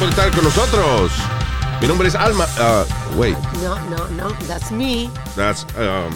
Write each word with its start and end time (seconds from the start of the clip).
Por 0.00 0.08
estar 0.08 0.30
con 0.30 0.44
nosotros. 0.44 1.12
Mi 1.82 1.86
nombre 1.86 2.08
es 2.08 2.14
Alma. 2.14 2.46
Uh, 2.58 3.18
wait, 3.18 3.36
No, 3.62 3.78
no, 3.90 4.08
no, 4.16 4.30
that's 4.48 4.70
me. 4.70 5.10
that's. 5.36 5.64
Um, 5.76 6.10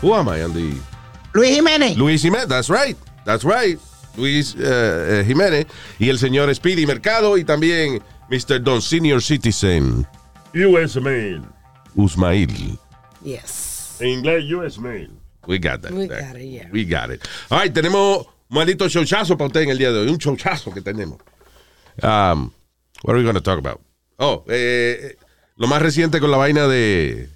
who 0.00 0.14
am 0.14 0.26
I 0.28 0.38
the. 0.38 0.74
Luis 1.34 1.54
Jiménez. 1.54 1.96
Luis 1.98 2.22
Jiménez, 2.22 2.48
that's 2.48 2.70
right. 2.70 2.96
That's 3.26 3.44
right. 3.44 3.78
Luis 4.16 4.56
eh, 4.58 5.22
Jiménez. 5.26 5.66
Y 5.98 6.08
el 6.08 6.18
señor 6.18 6.52
Speedy 6.54 6.86
Mercado 6.86 7.36
y 7.36 7.44
también 7.44 8.02
Mr. 8.30 8.62
Don 8.62 8.80
Senior 8.80 9.20
Citizen 9.20 10.06
US 10.54 10.96
Mail. 10.96 11.42
Usmail. 11.94 12.78
Yes. 13.22 13.96
En 14.00 14.08
inglés, 14.08 14.44
US 14.50 14.78
Mail. 14.78 15.10
We 15.46 15.58
got 15.58 15.82
that. 15.82 15.92
We 15.92 16.06
got 16.08 16.36
it, 16.36 16.46
yeah. 16.46 16.68
We 16.72 16.84
got 16.86 17.10
it. 17.10 17.20
All 17.50 17.58
right, 17.58 17.72
tenemos 17.72 18.26
un 18.48 18.56
maldito 18.56 18.88
showchazo 18.88 19.36
para 19.36 19.48
usted 19.48 19.60
en 19.62 19.70
el 19.70 19.78
día 19.78 19.92
de 19.92 20.00
hoy. 20.00 20.08
Un 20.08 20.16
showchazo 20.16 20.72
que 20.72 20.80
tenemos. 20.80 21.18
Um, 22.02 22.50
what 23.02 23.14
are 23.14 23.18
we 23.18 23.24
going 23.24 23.34
to 23.34 23.40
talk 23.40 23.58
about? 23.58 23.80
Oh, 24.18 24.44
eh, 24.48 25.16
lo 25.56 25.66
más 25.68 25.80
reciente 25.82 26.20
con 26.20 26.30
la 26.30 26.36
vaina 26.36 26.66
de, 26.66 27.28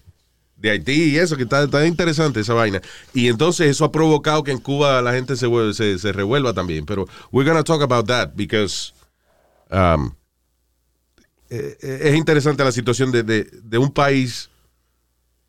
de 0.57 0.71
Haití 0.71 1.13
y 1.15 1.19
eso, 1.19 1.37
que 1.37 1.45
está, 1.45 1.63
está 1.65 1.87
interesante 1.87 2.41
esa 2.41 2.55
vaina. 2.55 2.81
Y 3.15 3.29
entonces 3.29 3.69
eso 3.69 3.85
ha 3.85 3.93
provocado 3.93 4.43
que 4.43 4.51
en 4.53 4.59
Cuba 4.59 5.01
la 5.03 5.13
gente 5.13 5.37
se, 5.37 5.47
vuelve- 5.47 5.75
se, 5.75 5.99
se 5.99 6.13
revuelva 6.13 6.53
también. 6.55 6.85
Pero 6.87 7.07
we're 7.31 7.49
going 7.49 7.57
to 7.57 7.65
talk 7.65 7.83
about 7.83 8.07
that 8.07 8.31
because 8.35 8.93
um, 9.71 10.15
eh, 11.51 11.77
eh, 11.83 12.01
es 12.05 12.15
interesante 12.17 12.65
la 12.65 12.73
situación 12.73 13.13
de, 13.13 13.23
de, 13.23 13.45
de 13.45 13.79
un 13.79 13.91
país 13.93 14.49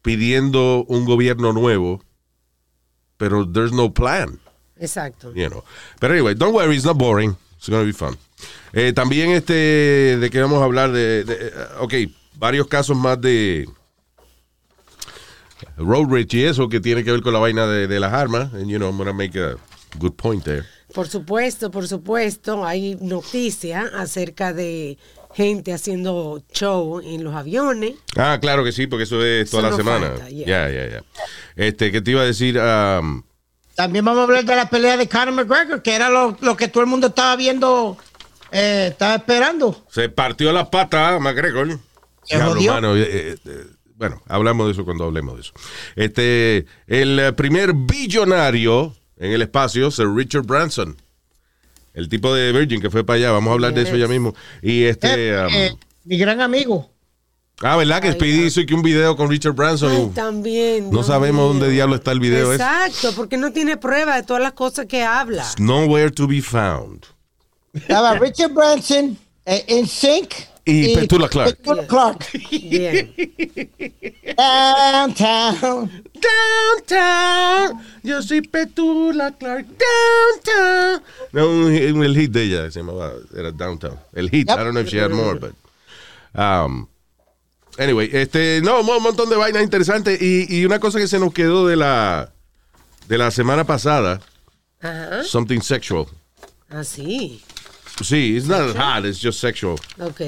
pidiendo 0.01 0.83
un 0.87 1.05
gobierno 1.05 1.53
nuevo, 1.53 2.03
pero 3.17 3.49
there's 3.49 3.71
no 3.71 3.93
plan. 3.93 4.39
Exacto. 4.77 5.31
You 5.33 5.49
know. 5.49 5.63
Pero 5.99 6.13
anyway, 6.13 6.33
don't 6.35 6.53
worry, 6.53 6.75
it's 6.75 6.83
not 6.85 6.97
boring. 6.97 7.37
It's 7.65 7.69
to 7.69 7.85
be 7.85 7.93
fun. 7.93 8.17
Eh, 8.73 8.91
también 8.91 9.31
este, 9.31 9.53
de 10.17 10.29
que 10.29 10.41
vamos 10.41 10.61
a 10.61 10.65
hablar 10.65 10.91
de, 10.91 11.23
de- 11.23 11.47
eh, 11.47 11.51
ok, 11.79 11.93
varios 12.35 12.67
casos 12.67 12.97
más 12.97 13.21
de 13.21 13.69
road 15.77 16.07
rage 16.09 16.37
y 16.37 16.43
eso 16.43 16.67
que 16.67 16.81
tiene 16.81 17.05
que 17.05 17.11
ver 17.13 17.21
con 17.21 17.31
la 17.31 17.39
vaina 17.39 17.65
de, 17.65 17.87
de 17.87 17.99
las 18.01 18.11
armas. 18.11 18.53
And 18.53 18.67
you 18.69 18.77
know, 18.77 18.89
I'm 18.89 18.97
going 18.97 19.07
to 19.07 19.13
make 19.13 19.37
a 19.39 19.55
good 19.97 20.11
point 20.17 20.43
there. 20.43 20.65
Por 20.93 21.07
supuesto, 21.07 21.71
por 21.71 21.87
supuesto, 21.87 22.65
hay 22.65 22.95
noticia 22.99 23.89
acerca 23.95 24.51
de 24.53 24.97
gente 25.33 25.71
haciendo 25.73 26.43
show 26.51 26.99
en 26.99 27.23
los 27.23 27.33
aviones. 27.33 27.93
Ah, 28.17 28.37
claro 28.41 28.63
que 28.65 28.73
sí, 28.73 28.87
porque 28.87 29.03
eso 29.05 29.23
es 29.23 29.49
toda 29.49 29.69
Eso 29.69 29.69
la 29.69 29.69
no 29.69 29.77
semana. 29.77 30.29
Ya, 30.29 30.69
ya, 30.69 30.87
ya. 30.89 31.03
Este, 31.55 31.91
¿qué 31.93 32.01
te 32.01 32.11
iba 32.11 32.21
a 32.21 32.25
decir? 32.25 32.59
Um, 32.59 33.23
También 33.75 34.05
vamos 34.05 34.21
a 34.21 34.23
hablar 34.23 34.45
de 34.45 34.55
la 34.55 34.69
pelea 34.69 34.97
de 34.97 35.07
Conor 35.07 35.33
McGregor, 35.33 35.81
que 35.81 35.95
era 35.95 36.09
lo, 36.09 36.37
lo 36.41 36.55
que 36.55 36.67
todo 36.67 36.83
el 36.83 36.89
mundo 36.89 37.07
estaba 37.07 37.35
viendo, 37.35 37.97
eh, 38.51 38.89
estaba 38.91 39.15
esperando. 39.15 39.83
Se 39.89 40.09
partió 40.09 40.51
la 40.51 40.69
pata, 40.69 41.17
McGregor. 41.19 41.79
Se 42.23 42.35
Diablo, 42.35 42.53
jodió. 42.53 42.73
mano, 42.73 42.95
eh, 42.95 43.01
eh, 43.01 43.37
eh, 43.45 43.65
bueno, 43.95 44.21
hablamos 44.27 44.67
de 44.67 44.73
eso 44.73 44.85
cuando 44.85 45.05
hablemos 45.05 45.35
de 45.35 45.41
eso. 45.41 45.53
Este, 45.95 46.65
el 46.87 47.33
primer 47.35 47.73
billonario 47.73 48.95
en 49.17 49.31
el 49.31 49.41
espacio, 49.41 49.89
Sir 49.91 50.07
Richard 50.13 50.43
Branson. 50.43 50.97
El 51.93 52.09
tipo 52.09 52.33
de 52.33 52.51
Virgin 52.51 52.81
que 52.81 52.89
fue 52.89 53.03
para 53.03 53.17
allá. 53.17 53.31
Vamos 53.31 53.51
a 53.51 53.53
hablar 53.53 53.73
de 53.73 53.83
eso 53.83 53.95
ya 53.95 54.07
mismo. 54.07 54.35
Y 54.61 54.83
este. 54.85 55.37
Um, 55.37 55.77
mi 56.05 56.17
gran 56.17 56.41
amigo. 56.41 56.92
Ah, 57.61 57.75
¿verdad? 57.77 58.01
Que 58.01 58.11
Speedy 58.13 58.45
hizo 58.45 58.61
que 58.65 58.73
un 58.73 58.81
video 58.81 59.15
con 59.15 59.29
Richard 59.29 59.53
Branson. 59.53 59.91
Ay, 59.91 60.11
también. 60.15 60.85
no 60.85 60.91
Dios 60.91 61.07
sabemos 61.07 61.41
mío. 61.41 61.47
dónde 61.59 61.69
diablo 61.69 61.95
está 61.95 62.11
el 62.11 62.19
video 62.19 62.51
ese. 62.53 62.63
Exacto, 62.63 63.13
porque 63.15 63.37
no 63.37 63.51
tiene 63.53 63.77
prueba 63.77 64.15
de 64.15 64.23
todas 64.23 64.41
las 64.41 64.53
cosas 64.53 64.85
que 64.87 65.03
habla. 65.03 65.45
Nowhere 65.59 66.11
to 66.11 66.27
be 66.27 66.41
found. 66.41 67.05
Estaba 67.73 68.15
Richard 68.19 68.53
Branson, 68.53 69.17
eh, 69.45 69.63
In 69.67 69.87
Sync. 69.87 70.33
Y 70.65 70.95
Petula 70.95 71.27
Clark. 71.27 71.57
Petula 71.57 71.85
Clark. 71.87 72.25
Bien. 72.49 73.13
Downtown. 74.37 75.91
Downtown, 76.87 77.81
yo 78.03 78.21
soy 78.21 78.41
Petula 78.41 79.31
Clark. 79.37 79.65
Downtown. 79.67 81.03
No, 81.33 81.49
un, 81.49 81.65
un- 81.97 82.03
el 82.03 82.15
hit 82.15 82.31
de 82.31 82.43
ella 82.43 82.71
se 82.71 82.79
llamaba, 82.79 83.11
era 83.35 83.51
Downtown. 83.51 83.99
El 84.13 84.29
hit, 84.29 84.47
Yep. 84.49 84.57
I 84.59 84.63
don't 84.63 84.73
know 84.73 84.81
if 84.81 84.89
she 84.89 84.97
had 84.99 85.11
more, 85.11 85.35
but. 85.35 85.53
Um, 86.35 86.87
anyway, 87.77 88.09
este, 88.13 88.61
no, 88.63 88.81
un 88.81 89.03
montón 89.03 89.29
de 89.29 89.35
vainas 89.35 89.63
interesantes. 89.63 90.21
Y, 90.21 90.45
y 90.59 90.65
una 90.65 90.79
cosa 90.79 90.99
que 90.99 91.07
se 91.07 91.19
nos 91.19 91.33
quedó 91.33 91.67
de 91.67 91.75
la, 91.75 92.31
de 93.07 93.17
la 93.17 93.31
semana 93.31 93.63
pasada, 93.65 94.21
Ajá. 94.81 95.23
something 95.23 95.61
sexual. 95.61 96.05
Así. 96.69 97.41
Sí, 98.03 98.35
it's 98.37 98.47
not 98.47 98.75
hot, 98.75 99.05
it's 99.05 99.19
just 99.21 99.39
sexual. 99.39 99.75
Ok. 99.99 100.21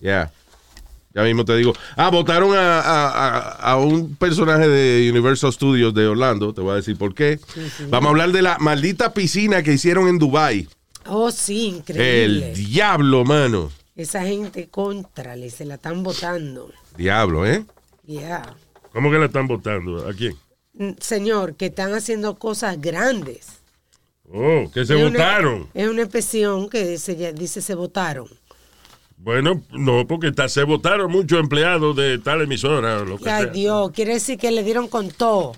Yeah. 0.00 0.30
Ya 1.14 1.22
mismo 1.24 1.44
te 1.44 1.56
digo. 1.56 1.72
Ah, 1.96 2.10
votaron 2.10 2.54
a, 2.56 2.80
a- 2.80 3.52
a- 3.72 3.76
un 3.76 4.14
personaje 4.14 4.68
de 4.68 5.10
Universal 5.10 5.52
Studios 5.52 5.92
de 5.94 6.06
Orlando. 6.06 6.52
Te 6.54 6.60
voy 6.60 6.72
a 6.72 6.76
decir 6.76 6.96
por 6.96 7.14
qué. 7.14 7.40
Vamos 7.88 8.08
a 8.08 8.10
hablar 8.10 8.30
de 8.30 8.42
la 8.42 8.58
maldita 8.58 9.12
piscina 9.14 9.62
que 9.64 9.72
hicieron 9.72 10.06
en 10.06 10.18
Dubai. 10.18 10.68
Oh, 11.06 11.30
sí, 11.32 11.68
El 11.70 11.74
increíble. 11.76 12.52
diablo, 12.52 13.24
mano. 13.24 13.72
Esa 13.96 14.22
gente 14.22 14.68
contrale, 14.68 15.50
se 15.50 15.64
la 15.64 15.74
están 15.74 16.04
votando. 16.04 16.70
Diablo, 16.98 17.46
¿eh? 17.46 17.64
Yeah. 18.04 18.56
¿Cómo 18.92 19.08
que 19.10 19.18
la 19.18 19.26
están 19.26 19.46
votando? 19.46 20.08
¿A 20.08 20.12
quién? 20.12 20.34
Mm, 20.74 20.90
Señor, 20.98 21.54
que 21.54 21.66
están 21.66 21.94
haciendo 21.94 22.34
cosas 22.36 22.80
grandes. 22.80 23.60
Oh, 24.30 24.68
que 24.74 24.84
se 24.84 24.94
votaron. 24.96 25.68
es 25.74 25.88
una 25.88 26.02
expresión 26.02 26.68
que 26.68 26.84
dice, 26.88 27.62
se 27.62 27.74
votaron. 27.76 28.26
Bueno, 29.16 29.62
no, 29.70 30.06
porque 30.06 30.32
ta- 30.32 30.48
se 30.48 30.64
votaron 30.64 31.10
muchos 31.10 31.38
empleados 31.40 31.94
de 31.96 32.18
tal 32.18 32.42
emisora 32.42 33.00
lo 33.04 33.16
que 33.16 33.30
Ay, 33.30 33.44
sea. 33.44 33.52
Dios, 33.52 33.90
quiere 33.92 34.14
decir 34.14 34.36
que 34.36 34.50
le 34.50 34.62
dieron 34.64 34.88
con 34.88 35.08
todo. 35.10 35.54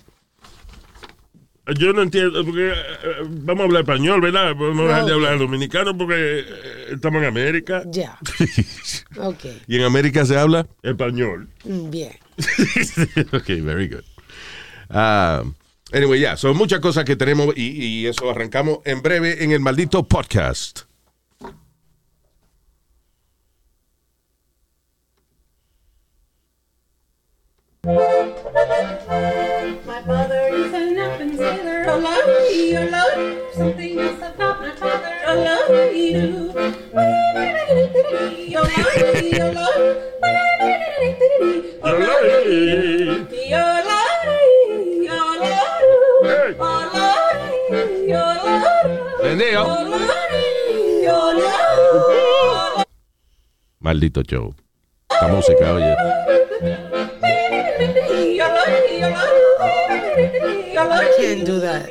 Yo 1.79 1.93
no 1.93 2.03
entiendo, 2.03 2.45
porque 2.45 2.69
eh, 2.71 2.73
eh, 2.75 3.15
vamos 3.29 3.63
a 3.63 3.65
hablar 3.67 3.83
español, 3.83 4.21
¿verdad? 4.21 4.55
Vamos 4.57 4.81
a 4.81 4.89
dejar 4.89 5.05
de 5.05 5.09
No. 5.11 5.15
hablar 5.17 5.39
dominicano 5.39 5.97
porque 5.97 6.41
eh, 6.41 6.45
estamos 6.93 7.23
en 7.23 7.29
América. 7.29 7.83
Ya. 7.87 8.19
Ok. 9.17 9.45
¿Y 9.67 9.77
en 9.77 9.83
América 9.83 10.25
se 10.25 10.39
habla? 10.39 10.67
Español. 10.83 11.49
Mm, 11.65 11.91
Bien. 11.91 12.13
ok, 13.33 13.47
very 13.63 13.89
good. 13.89 14.05
Ah, 14.89 15.43
anyway, 15.93 16.21
ya, 16.21 16.37
son 16.37 16.57
muchas 16.57 16.81
cosas 16.81 17.05
que 17.05 17.17
tenemos 17.17 17.55
y, 17.57 17.71
y 17.85 18.07
eso 18.07 18.31
arrancamos 18.31 18.79
en 18.85 19.03
breve 19.03 19.43
en 19.45 19.53
el 19.53 19.61
maldito 19.61 20.07
podcast. 20.07 20.83
Maldito 53.81 54.23
show. 54.23 54.55
Esta 55.11 55.27
música, 55.27 55.73
oye. 55.75 55.97
Can't 61.19 61.45
do 61.45 61.61
that. 61.61 61.89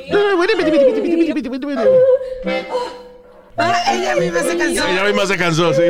Ah, 3.57 3.93
ella 3.93 4.15
misma 4.15 4.39
se 4.41 4.57
cansó. 4.57 4.87
Ella 4.87 5.03
misma 5.03 5.25
se 5.25 5.37
cansó, 5.37 5.73
sí. 5.73 5.83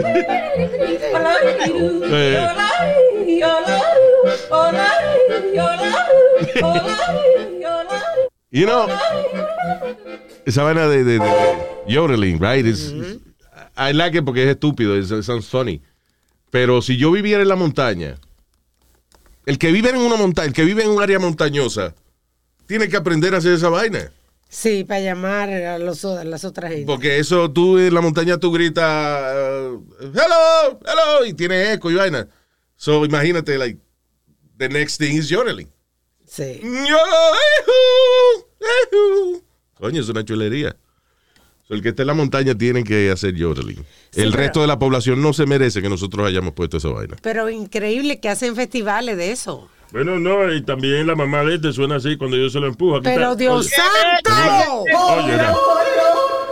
You 8.52 8.66
know, 8.66 8.88
esa 10.46 10.64
vaina 10.64 10.88
de, 10.88 11.04
de, 11.04 11.20
de 11.20 11.32
yodeling, 11.88 12.40
right? 12.40 12.66
I 13.78 13.94
like 13.94 14.18
it 14.18 14.26
porque 14.26 14.44
es 14.44 14.50
estúpido, 14.50 14.98
it 14.98 15.06
sounds 15.24 15.48
funny. 15.48 15.82
Pero 16.50 16.82
si 16.82 16.98
yo 16.98 17.12
viviera 17.12 17.44
en 17.44 17.48
la 17.48 17.56
montaña, 17.56 18.16
el 19.46 19.60
que 19.60 19.72
vive 19.72 19.92
en 19.92 19.98
una 19.98 20.16
montaña, 20.16 20.48
el 20.48 20.54
que 20.54 20.64
vive 20.64 20.84
en 20.84 20.90
un 20.90 21.02
área 21.02 21.20
montañosa, 21.20 21.94
tiene 22.70 22.88
que 22.88 22.96
aprender 22.98 23.34
a 23.34 23.40
hacer 23.40 23.54
esa 23.54 23.68
vaina. 23.70 24.12
Sí, 24.48 24.84
para 24.84 25.00
llamar 25.02 25.50
a, 25.50 25.80
los, 25.80 26.06
a 26.06 26.24
las 26.24 26.46
otras 26.46 26.70
gente. 26.72 26.86
Porque 26.86 27.18
eso 27.18 27.50
tú 27.52 27.80
en 27.80 27.92
la 27.92 28.00
montaña 28.00 28.38
tú 28.38 28.52
gritas, 28.52 28.84
uh, 28.86 29.84
hello, 30.00 30.80
hello, 30.86 31.26
y 31.26 31.34
tiene 31.34 31.74
eco 31.74 31.90
y 31.90 31.96
vaina. 31.96 32.28
So 32.76 33.06
imagínate, 33.06 33.58
like, 33.58 33.80
the 34.58 34.70
next 34.70 35.00
thing 35.00 35.16
is 35.18 35.30
yodeling. 35.30 35.68
Sí. 36.28 36.62
Coño, 39.80 40.02
es 40.02 40.10
una 40.10 40.24
chulería. 40.24 40.76
So, 41.68 41.74
el 41.74 41.82
que 41.82 41.90
esté 41.90 42.04
en 42.04 42.08
la 42.08 42.14
montaña 42.14 42.54
tiene 42.56 42.84
que 42.84 43.10
hacer 43.10 43.34
yodeling. 43.34 43.84
Sí, 44.12 44.22
el 44.22 44.30
pero- 44.30 44.44
resto 44.44 44.62
de 44.62 44.68
la 44.68 44.78
población 44.78 45.24
no 45.24 45.34
se 45.34 45.48
merece 45.48 45.82
que 45.82 45.90
nosotros 45.90 46.28
hayamos 46.28 46.54
puesto 46.54 46.78
esa 46.78 46.90
vaina. 46.90 47.16
Pero 47.24 47.50
increíble 47.50 48.20
que 48.20 48.30
hacen 48.30 48.56
festivales 48.56 49.18
de 49.18 49.32
eso. 49.32 49.70
Bueno, 49.92 50.20
no, 50.20 50.54
y 50.54 50.62
también 50.62 51.08
la 51.08 51.16
mamá 51.16 51.44
de 51.44 51.56
este 51.56 51.74
suena 51.74 51.96
así 51.96 52.16
cuando 52.16 52.38
yo 52.38 52.48
se 52.50 52.60
lo 52.60 52.68
empujo. 52.68 52.98
Aquí 52.98 53.06
Pero 53.06 53.32
está. 53.32 53.36
Dios 53.36 53.66
Oye, 53.66 53.70
santo. 53.70 54.84
Oye, 55.16 55.36
na. 55.36 55.56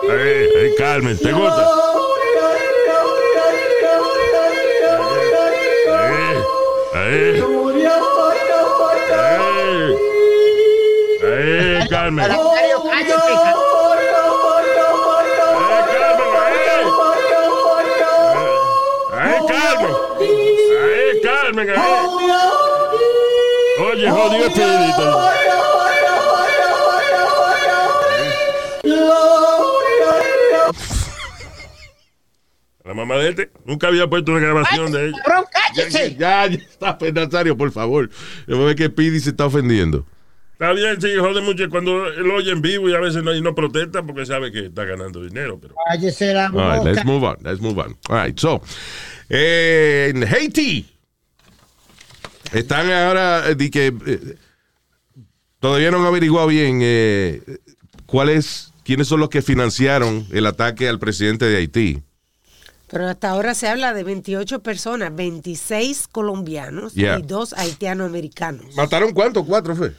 Ey, 0.09 0.49
ey, 0.55 0.75
Carmen, 0.75 1.17
¿te 1.19 1.31
gusta? 1.31 1.69
Ey, 6.95 7.13
ey. 7.13 7.43
Ey, 11.21 11.81
ey, 11.81 11.87
Carmen. 11.89 12.25
Carmen. 12.25 12.57
Carmen. 21.23 21.67
Carmen. 21.67 22.06
Espíritu. 24.35 25.03
La 32.83 32.93
mamá 32.93 33.15
de 33.17 33.29
este 33.29 33.51
nunca 33.65 33.87
había 33.87 34.07
puesto 34.07 34.31
una 34.31 34.39
grabación 34.39 34.91
de 34.91 35.07
ella. 35.07 35.17
Cabrón, 35.25 35.45
Ya, 35.75 35.83
cállese. 35.83 36.15
ya, 36.15 36.47
ya 36.47 36.55
está, 36.57 36.97
pues, 36.97 37.13
Nazario, 37.13 37.57
por 37.57 37.71
favor. 37.71 38.09
Yo 38.47 38.63
ver 38.63 38.75
que 38.75 38.89
Pidi 38.89 39.19
se 39.19 39.31
está 39.31 39.45
ofendiendo. 39.45 40.05
Está 40.53 40.71
bien, 40.71 40.99
sí, 40.99 41.09
jode 41.19 41.41
mucho 41.41 41.69
cuando 41.69 42.07
él 42.07 42.31
oye 42.31 42.51
en 42.51 42.61
vivo 42.61 42.89
y 42.89 42.95
a 42.95 42.99
veces 42.99 43.23
no, 43.23 43.35
y 43.35 43.41
no 43.41 43.53
protesta 43.53 44.01
porque 44.03 44.25
sabe 44.25 44.51
que 44.51 44.67
está 44.67 44.85
ganando 44.85 45.21
dinero. 45.21 45.59
Pero 45.61 45.75
Cállese 45.87 46.33
la 46.33 46.47
All 46.47 46.77
right, 46.77 46.83
let's 46.83 47.05
move 47.05 47.23
on. 47.23 47.35
Let's 47.43 47.59
move 47.61 47.77
on. 47.79 47.95
All 48.09 48.25
right, 48.25 48.39
so, 48.39 48.61
eh, 49.29 50.11
en 50.15 50.23
Haití 50.23 50.85
están 52.53 52.89
ahora 52.91 53.49
eh, 53.49 53.55
di 53.55 53.69
que 53.69 53.87
eh, 54.05 54.35
todavía 55.59 55.91
no 55.91 55.97
han 55.99 56.05
averiguado 56.05 56.47
bien 56.47 56.79
eh, 56.81 57.41
cuáles, 58.05 58.71
quiénes 58.83 59.07
son 59.07 59.19
los 59.19 59.29
que 59.29 59.41
financiaron 59.41 60.25
el 60.31 60.45
ataque 60.45 60.87
al 60.87 60.99
presidente 60.99 61.45
de 61.45 61.57
Haití. 61.57 62.01
Pero 62.89 63.07
hasta 63.07 63.31
ahora 63.31 63.53
se 63.53 63.67
habla 63.67 63.93
de 63.93 64.03
28 64.05 64.61
personas, 64.63 65.13
26 65.13 66.07
colombianos 66.07 66.93
Yeah. 66.93 67.19
y 67.19 67.21
dos 67.21 67.51
haitiano-americanos. 67.53 68.75
¿Mataron 68.77 69.11
cuántos? 69.11 69.45
¿Cuatro 69.45 69.75
fue? 69.75 69.93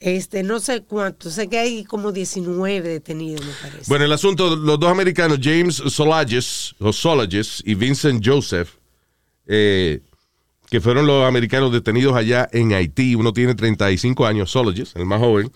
Este, 0.00 0.42
no 0.42 0.58
sé 0.58 0.82
cuánto, 0.82 1.30
sé 1.30 1.46
que 1.48 1.60
hay 1.60 1.84
como 1.84 2.10
19 2.10 2.88
detenidos, 2.88 3.46
me 3.46 3.52
parece. 3.52 3.84
Bueno, 3.86 4.04
el 4.06 4.10
asunto, 4.12 4.56
los 4.56 4.80
dos 4.80 4.90
americanos, 4.90 5.38
James 5.40 5.76
Solages, 5.76 6.74
o 6.80 6.92
Solages 6.92 7.62
y 7.64 7.76
Vincent 7.76 8.20
Joseph, 8.26 8.70
eh, 9.46 10.00
que 10.72 10.80
fueron 10.80 11.06
los 11.06 11.26
americanos 11.26 11.70
detenidos 11.70 12.16
allá 12.16 12.48
en 12.50 12.72
Haití. 12.72 13.14
Uno 13.14 13.34
tiene 13.34 13.54
35 13.54 14.24
años, 14.24 14.50
Solages, 14.50 14.96
el 14.96 15.04
más 15.04 15.20
joven, 15.20 15.52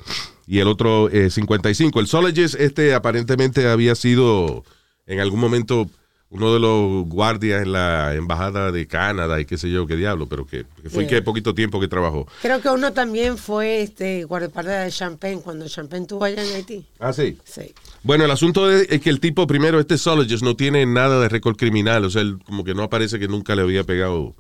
y 0.47 0.59
el 0.59 0.69
otro 0.69 1.09
eh, 1.09 1.31
55. 1.31 2.01
El 2.01 2.07
Solages, 2.07 2.55
este 2.55 2.93
aparentemente 2.93 3.67
había 3.67 3.95
sido 3.95 4.63
en 5.07 5.21
algún 5.21 5.41
momento 5.41 5.89
uno 6.29 6.53
de 6.53 6.61
los 6.61 7.09
guardias 7.09 7.63
en 7.63 7.73
la 7.73 8.15
embajada 8.15 8.71
de 8.73 8.87
Canadá 8.87 9.41
y 9.41 9.47
qué 9.47 9.57
sé 9.57 9.71
yo 9.71 9.87
qué 9.87 9.97
diablo, 9.97 10.27
pero 10.29 10.47
que, 10.47 10.67
que 10.83 10.91
fue 10.91 11.05
Yeah. 11.05 11.09
que 11.09 11.23
poquito 11.23 11.55
tiempo 11.55 11.81
que 11.81 11.89
trabajó. 11.89 12.27
Creo 12.43 12.61
que 12.61 12.69
uno 12.69 12.93
también 12.93 13.39
fue 13.39 13.81
este 13.81 14.25
guardaespaldas 14.25 14.85
de 14.85 14.91
Champagne 14.91 15.41
cuando 15.43 15.67
Champagne 15.67 16.03
estuvo 16.03 16.23
allá 16.25 16.45
en 16.45 16.57
Haití. 16.57 16.85
Ah, 16.99 17.15
sí. 17.15 17.39
Sí. 17.43 17.73
Bueno, 18.03 18.27
el 18.27 18.31
asunto 18.31 18.71
es, 18.71 18.87
es 18.91 19.01
que 19.01 19.09
el 19.09 19.21
tipo, 19.21 19.47
primero, 19.47 19.81
este 19.81 19.97
Sologist 19.97 20.43
no 20.43 20.57
tiene 20.57 20.85
nada 20.85 21.19
de 21.21 21.31
récord 21.31 21.57
criminal. 21.57 22.05
O 22.05 22.11
sea, 22.11 22.21
él 22.21 22.37
como 22.45 22.65
que 22.65 22.75
no 22.75 22.83
aparece 22.83 23.19
que 23.19 23.29
nunca 23.29 23.55
le 23.57 23.63
había 23.63 23.83
pegado 23.85 24.35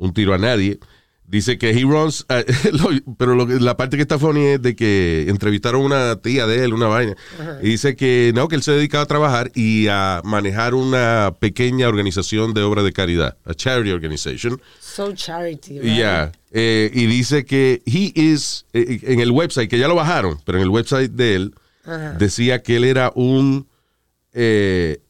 un 0.00 0.12
tiro 0.12 0.34
a 0.34 0.38
nadie. 0.38 0.78
Dice 1.24 1.58
que 1.58 1.70
he 1.70 1.82
runs, 1.82 2.26
eh, 2.28 2.44
lo- 2.72 3.14
pero 3.16 3.36
lo 3.36 3.46
la 3.46 3.76
parte 3.76 3.96
que 3.96 4.02
está 4.02 4.18
funny 4.18 4.44
es 4.46 4.62
de 4.62 4.74
que 4.74 5.26
entrevistaron 5.28 5.82
a 5.82 5.84
una 5.84 6.16
tía 6.16 6.44
de 6.48 6.64
él, 6.64 6.72
una 6.74 6.88
vaina, 6.88 7.14
y 7.62 7.68
dice 7.68 7.94
que 7.94 8.32
no, 8.34 8.48
que 8.48 8.56
él 8.56 8.62
se 8.64 8.72
dedicaba 8.72 9.04
a 9.04 9.06
trabajar 9.06 9.52
y 9.54 9.86
a 9.88 10.22
manejar 10.24 10.74
una 10.74 11.32
pequeña 11.38 11.86
organización 11.86 12.52
de 12.52 12.62
obra 12.62 12.82
de 12.82 12.92
caridad, 12.92 13.36
a 13.44 13.54
charity 13.54 13.92
organization. 13.92 14.60
So 14.80 15.12
charity. 15.14 15.78
Right? 15.78 15.98
Ya, 15.98 16.32
eh, 16.50 16.90
y 16.92 17.06
dice 17.06 17.44
que 17.44 17.80
he 17.86 18.10
is, 18.20 18.66
eh, 18.72 18.98
en 19.04 19.20
el 19.20 19.30
website, 19.30 19.70
que 19.70 19.78
ya 19.78 19.86
lo 19.86 19.94
bajaron, 19.94 20.40
pero 20.44 20.58
en 20.58 20.62
el 20.64 20.70
website 20.70 21.12
de 21.12 21.34
él, 21.36 21.54
decía 22.18 22.60
que 22.62 22.74
él 22.76 22.82
era 22.84 23.12
un, 23.14 23.68
eh, 24.32 25.00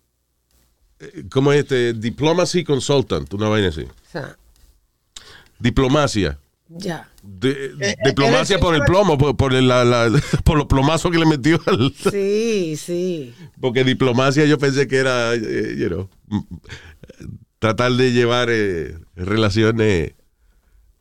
eh, 1.00 1.24
¿cómo 1.30 1.52
es 1.54 1.60
este? 1.60 1.94
Diplomacy 1.94 2.62
consultant, 2.62 3.32
una 3.32 3.48
vaina 3.48 3.68
así. 3.68 3.84
Diplomacia. 5.60 6.38
ya. 6.68 7.06
De- 7.22 7.72
eh, 7.80 7.96
diplomacia 8.04 8.54
él 8.56 8.60
es- 8.60 8.64
por 8.64 8.74
el 8.74 8.82
plomo, 8.82 9.18
por, 9.18 9.36
por 9.36 9.52
el- 9.54 9.68
la- 9.68 9.84
la- 9.84 10.10
por 10.44 10.56
los 10.56 10.66
plomazos 10.66 11.10
que 11.12 11.18
le 11.18 11.26
metió 11.26 11.60
al... 11.66 11.92
Sí, 12.10 12.76
sí. 12.76 13.34
Porque 13.60 13.84
diplomacia 13.84 14.46
yo 14.46 14.58
pensé 14.58 14.86
que 14.88 14.96
era, 14.96 15.34
eh, 15.34 15.76
you 15.78 15.88
know, 15.88 16.08
tratar 17.58 17.92
de 17.92 18.12
llevar 18.12 18.48
eh, 18.50 18.96
relaciones 19.16 20.12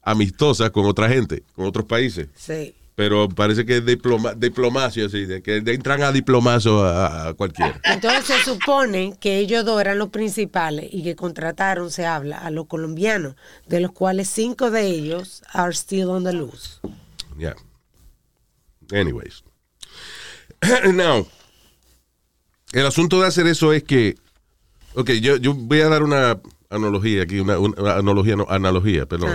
amistosas 0.01 0.71
con 0.71 0.85
otra 0.85 1.07
gente, 1.09 1.43
con 1.55 1.65
otros 1.65 1.85
países. 1.85 2.27
Sí. 2.35 2.73
Pero 2.99 3.29
parece 3.29 3.65
que 3.65 3.77
es 3.77 3.85
diploma, 3.85 4.33
diplomacia, 4.33 5.07
sí, 5.07 5.25
de 5.25 5.41
que 5.41 5.55
entran 5.55 6.03
a 6.03 6.11
diplomazo 6.11 6.83
a, 6.83 7.29
a 7.29 7.33
cualquiera. 7.33 7.79
Entonces 7.85 8.25
se 8.25 8.43
supone 8.43 9.15
que 9.21 9.37
ellos 9.37 9.63
dos 9.63 9.79
eran 9.79 9.97
los 9.97 10.09
principales 10.09 10.89
y 10.91 11.01
que 11.01 11.15
contrataron, 11.15 11.91
se 11.91 12.05
habla, 12.05 12.39
a 12.39 12.51
los 12.51 12.67
colombianos, 12.67 13.35
de 13.67 13.79
los 13.79 13.93
cuales 13.93 14.27
cinco 14.27 14.69
de 14.69 14.85
ellos 14.87 15.43
are 15.53 15.71
still 15.71 16.09
on 16.09 16.25
the 16.25 16.33
loose. 16.33 16.81
Yeah. 17.37 17.55
Anyways. 18.91 19.45
Now, 20.93 21.25
el 22.73 22.85
asunto 22.85 23.21
de 23.21 23.27
hacer 23.27 23.47
eso 23.47 23.71
es 23.71 23.83
que, 23.83 24.17
ok, 24.95 25.11
yo, 25.21 25.37
yo 25.37 25.53
voy 25.53 25.79
a 25.79 25.87
dar 25.87 26.03
una 26.03 26.41
analogía 26.69 27.23
aquí, 27.23 27.39
una, 27.39 27.59
una 27.59 27.93
analogía, 27.95 28.35
no, 28.35 28.45
analogía, 28.49 29.05
perdón. 29.05 29.31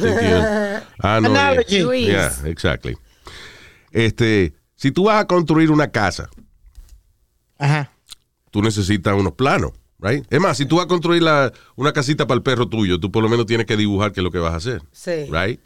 Thank 0.00 0.63
you. 1.02 1.08
Analogía. 1.08 1.48
Analogy. 1.48 1.80
Luis. 1.82 2.06
Yeah, 2.06 2.32
exactly. 2.46 2.96
Este, 3.90 4.54
si 4.74 4.90
tú 4.90 5.04
vas 5.04 5.22
a 5.22 5.26
construir 5.26 5.70
una 5.70 5.88
casa, 5.90 6.28
Ajá. 7.58 7.90
tú 8.50 8.60
necesitas 8.62 9.14
unos 9.14 9.32
planos, 9.34 9.72
right? 10.00 10.24
Es 10.30 10.40
más, 10.40 10.56
si 10.56 10.66
tú 10.66 10.76
vas 10.76 10.86
a 10.86 10.88
construir 10.88 11.22
la- 11.22 11.52
una 11.76 11.92
casita 11.92 12.26
para 12.26 12.36
el 12.36 12.42
perro 12.42 12.68
tuyo, 12.68 12.98
tú 12.98 13.10
por 13.12 13.22
lo 13.22 13.28
menos 13.28 13.46
tienes 13.46 13.66
que 13.66 13.76
dibujar 13.76 14.12
qué 14.12 14.20
es 14.20 14.24
lo 14.24 14.30
que 14.30 14.38
vas 14.38 14.52
a 14.52 14.56
hacer. 14.56 14.82
Sí. 14.92 15.26
Right? 15.30 15.60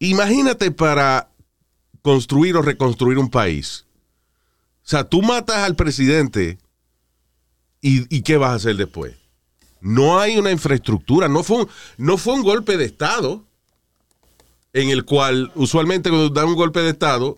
Imagínate 0.00 0.70
para 0.70 1.30
construir 2.02 2.56
o 2.56 2.62
reconstruir 2.62 3.18
un 3.18 3.30
país. 3.30 3.84
O 4.84 4.88
sea, 4.90 5.04
tú 5.04 5.20
matas 5.22 5.56
al 5.58 5.74
presidente 5.76 6.58
y, 7.80 8.14
y 8.14 8.22
¿qué 8.22 8.36
vas 8.36 8.50
a 8.52 8.54
hacer 8.54 8.76
después? 8.76 9.14
No 9.80 10.18
hay 10.18 10.38
una 10.38 10.50
infraestructura, 10.50 11.28
no 11.28 11.42
fue 11.42 11.58
un, 11.62 11.68
no 11.98 12.16
fue 12.16 12.34
un 12.34 12.42
golpe 12.42 12.76
de 12.76 12.84
Estado 12.84 13.44
en 14.78 14.90
el 14.90 15.04
cual 15.04 15.50
usualmente 15.54 16.08
cuando 16.08 16.28
dan 16.28 16.48
un 16.48 16.54
golpe 16.54 16.80
de 16.80 16.90
Estado 16.90 17.36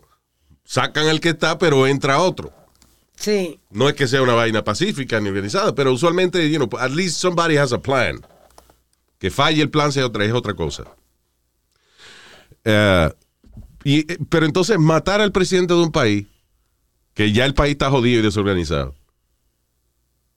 sacan 0.65 1.09
al 1.09 1.21
que 1.21 1.31
está 1.31 1.59
pero 1.59 1.87
entra 1.87 2.21
otro. 2.21 2.53
Sí. 3.17 3.59
No 3.71 3.89
es 3.89 3.95
que 3.95 4.07
sea 4.07 4.23
una 4.23 4.35
vaina 4.35 4.65
pacífica 4.65 5.21
ni 5.21 5.29
organizada, 5.29 5.75
pero 5.75 5.93
usualmente, 5.93 6.51
you 6.51 6.57
know, 6.57 6.69
at 6.81 6.91
least 6.91 7.17
somebody 7.19 7.57
has 7.57 7.73
a 7.73 7.81
plan. 7.81 8.21
Que 9.19 9.31
falle 9.31 9.63
el 9.63 9.71
plan 9.71 9.93
sea 9.93 10.07
otra, 10.07 10.25
es 10.25 10.33
otra 10.33 10.55
cosa. 10.55 10.85
Eh, 12.65 13.11
y, 13.85 14.13
eh, 14.13 14.19
pero 14.29 14.47
entonces 14.47 14.79
matar 14.79 15.21
al 15.21 15.33
presidente 15.33 15.75
de 15.75 15.81
un 15.81 15.93
país, 15.93 16.27
que 17.15 17.33
ya 17.33 17.45
el 17.45 17.55
país 17.55 17.73
está 17.73 17.91
jodido 17.91 18.21
y 18.21 18.23
desorganizado. 18.23 18.95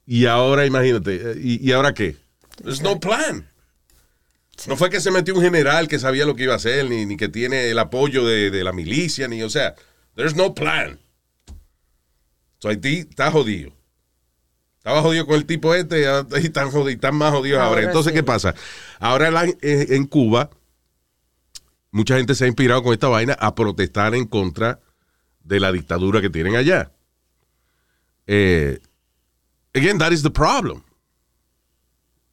Y 0.06 0.26
ahora, 0.26 0.66
imagínate, 0.66 1.16
eh, 1.16 1.36
¿y, 1.42 1.70
y 1.70 1.72
ahora 1.72 1.94
qué? 1.94 2.18
There's 2.62 2.82
no 2.82 3.00
plan. 3.00 3.48
No 4.68 4.78
fue 4.78 4.90
que 4.90 5.02
se 5.02 5.12
metió 5.12 5.34
un 5.36 5.42
general 5.42 5.88
que 5.88 6.00
sabía 6.00 6.26
lo 6.26 6.36
que 6.36 6.44
iba 6.44 6.54
a 6.54 6.58
hacer, 6.58 6.90
ni, 6.90 7.06
ni 7.06 7.18
que 7.18 7.28
tiene 7.28 7.70
el 7.70 7.80
apoyo 7.80 8.26
de, 8.26 8.52
de 8.52 8.64
la 8.64 8.72
milicia, 8.72 9.28
ni, 9.28 9.42
o 9.44 9.50
sea, 9.50 9.76
there's 10.16 10.36
no 10.36 10.54
plan. 10.54 11.00
So 12.60 12.70
Haití 12.70 13.00
está 13.10 13.32
jodido. 13.32 13.74
Estaba 14.78 15.02
jodido 15.02 15.26
con 15.26 15.36
el 15.36 15.46
tipo 15.46 15.74
este 15.74 16.02
y 16.42 16.46
están, 16.46 16.70
jodidos, 16.72 16.94
están 16.96 17.16
más 17.16 17.32
jodidos 17.34 17.60
ahora. 17.60 17.70
Ahora 17.82 17.84
Entonces, 17.88 18.12
sí. 18.12 18.16
¿qué 18.16 18.24
pasa? 18.24 18.54
Ahora 19.00 19.32
la- 19.32 19.46
eh, 19.46 19.88
en 19.90 20.06
Cuba, 20.06 20.50
mucha 21.92 22.18
gente 22.18 22.36
se 22.36 22.46
ha 22.46 22.48
inspirado 22.48 22.84
con 22.84 22.94
esta 22.94 23.08
vaina 23.08 23.34
a 23.40 23.56
protestar 23.56 24.14
en 24.16 24.26
contra 24.28 24.80
de 25.44 25.60
la 25.60 25.72
dictadura 25.72 26.22
que 26.22 26.30
tienen 26.30 26.56
allá. 26.56 26.92
Eh, 28.28 28.80
again, 29.74 29.98
that 29.98 30.12
is 30.12 30.22
the 30.24 30.30
problem. 30.32 30.84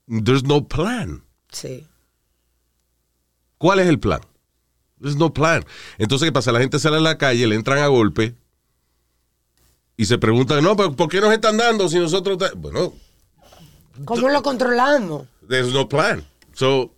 There's 0.07 0.45
no 0.45 0.67
plan. 0.67 1.23
Sí. 1.50 1.87
¿Cuál 3.61 3.79
es 3.81 3.88
el 3.88 3.99
plan? 3.99 4.21
There's 5.02 5.17
no 5.17 5.35
plan. 5.35 5.62
Entonces, 5.99 6.26
¿qué 6.26 6.33
pasa? 6.33 6.50
La 6.50 6.61
gente 6.61 6.79
sale 6.79 6.97
a 6.97 7.00
la 7.00 7.19
calle, 7.19 7.47
le 7.47 7.57
entran 7.57 7.76
a 7.79 7.88
golpe 7.88 8.35
y 9.99 10.07
se 10.07 10.17
preguntan, 10.17 10.64
no, 10.64 10.75
pero 10.79 10.97
¿por 10.97 11.11
qué 11.11 11.21
nos 11.21 11.31
están 11.31 11.59
dando 11.59 11.87
si 11.90 11.99
nosotros... 11.99 12.38
ta-?" 12.38 12.52
Bueno, 12.57 12.95
¿Cómo 14.07 14.31
lo 14.31 14.43
controlamos? 14.43 15.26
there's 15.47 15.75
no 15.75 15.87
plan. 15.87 16.25
So, 16.55 16.90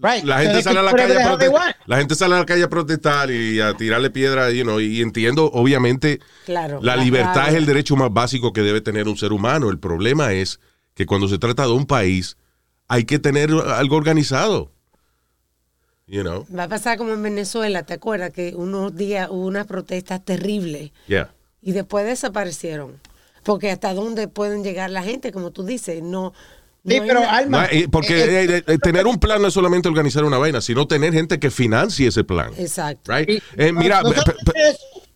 Right. 0.00 0.24
la 0.24 0.40
gente 0.40 0.62
sale 0.64 0.80
a 0.80 0.82
la 0.82 0.90
¿qué 0.90 0.96
calle 0.96 1.22
a 1.22 1.28
protestar. 1.28 1.76
La 1.86 1.98
gente 1.98 2.14
sale 2.16 2.34
a 2.34 2.38
la 2.40 2.44
calle 2.44 2.64
a 2.64 2.68
protestar 2.68 3.30
y 3.30 3.60
a 3.60 3.74
tirarle 3.74 4.10
piedra, 4.10 4.50
you 4.50 4.64
know, 4.64 4.80
y 4.80 5.00
entiendo, 5.00 5.48
obviamente, 5.52 6.18
Claro. 6.44 6.80
la 6.82 6.96
libertad 6.96 7.50
es 7.50 7.54
el 7.54 7.66
derecho 7.66 7.94
más 7.94 8.12
básico 8.12 8.52
que 8.52 8.62
debe 8.62 8.80
tener 8.80 9.06
un 9.06 9.16
ser 9.16 9.32
humano. 9.32 9.70
El 9.70 9.78
problema 9.78 10.32
es 10.32 10.58
que 10.94 11.06
cuando 11.06 11.28
se 11.28 11.38
trata 11.38 11.62
de 11.66 11.72
un 11.72 11.86
país, 11.86 12.36
hay 12.88 13.04
que 13.04 13.20
tener 13.20 13.52
algo 13.52 13.94
organizado. 13.96 14.72
You 16.06 16.22
know? 16.22 16.46
Va 16.54 16.64
a 16.64 16.68
pasar 16.68 16.98
como 16.98 17.12
en 17.14 17.22
Venezuela, 17.22 17.82
¿te 17.82 17.94
acuerdas? 17.94 18.30
Que 18.32 18.54
unos 18.54 18.94
días 18.94 19.28
hubo 19.30 19.46
unas 19.46 19.66
protestas 19.66 20.22
terribles 20.24 20.90
Yeah. 21.06 21.30
y 21.62 21.72
después 21.72 22.04
desaparecieron. 22.04 23.00
Porque 23.42 23.70
hasta 23.70 23.92
dónde 23.94 24.28
pueden 24.28 24.62
llegar 24.64 24.90
la 24.90 25.02
gente, 25.02 25.32
como 25.32 25.50
tú 25.50 25.64
dices, 25.64 26.02
no. 26.02 26.32
Sí, 26.86 26.98
no 27.00 27.06
pero 27.06 27.20
Alma. 27.28 27.66
No, 27.72 27.90
porque 27.90 28.22
eh, 28.24 28.44
eh, 28.58 28.62
eh, 28.66 28.78
tener 28.78 29.06
un 29.06 29.18
plan 29.18 29.40
no 29.40 29.48
es 29.48 29.54
solamente 29.54 29.88
organizar 29.88 30.24
una 30.24 30.36
vaina, 30.38 30.60
sino 30.60 30.86
tener 30.86 31.12
gente 31.14 31.38
que 31.40 31.50
financie 31.50 32.08
ese 32.08 32.24
plan. 32.24 32.52
Exacto. 32.58 33.10
Right? 33.10 33.28
y- 33.30 33.42
Eh, 33.56 33.72
mira, 33.72 34.02
no 34.02 34.12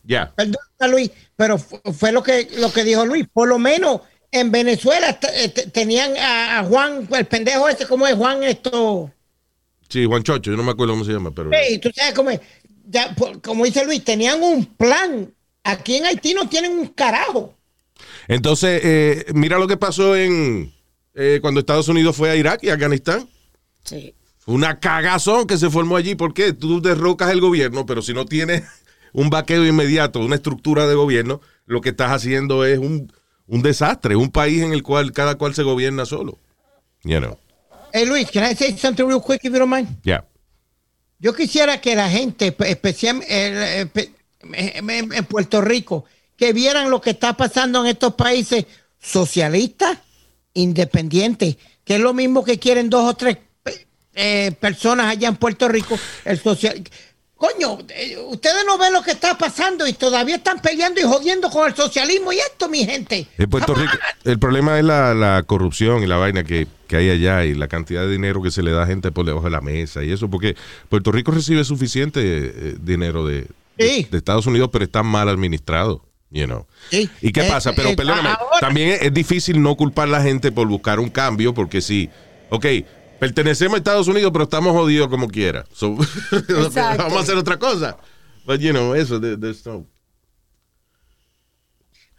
ya. 0.04 0.32
Perdona, 0.34 0.88
Luis, 0.90 1.10
pero 1.36 1.58
fu- 1.58 1.80
fue 1.92 2.12
lo 2.12 2.22
que, 2.22 2.48
lo 2.58 2.72
que 2.72 2.84
dijo 2.84 3.04
Luis. 3.04 3.26
Por 3.30 3.48
lo 3.48 3.58
menos 3.58 4.00
en 4.30 4.50
Venezuela 4.50 5.18
eh, 5.34 5.48
tenían 5.50 6.16
a, 6.16 6.60
a 6.60 6.64
Juan, 6.64 7.06
el 7.12 7.26
pendejo 7.26 7.68
ese, 7.68 7.86
¿cómo 7.86 8.06
es 8.06 8.14
Juan 8.14 8.42
esto? 8.42 9.10
Sí, 9.88 10.04
Juan 10.04 10.22
Chocho, 10.22 10.50
yo 10.50 10.56
no 10.56 10.62
me 10.62 10.72
acuerdo 10.72 10.92
cómo 10.92 11.04
se 11.04 11.12
llama, 11.12 11.30
pero. 11.30 11.50
Sí, 11.50 11.78
tú 11.78 11.90
sabes 11.94 12.14
cómo 12.14 12.30
es. 12.30 12.40
Ya, 12.86 13.14
como 13.42 13.64
dice 13.64 13.84
Luis, 13.84 14.04
tenían 14.04 14.42
un 14.42 14.64
plan. 14.64 15.32
Aquí 15.64 15.96
en 15.96 16.06
Haití 16.06 16.34
no 16.34 16.48
tienen 16.48 16.72
un 16.72 16.86
carajo. 16.88 17.54
Entonces, 18.26 18.80
eh, 18.84 19.26
mira 19.34 19.58
lo 19.58 19.66
que 19.66 19.76
pasó 19.76 20.16
en 20.16 20.72
eh, 21.14 21.38
cuando 21.42 21.60
Estados 21.60 21.88
Unidos 21.88 22.16
fue 22.16 22.30
a 22.30 22.36
Irak 22.36 22.62
y 22.62 22.70
Afganistán. 22.70 23.28
Sí. 23.84 24.14
Una 24.46 24.78
cagazón 24.78 25.46
que 25.46 25.58
se 25.58 25.68
formó 25.68 25.96
allí. 25.96 26.14
¿Por 26.14 26.32
qué? 26.32 26.52
Tú 26.52 26.80
derrocas 26.80 27.30
el 27.30 27.40
gobierno, 27.40 27.84
pero 27.84 28.02
si 28.02 28.14
no 28.14 28.24
tienes 28.24 28.62
un 29.12 29.30
vaqueo 29.30 29.66
inmediato, 29.66 30.20
una 30.20 30.36
estructura 30.36 30.86
de 30.86 30.94
gobierno, 30.94 31.40
lo 31.66 31.80
que 31.80 31.90
estás 31.90 32.12
haciendo 32.12 32.64
es 32.64 32.78
un, 32.78 33.12
un 33.46 33.62
desastre, 33.62 34.16
un 34.16 34.30
país 34.30 34.62
en 34.62 34.72
el 34.72 34.82
cual 34.82 35.12
cada 35.12 35.36
cual 35.36 35.54
se 35.54 35.62
gobierna 35.62 36.06
solo. 36.06 36.38
You 37.04 37.18
know. 37.18 37.38
Hey 37.92 38.06
Luis, 38.06 38.30
can 38.30 38.44
I 38.44 38.54
say 38.54 38.76
something 38.76 39.06
real 39.06 39.20
quick 39.20 39.44
if 39.44 39.52
you 39.52 39.58
don't 39.58 39.70
mind? 39.70 39.88
Yeah. 40.04 40.24
Yo 41.18 41.34
quisiera 41.34 41.80
que 41.80 41.96
la 41.96 42.08
gente, 42.08 42.54
especialmente 42.58 43.90
en 44.42 44.90
en 44.90 45.24
Puerto 45.24 45.60
Rico, 45.60 46.04
que 46.36 46.52
vieran 46.52 46.90
lo 46.90 47.00
que 47.00 47.10
está 47.10 47.36
pasando 47.36 47.80
en 47.80 47.86
estos 47.86 48.14
países 48.14 48.66
socialistas, 49.00 49.98
independientes, 50.54 51.56
que 51.84 51.96
es 51.96 52.00
lo 52.00 52.14
mismo 52.14 52.44
que 52.44 52.58
quieren 52.58 52.88
dos 52.88 53.10
o 53.10 53.14
tres 53.14 53.38
eh, 54.14 54.52
personas 54.60 55.06
allá 55.06 55.28
en 55.28 55.36
Puerto 55.36 55.68
Rico. 55.68 55.98
El 56.24 56.38
social, 56.38 56.82
coño, 57.38 57.78
eh, 57.88 58.18
ustedes 58.28 58.64
no 58.66 58.76
ven 58.76 58.92
lo 58.92 59.00
que 59.02 59.12
está 59.12 59.38
pasando 59.38 59.86
y 59.86 59.92
todavía 59.94 60.36
están 60.36 60.60
peleando 60.60 61.00
y 61.00 61.04
jodiendo 61.04 61.48
con 61.50 61.68
el 61.68 61.74
socialismo 61.74 62.32
y 62.32 62.38
esto, 62.38 62.68
mi 62.68 62.84
gente. 62.84 63.26
En 63.38 63.48
Puerto 63.48 63.72
Come 63.74 63.86
Rico, 63.86 63.96
on. 64.24 64.30
el 64.32 64.38
problema 64.38 64.78
es 64.78 64.84
la, 64.84 65.14
la 65.14 65.42
corrupción 65.44 66.02
y 66.02 66.06
la 66.06 66.16
vaina 66.16 66.42
que, 66.44 66.66
que 66.88 66.96
hay 66.96 67.10
allá 67.10 67.44
y 67.44 67.54
la 67.54 67.68
cantidad 67.68 68.02
de 68.02 68.10
dinero 68.10 68.42
que 68.42 68.50
se 68.50 68.62
le 68.62 68.72
da 68.72 68.82
a 68.82 68.86
gente 68.86 69.12
por 69.12 69.24
debajo 69.24 69.44
de 69.46 69.50
la 69.52 69.60
mesa 69.60 70.02
y 70.04 70.10
eso, 70.10 70.28
porque 70.28 70.56
Puerto 70.88 71.12
Rico 71.12 71.30
recibe 71.30 71.62
suficiente 71.64 72.20
eh, 72.24 72.76
dinero 72.80 73.24
de, 73.24 73.46
de- 73.76 73.88
Sí. 73.88 74.06
de 74.10 74.18
Estados 74.18 74.46
Unidos, 74.46 74.70
pero 74.72 74.84
está 74.84 75.02
mal 75.04 75.28
administrado. 75.28 76.04
You 76.30 76.44
know. 76.44 76.66
Sí. 76.90 77.08
¿Y 77.22 77.32
qué 77.32 77.46
Eh, 77.46 77.48
pasa? 77.48 77.72
Pero 77.72 77.90
eh, 77.90 77.96
perdóname, 77.96 78.28
ahora- 78.28 78.58
también 78.60 78.90
es, 78.90 79.02
es 79.02 79.14
difícil 79.14 79.62
no 79.62 79.76
culpar 79.76 80.08
a 80.08 80.10
la 80.10 80.22
gente 80.22 80.52
por 80.52 80.66
buscar 80.68 81.00
un 81.00 81.08
cambio, 81.08 81.54
porque 81.54 81.80
sí, 81.80 82.10
ok, 82.50 82.66
pertenecemos 83.18 83.74
a 83.74 83.78
Estados 83.78 84.08
Unidos, 84.08 84.30
pero 84.32 84.44
estamos 84.44 84.72
jodidos 84.72 85.08
como 85.08 85.28
quiera. 85.28 85.64
So, 85.72 85.96
Exacto. 86.32 87.02
vamos 87.02 87.18
a 87.18 87.20
hacer 87.20 87.36
otra 87.36 87.58
cosa. 87.58 87.96
But, 88.46 88.60
you 88.60 88.70
know, 88.72 88.94
eso, 88.94 89.20
there- 89.20 89.36
there's 89.38 89.64
no- 89.66 89.86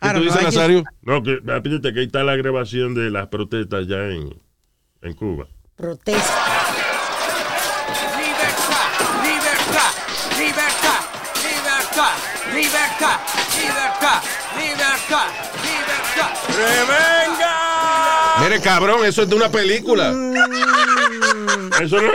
I 0.02 0.08
¿Qué 0.08 0.14
don't 0.14 0.18
tú 0.20 0.24
dices, 0.34 0.44
Nazario? 0.44 0.84
No, 1.02 1.22
que 1.24 1.40
fíjate 1.64 1.94
que 1.94 2.00
ahí 2.00 2.06
está 2.06 2.24
la 2.24 2.36
grabación 2.38 2.94
de 2.96 3.10
las 3.10 3.28
protestas 3.28 3.86
ya 3.88 3.98
en, 3.98 4.34
en 5.02 5.14
Cuba. 5.14 5.46
Protesta. 5.76 6.22
Libertad, 8.16 8.88
libertad, 9.24 9.92
libertad, 10.40 11.02
libertad, 11.46 12.16
libertad, 12.56 13.20
libertad, 13.60 14.22
libertad, 14.58 15.28
libertad. 15.66 16.32
¡Revenga! 16.56 17.56
Mire, 18.44 18.62
cabrón, 18.62 19.06
eso 19.06 19.24
es 19.24 19.30
de 19.30 19.36
una 19.36 19.50
película. 19.50 20.12
Eso 21.82 22.02
no 22.02 22.12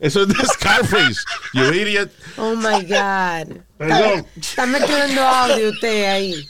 Eso 0.00 0.22
es 0.22 0.28
de 0.28 0.34
Scarface. 0.46 1.20
You 1.52 1.64
idiot. 1.72 2.10
Oh 2.38 2.54
my 2.56 2.82
God. 2.84 3.58
Perdón. 3.78 4.26
Está 4.40 4.66
metiendo 4.66 5.20
audio 5.22 5.70
usted 5.70 6.04
ahí. 6.10 6.48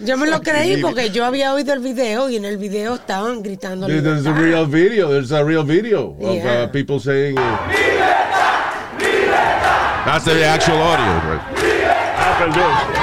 Yo 0.00 0.16
me 0.16 0.26
lo 0.26 0.40
creí 0.40 0.80
porque 0.80 1.10
yo 1.10 1.24
había 1.24 1.52
oído 1.52 1.72
el 1.74 1.80
video 1.80 2.28
y 2.30 2.36
en 2.36 2.44
el 2.44 2.56
video 2.56 2.94
estaban 2.96 3.42
gritando. 3.42 3.86
There's 3.86 4.26
a 4.26 4.32
real 4.32 4.66
video. 4.66 5.10
There's 5.10 5.30
a 5.30 5.44
real 5.44 5.62
video 5.62 6.16
of 6.20 6.34
Yeah. 6.36 6.64
uh, 6.64 6.72
people 6.72 6.98
saying. 6.98 7.38
Uh, 7.38 7.56
That's 10.06 10.24
the 10.24 10.42
actual 10.44 10.80
audio. 10.80 11.06
right? 11.28 11.40
Ah, 12.16 12.36
perdón. 12.38 12.99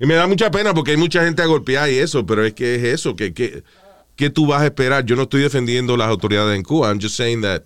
Y 0.00 0.06
me 0.06 0.14
da 0.14 0.26
mucha 0.26 0.50
pena 0.50 0.74
porque 0.74 0.92
hay 0.92 0.96
mucha 0.96 1.24
gente 1.24 1.42
a 1.42 1.46
golpear 1.46 1.90
y 1.90 1.98
eso, 1.98 2.26
pero 2.26 2.44
es 2.44 2.54
que 2.54 2.74
es 2.76 2.84
eso, 2.84 3.16
que, 3.16 3.32
que, 3.32 3.62
que 4.16 4.30
tú 4.30 4.46
vas 4.46 4.62
a 4.62 4.66
esperar. 4.66 5.04
Yo 5.04 5.16
no 5.16 5.22
estoy 5.22 5.42
defendiendo 5.42 5.96
las 5.96 6.08
autoridades 6.08 6.56
en 6.56 6.62
Cuba. 6.62 6.88
I'm 6.88 7.00
just 7.00 7.16
saying 7.16 7.42
that. 7.42 7.62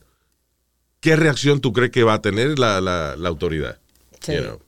¿Qué 1.00 1.16
reacción 1.16 1.60
tú 1.60 1.72
crees 1.72 1.90
que 1.90 2.02
va 2.02 2.14
a 2.14 2.22
tener 2.22 2.58
la, 2.58 2.80
la, 2.80 3.16
la 3.16 3.28
autoridad? 3.28 3.78
Sí. 4.20 4.34
You 4.34 4.42
know. 4.42 4.60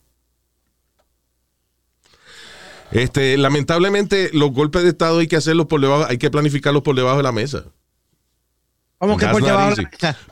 Este, 2.92 3.36
lamentablemente, 3.36 4.30
los 4.32 4.50
golpes 4.52 4.82
de 4.82 4.88
Estado 4.88 5.18
hay 5.18 5.28
que 5.28 5.36
hacerlos 5.36 5.66
por 5.66 5.80
debajo, 5.80 6.06
hay 6.08 6.18
que 6.18 6.30
planificarlos 6.30 6.82
por 6.82 6.96
debajo 6.96 7.18
de 7.18 7.22
la 7.22 7.32
mesa. 7.32 7.66
¿Cómo 9.00 9.16
que 9.16 9.24
por 9.32 9.42
debajo? 9.46 9.74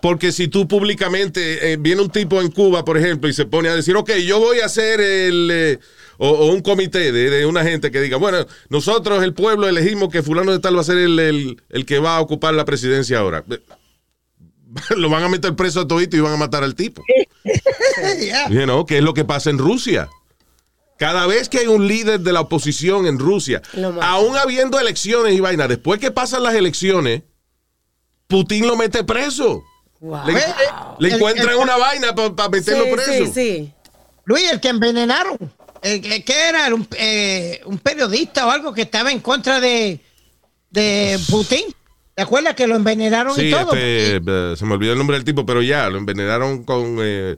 Porque 0.02 0.30
si 0.30 0.46
tú 0.48 0.68
públicamente, 0.68 1.72
eh, 1.72 1.76
viene 1.80 2.02
un 2.02 2.10
tipo 2.10 2.40
en 2.42 2.50
Cuba, 2.50 2.84
por 2.84 2.98
ejemplo, 2.98 3.28
y 3.28 3.32
se 3.32 3.46
pone 3.46 3.68
a 3.70 3.74
decir, 3.74 3.96
ok, 3.96 4.10
yo 4.26 4.38
voy 4.38 4.60
a 4.60 4.66
hacer 4.66 5.00
el, 5.00 5.48
eh, 5.50 5.78
o, 6.18 6.28
o 6.28 6.46
un 6.52 6.60
comité 6.60 7.10
de, 7.10 7.30
de 7.30 7.46
una 7.46 7.64
gente 7.64 7.90
que 7.90 8.00
diga, 8.00 8.18
bueno, 8.18 8.46
nosotros, 8.68 9.22
el 9.24 9.32
pueblo, 9.34 9.66
elegimos 9.68 10.10
que 10.10 10.22
fulano 10.22 10.52
de 10.52 10.58
tal 10.58 10.76
va 10.76 10.82
a 10.82 10.84
ser 10.84 10.98
el, 10.98 11.18
el- 11.18 11.62
el 11.70 11.86
que 11.86 11.98
va 11.98 12.16
a 12.16 12.20
ocupar 12.20 12.52
la 12.54 12.64
presidencia 12.66 13.18
ahora. 13.20 13.42
Lo 14.96 15.08
van 15.08 15.22
a 15.24 15.28
meter 15.28 15.56
preso 15.56 15.80
a 15.80 15.88
todito 15.88 16.16
y 16.16 16.20
van 16.20 16.34
a 16.34 16.36
matar 16.36 16.62
al 16.62 16.74
tipo. 16.74 17.02
Yeah. 18.20 18.48
You 18.48 18.62
know, 18.64 18.84
que 18.86 18.98
es 18.98 19.02
lo 19.02 19.12
que 19.12 19.24
pasa 19.24 19.50
en 19.50 19.58
Rusia. 19.58 20.08
Cada 20.98 21.26
vez 21.26 21.48
que 21.48 21.58
hay 21.58 21.66
un 21.66 21.88
líder 21.88 22.20
de 22.20 22.32
la 22.32 22.42
oposición 22.42 23.06
en 23.06 23.18
Rusia, 23.18 23.60
aún 24.02 24.36
habiendo 24.36 24.78
elecciones 24.78 25.34
y 25.34 25.40
vaina, 25.40 25.66
después 25.66 25.98
que 25.98 26.10
pasan 26.12 26.42
las 26.44 26.54
elecciones, 26.54 27.22
Putin 28.28 28.66
lo 28.66 28.76
mete 28.76 29.02
preso. 29.04 29.64
Wow. 30.00 30.26
Le, 30.26 30.32
le 31.00 31.08
El- 31.08 31.14
encuentran 31.14 31.50
el- 31.50 31.56
una 31.56 31.76
vaina 31.76 32.14
para 32.14 32.48
meterlo 32.48 32.84
sí, 32.84 32.90
preso. 32.92 33.24
sí, 33.26 33.32
sí. 33.34 33.72
Luis, 34.24 34.52
el 34.52 34.60
que 34.60 34.68
envenenaron. 34.68 35.36
El, 35.82 36.00
que- 36.00 36.24
¿Qué 36.24 36.48
era? 36.48 36.72
Un, 36.74 36.86
eh, 36.96 37.60
un 37.64 37.78
periodista 37.78 38.46
o 38.46 38.50
algo 38.50 38.72
que 38.72 38.82
estaba 38.82 39.10
en 39.10 39.20
contra 39.20 39.60
de, 39.60 40.00
de 40.70 41.18
Putin. 41.30 41.62
¿Te 42.14 42.22
acuerdas 42.22 42.54
que 42.54 42.66
lo 42.66 42.76
envenenaron 42.76 43.34
Sí, 43.34 43.46
y 43.48 43.50
todo? 43.50 43.72
este, 43.74 44.16
eh, 44.16 44.54
se 44.56 44.64
me 44.64 44.74
olvidó 44.74 44.92
el 44.92 44.98
nombre 44.98 45.16
del 45.16 45.24
tipo, 45.24 45.46
pero 45.46 45.62
ya, 45.62 45.88
lo 45.88 45.98
envenenaron 45.98 46.64
con 46.64 46.96
eh, 47.00 47.36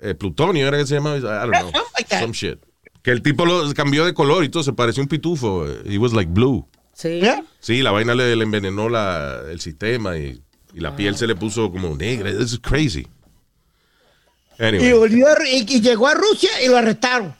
eh, 0.00 0.14
plutonio, 0.14 0.66
¿era 0.66 0.78
que 0.78 0.86
se 0.86 0.94
llamaba? 0.94 1.18
I 1.18 1.20
don't 1.20 1.52
know. 1.70 1.70
Some 2.18 2.32
shit. 2.32 2.58
Que 3.02 3.10
el 3.10 3.22
tipo 3.22 3.44
lo 3.46 3.72
cambió 3.74 4.04
de 4.06 4.12
color 4.14 4.42
y 4.44 4.48
todo, 4.48 4.62
se 4.62 4.72
pareció 4.72 5.02
un 5.02 5.08
pitufo. 5.08 5.66
He 5.84 5.98
was 5.98 6.12
like 6.14 6.30
blue. 6.32 6.66
Sí. 7.00 7.20
Yeah. 7.20 7.44
Sí, 7.60 7.82
la 7.82 7.92
vaina 7.92 8.14
le, 8.14 8.36
le 8.36 8.44
envenenó 8.44 8.88
la, 8.88 9.40
el 9.50 9.60
sistema 9.60 10.18
y, 10.18 10.40
y 10.74 10.80
la 10.80 10.94
piel 10.96 11.16
se 11.16 11.26
le 11.26 11.34
puso 11.34 11.70
como 11.70 11.96
negra. 11.96 12.30
This 12.36 12.52
is 12.52 12.58
crazy. 12.60 13.06
Anyway. 14.58 14.88
Y, 14.88 14.92
volvió 14.92 15.26
a- 15.28 15.48
y- 15.48 15.64
y 15.68 15.80
llegó 15.80 16.06
a 16.08 16.14
Rusia 16.14 16.50
y 16.64 16.68
lo 16.68 16.76
arrestaron. 16.76 17.34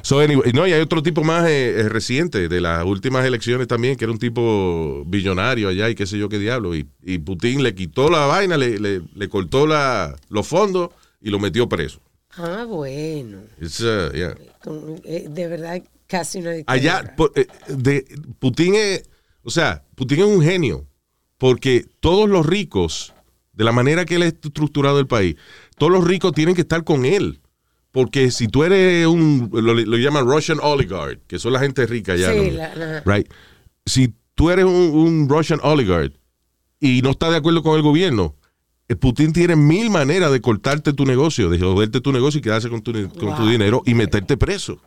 So, 0.00 0.20
anyway, 0.20 0.52
no, 0.52 0.66
y 0.66 0.72
hay 0.72 0.80
otro 0.80 1.02
tipo 1.02 1.22
más 1.22 1.46
eh, 1.48 1.80
eh, 1.80 1.88
reciente 1.88 2.48
de 2.48 2.60
las 2.60 2.84
últimas 2.84 3.26
elecciones 3.26 3.66
también, 3.68 3.96
que 3.96 4.04
era 4.04 4.12
un 4.12 4.18
tipo 4.18 5.02
billonario 5.06 5.68
allá 5.68 5.90
y 5.90 5.94
qué 5.94 6.06
sé 6.06 6.16
yo 6.18 6.28
qué 6.28 6.38
diablo. 6.38 6.74
Y, 6.74 6.88
y 7.02 7.18
Putin 7.18 7.62
le 7.62 7.74
quitó 7.74 8.08
la 8.08 8.24
vaina, 8.26 8.56
le, 8.56 8.78
le- 8.78 9.02
le 9.14 9.28
cortó 9.28 9.66
la, 9.66 10.16
los 10.30 10.46
fondos 10.46 10.90
y 11.20 11.28
lo 11.30 11.38
metió 11.38 11.68
preso. 11.68 12.00
Ah, 12.36 12.64
bueno. 12.66 13.38
It's, 13.60 13.80
uh, 13.80 14.10
yeah. 14.14 14.34
Eh, 15.04 15.26
De 15.28 15.46
verdad, 15.48 15.82
casi 16.08 16.38
una 16.40 16.50
Allá, 16.66 17.02
dictadura. 17.02 17.32
eh, 17.36 17.46
de, 17.68 18.04
Putin 18.40 18.74
es, 18.74 19.08
o 19.42 19.50
sea, 19.50 19.84
Putin 19.94 20.18
es 20.20 20.24
un 20.26 20.42
genio, 20.42 20.86
porque 21.36 21.86
todos 22.00 22.28
los 22.28 22.44
ricos, 22.44 23.14
de 23.52 23.62
la 23.64 23.70
manera 23.72 24.04
que 24.04 24.16
él 24.16 24.22
ha 24.22 24.26
estructurado 24.26 24.98
el 24.98 25.06
país, 25.06 25.36
todos 25.76 25.92
los 25.92 26.04
ricos 26.04 26.32
tienen 26.32 26.54
que 26.56 26.62
estar 26.62 26.82
con 26.82 27.04
él. 27.04 27.40
Porque 27.90 28.30
si 28.30 28.48
tú 28.48 28.64
eres 28.64 29.06
un, 29.06 29.48
lo, 29.52 29.72
lo 29.74 29.96
llaman 29.96 30.26
Russian 30.26 30.58
oligarch, 30.62 31.20
que 31.26 31.38
son 31.38 31.52
la 31.54 31.60
gente 31.60 31.86
rica 31.86 32.16
ya, 32.16 32.32
Sí, 32.32 32.36
¿no? 32.38 32.50
la- 32.52 33.00
right? 33.06 33.26
Si 33.86 34.12
tú 34.34 34.50
eres 34.50 34.66
un, 34.66 34.72
un 34.72 35.28
Russian 35.28 35.58
oligarch 35.62 36.12
y 36.80 37.00
no 37.02 37.10
estás 37.10 37.30
de 37.30 37.36
acuerdo 37.38 37.62
con 37.62 37.76
el 37.76 37.82
gobierno, 37.82 38.36
eh, 38.88 38.94
Putin 38.94 39.32
tiene 39.32 39.56
mil 39.56 39.88
maneras 39.90 40.30
de 40.30 40.40
cortarte 40.40 40.92
tu 40.92 41.06
negocio, 41.06 41.48
de 41.48 41.58
joderte 41.58 42.00
tu 42.00 42.12
negocio 42.12 42.38
y 42.38 42.42
quedarse 42.42 42.68
con 42.68 42.82
tu, 42.82 42.92
con 43.18 43.34
tu 43.36 43.48
dinero 43.48 43.82
y 43.86 43.94
meterte 43.94 44.36
preso. 44.36 44.80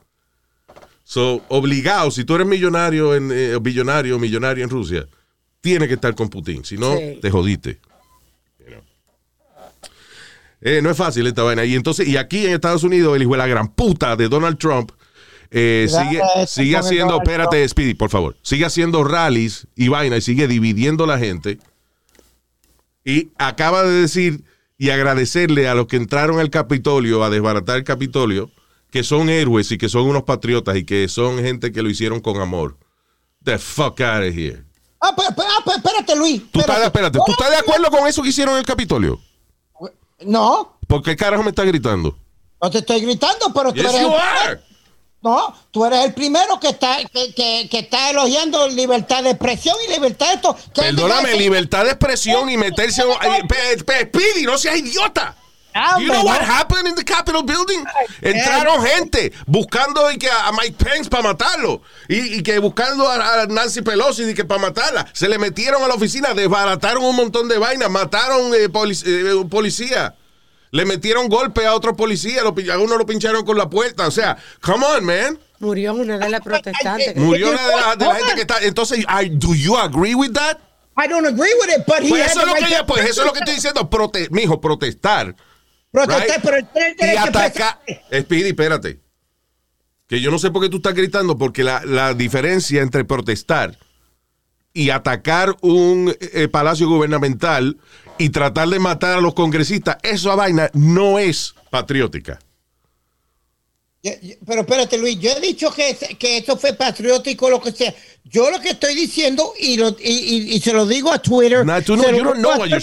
So, 1.12 1.42
obligado, 1.50 2.10
si 2.10 2.24
tú 2.24 2.36
eres 2.36 2.48
millonario 2.48 3.14
en 3.14 3.32
eh, 3.34 3.58
billonario, 3.62 4.18
millonario 4.18 4.64
en 4.64 4.70
Rusia, 4.70 5.06
tiene 5.60 5.86
que 5.86 5.96
estar 5.96 6.16
con 6.16 6.30
Putin, 6.30 6.64
si 6.64 6.78
no, 6.78 6.96
Sí. 6.96 7.20
te 7.22 7.30
jodiste. 7.30 7.80
Eh, 10.62 10.80
no 10.82 10.90
es 10.90 10.96
fácil 10.96 11.28
esta 11.28 11.44
vaina. 11.44 11.66
Y 11.66 11.76
entonces, 11.76 12.08
y 12.08 12.16
aquí 12.16 12.46
en 12.46 12.54
Estados 12.54 12.84
Unidos, 12.86 13.14
el 13.14 13.24
hijo 13.24 13.34
de 13.34 13.40
la 13.40 13.48
gran 13.48 13.68
puta 13.74 14.16
de 14.16 14.30
Donald 14.30 14.58
Trump 14.58 14.90
eh, 15.50 15.90
sigue, 15.90 16.22
sigue 16.48 16.78
haciendo, 16.78 17.18
espérate, 17.18 17.68
Speedy, 17.68 17.94
por 17.94 18.10
favor, 18.10 18.38
sigue 18.42 18.64
haciendo 18.64 19.04
rallies 19.04 19.68
y 19.76 19.90
vaina 19.90 20.16
y 20.16 20.22
sigue 20.22 20.48
dividiendo 20.48 21.06
la 21.06 21.20
gente. 21.20 21.60
Y 23.04 23.32
acaba 23.38 23.84
de 23.84 24.00
decir 24.00 24.46
y 24.78 24.92
agradecerle 24.92 25.68
a 25.68 25.76
los 25.76 25.88
que 25.88 25.98
entraron 25.98 26.40
al 26.40 26.50
Capitolio 26.50 27.22
a 27.26 27.30
desbaratar 27.30 27.76
el 27.76 27.84
Capitolio, 27.84 28.50
que 28.92 29.04
son 29.04 29.30
héroes 29.30 29.72
y 29.72 29.78
que 29.78 29.90
son 29.90 30.04
unos 30.04 30.24
patriotas 30.24 30.76
y 30.76 30.86
que 30.86 31.08
son 31.08 31.40
gente 31.40 31.72
que 31.72 31.82
lo 31.82 31.90
hicieron 31.90 32.20
con 32.20 32.40
amor. 32.42 32.78
The 33.44 33.58
fuck 33.58 34.00
out 34.02 34.28
of 34.28 34.38
here. 34.38 34.64
Ah, 35.00 35.14
pero, 35.16 35.30
pero- 35.36 35.48
ah, 35.50 35.62
pero 35.66 35.78
espérate, 35.78 36.16
Luis. 36.16 36.44
¿Tú 36.52 36.60
estás, 36.60 36.84
espérate, 36.84 37.18
¿tú 37.26 37.32
estás 37.32 37.50
de 37.50 37.56
acuerdo 37.58 37.90
con 37.90 38.08
eso 38.08 38.22
que 38.22 38.30
hicieron 38.30 38.54
en 38.56 38.60
el 38.60 38.66
Capitolio? 38.66 39.20
No, 40.24 40.78
¿Por 40.88 41.02
qué 41.02 41.16
carajo 41.16 41.42
me 41.42 41.50
estás 41.50 41.66
gritando? 41.66 42.16
no 42.62 42.70
te 42.70 42.78
estoy 42.78 43.02
gritando, 43.02 43.52
pero 43.56 43.74
tú 43.74 43.82
Yes, 43.82 43.90
eres. 43.92 44.02
you 44.02 44.12
el-. 44.50 44.62
No, 45.24 45.56
tú 45.72 45.84
eres 45.86 46.06
el 46.06 46.14
primero 46.14 46.60
que 46.60 46.70
está, 46.70 46.98
que, 47.12 47.34
que- 47.34 47.68
que 47.72 47.80
está 47.80 48.12
elogiando 48.12 48.68
libertad 48.68 49.24
de 49.24 49.32
expresión 49.32 49.76
y 49.88 49.92
libertad 49.94 50.28
de 50.30 50.34
esto. 50.36 50.56
¿Qué 50.74 50.82
Perdóname, 50.82 51.34
libertad 51.36 51.84
de 51.86 51.92
expresión 51.92 52.50
y 52.52 52.58
meterse. 52.58 53.02
Speedy, 53.80 54.44
no 54.46 54.58
seas 54.58 54.78
idiota. 54.78 55.36
Ah, 55.74 55.98
You 56.00 56.08
know 56.08 56.24
what 56.26 56.42
happened 56.42 56.88
in 56.88 56.96
the 56.96 57.04
Capitol 57.04 57.44
building? 57.44 57.84
Entraron 58.22 58.84
gente 58.86 59.32
buscando 59.48 60.12
y 60.12 60.18
que 60.18 60.30
a 60.30 60.52
Mike 60.52 60.76
Pence 60.78 61.10
para 61.10 61.24
matarlo. 61.24 61.82
Y, 62.10 62.36
y 62.40 62.44
que 62.44 62.60
buscando 62.60 63.08
a, 63.10 63.42
a 63.44 63.46
Nancy 63.48 63.82
Pelosi 63.82 64.24
y 64.30 64.34
que 64.34 64.44
para 64.46 64.60
matarla. 64.62 65.08
Se 65.14 65.30
le 65.30 65.38
metieron 65.38 65.82
a 65.84 65.88
la 65.88 65.94
oficina, 65.96 66.34
desbarataron 66.34 67.04
un 67.04 67.16
montón 67.16 67.48
de 67.48 67.58
vainas, 67.58 67.90
mataron 67.90 68.54
eh, 68.54 68.68
polic- 68.70 69.06
eh, 69.06 69.34
un 69.34 69.50
policía. 69.50 70.16
Le 70.72 70.86
metieron 70.86 71.28
golpe 71.28 71.66
a 71.66 71.74
otro 71.74 71.96
policía, 71.96 72.44
lo, 72.44 72.54
a 72.74 72.78
uno 72.78 72.98
lo 72.98 73.06
pincharon 73.06 73.46
con 73.46 73.58
la 73.58 73.70
puerta. 73.70 74.08
O 74.08 74.12
sea, 74.12 74.38
come 74.62 74.86
on, 74.86 75.04
man. 75.06 75.40
Murió 75.60 75.94
una 75.94 76.18
de 76.18 76.30
las 76.30 76.42
protestantes. 76.42 77.16
Murió 77.18 77.50
una 77.50 77.68
de 77.68 77.76
la, 77.76 77.96
de 77.96 78.06
la 78.06 78.16
gente 78.16 78.36
que 78.36 78.42
está. 78.42 78.58
Entonces, 78.62 79.00
I- 79.00 79.30
do 79.30 79.54
you 79.54 79.78
agree 79.78 80.16
with 80.16 80.32
that? 80.34 80.58
I 80.98 81.08
don't 81.08 81.26
agree 81.26 81.54
with 81.62 81.70
it, 81.78 81.86
but 81.88 82.00
he 82.04 82.10
Pues 82.10 82.22
had 82.24 82.32
eso, 82.32 82.42
es 82.42 82.48
lo 82.48 82.54
right 82.56 82.68
que, 82.68 82.84
pues 82.84 83.06
eso 83.10 83.22
es 83.22 83.28
lo 83.28 83.34
que 83.34 83.40
estoy 83.40 83.56
diciendo. 83.56 83.90
Prote, 83.90 84.28
mijo, 84.32 84.60
protestar. 84.60 85.36
Protestar, 85.92 86.28
right? 86.28 86.42
pero 86.44 86.68
tiene 86.68 86.88
el 86.90 86.94
Y 86.94 86.98
derecho 86.98 87.20
a 87.20 87.24
atacar. 87.28 87.80
expresarse. 87.86 88.22
Speedy, 88.22 88.48
espérate. 88.50 89.00
Que 90.08 90.20
yo 90.22 90.32
no 90.32 90.40
sé 90.40 90.52
por 90.52 90.62
qué 90.62 90.70
tú 90.70 90.78
estás 90.78 90.94
gritando, 90.94 91.38
porque 91.38 91.64
la, 91.64 91.84
la 91.86 92.14
diferencia 92.14 92.82
entre 92.82 93.06
protestar 93.06 93.78
y 94.74 94.90
atacar 94.90 95.56
un 95.62 96.14
eh, 96.20 96.48
palacio 96.48 96.88
gubernamental 96.88 97.78
y 98.18 98.30
tratar 98.30 98.68
de 98.70 98.80
matar 98.80 99.18
a 99.18 99.22
los 99.22 99.34
congresistas, 99.34 99.98
esa 100.04 100.36
vaina 100.36 100.70
no 100.74 101.18
es 101.20 101.56
patriótica. 101.70 102.40
Pero 104.02 104.62
espérate, 104.62 104.98
Luis, 104.98 105.20
yo 105.20 105.30
he 105.32 105.40
dicho 105.40 105.72
que, 105.72 105.96
que 106.18 106.38
eso 106.38 106.58
fue 106.58 106.74
patriótico, 106.74 107.50
lo 107.52 107.62
que 107.62 107.72
sea. 107.72 107.94
Yo 108.24 108.50
lo 108.50 108.60
que 108.60 108.70
estoy 108.72 108.96
diciendo, 108.96 109.54
y, 109.60 109.78
lo, 109.78 109.90
y, 109.90 110.10
y- 110.10 110.54
y 110.56 110.60
se 110.60 110.74
lo 110.74 110.88
digo 110.88 111.12
a 111.12 111.20
Twitter. 111.22 111.64
Nah, 111.66 111.82
tú 111.82 111.96
no- 111.96 112.10
you 112.10 112.24
don't 112.24 112.38
know 112.40 112.58
what 112.58 112.68
you're 112.68 112.82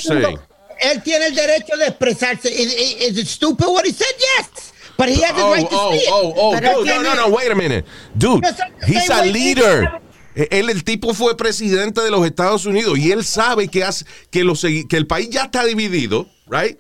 Él 0.80 1.02
tiene 1.02 1.26
el 1.26 1.34
derecho 1.34 1.76
de 1.76 1.86
expresarse. 1.88 2.48
Is, 2.50 2.74
is- 2.74 3.18
it 3.18 3.26
stupid 3.26 3.66
what 3.68 3.84
he 3.84 3.92
said? 3.92 4.06
Yes. 4.18 4.72
But 4.96 5.08
he 5.08 5.22
has 5.24 5.34
the 5.34 5.42
Oh, 5.42 5.52
right 5.54 5.68
to 5.68 5.76
oh, 5.76 5.92
it. 5.94 6.02
oh, 6.10 6.32
oh, 6.36 6.50
Pero 6.52 6.78
dude, 6.80 6.86
no, 6.88 7.02
no, 7.02 7.14
no, 7.14 7.28
wait 7.28 7.50
a 7.50 7.54
minute. 7.54 7.84
Dude, 8.16 8.44
he's 8.86 9.08
a 9.10 9.24
leader. 9.24 10.00
Eh, 10.34 10.48
Él, 10.50 10.70
el 10.70 10.82
tipo 10.84 11.14
fue 11.14 11.36
presidente 11.36 12.00
de 12.00 12.10
los 12.10 12.24
Estados 12.26 12.66
Unidos 12.66 12.98
y 12.98 13.12
él 13.12 13.24
sabe 13.24 13.68
que, 13.68 13.84
hace- 13.84 14.04
que, 14.30 14.42
lo 14.44 14.54
segui- 14.54 14.86
que 14.88 14.96
el 14.96 15.06
país 15.06 15.30
ya 15.30 15.44
está 15.44 15.64
dividido, 15.64 16.28
right? 16.48 16.78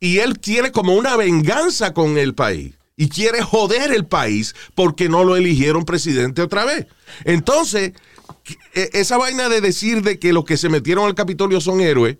Y 0.00 0.18
él 0.18 0.38
tiene 0.40 0.72
como 0.72 0.94
una 0.94 1.16
venganza 1.16 1.92
con 1.94 2.16
el 2.18 2.34
país 2.34 2.74
y 2.96 3.08
quiere 3.08 3.40
joder 3.42 3.92
el 3.92 4.04
país 4.06 4.54
porque 4.74 5.08
no 5.08 5.22
lo 5.24 5.36
eligieron 5.36 5.84
presidente 5.84 6.42
otra 6.42 6.64
vez. 6.64 6.86
Entonces, 7.24 7.92
e- 8.74 8.90
esa 8.94 9.16
vaina 9.16 9.48
de 9.48 9.60
decir 9.60 10.02
de 10.02 10.18
que 10.18 10.32
los 10.32 10.44
que 10.44 10.56
se 10.56 10.68
metieron 10.68 11.06
al 11.06 11.14
Capitolio 11.14 11.60
son 11.60 11.80
héroes 11.80 12.16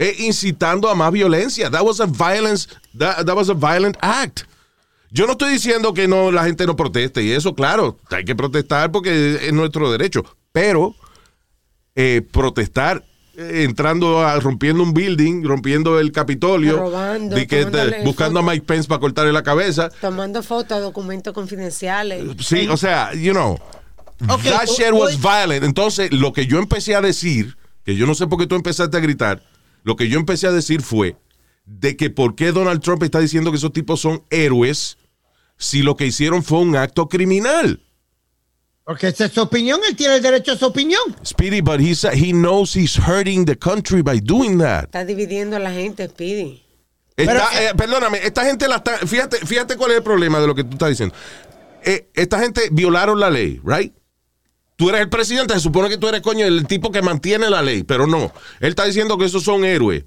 es 0.00 0.18
incitando 0.18 0.88
a 0.88 0.94
más 0.94 1.12
violencia. 1.12 1.70
That 1.70 1.82
was 1.82 2.00
a 2.00 2.06
violence, 2.06 2.68
that, 2.98 3.24
that 3.26 3.36
was 3.36 3.50
a 3.50 3.54
violent 3.54 3.98
act. 4.00 4.44
Yo 5.10 5.26
no 5.26 5.32
estoy 5.32 5.52
diciendo 5.52 5.92
que 5.92 6.08
no 6.08 6.30
la 6.30 6.44
gente 6.44 6.66
no 6.66 6.74
proteste 6.74 7.22
y 7.22 7.32
eso, 7.32 7.54
claro, 7.54 7.98
hay 8.10 8.24
que 8.24 8.34
protestar 8.34 8.90
porque 8.90 9.38
es 9.42 9.52
nuestro 9.52 9.90
derecho, 9.90 10.24
pero 10.52 10.94
eh, 11.96 12.22
protestar 12.32 13.04
eh, 13.36 13.64
entrando 13.64 14.24
a 14.24 14.38
rompiendo 14.40 14.82
un 14.82 14.94
building, 14.94 15.42
rompiendo 15.44 15.98
el 15.98 16.12
Capitolio, 16.12 16.78
Robando, 16.78 17.36
de 17.36 17.46
que 17.46 17.64
buscando 18.04 18.40
a. 18.40 18.42
Mike 18.42 18.64
Pence 18.64 18.88
para 18.88 19.00
cortarle 19.00 19.32
la 19.32 19.42
cabeza. 19.42 19.90
Tomando 20.00 20.42
fotos, 20.42 20.80
documentos 20.80 21.34
confidenciales. 21.34 22.24
Sí, 22.38 22.68
o 22.68 22.76
sea, 22.76 23.12
you 23.12 23.32
know, 23.32 23.58
that 24.26 24.66
shit 24.66 24.92
was 24.92 25.20
violent. 25.20 25.64
Entonces, 25.64 26.10
lo 26.12 26.32
que 26.32 26.46
yo 26.46 26.58
empecé 26.58 26.94
a 26.94 27.02
decir, 27.02 27.56
que 27.84 27.96
yo 27.96 28.06
no 28.06 28.14
sé 28.14 28.28
por 28.28 28.38
qué 28.38 28.46
tú 28.46 28.54
empezaste 28.54 28.96
a 28.96 29.00
gritar, 29.00 29.42
lo 29.82 29.96
que 29.96 30.08
yo 30.08 30.18
empecé 30.18 30.46
a 30.46 30.52
decir 30.52 30.82
fue 30.82 31.16
de 31.64 31.96
que 31.96 32.10
por 32.10 32.34
qué 32.34 32.52
Donald 32.52 32.80
Trump 32.82 33.02
está 33.02 33.20
diciendo 33.20 33.50
que 33.50 33.56
esos 33.58 33.72
tipos 33.72 34.00
son 34.00 34.24
héroes 34.30 34.98
si 35.56 35.82
lo 35.82 35.96
que 35.96 36.06
hicieron 36.06 36.42
fue 36.42 36.58
un 36.60 36.76
acto 36.76 37.08
criminal. 37.08 37.82
Porque 38.84 39.08
esa 39.08 39.26
es 39.26 39.32
su 39.32 39.40
opinión, 39.42 39.78
él 39.88 39.94
tiene 39.94 40.16
el 40.16 40.22
derecho 40.22 40.52
a 40.52 40.56
su 40.56 40.66
opinión. 40.66 41.00
Speedy, 41.24 41.60
but 41.60 41.78
he, 41.80 41.94
sa- 41.94 42.12
he 42.12 42.32
knows 42.32 42.74
he's 42.74 42.96
hurting 42.98 43.44
the 43.44 43.56
country 43.56 44.02
by 44.02 44.18
doing 44.20 44.58
that. 44.58 44.84
Está 44.84 45.04
dividiendo 45.04 45.56
a 45.56 45.58
la 45.60 45.70
gente, 45.70 46.08
Speedy. 46.08 46.62
Está- 47.16 47.48
Pero, 47.52 47.62
eh, 47.62 47.72
perdóname, 47.76 48.18
esta 48.24 48.44
gente 48.44 48.66
la 48.66 48.76
está. 48.76 48.98
Fíjate, 49.06 49.36
fíjate 49.46 49.76
cuál 49.76 49.92
es 49.92 49.98
el 49.98 50.02
problema 50.02 50.40
de 50.40 50.46
lo 50.46 50.54
que 50.54 50.64
tú 50.64 50.72
estás 50.72 50.88
diciendo. 50.88 51.14
Eh, 51.84 52.08
esta 52.14 52.40
gente 52.40 52.62
violaron 52.72 53.20
la 53.20 53.30
ley, 53.30 53.60
right? 53.64 53.94
Tú 54.80 54.88
eres 54.88 55.02
el 55.02 55.10
presidente, 55.10 55.52
se 55.52 55.60
supone 55.60 55.90
que 55.90 55.98
tú 55.98 56.08
eres 56.08 56.22
coño 56.22 56.46
el 56.46 56.66
tipo 56.66 56.90
que 56.90 57.02
mantiene 57.02 57.50
la 57.50 57.60
ley, 57.60 57.82
pero 57.82 58.06
no. 58.06 58.32
Él 58.60 58.70
está 58.70 58.86
diciendo 58.86 59.18
que 59.18 59.26
esos 59.26 59.42
son 59.42 59.62
héroes. 59.62 60.06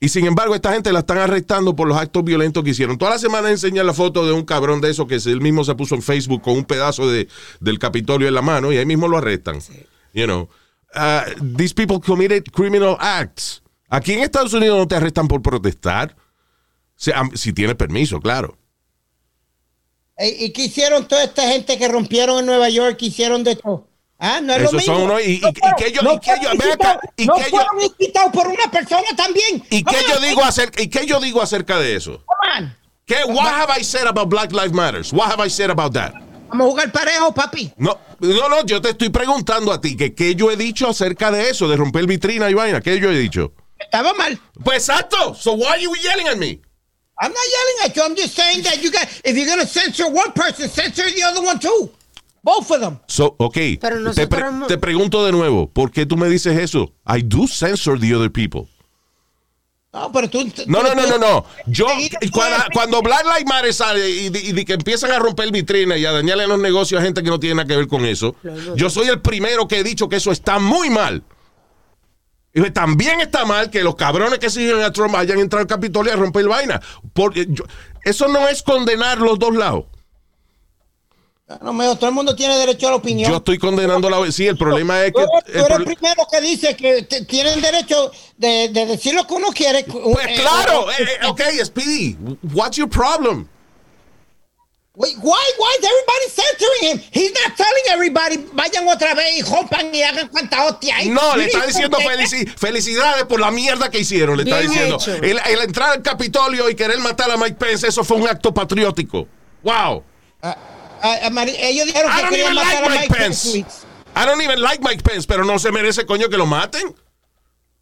Y 0.00 0.08
sin 0.08 0.26
embargo, 0.26 0.56
esta 0.56 0.72
gente 0.72 0.92
la 0.92 0.98
están 0.98 1.18
arrestando 1.18 1.76
por 1.76 1.86
los 1.86 1.96
actos 1.96 2.24
violentos 2.24 2.64
que 2.64 2.70
hicieron. 2.70 2.98
Toda 2.98 3.12
la 3.12 3.20
semana 3.20 3.48
enseñan 3.48 3.86
la 3.86 3.94
foto 3.94 4.26
de 4.26 4.32
un 4.32 4.44
cabrón 4.44 4.80
de 4.80 4.90
eso 4.90 5.06
que 5.06 5.14
él 5.24 5.40
mismo 5.40 5.62
se 5.62 5.76
puso 5.76 5.94
en 5.94 6.02
Facebook 6.02 6.42
con 6.42 6.54
un 6.54 6.64
pedazo 6.64 7.08
de, 7.08 7.28
del 7.60 7.78
Capitolio 7.78 8.26
en 8.26 8.34
la 8.34 8.42
mano 8.42 8.72
y 8.72 8.78
ahí 8.78 8.86
mismo 8.86 9.06
lo 9.06 9.18
arrestan. 9.18 9.60
You 10.12 10.24
know, 10.24 10.48
uh, 10.96 11.56
these 11.56 11.72
people 11.72 12.00
committed 12.00 12.42
criminal 12.50 12.96
acts. 12.98 13.62
Aquí 13.88 14.14
en 14.14 14.24
Estados 14.24 14.52
Unidos 14.52 14.78
no 14.78 14.88
te 14.88 14.96
arrestan 14.96 15.28
por 15.28 15.42
protestar. 15.42 16.16
Si, 16.96 17.12
si 17.34 17.52
tienes 17.52 17.76
permiso, 17.76 18.18
claro. 18.18 18.58
Eh, 20.16 20.36
¿Y 20.40 20.50
qué 20.50 20.64
hicieron 20.64 21.06
toda 21.06 21.22
esta 21.22 21.42
gente 21.42 21.78
que 21.78 21.86
rompieron 21.86 22.40
en 22.40 22.46
Nueva 22.46 22.68
York? 22.68 22.96
¿Qué 22.96 23.06
hicieron 23.06 23.44
de 23.44 23.54
todo? 23.54 23.87
Ah, 24.20 24.40
no 24.40 24.52
es 24.52 24.62
lo 24.62 24.68
Esos 24.68 24.84
son 24.84 24.94
mismo. 24.96 25.12
unos- 25.14 25.22
y- 25.26 25.34
y- 25.36 25.40
No 25.40 25.48
y 25.50 25.52
fueron- 25.54 25.76
que 25.78 25.86
ellos- 25.86 26.02
no 26.02 26.12
y 26.14 26.18
que 26.20 26.32
ven 26.32 26.72
acá, 26.72 27.00
y 27.16 27.26
no 27.26 27.34
que 27.36 27.44
fueron 27.44 27.80
incitados 27.80 28.32
por 28.32 28.48
una 28.48 28.70
persona 28.70 29.06
también. 29.16 29.62
¿Y 29.70 29.84
qué, 29.84 29.96
yo 30.08 30.18
digo 30.20 30.42
acerca, 30.42 30.82
¿Y 30.82 30.88
qué 30.88 31.06
yo 31.06 31.20
digo 31.20 31.40
acerca 31.40 31.78
de 31.78 31.94
eso? 31.94 32.24
¿Qué, 33.06 33.16
what 33.26 33.46
have 33.54 33.70
I 33.78 33.82
said 33.84 34.06
about 34.06 34.28
Black 34.28 34.52
Lives 34.52 34.72
Matters? 34.72 35.12
What 35.12 35.30
have 35.30 35.40
I 35.44 35.48
said 35.48 35.70
about 35.70 35.92
that? 35.94 36.12
Vamos 36.50 36.66
a 36.66 36.70
jugar 36.70 36.92
parejo, 36.92 37.32
papi. 37.32 37.72
No, 37.76 37.98
no, 38.20 38.48
no, 38.48 38.64
yo 38.64 38.80
te 38.80 38.90
estoy 38.90 39.08
preguntando 39.10 39.72
a 39.72 39.80
ti 39.80 39.96
que 39.96 40.14
qué 40.14 40.34
yo 40.34 40.50
he 40.50 40.56
dicho 40.56 40.88
acerca 40.88 41.30
de 41.30 41.48
eso, 41.48 41.68
de 41.68 41.76
romper 41.76 42.06
vitrina 42.06 42.50
y 42.50 42.54
vaina. 42.54 42.80
¿Qué 42.80 42.98
yo 42.98 43.10
he 43.10 43.18
dicho? 43.18 43.52
Estaba 43.78 44.12
mal. 44.14 44.38
Pues 44.64 44.88
exacto. 44.88 45.34
So 45.34 45.52
why 45.52 45.66
are 45.74 45.80
you 45.82 45.92
yelling 46.02 46.26
at 46.28 46.36
me? 46.38 46.60
I'm 47.20 47.32
not 47.32 47.44
yelling 47.52 47.90
at 47.90 47.96
you. 47.96 48.02
I'm 48.02 48.16
just 48.16 48.34
saying 48.34 48.62
that 48.64 48.82
you 48.82 48.90
got, 48.90 49.08
if 49.24 49.36
you're 49.36 49.46
going 49.46 49.60
to 49.60 49.66
censor 49.66 50.06
one 50.08 50.32
person, 50.32 50.68
censor 50.68 51.04
the 51.14 51.22
other 51.22 51.42
one 51.42 51.58
too. 51.58 51.90
Both 52.48 52.70
of 52.70 52.80
them. 52.80 52.98
So, 53.06 53.34
ok, 53.38 53.56
Pero 53.80 54.12
te, 54.12 54.26
pre- 54.26 54.44
te 54.68 54.78
pregunto 54.78 55.24
de 55.26 55.32
nuevo, 55.32 55.68
¿por 55.70 55.90
qué 55.90 56.06
tú 56.06 56.16
me 56.16 56.28
dices 56.28 56.56
eso? 56.58 56.92
I 57.06 57.20
do 57.22 57.46
censor 57.46 58.00
the 58.00 58.14
other 58.14 58.30
people. 58.32 58.62
No, 59.92 60.10
pero 60.12 60.28
tú. 60.30 60.44
No, 60.66 60.82
no, 60.82 60.94
no, 60.94 61.06
no, 61.06 61.18
no. 61.18 61.44
Yo, 61.66 61.86
cuando, 62.32 62.56
cuando 62.72 63.02
Black 63.02 63.24
Lives 63.24 63.46
Matter 63.46 63.74
sale 63.74 64.08
y, 64.08 64.26
y 64.28 64.64
que 64.64 64.74
empiezan 64.74 65.10
a 65.12 65.18
romper 65.18 65.50
vitrinas 65.50 65.98
y 65.98 66.06
a 66.06 66.12
dañarle 66.12 66.46
los 66.46 66.58
negocios 66.58 67.00
a 67.00 67.04
gente 67.04 67.22
que 67.22 67.30
no 67.30 67.38
tiene 67.40 67.56
nada 67.56 67.66
que 67.68 67.76
ver 67.76 67.86
con 67.88 68.04
eso, 68.04 68.34
yo 68.76 68.88
soy 68.90 69.08
el 69.08 69.20
primero 69.20 69.66
que 69.68 69.78
he 69.80 69.84
dicho 69.84 70.08
que 70.08 70.16
eso 70.16 70.30
está 70.30 70.58
muy 70.58 70.88
mal. 70.90 71.22
Y 72.54 72.62
también 72.70 73.20
está 73.20 73.44
mal 73.44 73.70
que 73.70 73.82
los 73.82 73.94
cabrones 73.94 74.38
que 74.38 74.50
siguen 74.50 74.80
a 74.82 74.90
Trump 74.92 75.14
hayan 75.16 75.38
entrado 75.38 75.60
al 75.62 75.66
Capitolio 75.68 76.12
a 76.12 76.16
romper 76.16 76.48
vaina. 76.48 76.80
Porque 77.12 77.46
yo- 77.48 77.64
eso 78.04 78.26
no 78.28 78.48
es 78.48 78.62
condenar 78.62 79.18
los 79.18 79.38
dos 79.38 79.54
lados. 79.54 79.84
No, 81.62 81.72
mijo, 81.72 81.96
todo 81.96 82.10
el 82.10 82.14
mundo 82.14 82.36
tiene 82.36 82.58
derecho 82.58 82.88
a 82.88 82.90
la 82.90 82.96
opinión. 82.96 83.30
Yo 83.30 83.38
estoy 83.38 83.56
condenando 83.58 84.10
la... 84.10 84.30
Sí, 84.30 84.46
el 84.46 84.58
problema 84.58 85.02
es 85.04 85.12
que... 85.14 85.22
tú 85.22 85.28
el 85.46 85.54
eres 85.56 85.70
el 85.70 85.76
pro- 85.76 85.84
primero 85.94 86.26
que 86.30 86.40
dice 86.42 86.76
que 86.76 87.02
te- 87.04 87.24
tienen 87.24 87.62
derecho 87.62 88.10
de, 88.36 88.68
de 88.68 88.84
decir 88.84 89.14
lo 89.14 89.26
que 89.26 89.32
uno 89.34 89.48
quiere. 89.48 89.84
Pues 89.84 90.26
Eh, 90.26 90.34
claro, 90.38 90.90
eh, 90.90 90.94
eh, 91.22 91.26
ok, 91.26 91.40
Speedy, 91.64 92.18
what's 92.52 92.76
your 92.76 92.88
problem? 92.88 93.48
Wait, 94.94 95.16
why, 95.22 95.38
why 95.58 95.70
is 95.78 95.86
everybody 95.86 96.28
censoring 96.28 96.90
him? 96.90 97.02
He's 97.12 97.32
not 97.32 97.56
telling 97.56 97.84
everybody, 97.92 98.36
vayan 98.52 98.86
otra 98.88 99.14
vez 99.14 99.38
y 99.38 99.42
rompan 99.42 99.94
y 99.94 100.02
hagan 100.02 100.28
cuanta 100.28 100.64
hostia. 100.66 100.96
ahí. 100.96 101.08
No, 101.08 101.34
le 101.36 101.46
está 101.46 101.64
diciendo 101.64 101.96
felici- 101.98 102.46
felicidades 102.58 103.24
por 103.24 103.38
la 103.40 103.50
mierda 103.52 103.88
que 103.90 104.00
hicieron. 104.00 104.36
Le 104.36 104.42
está 104.42 104.58
Bien 104.58 104.70
diciendo. 104.70 104.98
el 105.22 105.60
entrar 105.60 105.92
al 105.92 106.02
Capitolio 106.02 106.68
y 106.68 106.74
querer 106.74 106.98
matar 106.98 107.30
a 107.30 107.36
Mike 107.38 107.54
Pence, 107.54 107.86
eso 107.86 108.02
fue 108.04 108.16
un 108.18 108.26
acto 108.28 108.52
patriótico. 108.52 109.26
Wow. 109.62 110.02
Ah, 110.42 110.56
ellos 111.02 111.86
dijeron 111.86 112.12
que 112.16 112.28
querían 112.30 112.54
matar 112.54 112.82
like 112.82 112.86
a 112.86 113.00
Mike 113.00 113.14
Pence. 113.14 113.52
Pence. 113.52 113.86
I 114.16 114.24
don't 114.26 114.40
even 114.42 114.60
like 114.60 114.82
Mike 114.82 115.02
Pence, 115.02 115.26
pero 115.26 115.44
no 115.44 115.58
se 115.58 115.70
merece 115.70 116.04
coño 116.06 116.28
que 116.28 116.36
lo 116.36 116.46
maten. 116.46 116.94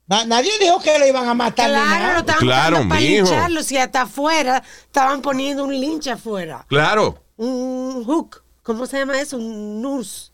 Na- 0.09 0.25
Nadie 0.25 0.53
dijo 0.61 0.81
que 0.81 0.99
lo 0.99 1.07
iban 1.07 1.29
a 1.29 1.35
matar. 1.35 1.69
Claro, 1.71 2.13
lo 2.15 2.19
estaban 2.21 2.41
Claro, 2.41 2.77
para 2.89 3.01
mijo. 3.01 3.25
lincharlos 3.27 3.73
y 3.73 3.79
hasta 3.79 4.03
afuera 4.03 4.63
estaban 4.85 5.21
poniendo 5.23 5.65
un 5.65 5.73
lincha 5.81 6.13
afuera. 6.15 6.65
Claro. 6.69 7.23
Un 7.37 8.05
hook. 8.05 8.43
¿Cómo 8.63 8.87
se 8.87 8.99
llama 8.99 9.19
eso? 9.21 9.37
Un 9.37 9.81
nurse. 9.83 10.31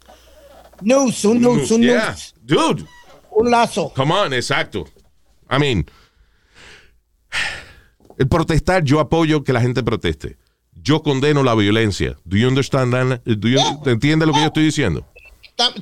News, 0.81 1.25
un 1.25 1.41
news, 1.41 1.71
un 1.71 1.83
Yeah. 1.83 2.17
Dude, 2.43 2.85
Un 3.31 3.51
lazo. 3.51 3.93
come 3.95 4.13
on, 4.13 4.33
exacto. 4.33 4.85
I 5.51 5.59
mean, 5.59 5.87
el 8.19 8.29
protestar, 8.29 8.83
yo 8.85 9.01
apoyo 9.01 9.43
que 9.45 9.53
la 9.53 9.61
gente 9.61 9.83
proteste. 9.83 10.37
Yo 10.83 11.03
condeno 11.03 11.43
la 11.43 11.55
violencia. 11.55 12.17
Do 12.25 12.37
you 12.37 12.49
understand 12.49 12.93
entiendes 13.93 14.27
lo 14.27 14.35
que 14.35 14.41
yo 14.41 14.47
estoy 14.47 14.65
diciendo? 14.65 15.07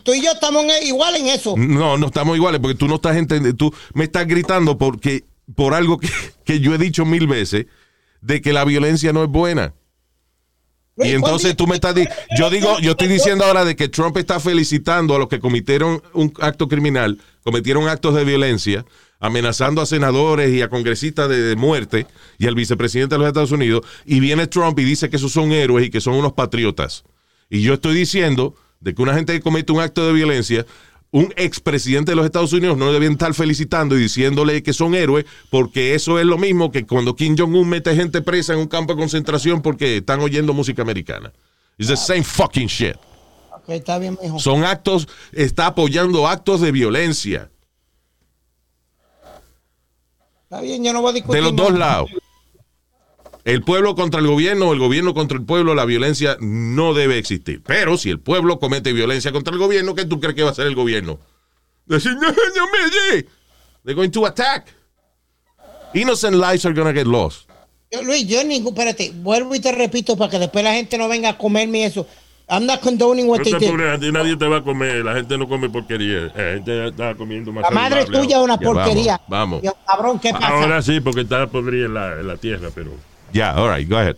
Tú 0.03 0.13
y 0.13 0.23
yo 0.23 0.33
estamos 0.33 0.65
en- 0.65 0.87
igual 0.87 1.17
en 1.17 1.29
eso. 1.29 1.55
No, 1.57 1.97
no 1.97 2.07
estamos 2.07 2.37
iguales 2.37 2.61
porque 2.61 2.75
tú 2.77 2.87
no 2.87 2.97
estás 2.97 3.17
entendiendo. 3.17 3.57
Tú 3.57 3.75
me 3.95 4.05
estás 4.05 4.27
gritando 4.27 4.77
porque 4.77 5.25
por 5.55 5.73
algo 5.75 5.99
que, 5.99 6.09
que 6.45 6.61
yo 6.61 6.75
he 6.75 6.79
dicho 6.79 7.05
mil 7.07 7.27
veces 7.27 7.67
de 8.21 8.43
que 8.43 8.53
la 8.53 8.65
violencia 8.65 9.13
no 9.13 9.23
es 9.25 9.31
buena. 9.31 9.73
Y 10.99 11.13
entonces 11.13 11.57
tú 11.57 11.67
me 11.67 11.77
estás 11.77 11.95
di- 11.95 12.07
yo 12.39 12.51
digo, 12.51 12.79
yo 12.81 12.91
estoy 12.91 13.09
diciendo 13.09 13.45
ahora 13.47 13.65
de 13.65 13.75
que 13.75 13.89
Trump 13.89 14.19
está 14.19 14.39
felicitando 14.39 15.15
a 15.15 15.19
los 15.19 15.29
que 15.29 15.41
cometieron 15.41 16.03
un 16.13 16.31
acto 16.41 16.69
criminal, 16.69 17.19
cometieron 17.43 17.89
actos 17.89 18.15
de 18.15 18.25
violencia, 18.25 18.85
amenazando 19.21 19.81
a 19.81 19.87
senadores 19.87 20.53
y 20.53 20.63
a 20.63 20.69
congresistas 20.69 21.29
de, 21.29 21.41
de 21.41 21.57
muerte 21.57 22.07
y 22.39 22.47
al 22.47 22.55
vicepresidente 22.55 23.15
de 23.15 23.19
los 23.21 23.29
Estados 23.29 23.53
Unidos, 23.53 23.83
y 24.05 24.19
viene 24.19 24.47
Trump 24.47 24.79
y 24.79 24.85
dice 24.85 25.09
que 25.11 25.17
esos 25.17 25.33
son 25.33 25.53
héroes 25.53 25.87
y 25.87 25.91
que 25.91 26.01
son 26.01 26.15
unos 26.15 26.33
patriotas. 26.33 27.05
Y 27.49 27.63
yo 27.63 27.75
estoy 27.75 27.95
diciendo 27.95 28.55
de 28.81 28.95
que 28.95 29.03
una 29.03 29.15
gente 29.15 29.33
que 29.33 29.41
comete 29.41 29.73
un 29.73 29.81
acto 29.81 30.07
de 30.07 30.13
violencia, 30.13 30.67
un 31.13 31.33
expresidente 31.37 32.13
de 32.13 32.17
los 32.17 32.25
Estados 32.25 32.53
Unidos 32.53 32.79
no 32.79 32.93
deben 32.93 33.13
estar 33.13 33.35
felicitando 33.35 33.97
y 33.97 34.01
diciéndole 34.01 34.63
que 34.63 34.73
son 34.73 34.95
héroes, 34.95 35.27
porque 35.51 35.95
eso 35.95 36.19
es 36.19 36.25
lo 36.25 36.39
mismo 36.39 36.71
que 36.71 36.87
cuando 36.87 37.17
Kim 37.17 37.37
Jong-un 37.37 37.69
mete 37.69 37.95
gente 37.95 38.23
presa 38.23 38.55
en 38.55 38.61
un 38.61 38.69
campo 38.69 38.95
de 38.95 39.01
concentración 39.01 39.61
porque 39.61 39.99
están 39.99 40.21
oyendo 40.21 40.55
música 40.55 40.83
americana. 40.83 41.33
It's 41.79 41.89
the 41.89 41.97
same 41.97 42.23
fucking 42.23 42.69
shit. 42.69 42.95
Ok, 43.53 43.71
está 43.71 43.99
bien, 43.99 44.17
mijo. 44.23 44.39
Son 44.39 44.65
actos, 44.65 45.09
está 45.33 45.67
apoyando 45.67 46.29
actos 46.29 46.61
de 46.61 46.73
violencia 46.73 47.51
Está 50.51 50.63
bien, 50.63 50.83
yo 50.83 50.93
no 50.93 51.01
voy 51.01 51.11
a 51.11 51.15
discutir. 51.15 51.37
de 51.37 51.43
los 51.43 51.55
dos 51.55 51.79
lados. 51.79 52.11
El 53.45 53.63
pueblo 53.63 53.95
contra 53.95 54.19
el 54.19 54.27
gobierno 54.27 54.73
el 54.73 54.81
gobierno 54.81 55.15
contra 55.15 55.39
el 55.39 55.45
pueblo, 55.45 55.77
la 55.77 55.85
violencia 55.85 56.37
no 56.41 56.93
debe 56.93 57.19
existir. 57.19 57.63
Pero 57.65 57.97
si 57.97 58.11
el 58.11 58.19
pueblo 58.19 58.59
comete 58.59 58.93
violencia 58.93 59.31
contra 59.31 59.55
el 59.55 59.61
gobierno, 59.61 59.95
¿qué 59.95 60.07
tú 60.07 60.19
crees 60.19 60.35
que 60.35 60.43
va 60.43 60.49
a 60.49 60.53
hacer 60.53 60.67
el 60.67 60.75
gobierno? 60.75 61.21
Decir, 61.87 62.15
no, 62.15 62.29
no 62.31 62.67
me 62.67 62.85
oye". 62.85 63.29
They're 63.85 63.95
going 63.95 64.11
to 64.11 64.27
attack. 64.27 64.75
Innocent 65.95 66.35
lives 66.35 66.67
are 66.67 66.75
going 66.75 66.93
to 66.93 66.93
get 66.93 67.07
lost. 67.07 67.49
Luis, 68.03 68.27
yo 68.27 68.43
ningún, 68.43 68.73
espérate, 68.73 69.13
vuelvo 69.15 69.55
y 69.55 69.61
te 69.61 69.71
repito 69.71 70.17
para 70.17 70.33
que 70.33 70.39
después 70.41 70.65
la 70.65 70.75
gente 70.75 70.99
no 70.99 71.09
venga 71.09 71.29
a 71.29 71.39
comerme 71.39 71.85
eso. 71.85 72.09
I'm 72.53 72.67
not 72.67 72.81
condoning 72.83 73.29
what 73.29 73.39
No 73.39 73.45
they 73.45 73.53
did. 73.59 74.13
nadie 74.13 74.37
te 74.37 74.47
va 74.49 74.57
a 74.57 74.63
comer. 74.65 75.05
La 75.05 75.15
gente 75.15 75.39
no 75.39 75.47
come 75.49 75.69
porquería. 75.71 76.33
La 76.35 76.55
gente 76.55 76.89
está 76.89 77.15
comiendo 77.15 77.53
más 77.53 77.63
La 77.63 77.71
madre 77.71 78.03
saludable 78.03 78.27
tuya 78.27 78.37
es 78.39 78.43
una 78.45 78.59
Ya, 78.59 78.67
porquería. 78.67 79.21
vamos, 79.29 79.61
vamos. 79.61 79.63
Yo, 79.63 79.73
cabrón, 79.87 80.19
¿qué 80.19 80.33
pasa? 80.33 80.49
Ahora 80.49 80.83
sí, 80.83 81.01
porque 81.01 81.21
está 81.21 81.47
podrida 81.47 81.87
en 81.87 81.95
la, 81.95 82.13
en 82.21 82.27
la 82.27 82.37
tierra, 82.37 82.71
pero. 82.75 82.91
Yeah, 83.33 83.55
all 83.57 83.69
right, 83.69 83.89
go 83.89 83.97
ahead. 83.99 84.17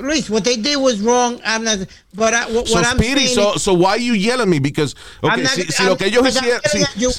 Luis, 0.00 0.28
what 0.28 0.42
they 0.42 0.56
did 0.56 0.76
was 0.76 1.00
wrong. 1.00 1.40
I'm 1.44 1.62
not, 1.64 1.78
but 2.14 2.32
I, 2.34 2.46
what, 2.52 2.66
So, 2.68 2.74
what 2.74 2.84
I'm 2.86 2.98
Speedy, 2.98 3.26
saying 3.26 3.34
so, 3.34 3.58
so 3.58 3.74
why 3.74 3.96
you 3.96 4.14
yell 4.14 4.40
at 4.40 4.48
me? 4.48 4.58
Because, 4.60 4.94
okay, 5.22 5.42
not- 5.42 5.52
si, 5.52 5.62
si 5.70 5.84
lo 5.84 5.96
que 5.96 6.06
ellos 6.06 6.26
hicieron, 6.26 6.60
yelling 6.96 7.12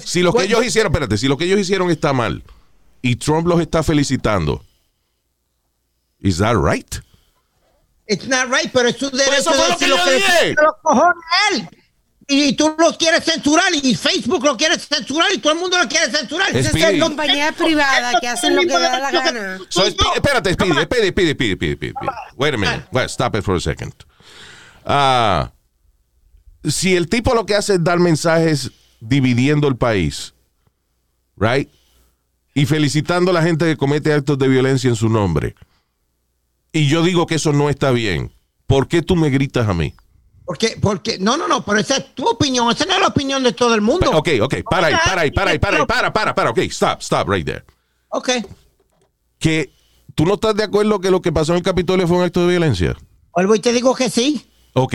si, 0.00 0.08
si 0.08 0.22
lo 0.22 0.32
que 0.32 0.44
ellos 0.44 0.64
hicieron, 0.64 0.92
espérate, 0.92 1.16
si 1.18 1.28
lo 1.28 1.36
que 1.36 1.44
ellos 1.44 1.58
hicieron 1.60 1.90
está 1.90 2.12
mal 2.12 2.42
y 3.02 3.16
Trump 3.16 3.46
los 3.46 3.60
está 3.60 3.82
felicitando, 3.82 4.62
is 6.20 6.38
that 6.38 6.56
right? 6.56 7.00
It's 8.12 8.28
not 8.28 8.48
right, 8.50 8.70
pero 8.72 8.88
es 8.88 8.96
su 8.96 9.10
derecho 9.10 9.32
eso 9.32 9.52
fue 9.52 9.64
de 9.64 9.68
lo 9.68 9.78
que 9.78 9.84
decir 9.84 9.88
yo 9.88 10.04
le 10.04 10.14
dije. 10.14 10.28
salga 10.28 10.62
los 10.62 10.74
cojones 10.82 11.24
él. 11.52 11.68
Y 12.28 12.52
tú 12.54 12.74
lo 12.78 12.96
quieres 12.96 13.24
censurar 13.24 13.74
y 13.74 13.94
Facebook 13.94 14.44
lo 14.44 14.56
quiere 14.56 14.78
censurar 14.78 15.32
y 15.34 15.38
todo 15.38 15.52
el 15.52 15.58
mundo 15.58 15.76
lo 15.78 15.88
quiere 15.88 16.10
censurar. 16.10 16.54
Es 16.56 16.70
Compañías 17.00 17.54
privadas 17.54 18.16
que 18.20 18.28
hacen 18.28 18.54
lo 18.54 18.62
que 18.62 18.68
da 18.68 18.98
la 18.98 19.10
gana. 19.10 19.58
So, 19.68 19.84
espérate, 19.84 20.50
espérate, 20.50 20.52
Speedy, 20.54 21.10
Speedy, 21.10 21.32
Speedy, 21.32 21.54
Speedy, 21.54 21.74
Speedy. 21.74 21.94
Wait 22.36 22.54
a 22.54 22.56
minute. 22.56 22.84
Wait, 22.92 23.10
stop 23.10 23.34
it 23.34 23.42
for 23.42 23.56
a 23.56 23.60
second. 23.60 23.92
Ah, 24.84 25.52
si 26.64 26.96
el 26.96 27.08
tipo 27.08 27.34
lo 27.34 27.44
que 27.44 27.54
hace 27.54 27.74
es 27.74 27.84
dar 27.84 27.98
mensajes 27.98 28.70
dividiendo 29.00 29.68
el 29.68 29.76
país, 29.76 30.34
right? 31.36 31.68
Y 32.54 32.66
felicitando 32.66 33.30
a 33.30 33.34
la 33.34 33.42
gente 33.42 33.64
que 33.64 33.76
comete 33.76 34.12
actos 34.12 34.38
de 34.38 34.48
violencia 34.48 34.88
en 34.88 34.96
su 34.96 35.08
nombre. 35.08 35.54
Y 36.72 36.88
yo 36.88 37.02
digo 37.02 37.26
que 37.26 37.34
eso 37.36 37.52
no 37.52 37.68
está 37.68 37.90
bien. 37.90 38.32
¿Por 38.66 38.88
qué 38.88 39.02
tú 39.02 39.16
me 39.16 39.30
gritas 39.30 39.68
a 39.68 39.74
mí? 39.74 39.94
Porque, 40.44 40.76
porque, 40.80 41.18
no, 41.18 41.36
no, 41.36 41.46
no, 41.46 41.64
pero 41.64 41.78
esa 41.78 41.98
es 41.98 42.14
tu 42.14 42.26
opinión, 42.26 42.70
esa 42.70 42.84
no 42.84 42.94
es 42.94 43.00
la 43.00 43.08
opinión 43.08 43.42
de 43.42 43.52
todo 43.52 43.74
el 43.74 43.80
mundo. 43.80 44.10
Ok, 44.10 44.30
ok, 44.40 44.54
para 44.68 44.88
ahí, 44.88 44.94
para 45.04 45.20
ahí, 45.22 45.30
para 45.30 45.50
ahí, 45.52 45.58
para 45.58 45.76
ahí, 45.78 45.86
para, 45.86 46.12
para, 46.12 46.34
para, 46.34 46.50
ok, 46.50 46.58
stop, 46.58 47.00
stop 47.00 47.28
right 47.28 47.46
there. 47.46 47.64
Ok. 48.08 48.30
Que 49.38 49.70
tú 50.14 50.24
no 50.24 50.34
estás 50.34 50.54
de 50.56 50.64
acuerdo 50.64 51.00
que 51.00 51.10
lo 51.10 51.22
que 51.22 51.32
pasó 51.32 51.52
en 51.52 51.58
el 51.58 51.62
Capitolio 51.62 52.08
fue 52.08 52.16
un 52.16 52.24
acto 52.24 52.42
de 52.42 52.48
violencia. 52.48 52.96
Vuelvo 53.34 53.54
y 53.54 53.60
te 53.60 53.72
digo 53.72 53.94
que 53.94 54.10
sí. 54.10 54.46
Ok. 54.74 54.94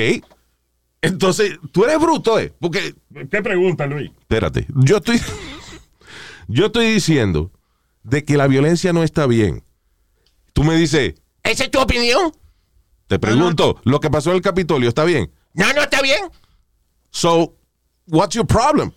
Entonces, 1.01 1.57
tú 1.71 1.85
eres 1.85 1.99
bruto, 1.99 2.39
¿eh? 2.39 2.53
Porque, 2.59 2.93
¿Qué 3.31 3.41
pregunta, 3.41 3.85
Luis? 3.85 4.11
espérate, 4.19 4.67
yo 4.75 4.97
estoy, 4.97 5.21
yo 6.47 6.67
estoy 6.67 6.87
diciendo 6.93 7.51
de 8.03 8.25
que 8.25 8.37
la 8.37 8.47
violencia 8.47 8.93
no 8.93 9.03
está 9.03 9.27
bien. 9.27 9.63
Tú 10.53 10.63
me 10.63 10.75
dices, 10.75 11.15
¿esa 11.51 11.63
es 11.65 11.71
tu 11.71 11.79
opinión? 11.79 12.31
Te 13.07 13.19
pregunto, 13.19 13.79
¿lo 13.83 13.99
que 13.99 14.09
pasó 14.09 14.31
en 14.31 14.37
el 14.37 14.41
Capitolio 14.41 14.89
está 14.89 15.05
bien? 15.05 15.31
No, 15.53 15.71
no 15.73 15.81
está 15.81 16.01
bien. 16.01 16.29
So, 17.11 17.53
what's 18.07 18.35
your 18.35 18.45
problem? 18.45 18.93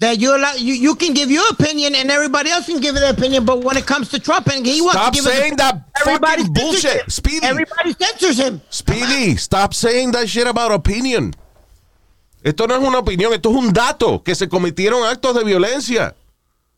That 0.00 0.18
you, 0.18 0.32
allow, 0.32 0.54
you 0.54 0.74
you 0.74 0.94
can 0.94 1.12
give 1.12 1.28
your 1.28 1.48
opinion 1.50 1.94
and 1.96 2.08
everybody 2.10 2.50
else 2.50 2.66
can 2.66 2.80
give 2.80 2.94
their 2.94 3.10
opinion, 3.10 3.44
but 3.44 3.64
when 3.64 3.76
it 3.76 3.84
comes 3.84 4.08
to 4.10 4.20
Trump 4.20 4.46
and 4.46 4.64
he 4.64 4.80
wants 4.80 4.96
Stop 4.96 5.12
to 5.12 5.16
give 5.16 5.24
saying 5.24 5.52
his, 5.52 5.56
that 5.56 5.88
everybody 6.00 6.44
bullshit, 6.48 7.02
him. 7.02 7.08
Speedy. 7.08 7.46
Everybody 7.46 7.94
censors 7.94 8.38
him. 8.38 8.60
Speedy, 8.70 9.36
stop 9.36 9.74
saying 9.74 10.12
that 10.12 10.28
shit 10.28 10.46
about 10.46 10.70
opinion. 10.70 11.34
Esto 12.44 12.66
no 12.66 12.76
es 12.76 12.80
una 12.80 12.98
opinión, 12.98 13.32
esto 13.32 13.50
es 13.50 13.56
un 13.56 13.72
dato, 13.72 14.22
que 14.22 14.36
se 14.36 14.48
cometieron 14.48 15.04
actos 15.04 15.34
de 15.34 15.42
violencia. 15.42 16.14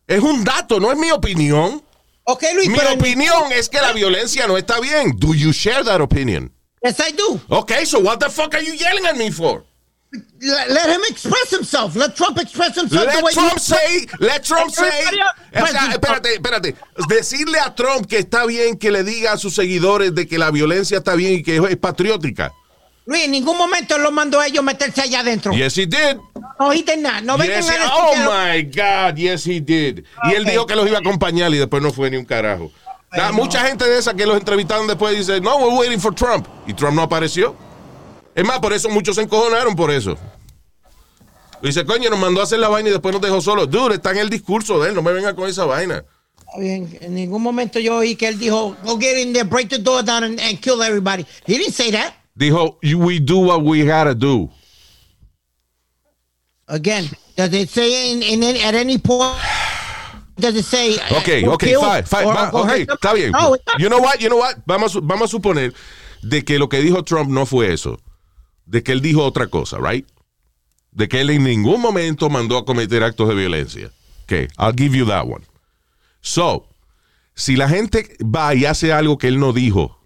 Es 0.07 0.21
un 0.21 0.43
dato, 0.43 0.79
no 0.79 0.91
es 0.91 0.97
mi 0.97 1.11
opinión. 1.11 1.83
Ok, 2.31 2.43
Luis, 2.55 2.69
Mi 2.69 2.77
pero 2.77 2.93
opinión 2.93 3.51
es 3.51 3.67
que 3.69 3.79
la 3.81 3.91
violencia 3.93 4.47
no 4.47 4.57
está 4.57 4.79
bien. 4.79 5.13
Do 5.17 5.33
you 5.33 5.51
share 5.51 5.83
that 5.83 6.01
opinion? 6.01 6.51
yes, 6.83 6.99
I 6.99 7.11
do. 7.11 7.39
Okay, 7.49 7.85
so 7.85 7.99
what 7.99 8.19
the 8.19 8.29
fuck 8.29 8.53
are 8.55 8.63
you 8.63 8.73
yelling 8.73 9.05
at 9.05 9.15
me 9.17 9.29
for? 9.31 9.63
let, 10.41 10.69
let 10.69 10.89
him 10.89 11.01
express 11.09 11.49
himself. 11.51 11.95
Let 11.95 12.15
Trump 12.15 12.37
express 12.37 12.75
himself 12.75 13.05
the 13.05 13.13
Let 13.15 13.23
way 13.23 13.31
Trump 13.33 13.53
he- 13.53 13.59
say, 13.59 14.07
let 14.19 14.43
Trump 14.43 14.69
say. 14.71 14.89
O 15.53 15.67
sea, 15.67 15.91
espérate, 15.93 16.33
espérate. 16.35 16.75
Decirle 17.07 17.59
a 17.59 17.73
Trump 17.75 18.07
que 18.07 18.17
está 18.17 18.45
bien 18.45 18.77
que 18.77 18.91
le 18.91 19.03
diga 19.03 19.33
a 19.33 19.37
sus 19.37 19.53
seguidores 19.55 20.13
de 20.13 20.27
que 20.27 20.37
la 20.37 20.51
violencia 20.51 20.97
está 20.97 21.15
bien 21.15 21.33
y 21.35 21.43
que 21.43 21.57
es 21.57 21.77
patriótica. 21.77 22.51
Luis, 23.11 23.25
en 23.25 23.31
ningún 23.31 23.57
momento 23.57 23.97
lo 23.97 24.09
mandó 24.11 24.39
a 24.39 24.47
ellos 24.47 24.63
meterse 24.63 25.01
allá 25.01 25.19
adentro. 25.19 25.51
Yes, 25.51 25.77
he 25.77 25.85
did. 25.85 26.17
No, 26.57 26.71
did 26.71 26.99
not. 26.99 27.23
No 27.23 27.37
vengan 27.37 27.57
Yes, 27.57 27.69
a 27.69 27.73
decir 27.73 27.87
oh 27.91 28.15
my 28.15 28.63
God, 28.63 29.17
yes 29.17 29.45
he 29.45 29.59
did. 29.59 30.05
Y 30.23 30.33
él 30.33 30.45
dijo 30.45 30.65
que 30.65 30.75
los 30.77 30.87
iba 30.87 30.97
a 30.97 31.01
acompañar 31.01 31.53
y 31.53 31.57
después 31.57 31.83
no 31.83 31.91
fue 31.91 32.09
ni 32.09 32.15
un 32.15 32.23
carajo. 32.23 32.71
Mucha 33.33 33.65
gente 33.67 33.83
de 33.85 33.97
esa 33.99 34.13
que 34.13 34.25
los 34.25 34.37
entrevistaron 34.37 34.87
después 34.87 35.17
dice, 35.17 35.41
no, 35.41 35.57
we're 35.57 35.77
waiting 35.77 35.99
for 35.99 36.15
Trump. 36.15 36.47
Y 36.65 36.73
Trump 36.73 36.95
no 36.95 37.01
apareció. 37.01 37.53
Es 38.33 38.45
más, 38.45 38.59
por 38.59 38.71
eso 38.71 38.87
muchos 38.87 39.17
se 39.17 39.23
encojonaron 39.23 39.75
por 39.75 39.91
eso. 39.91 40.17
Dice, 41.61 41.83
coño, 41.85 42.09
nos 42.09 42.19
mandó 42.19 42.39
a 42.39 42.45
hacer 42.45 42.59
la 42.59 42.69
vaina 42.69 42.87
y 42.89 42.91
después 42.93 43.11
nos 43.11 43.21
dejó 43.21 43.41
solos. 43.41 43.69
Dude, 43.69 43.95
está 43.95 44.11
en 44.11 44.19
el 44.19 44.29
discurso 44.29 44.79
de 44.79 44.89
él, 44.89 44.95
no 44.95 45.01
me 45.01 45.11
venga 45.11 45.35
con 45.35 45.49
esa 45.49 45.65
vaina. 45.65 46.05
Bien, 46.57 46.97
En 47.01 47.13
ningún 47.13 47.41
momento 47.41 47.77
yo 47.79 47.97
oí 47.97 48.15
que 48.15 48.29
él 48.29 48.39
dijo, 48.39 48.77
go 48.83 48.97
get 48.97 49.17
in 49.17 49.33
there, 49.33 49.43
break 49.43 49.67
the 49.67 49.77
door 49.79 50.01
down 50.01 50.23
and, 50.23 50.39
and 50.39 50.59
kill 50.61 50.81
everybody. 50.81 51.25
He 51.45 51.57
didn't 51.57 51.73
say 51.73 51.91
that. 51.91 52.13
Dijo, 52.37 52.77
we 52.97 53.19
do 53.19 53.39
what 53.39 53.63
we 53.63 53.83
gotta 53.85 54.15
do. 54.15 54.49
Again, 56.67 57.09
does 57.35 57.53
it 57.53 57.69
say 57.69 58.11
in, 58.13 58.43
at 58.43 58.73
any 58.75 58.97
point? 58.97 59.37
Does 60.39 60.55
it 60.55 60.63
say? 60.65 60.95
uh, 60.95 61.17
Ok, 61.17 61.41
go 61.43 61.53
ok, 61.53 61.65
kill 61.65 61.81
fine, 61.81 62.03
fine. 62.03 62.25
or- 62.25 62.33
va- 62.33 62.49
or 62.53 62.61
ok, 62.61 62.69
hurt 62.69 62.87
them? 62.87 62.95
está 62.97 63.13
bien. 63.13 63.31
No. 63.31 63.55
You 63.77 63.89
know 63.89 63.99
what, 63.99 64.19
you 64.21 64.29
know 64.29 64.37
what? 64.39 64.55
Vamos, 64.65 64.93
vamos 65.01 65.29
a 65.29 65.31
suponer 65.37 65.73
de 66.23 66.43
que 66.43 66.57
lo 66.57 66.67
que 66.69 66.79
dijo 66.81 67.03
Trump 67.03 67.29
no 67.29 67.45
fue 67.45 67.73
eso. 67.73 67.99
De 68.65 68.81
que 68.81 68.93
él 68.93 69.01
dijo 69.01 69.23
otra 69.23 69.47
cosa, 69.47 69.77
right? 69.79 70.07
De 70.91 71.07
que 71.09 71.19
él 71.21 71.29
en 71.31 71.43
ningún 71.43 71.81
momento 71.81 72.29
mandó 72.29 72.57
a 72.57 72.65
cometer 72.65 73.03
actos 73.03 73.27
de 73.27 73.35
violencia. 73.35 73.91
Ok, 74.23 74.49
I'll 74.57 74.73
give 74.75 74.95
you 74.97 75.05
that 75.07 75.25
one. 75.27 75.43
So, 76.21 76.67
si 77.35 77.55
la 77.57 77.67
gente 77.67 78.15
va 78.23 78.55
y 78.55 78.65
hace 78.65 78.93
algo 78.93 79.17
que 79.17 79.27
él 79.27 79.39
no 79.39 79.51
dijo, 79.51 79.97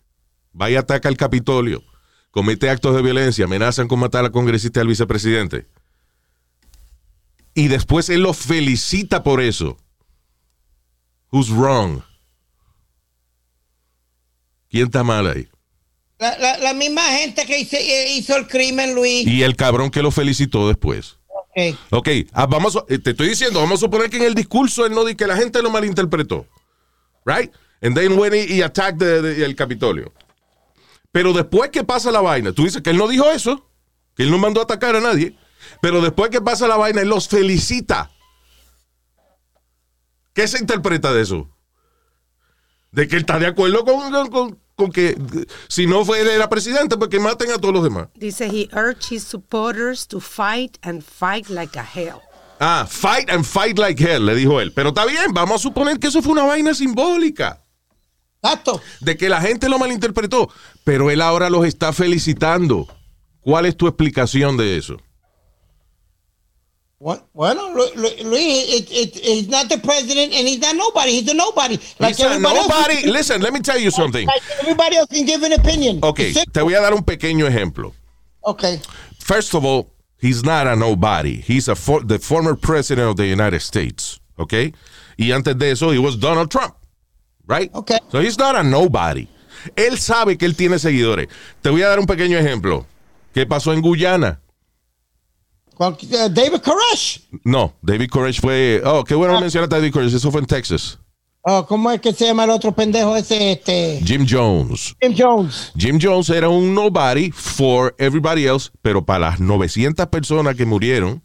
va 0.60 0.70
y 0.72 0.76
ataca 0.76 1.10
el 1.10 1.18
Capitolio, 1.18 1.84
comete 2.36 2.70
actos 2.70 2.94
de 2.94 3.02
violencia, 3.02 3.46
amenazan 3.46 3.88
con 3.88 3.98
matar 3.98 4.26
al 4.26 4.32
congresista 4.32 4.80
y 4.80 4.82
al 4.82 4.88
vicepresidente, 4.90 5.68
y 7.54 7.70
después 7.70 8.10
él 8.10 8.24
lo 8.24 8.34
felicita 8.34 9.24
por 9.24 9.40
eso, 9.42 9.78
who's 11.32 11.50
wrong? 11.50 12.02
¿Quién 14.70 14.88
está 14.88 15.02
mal 15.06 15.28
ahí? 15.28 15.48
La, 16.20 16.38
la- 16.38 16.58
la 16.58 16.74
misma 16.74 17.02
gente 17.18 17.46
que 17.46 17.58
hizo, 17.60 17.78
hizo 18.10 18.36
el 18.36 18.48
crimen, 18.48 18.94
Luis. 18.96 19.26
Y 19.26 19.44
el 19.44 19.56
cabrón 19.56 19.90
que 19.90 20.02
lo 20.02 20.12
felicitó 20.12 20.68
después. 20.68 21.16
Ok. 21.30 21.78
Ok, 21.92 22.10
ah, 22.34 22.46
vamos, 22.48 22.76
a- 22.76 22.84
eh, 22.90 23.00
te 23.00 23.12
estoy 23.12 23.30
diciendo, 23.30 23.62
vamos 23.62 23.80
a 23.80 23.86
suponer 23.86 24.10
que 24.10 24.18
en 24.18 24.24
el 24.24 24.36
discurso 24.36 24.86
él 24.86 24.92
no 24.94 25.06
di 25.06 25.16
que 25.16 25.26
la 25.26 25.38
gente 25.38 25.62
lo 25.62 25.70
malinterpretó. 25.70 26.46
Right? 27.26 27.50
And 27.82 27.96
then 27.96 28.20
went 28.20 28.36
y, 28.36 28.56
y 28.56 28.62
attacked 28.62 29.00
the- 29.00 29.22
the- 29.22 29.46
el 29.46 29.56
Capitolio. 29.56 30.12
Pero 31.16 31.32
después 31.32 31.70
que 31.70 31.86
pasa 31.86 32.12
la 32.12 32.20
vaina, 32.20 32.52
tú 32.52 32.66
dices 32.66 32.82
que 32.82 32.90
él 32.90 32.98
no 32.98 33.08
dijo 33.08 33.32
eso, 33.32 33.72
que 34.18 34.24
él 34.24 34.30
no 34.32 34.38
mandó 34.38 34.60
a 34.60 34.64
atacar 34.66 34.98
a 34.98 35.00
nadie, 35.00 35.34
pero 35.82 36.02
después 36.02 36.30
que 36.30 36.42
pasa 36.42 36.68
la 36.68 36.76
vaina, 36.76 37.00
él 37.02 37.08
los 37.08 37.30
felicita. 37.30 38.12
¿Qué 40.34 40.46
se 40.46 40.60
interpreta 40.60 41.14
de 41.14 41.22
eso? 41.22 41.50
De 42.92 43.08
que 43.08 43.16
él 43.16 43.22
está 43.22 43.40
de 43.40 43.48
acuerdo 43.48 43.86
con, 43.86 44.12
con- 44.12 44.30
con- 44.30 44.60
con 44.76 44.92
que 44.92 45.16
si 45.70 45.88
no 45.88 46.04
fue 46.04 46.20
él 46.20 46.28
era 46.28 46.50
presidente, 46.50 46.98
pues 46.98 47.10
que 47.10 47.22
maten 47.22 47.50
a 47.52 47.60
todos 47.60 47.74
los 47.74 47.84
demás. 47.86 48.10
Dice, 48.16 48.48
he 48.48 48.68
urged 48.74 49.10
his 49.10 49.24
supporters 49.24 50.06
to 50.10 50.20
fight 50.20 50.78
and 50.82 51.02
fight 51.02 51.48
like 51.50 51.80
a 51.80 51.84
hell. 51.84 52.20
Ah, 52.60 52.86
fight 52.90 53.30
and 53.30 53.46
fight 53.46 53.80
like 53.80 54.04
hell, 54.04 54.26
le 54.26 54.36
dijo 54.36 54.60
él. 54.60 54.74
Pero 54.74 54.90
está 54.90 55.06
bien, 55.06 55.32
vamos 55.34 55.62
a 55.62 55.64
suponer 55.64 55.98
que 55.98 56.08
eso 56.08 56.22
fue 56.22 56.34
una 56.34 56.44
vaina 56.44 56.74
simbólica. 56.74 57.62
Exacto. 58.44 58.82
De 59.02 59.18
que 59.18 59.28
la 59.30 59.42
gente 59.42 59.70
lo 59.70 59.80
malinterpretó. 59.80 60.50
Pero 60.84 61.10
él 61.12 61.22
ahora 61.22 61.50
los 61.50 61.66
está 61.66 61.94
felicitando. 61.94 62.88
¿Cuál 63.42 63.66
es 63.66 63.76
tu 63.78 63.88
explicación 63.88 64.58
de 64.58 64.78
eso? 64.78 64.98
Bu- 67.00 67.22
Bueno, 67.34 67.70
Lu- 67.74 67.92
Lu- 67.96 68.30
Luis, 68.30 68.66
it, 68.70 68.92
it, 68.92 69.16
he's 69.24 69.48
not 69.48 69.68
the 69.68 69.78
president 69.78 70.34
and 70.34 70.48
he's 70.48 70.60
not 70.60 70.76
nobody. 70.76 71.12
He's 71.20 71.30
a 71.30 71.34
nobody. 71.34 71.78
Like 72.00 72.18
a 72.20 72.24
everybody 72.26 72.56
else. 72.58 72.68
nobody. 72.70 73.08
Listen, 73.12 73.42
let 73.42 73.54
me 73.54 73.60
tell 73.60 73.78
you 73.78 73.92
something. 73.92 74.26
Like 74.26 74.42
everybody 74.62 74.96
else 74.98 75.10
can 75.12 75.26
give 75.26 75.44
an 75.44 75.54
opinion. 75.54 76.00
Ok, 76.04 76.20
It's 76.20 76.34
simple. 76.36 76.52
te 76.54 76.62
voy 76.62 76.74
a 76.74 76.82
dar 76.82 76.94
un 76.94 77.04
pequeño 77.04 77.46
ejemplo. 77.48 77.94
Okay. 78.44 78.80
First 79.20 79.54
of 79.56 79.66
all, 79.66 79.88
he's 80.20 80.44
not 80.44 80.68
a 80.68 80.76
nobody. 80.76 81.42
He's 81.42 81.68
a 81.68 81.76
for- 81.76 82.02
the 82.04 82.18
former 82.18 82.56
president 82.56 83.10
of 83.10 83.18
the 83.18 83.26
United 83.28 83.62
States. 83.62 84.20
¿Ok? 84.38 84.54
Y 85.18 85.32
antes 85.32 85.58
de 85.58 85.72
eso, 85.72 85.92
he 85.92 86.00
was 86.00 86.18
Donald 86.20 86.50
Trump. 86.50 86.76
Right? 87.48 87.70
Okay. 87.74 87.98
So 88.12 88.20
he's 88.22 88.38
not 88.38 88.56
a 88.56 88.64
nobody. 88.64 89.28
Él 89.76 89.98
sabe 90.00 90.38
que 90.38 90.46
él 90.46 90.56
tiene 90.56 90.80
seguidores. 90.80 91.28
Te 91.62 91.70
voy 91.70 91.82
a 91.82 91.88
dar 91.90 92.00
un 92.00 92.06
pequeño 92.06 92.38
ejemplo. 92.38 92.86
¿Qué 93.34 93.46
pasó 93.46 93.74
en 93.74 93.82
Guyana? 93.82 94.40
Uh, 95.78 95.92
David 96.30 96.62
Koresh. 96.64 97.28
No, 97.44 97.74
David 97.82 98.10
Koresh 98.10 98.40
fue. 98.40 98.82
Oh, 98.86 99.04
qué 99.04 99.14
bueno 99.16 99.40
mencionaste 99.42 99.76
a 99.76 99.80
David 99.80 99.92
Koresh. 99.94 100.14
Eso 100.14 100.32
fue 100.32 100.40
en 100.42 100.48
Texas. 100.48 100.98
Oh, 101.48 101.66
¿Cómo 101.68 101.92
es 101.92 102.02
que 102.02 102.12
se 102.14 102.26
llama 102.26 102.46
el 102.46 102.50
otro 102.50 102.72
pendejo 102.72 103.16
ese? 103.16 103.52
Este, 103.52 104.00
Jim 104.04 104.26
Jones. 104.28 104.96
Jim 105.00 105.14
Jones. 105.16 105.72
Jim 105.78 106.00
Jones 106.02 106.30
era 106.30 106.50
un 106.50 106.74
nobody 106.74 107.30
for 107.32 107.94
everybody 108.00 108.48
else, 108.48 108.72
pero 108.82 109.06
para 109.06 109.30
las 109.32 109.40
900 109.40 110.08
personas 110.08 110.56
que 110.56 110.66
murieron 110.66 111.22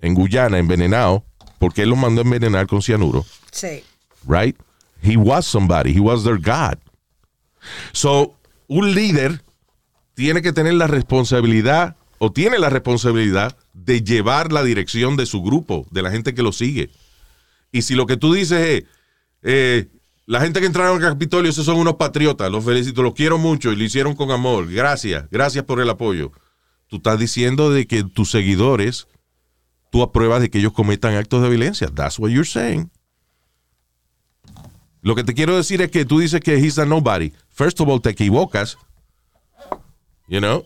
en 0.00 0.12
Guyana 0.14 0.58
envenenado, 0.58 1.24
porque 1.58 1.82
él 1.82 1.90
los 1.90 1.98
mandó 1.98 2.20
a 2.20 2.24
envenenar 2.24 2.66
con 2.66 2.82
cianuro, 2.82 3.24
Sí. 3.50 3.82
right? 4.26 4.56
He 5.04 5.16
was 5.16 5.46
somebody. 5.46 5.92
He 5.92 6.00
was 6.00 6.24
their 6.24 6.38
God. 6.38 6.78
So, 7.92 8.34
un 8.68 8.94
líder 8.94 9.42
tiene 10.14 10.42
que 10.42 10.52
tener 10.52 10.74
la 10.74 10.86
responsabilidad 10.86 11.96
o 12.18 12.32
tiene 12.32 12.58
la 12.58 12.70
responsabilidad 12.70 13.56
de 13.72 14.02
llevar 14.02 14.52
la 14.52 14.62
dirección 14.62 15.16
de 15.16 15.26
su 15.26 15.42
grupo, 15.42 15.86
de 15.90 16.02
la 16.02 16.10
gente 16.10 16.34
que 16.34 16.42
lo 16.42 16.52
sigue. 16.52 16.90
Y 17.72 17.82
si 17.82 17.94
lo 17.94 18.06
que 18.06 18.16
tú 18.16 18.32
dices 18.32 18.66
es, 18.66 18.84
eh, 19.42 19.88
la 20.26 20.40
gente 20.40 20.60
que 20.60 20.66
entraron 20.66 21.02
al 21.02 21.12
Capitolio, 21.12 21.50
esos 21.50 21.66
son 21.66 21.76
unos 21.76 21.96
patriotas, 21.96 22.50
los 22.50 22.64
felicito, 22.64 23.02
los 23.02 23.14
quiero 23.14 23.36
mucho 23.36 23.72
y 23.72 23.76
lo 23.76 23.84
hicieron 23.84 24.14
con 24.14 24.30
amor, 24.30 24.70
gracias, 24.70 25.28
gracias 25.30 25.64
por 25.64 25.80
el 25.80 25.90
apoyo. 25.90 26.32
Tú 26.88 26.96
estás 26.96 27.18
diciendo 27.18 27.70
de 27.70 27.86
que 27.86 28.04
tus 28.04 28.30
seguidores, 28.30 29.08
tú 29.90 30.02
apruebas 30.02 30.40
de 30.40 30.50
que 30.50 30.58
ellos 30.58 30.72
cometan 30.72 31.14
actos 31.14 31.42
de 31.42 31.48
violencia. 31.48 31.88
That's 31.88 32.18
what 32.18 32.30
you're 32.30 32.48
saying. 32.48 32.90
Lo 35.04 35.14
que 35.14 35.22
te 35.22 35.34
quiero 35.34 35.54
decir 35.56 35.82
es 35.82 35.90
que 35.90 36.04
tú 36.06 36.18
dices 36.18 36.40
que 36.40 36.54
he's 36.56 36.78
a 36.78 36.86
nobody. 36.86 37.30
First 37.50 37.78
of 37.80 37.88
all, 37.88 38.00
te 38.00 38.08
equivocas. 38.10 38.76
You 40.28 40.40
know? 40.40 40.64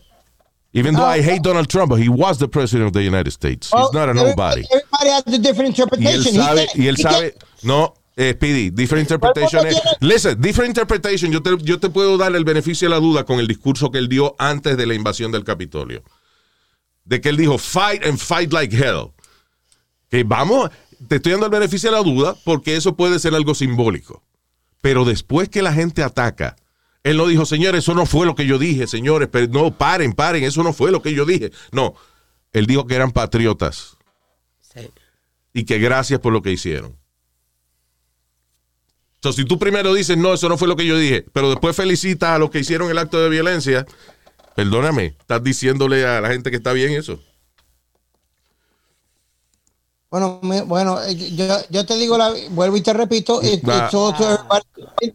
Even 0.72 0.94
though 0.94 1.04
I 1.04 1.20
hate 1.20 1.42
Donald 1.42 1.66
Trump, 1.68 1.92
he 1.96 2.08
was 2.08 2.38
the 2.38 2.46
president 2.46 2.86
of 2.86 2.92
the 2.92 3.02
United 3.02 3.32
States. 3.32 3.68
He's 3.68 3.74
Well, 3.74 3.90
not 3.92 4.08
a 4.08 4.10
everybody- 4.12 4.62
nobody. 4.62 4.64
Everybody 4.70 5.08
has 5.10 5.26
a 5.34 5.38
different 5.38 5.76
Y 5.76 5.82
él 6.06 6.20
interpretation. 6.20 6.34
Sabe, 6.34 6.68
y 6.74 6.86
él 6.86 6.96
sabe, 6.98 7.34
no, 7.62 7.94
eh, 8.16 8.34
Speedy, 8.34 8.70
different 8.70 9.02
interpretation. 9.10 9.66
Es- 9.66 9.74
¿cómo 9.74 9.96
listen, 10.00 10.40
different 10.40 10.68
interpretation, 10.68 11.32
yo 11.32 11.42
te, 11.42 11.56
yo 11.62 11.80
te 11.80 11.88
puedo 11.88 12.16
dar 12.16 12.36
el 12.36 12.44
beneficio 12.44 12.88
de 12.88 12.94
la 12.94 13.00
duda 13.00 13.24
con 13.24 13.40
el 13.40 13.48
discurso 13.48 13.90
que 13.90 13.98
él 13.98 14.08
dio 14.08 14.36
antes 14.38 14.76
de 14.76 14.86
la 14.86 14.94
invasión 14.94 15.32
del 15.32 15.42
Capitolio. 15.42 16.04
De 17.04 17.20
que 17.20 17.30
él 17.30 17.36
dijo, 17.38 17.58
fight 17.58 18.04
and 18.06 18.18
fight 18.18 18.52
like 18.52 18.76
hell. 18.76 19.10
Que 20.10 20.22
vamos, 20.22 20.70
te 21.08 21.16
estoy 21.16 21.32
dando 21.32 21.46
el 21.46 21.52
beneficio 21.52 21.90
de 21.90 21.96
la 21.96 22.02
duda 22.04 22.36
porque 22.44 22.76
eso 22.76 22.94
puede 22.94 23.18
ser 23.18 23.34
algo 23.34 23.54
simbólico. 23.54 24.22
Pero 24.80 25.04
después 25.04 25.48
que 25.48 25.62
la 25.62 25.72
gente 25.72 26.02
ataca, 26.02 26.56
él 27.02 27.16
no 27.16 27.26
dijo, 27.26 27.46
señores, 27.46 27.84
eso 27.84 27.94
no 27.94 28.06
fue 28.06 28.26
lo 28.26 28.34
que 28.34 28.46
yo 28.46 28.58
dije, 28.58 28.86
señores, 28.86 29.28
pero 29.30 29.46
no, 29.48 29.76
paren, 29.76 30.12
paren, 30.12 30.44
eso 30.44 30.62
no 30.62 30.72
fue 30.72 30.90
lo 30.92 31.02
que 31.02 31.14
yo 31.14 31.24
dije. 31.24 31.50
No, 31.72 31.94
él 32.52 32.66
dijo 32.66 32.86
que 32.86 32.94
eran 32.94 33.10
patriotas 33.12 33.96
Sí. 34.60 34.90
y 35.52 35.64
que 35.64 35.78
gracias 35.78 36.20
por 36.20 36.32
lo 36.32 36.42
que 36.42 36.52
hicieron. 36.52 36.96
Entonces, 39.16 39.42
si 39.42 39.48
tú 39.48 39.58
primero 39.58 39.94
dices, 39.94 40.16
no, 40.16 40.34
eso 40.34 40.48
no 40.48 40.56
fue 40.56 40.68
lo 40.68 40.76
que 40.76 40.86
yo 40.86 40.96
dije, 40.96 41.24
pero 41.32 41.50
después 41.50 41.74
felicitas 41.74 42.30
a 42.30 42.38
los 42.38 42.50
que 42.50 42.60
hicieron 42.60 42.88
el 42.90 42.98
acto 42.98 43.18
de 43.20 43.28
violencia, 43.28 43.84
perdóname, 44.54 45.16
estás 45.18 45.42
diciéndole 45.42 46.06
a 46.06 46.20
la 46.20 46.28
gente 46.28 46.50
que 46.50 46.56
está 46.58 46.72
bien 46.72 46.92
eso. 46.92 47.20
Bueno, 50.10 50.40
me- 50.42 50.62
bueno, 50.62 51.02
eh, 51.02 51.14
yo, 51.36 51.46
yo 51.68 51.84
te 51.84 51.96
digo, 51.96 52.16
la, 52.16 52.32
vuelvo 52.50 52.78
y 52.78 52.80
te 52.80 52.94
repito, 52.94 53.42
it- 53.42 53.62
Nah. 53.62 53.84
it's 53.86 53.94
all 53.94 54.14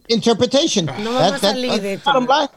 interpretation. 0.06 0.86
No 0.86 1.14
vamos 1.14 1.32
a 1.32 1.38
salir 1.40 1.80
de 1.82 1.94
esto. 1.94 2.10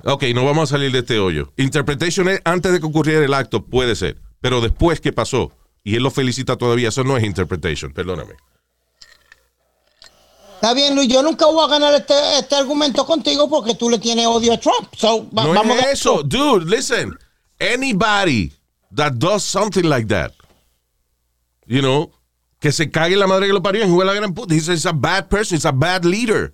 Ok, 0.06 0.24
no 0.36 0.46
vamos 0.46 0.70
a 0.70 0.76
salir 0.76 0.92
de 0.92 1.00
este 1.00 1.18
hoyo. 1.18 1.52
Interpretation 1.58 2.30
es 2.30 2.40
antes 2.46 2.72
de 2.74 2.80
que 2.80 2.86
ocurriera 2.86 3.26
el 3.26 3.34
acto, 3.34 3.66
puede 3.66 3.96
ser, 3.96 4.18
pero 4.40 4.62
después 4.62 5.02
que 5.02 5.12
pasó, 5.14 5.52
y 5.84 5.96
él 5.96 6.04
lo 6.04 6.12
felicita 6.12 6.58
todavía, 6.58 6.90
eso 6.90 7.04
no 7.04 7.18
es 7.18 7.24
interpretation, 7.24 7.92
perdóname. 7.92 8.34
Está 10.56 10.74
bien, 10.76 10.96
Luis, 10.96 11.08
yo 11.08 11.24
nunca 11.24 11.46
voy 11.48 11.64
a 11.66 11.68
ganar 11.68 11.94
este, 11.96 12.14
este 12.40 12.56
argumento 12.56 13.04
contigo 13.06 13.50
porque 13.50 13.74
tú 13.74 13.90
le 13.90 13.98
tienes 13.98 14.28
odio 14.28 14.54
a 14.54 14.58
Trump. 14.60 14.94
So, 14.96 15.28
va- 15.32 15.44
No 15.44 15.54
vamos 15.54 15.78
es 15.80 15.86
a- 15.86 15.92
eso, 15.92 16.22
dude, 16.24 16.66
listen, 16.66 17.18
anybody 17.60 18.52
that 18.96 19.14
does 19.14 19.44
something 19.44 19.84
like 19.84 20.08
that. 20.08 20.34
You 21.68 21.82
know, 21.82 22.12
que 22.60 22.72
se 22.72 22.90
cague 22.90 23.16
la 23.16 23.28
madre 23.28 23.48
que 23.48 23.54
lo 23.54 23.62
parió 23.62 23.84
en 23.84 23.90
juega 23.94 24.12
la 24.12 24.20
gran 24.20 24.34
puta. 24.34 24.54
He's, 24.54 24.68
he's 24.68 24.86
a 24.86 24.92
bad 24.92 25.28
person, 25.28 25.58
he's 25.58 25.66
a 25.66 25.72
bad 25.72 26.04
leader. 26.04 26.54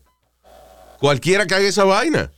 Cualquiera 1.00 1.46
que 1.46 1.56
haga 1.56 1.68
esa 1.68 1.84
vaina. 1.84 2.32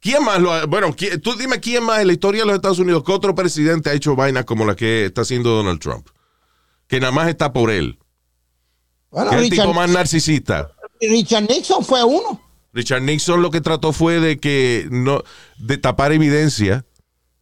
¿Quién 0.00 0.24
más 0.24 0.40
lo 0.40 0.52
ha, 0.52 0.66
Bueno, 0.66 0.94
¿quién- 0.96 1.20
tú 1.20 1.34
dime 1.36 1.60
quién 1.60 1.84
más 1.84 2.00
en 2.00 2.08
la 2.08 2.12
historia 2.12 2.40
de 2.42 2.46
los 2.46 2.56
Estados 2.56 2.78
Unidos, 2.78 3.04
que 3.04 3.12
otro 3.12 3.34
presidente 3.34 3.90
ha 3.90 3.92
hecho 3.94 4.16
vainas 4.16 4.44
como 4.44 4.64
la 4.64 4.74
que 4.74 5.06
está 5.06 5.20
haciendo 5.22 5.50
Donald 5.50 5.78
Trump? 5.80 6.08
Que 6.88 6.98
nada 7.00 7.12
más 7.12 7.28
está 7.28 7.52
por 7.52 7.70
él. 7.70 7.98
Bueno, 9.10 9.30
Que 9.30 9.36
es 9.36 9.42
el 9.44 9.50
tipo 9.50 9.72
más 9.74 9.90
narcisista. 9.90 10.72
Richard 11.00 11.44
Nixon 11.48 11.84
fue 11.84 12.02
uno. 12.02 12.40
Richard 12.72 13.02
Nixon 13.02 13.42
lo 13.42 13.50
que 13.50 13.60
trató 13.60 13.92
fue 13.92 14.18
de 14.20 14.38
que 14.38 14.88
no, 14.90 15.22
de 15.58 15.76
tapar 15.78 16.12
evidencia 16.12 16.84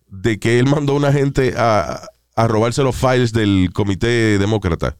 de 0.08 0.38
que 0.40 0.58
él 0.58 0.66
mandó 0.66 0.94
a 0.94 0.96
una 0.96 1.12
gente 1.12 1.54
a, 1.56 2.02
a 2.40 2.48
robarse 2.48 2.82
los 2.82 2.96
files 2.96 3.34
del 3.34 3.70
comité 3.74 4.38
demócrata. 4.38 4.96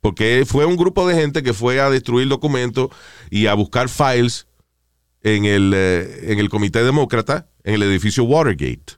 Porque 0.00 0.44
fue 0.44 0.66
un 0.66 0.76
grupo 0.76 1.06
de 1.06 1.14
gente 1.14 1.44
que 1.44 1.52
fue 1.52 1.80
a 1.80 1.88
destruir 1.88 2.26
documentos 2.26 2.88
y 3.30 3.46
a 3.46 3.54
buscar 3.54 3.88
files 3.88 4.48
en 5.22 5.44
el, 5.44 5.72
eh, 5.76 6.32
en 6.32 6.40
el 6.40 6.48
comité 6.48 6.82
demócrata, 6.82 7.48
en 7.62 7.74
el 7.74 7.84
edificio 7.84 8.24
Watergate. 8.24 8.94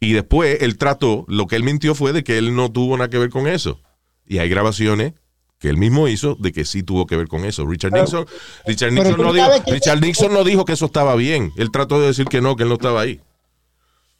Y 0.00 0.14
después 0.14 0.62
él 0.62 0.78
trató, 0.78 1.26
lo 1.28 1.46
que 1.46 1.56
él 1.56 1.64
mintió 1.64 1.94
fue 1.94 2.14
de 2.14 2.24
que 2.24 2.38
él 2.38 2.56
no 2.56 2.72
tuvo 2.72 2.96
nada 2.96 3.10
que 3.10 3.18
ver 3.18 3.28
con 3.28 3.46
eso. 3.46 3.82
Y 4.24 4.38
hay 4.38 4.48
grabaciones 4.48 5.12
que 5.58 5.68
él 5.68 5.76
mismo 5.76 6.08
hizo 6.08 6.34
de 6.36 6.52
que 6.52 6.64
sí 6.64 6.82
tuvo 6.82 7.06
que 7.06 7.16
ver 7.16 7.28
con 7.28 7.44
eso. 7.44 7.66
Richard 7.66 7.92
Nixon, 7.92 8.26
Richard 8.66 8.92
no 9.18 9.34
dijo, 9.34 9.50
Richard 9.66 10.00
Nixon 10.00 10.32
no 10.32 10.44
dijo 10.44 10.64
que 10.64 10.72
eso 10.72 10.86
estaba 10.86 11.14
bien. 11.14 11.52
Él 11.58 11.70
trató 11.70 12.00
de 12.00 12.06
decir 12.06 12.24
que 12.24 12.40
no, 12.40 12.56
que 12.56 12.62
él 12.62 12.70
no 12.70 12.76
estaba 12.76 13.02
ahí. 13.02 13.20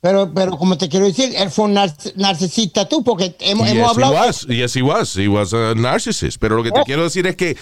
Pero, 0.07 0.33
pero 0.33 0.53
como 0.57 0.79
te 0.79 0.89
quiero 0.89 1.07
decir, 1.07 1.33
él 1.37 1.51
fue 1.51 1.65
un 1.65 1.75
narc- 1.75 2.13
narcisista 2.15 2.89
tú, 2.89 3.03
porque 3.03 3.35
hemos, 3.41 3.69
hemos 3.69 3.91
hablado. 3.91 4.15
he 4.15 4.17
was. 4.27 4.47
Yes, 4.47 4.77
he 4.77 4.83
was. 4.83 5.17
He 5.17 5.27
was 5.27 5.53
a 5.53 5.75
narcissist. 5.75 6.39
Pero 6.39 6.55
lo 6.57 6.63
que 6.63 6.71
te 6.71 6.79
Oh. 6.81 6.85
quiero 6.85 7.03
decir 7.03 7.27
es 7.27 7.35
que 7.35 7.57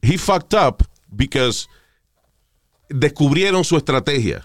he 0.00 0.16
fucked 0.16 0.56
up 0.56 0.84
because 1.08 1.66
descubrieron 2.88 3.64
su 3.64 3.76
estrategia. 3.76 4.44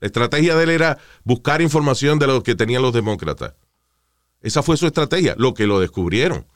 La 0.00 0.06
estrategia 0.06 0.56
de 0.56 0.64
él 0.64 0.70
era 0.70 0.98
buscar 1.22 1.62
información 1.62 2.18
de 2.18 2.26
lo 2.26 2.42
que 2.42 2.56
tenían 2.56 2.82
los 2.82 2.92
demócratas. 2.92 3.54
Esa 4.40 4.64
fue 4.64 4.76
su 4.76 4.86
estrategia, 4.88 5.36
lo 5.38 5.54
que 5.54 5.68
lo 5.68 5.78
descubrieron. 5.78 6.46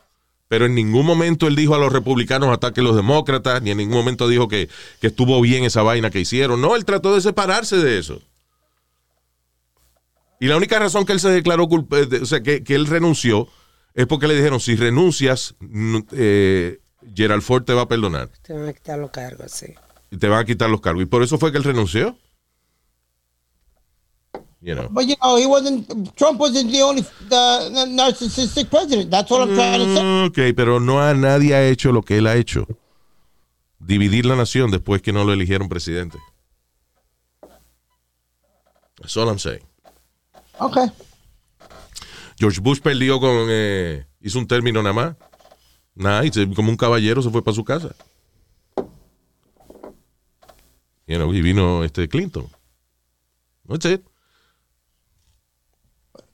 Pero 0.49 0.67
en 0.67 0.75
ningún 0.75 1.07
momento 1.07 1.47
él 1.47 1.55
dijo 1.55 1.77
a 1.77 1.79
los 1.79 1.93
republicanos 1.93 2.51
ataquen 2.53 2.83
los 2.85 2.97
demócratas, 2.97 3.63
ni 3.63 3.71
en 3.71 3.77
ningún 3.79 3.99
momento 3.99 4.27
dijo 4.27 4.49
que, 4.49 4.69
que 5.01 5.07
estuvo 5.09 5.41
bien 5.41 5.63
esa 5.65 5.83
vaina 5.83 6.11
que 6.11 6.21
hicieron. 6.21 6.61
No, 6.61 6.75
él 6.75 6.85
trató 6.85 7.15
de 7.15 7.21
separarse 7.21 7.77
de 7.77 7.99
eso. 7.99 8.21
Y 10.41 10.47
la 10.49 10.57
única 10.57 10.79
razón 10.79 11.05
que 11.07 11.13
él 11.13 11.21
se 11.21 11.31
declaró 11.31 11.67
culpable, 11.69 12.21
o 12.21 12.27
sea, 12.27 12.43
que, 12.43 12.63
que 12.63 12.75
él 12.75 12.87
renunció, 12.87 13.49
es 13.95 14.07
porque 14.07 14.27
le 14.29 14.35
dijeron, 14.35 14.61
si 14.61 14.77
renuncias, 14.77 15.55
eh, 16.13 16.79
Gerald 17.15 17.43
Ford 17.43 17.65
te 17.65 17.73
va 17.73 17.83
a 17.83 17.89
perdonar 17.89 18.29
Te 18.43 18.53
van 18.53 18.69
a 18.69 18.73
quitar 18.75 18.99
los 18.99 19.11
cargos, 19.11 19.51
sí. 19.53 19.67
y 20.11 20.19
te 20.19 20.29
van 20.29 20.41
a 20.41 20.45
quitar 20.45 20.69
los 20.69 20.81
cargos. 20.81 21.03
Y 21.03 21.07
por 21.07 21.23
eso 21.23 21.39
fue 21.39 21.51
que 21.53 21.59
él 21.59 21.65
renunció. 21.65 22.17
You 24.61 24.75
know. 24.75 24.89
But 24.91 25.07
you 25.07 25.15
know, 25.23 25.37
he 25.39 25.47
wasn't. 25.47 25.87
Trump 26.17 26.41
wasn't 26.41 26.73
the 26.73 26.83
only 26.83 27.03
the 27.29 27.87
narcissistic 27.89 28.69
president. 28.69 29.11
That's 29.11 29.31
what 29.31 29.43
I'm 29.43 29.55
trying 29.55 29.79
to 29.81 29.95
say. 29.95 30.03
Mm, 30.03 30.27
Ok, 30.27 30.57
pero 30.57 30.81
no 30.81 31.01
a 31.01 31.15
nadie 31.15 31.55
ha 31.55 31.67
hecho 31.69 31.93
lo 31.93 32.03
que 32.03 32.19
él 32.19 32.27
ha 32.27 32.35
hecho. 32.37 32.67
Dividir 33.79 34.27
la 34.27 34.35
nación 34.35 34.71
después 34.71 35.03
que 35.03 35.13
no 35.13 35.25
lo 35.25 35.33
eligieron 35.33 35.69
presidente. 35.69 36.19
That's 39.01 39.17
all 39.17 39.29
I'm 39.29 39.39
saying. 39.39 39.63
Okay. 40.59 40.91
George 42.39 42.61
Bush 42.61 42.81
perdió 42.81 43.19
con. 43.21 43.47
eh, 43.51 44.07
hizo 44.21 44.39
un 44.39 44.47
término 44.47 44.83
nada 44.83 44.93
más. 44.93 45.17
Nada, 45.95 46.23
como 46.55 46.71
un 46.71 46.77
caballero 46.77 47.23
se 47.23 47.31
fue 47.31 47.43
para 47.43 47.55
su 47.55 47.65
casa. 47.65 47.95
You 51.07 51.17
know, 51.17 51.33
y 51.33 51.41
vino 51.41 51.85
este 51.85 52.09
Clinton. 52.09 52.47
That's 53.69 53.85
it. 53.87 54.03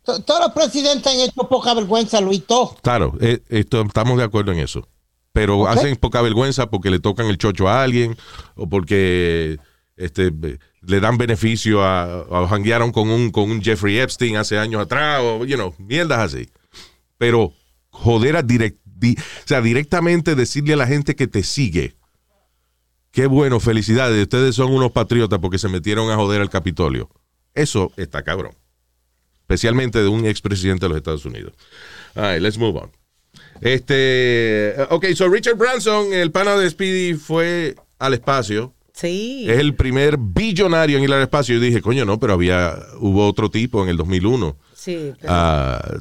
To- 0.05 0.21
Todos 0.23 0.41
los 0.41 0.53
presidentes 0.53 1.07
han 1.13 1.21
hecho 1.21 1.47
poca 1.49 1.75
vergüenza, 1.75 2.21
Luis. 2.21 2.45
Todo. 2.47 2.75
Claro, 2.83 3.15
eh, 3.21 3.43
esto, 3.49 3.83
estamos 3.83 4.17
de 4.19 4.25
acuerdo 4.25 4.53
en 4.53 4.59
eso. 4.61 4.89
Pero 5.33 5.61
Ok. 5.61 5.69
hacen 5.69 5.97
poca 5.97 6.21
vergüenza 6.23 6.69
porque 6.71 6.91
le 6.91 6.99
tocan 7.01 7.27
el 7.27 7.39
chocho 7.39 7.69
a 7.69 7.83
alguien 7.83 8.17
o 8.57 8.69
porque 8.69 9.59
este, 9.97 10.33
le 10.87 11.01
dan 11.01 11.17
beneficio 11.17 11.83
a, 11.83 12.23
a 12.23 12.49
janguearon 12.49 12.93
con 12.93 13.09
un, 13.09 13.31
con 13.31 13.51
un 13.51 13.63
Jeffrey 13.63 13.99
Epstein 13.99 14.37
hace 14.37 14.59
años 14.59 14.83
atrás 14.83 15.21
o, 15.23 15.45
you 15.45 15.57
know, 15.57 15.75
mierdas 15.79 16.19
así. 16.35 16.49
Pero 17.19 17.53
joder 17.91 18.37
a 18.37 18.43
direct, 18.43 18.79
di- 18.85 19.17
o 19.19 19.47
sea, 19.47 19.61
directamente 19.61 20.35
decirle 20.35 20.73
a 20.75 20.77
la 20.77 20.87
gente 20.87 21.15
que 21.15 21.27
te 21.29 21.43
sigue, 21.43 21.95
qué 23.13 23.27
bueno, 23.27 23.61
felicidades, 23.61 24.21
ustedes 24.23 24.57
son 24.57 24.73
unos 24.73 24.91
patriotas 24.93 25.39
porque 25.39 25.59
se 25.59 25.69
metieron 25.69 26.11
a 26.11 26.17
joder 26.17 26.41
al 26.41 26.51
Capitolio. 26.51 27.11
Eso 27.55 27.93
está 27.97 28.23
cabrón. 28.23 28.57
Especialmente 29.43 29.99
de 30.01 30.09
un 30.09 30.25
expresidente 30.25 30.87
de 30.87 30.89
los 30.89 30.97
Estados 30.97 31.25
Unidos. 31.27 31.53
All 32.15 32.33
right, 32.33 32.43
let's 32.43 32.57
move 32.57 32.79
on. 32.79 32.91
Este, 33.61 34.75
ok, 34.91 35.07
so 35.15 35.29
Richard 35.29 35.57
Branson, 35.57 36.13
el 36.13 36.31
pana 36.33 36.57
de 36.57 36.69
Speedy, 36.71 37.15
fue 37.15 37.77
al 37.99 38.15
espacio. 38.15 38.75
Sí. 38.93 39.47
Es 39.49 39.59
el 39.59 39.75
primer 39.75 40.17
billonario 40.19 40.99
en 40.99 41.05
ir 41.05 41.13
al 41.13 41.23
espacio. 41.23 41.57
Y 41.57 41.61
dije, 41.61 41.81
coño, 41.81 42.05
no, 42.05 42.19
pero 42.21 42.35
había, 42.35 42.77
hubo 43.01 43.27
otro 43.27 43.51
tipo 43.51 43.83
en 43.83 43.89
el 43.89 43.97
2001. 43.97 44.57
Sí. 44.75 45.13
pero- 45.21 45.33
Ah, 45.35 45.95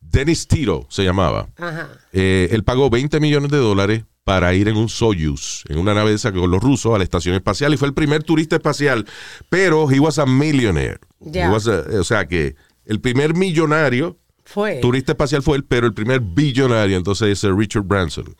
Dennis 0.00 0.46
Tito 0.46 0.86
se 0.88 1.02
llamaba. 1.04 1.48
Ajá. 1.56 1.88
Eh, 2.12 2.48
él 2.52 2.64
pagó 2.64 2.88
20 2.88 3.18
millones 3.20 3.50
de 3.50 3.58
dólares 3.58 4.04
para 4.24 4.54
ir 4.54 4.68
en 4.68 4.76
un 4.76 4.88
Soyuz, 4.88 5.64
en 5.68 5.78
una 5.78 5.94
nave 5.94 6.10
de 6.10 6.16
esa 6.16 6.32
con 6.32 6.50
los 6.50 6.62
rusos 6.62 6.94
a 6.94 6.98
la 6.98 7.04
estación 7.04 7.34
espacial 7.34 7.74
y 7.74 7.76
fue 7.76 7.88
el 7.88 7.94
primer 7.94 8.22
turista 8.24 8.56
espacial, 8.56 9.06
pero 9.48 9.90
he 9.90 10.00
was 10.00 10.18
a 10.18 10.26
millionaire. 10.26 10.98
Ya. 11.20 11.46
He 11.46 11.50
was 11.52 11.66
a- 11.68 11.84
o 12.00 12.04
sea 12.04 12.26
que 12.26 12.56
el 12.86 13.00
primer 13.00 13.34
millonario 13.34 14.18
Fue. 14.44 14.78
turista 14.80 15.12
espacial 15.12 15.42
fue 15.42 15.56
él, 15.58 15.64
pero 15.64 15.86
el 15.86 15.94
primer 15.94 16.20
billonario 16.20 16.96
entonces 16.96 17.42
es 17.44 17.50
Richard 17.54 17.82
Branson. 17.84 18.34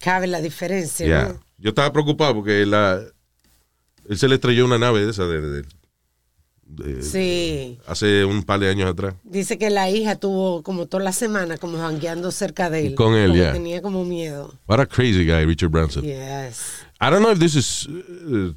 Cabe 0.00 0.26
la 0.28 0.40
diferencia, 0.40 1.06
Yeah. 1.06 1.28
¿no? 1.28 1.40
Yo 1.58 1.70
estaba 1.70 1.92
preocupado 1.92 2.34
porque 2.34 2.64
la, 2.66 3.00
él 4.08 4.18
se 4.18 4.28
le 4.28 4.36
estrelló 4.36 4.64
una 4.64 4.78
nave 4.78 5.04
de 5.04 5.10
esa 5.10 5.24
de, 5.26 5.40
de- 5.40 5.62
de- 5.62 7.02
Sí. 7.02 7.78
hace 7.86 8.24
un 8.26 8.42
par 8.42 8.60
de 8.60 8.68
años 8.68 8.90
atrás. 8.90 9.14
Dice 9.24 9.56
que 9.56 9.70
la 9.70 9.88
hija 9.90 10.16
tuvo 10.16 10.62
como 10.62 10.86
toda 10.86 11.02
la 11.02 11.12
semana 11.12 11.56
como 11.56 11.78
jangueando 11.78 12.30
cerca 12.30 12.68
de 12.68 12.88
él. 12.88 12.94
Con 12.94 13.14
él, 13.14 13.34
ya. 13.34 13.52
Tenía 13.52 13.80
como 13.80 14.04
miedo. 14.04 14.54
What 14.66 14.80
a 14.80 14.86
crazy 14.86 15.24
guy, 15.24 15.44
Richard 15.46 15.70
Branson. 15.70 16.04
Yes. 16.04 16.82
I 17.00 17.10
don't 17.10 17.20
know 17.20 17.32
if 17.32 17.38
this 17.38 17.54
is 17.54 17.86
uh, 17.88 18.52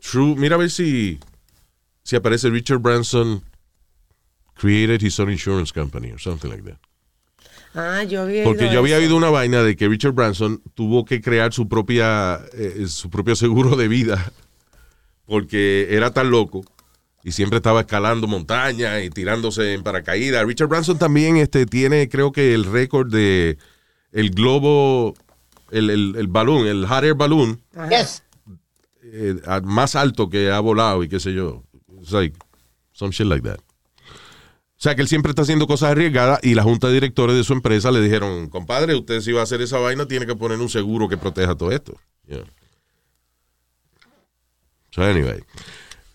true. 0.00 0.34
Mira 0.36 0.54
a 0.54 0.58
ver 0.58 0.70
si, 0.70 1.18
si 2.04 2.16
aparece 2.16 2.48
Richard 2.48 2.78
Branson 2.80 3.42
created 4.54 5.02
his 5.02 5.18
own 5.20 5.30
insurance 5.30 5.70
company 5.72 6.10
or 6.12 6.18
something 6.18 6.48
like 6.48 6.62
that. 6.64 6.78
Ah, 7.74 8.02
yo 8.04 8.22
había 8.22 8.44
Porque 8.44 8.72
yo 8.72 8.78
había 8.78 8.96
oído 8.96 9.14
una 9.14 9.28
vaina 9.28 9.62
de 9.62 9.76
que 9.76 9.86
Richard 9.86 10.12
Branson 10.14 10.62
tuvo 10.74 11.04
que 11.04 11.20
crear 11.20 11.52
su 11.52 11.68
propia 11.68 12.40
eh, 12.54 12.86
su 12.88 13.10
propio 13.10 13.36
seguro 13.36 13.76
de 13.76 13.88
vida 13.88 14.32
porque 15.26 15.88
era 15.90 16.12
tan 16.12 16.30
loco 16.30 16.64
y 17.22 17.32
siempre 17.32 17.56
estaba 17.56 17.80
escalando 17.80 18.26
montañas 18.28 19.02
y 19.04 19.10
tirándose 19.10 19.74
en 19.74 19.82
paracaídas. 19.82 20.44
Richard 20.46 20.68
Branson 20.68 20.98
también 20.98 21.36
este 21.36 21.66
tiene 21.66 22.08
creo 22.08 22.32
que 22.32 22.54
el 22.54 22.64
récord 22.64 23.10
de 23.12 23.58
el 24.12 24.30
globo 24.30 25.14
el, 25.72 25.90
el, 25.90 26.14
el 26.16 26.28
balón, 26.28 26.66
el 26.66 26.86
hot 26.86 27.02
air 27.04 27.14
balloon 27.14 27.60
Yes. 27.90 28.22
eh, 29.02 29.34
más 29.64 29.96
alto 29.96 30.30
que 30.30 30.50
ha 30.50 30.60
volado 30.60 31.02
y 31.02 31.08
qué 31.08 31.18
sé 31.18 31.32
yo. 31.34 31.64
It's 32.00 32.12
like 32.12 32.36
some 32.92 33.10
shit 33.12 33.26
like 33.26 33.42
that. 33.48 33.58
O 34.78 34.78
sea 34.78 34.94
que 34.94 35.00
él 35.02 35.08
siempre 35.08 35.30
está 35.30 35.42
haciendo 35.42 35.66
cosas 35.66 35.90
arriesgadas 35.92 36.38
y 36.42 36.54
la 36.54 36.62
junta 36.62 36.86
de 36.88 36.92
directores 36.94 37.34
de 37.34 37.42
su 37.44 37.54
empresa 37.54 37.90
le 37.90 38.00
dijeron, 38.00 38.48
compadre, 38.50 38.94
usted 38.94 39.20
si 39.22 39.32
va 39.32 39.40
a 39.40 39.44
hacer 39.44 39.62
esa 39.62 39.78
vaina 39.78 40.06
tiene 40.06 40.26
que 40.26 40.36
poner 40.36 40.60
un 40.60 40.68
seguro 40.68 41.08
que 41.08 41.16
proteja 41.16 41.54
todo 41.56 41.72
esto. 41.72 41.98
Yeah. 42.28 42.44
So 44.96 45.02
anyway, 45.02 45.42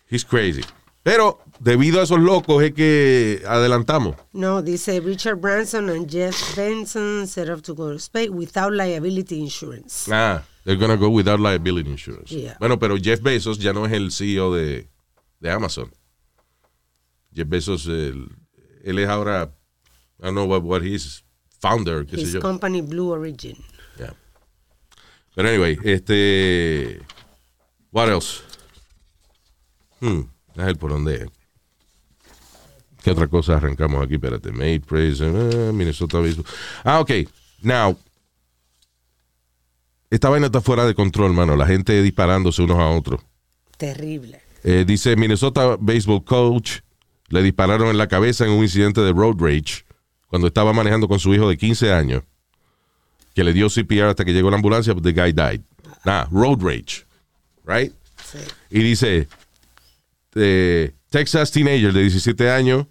he's 0.09 0.23
crazy. 0.25 0.63
Pero 1.03 1.39
debido 1.59 1.99
a 1.99 2.03
esos 2.03 2.19
locos 2.19 2.63
es 2.63 2.73
que 2.73 3.43
adelantamos. 3.47 4.15
No, 4.33 4.63
dice 4.63 4.99
Richard 4.99 5.39
Branson 5.39 5.87
and 5.89 6.09
Jeff 6.09 6.55
Benson 6.55 7.27
set 7.27 7.47
up 7.49 7.61
to 7.61 7.75
go 7.75 7.91
to 7.91 7.99
space 7.99 8.29
without 8.31 8.73
liability 8.73 9.39
insurance. 9.39 10.07
Ah, 10.11 10.43
they're 10.65 10.77
gonna 10.79 10.97
go 10.97 11.11
without 11.11 11.39
liability 11.39 11.91
insurance. 11.91 12.31
Yeah. 12.31 12.55
Bueno, 12.59 12.79
pero 12.79 12.97
Jeff 12.97 13.21
Bezos 13.21 13.59
ya 13.59 13.71
no 13.71 13.85
es 13.85 13.93
el 13.93 14.09
CEO 14.09 14.51
de, 14.55 14.87
de 15.39 15.49
Amazon. 15.51 15.91
Jeff 17.33 17.47
Bezos, 17.47 17.87
él 17.87 18.97
es 18.99 19.07
ahora, 19.07 19.51
I 20.19 20.25
don't 20.25 20.33
know 20.33 20.45
what, 20.45 20.63
what 20.63 20.81
he's, 20.81 21.23
founder, 21.59 22.03
qué 22.05 22.17
sé 22.17 22.21
His 22.23 22.33
yo. 22.33 22.41
company 22.41 22.81
Blue 22.81 23.11
Origin. 23.11 23.57
Yeah. 23.99 24.13
Pero 25.35 25.47
anyway, 25.49 25.77
este, 25.83 26.99
what 27.91 28.09
else? 28.09 28.41
Hmm, 30.01 30.21
a 30.57 30.65
ver 30.65 30.77
por 30.77 30.91
dónde. 30.91 31.29
¿Qué 33.03 33.11
otra 33.11 33.27
cosa 33.27 33.55
arrancamos 33.55 34.03
aquí? 34.03 34.15
Espérate. 34.15 34.51
Made, 34.51 34.81
praise, 34.81 35.23
eh, 35.25 35.71
Minnesota 35.73 36.19
Baseball. 36.19 36.45
Ah, 36.83 36.99
ok. 36.99 37.11
Now, 37.61 37.97
esta 40.09 40.29
vaina 40.29 40.47
está 40.47 40.61
fuera 40.61 40.85
de 40.85 40.93
control, 40.93 41.33
mano. 41.33 41.55
La 41.55 41.65
gente 41.65 42.01
disparándose 42.01 42.61
unos 42.61 42.77
a 42.77 42.87
otros. 42.89 43.21
Terrible. 43.77 44.41
Eh, 44.63 44.83
dice 44.85 45.15
Minnesota 45.15 45.77
Baseball 45.79 46.23
Coach 46.23 46.79
le 47.29 47.41
dispararon 47.41 47.87
en 47.87 47.97
la 47.97 48.07
cabeza 48.07 48.45
en 48.45 48.51
un 48.51 48.61
incidente 48.61 49.01
de 49.01 49.11
road 49.13 49.37
rage 49.39 49.85
cuando 50.27 50.47
estaba 50.47 50.73
manejando 50.73 51.07
con 51.07 51.19
su 51.19 51.33
hijo 51.33 51.49
de 51.49 51.57
15 51.57 51.91
años 51.91 52.23
que 53.33 53.43
le 53.43 53.53
dio 53.53 53.69
CPR 53.69 54.09
hasta 54.09 54.25
que 54.25 54.33
llegó 54.33 54.49
la 54.49 54.57
ambulancia, 54.57 54.93
but 54.93 55.03
the 55.03 55.13
guy 55.13 55.31
died. 55.31 55.61
Nah, 56.05 56.25
road 56.31 56.61
rage. 56.61 57.05
Right? 57.65 57.93
Sí. 58.23 58.39
Y 58.69 58.83
dice, 58.83 59.27
eh, 60.35 60.93
Texas 61.09 61.51
teenager 61.51 61.93
de 61.93 62.01
17 62.01 62.49
años 62.49 62.85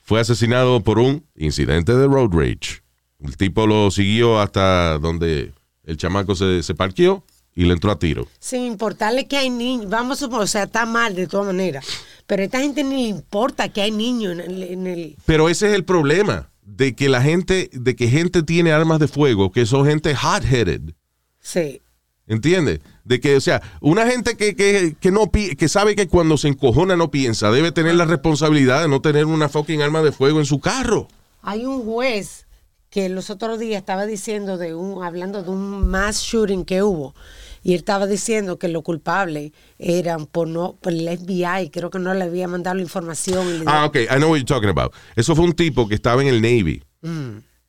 fue 0.00 0.20
asesinado 0.20 0.80
por 0.82 0.98
un 0.98 1.24
incidente 1.36 1.94
de 1.94 2.06
road 2.06 2.30
rage. 2.32 2.82
El 3.22 3.36
tipo 3.36 3.66
lo 3.66 3.90
siguió 3.90 4.40
hasta 4.40 4.98
donde 4.98 5.52
el 5.84 5.96
chamaco 5.96 6.34
se, 6.34 6.62
se 6.62 6.74
parqueó 6.74 7.24
y 7.54 7.64
le 7.64 7.74
entró 7.74 7.90
a 7.90 7.98
tiro. 7.98 8.26
Sin 8.38 8.62
importarle 8.62 9.26
que 9.26 9.36
hay 9.36 9.50
niños, 9.50 9.90
vamos 9.90 10.18
a 10.18 10.24
suponer, 10.24 10.44
o 10.44 10.46
sea, 10.46 10.62
está 10.64 10.86
mal 10.86 11.14
de 11.14 11.26
todas 11.26 11.46
maneras, 11.46 11.84
pero 12.26 12.42
a 12.42 12.44
esta 12.46 12.60
gente 12.60 12.82
ni 12.82 13.02
le 13.02 13.08
importa 13.08 13.68
que 13.68 13.82
hay 13.82 13.90
niños 13.90 14.32
en 14.32 14.40
el... 14.40 14.62
en 14.62 14.86
el- 14.86 15.16
Pero 15.26 15.48
ese 15.48 15.68
es 15.68 15.74
el 15.74 15.84
problema, 15.84 16.48
de 16.62 16.94
que 16.94 17.08
la 17.08 17.20
gente, 17.20 17.68
de 17.72 17.94
que 17.96 18.08
gente 18.08 18.42
tiene 18.42 18.72
armas 18.72 19.00
de 19.00 19.08
fuego, 19.08 19.50
que 19.52 19.66
son 19.66 19.84
gente 19.86 20.14
hot-headed. 20.14 20.92
sí. 21.40 21.80
¿Entiendes? 22.26 22.78
De 23.10 23.18
que, 23.18 23.34
o 23.34 23.40
sea, 23.40 23.60
una 23.80 24.06
gente 24.06 24.36
que, 24.36 24.54
que, 24.54 24.94
que 25.00 25.10
no 25.10 25.32
que 25.32 25.68
sabe 25.68 25.96
que 25.96 26.06
cuando 26.06 26.36
se 26.36 26.46
encojona 26.46 26.94
no 26.94 27.10
piensa, 27.10 27.50
debe 27.50 27.72
tener 27.72 27.96
la 27.96 28.04
responsabilidad 28.04 28.82
de 28.82 28.88
no 28.88 29.00
tener 29.00 29.24
una 29.26 29.48
fucking 29.48 29.82
arma 29.82 30.00
de 30.00 30.12
fuego 30.12 30.38
en 30.38 30.46
su 30.46 30.60
carro. 30.60 31.08
Hay 31.42 31.64
un 31.64 31.82
juez 31.82 32.46
que 32.88 33.08
los 33.08 33.28
otros 33.28 33.58
días 33.58 33.80
estaba 33.80 34.06
diciendo 34.06 34.58
de 34.58 34.76
un, 34.76 35.02
hablando 35.02 35.42
de 35.42 35.50
un 35.50 35.88
mass 35.88 36.20
shooting 36.20 36.64
que 36.64 36.84
hubo, 36.84 37.16
y 37.64 37.72
él 37.72 37.80
estaba 37.80 38.06
diciendo 38.06 38.60
que 38.60 38.68
los 38.68 38.84
culpables 38.84 39.50
eran 39.80 40.26
por 40.26 40.46
no, 40.46 40.76
por 40.80 40.92
el 40.92 41.08
FBI, 41.18 41.70
creo 41.70 41.90
que 41.90 41.98
no 41.98 42.14
le 42.14 42.22
había 42.22 42.46
mandado 42.46 42.76
la 42.76 42.82
información. 42.82 43.64
Ah, 43.66 43.86
ok, 43.86 43.96
I 43.96 44.18
know 44.18 44.30
what 44.30 44.36
you're 44.36 44.44
talking 44.44 44.70
about. 44.70 44.94
Eso 45.16 45.34
fue 45.34 45.44
un 45.44 45.54
tipo 45.54 45.88
que 45.88 45.96
estaba 45.96 46.22
en 46.22 46.28
el 46.28 46.40
Navy. 46.40 46.80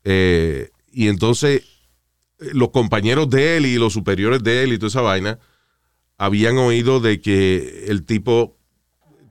Eh, 0.04 0.70
y 0.92 1.08
entonces 1.08 1.64
los 2.54 2.70
compañeros 2.70 3.30
de 3.30 3.58
él 3.58 3.66
y 3.66 3.76
los 3.76 3.94
superiores 3.94 4.44
de 4.44 4.64
él 4.64 4.74
y 4.74 4.78
toda 4.78 4.88
esa 4.90 5.02
vaina 5.02 5.40
habían 6.18 6.58
oído 6.58 7.00
de 7.00 7.20
que 7.22 7.86
el 7.88 8.04
tipo 8.06 8.58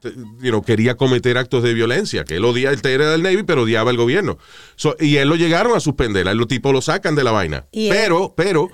te- 0.01 0.13
you 0.15 0.49
know, 0.51 0.63
quería 0.63 0.97
cometer 0.97 1.37
actos 1.39 1.63
de 1.63 1.75
violencia, 1.75 2.25
que 2.25 2.37
él 2.37 2.45
odiaba, 2.45 2.75
él 2.75 2.81
era 2.85 3.11
del 3.11 3.23
Navy, 3.23 3.43
pero 3.43 3.63
odiaba 3.63 3.91
el 3.91 3.97
gobierno. 3.97 4.39
So, 4.77 4.97
y 4.99 5.17
él 5.17 5.29
lo 5.29 5.37
llegaron 5.37 5.77
a 5.77 5.81
suspender, 5.81 6.27
a 6.27 6.31
él 6.33 6.39
los 6.39 6.49
tipos 6.49 6.73
lo 6.73 6.81
sacan 6.81 7.15
de 7.15 7.23
la 7.25 7.33
vaina. 7.33 7.67
Él- 7.73 7.91
pero, 7.91 8.35
pero, 8.37 8.71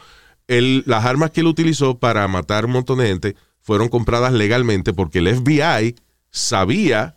él- 0.47 0.85
las 0.87 1.05
armas 1.05 1.33
que 1.33 1.41
él 1.41 1.47
utilizó 1.49 1.99
para 1.99 2.27
matar 2.29 2.67
un 2.67 2.73
montón 2.73 2.99
de 2.99 3.09
gente 3.09 3.37
fueron 3.61 3.89
compradas 3.89 4.33
legalmente 4.33 4.93
porque 4.93 5.19
el 5.19 5.27
FBI 5.29 5.97
sabía 6.31 7.16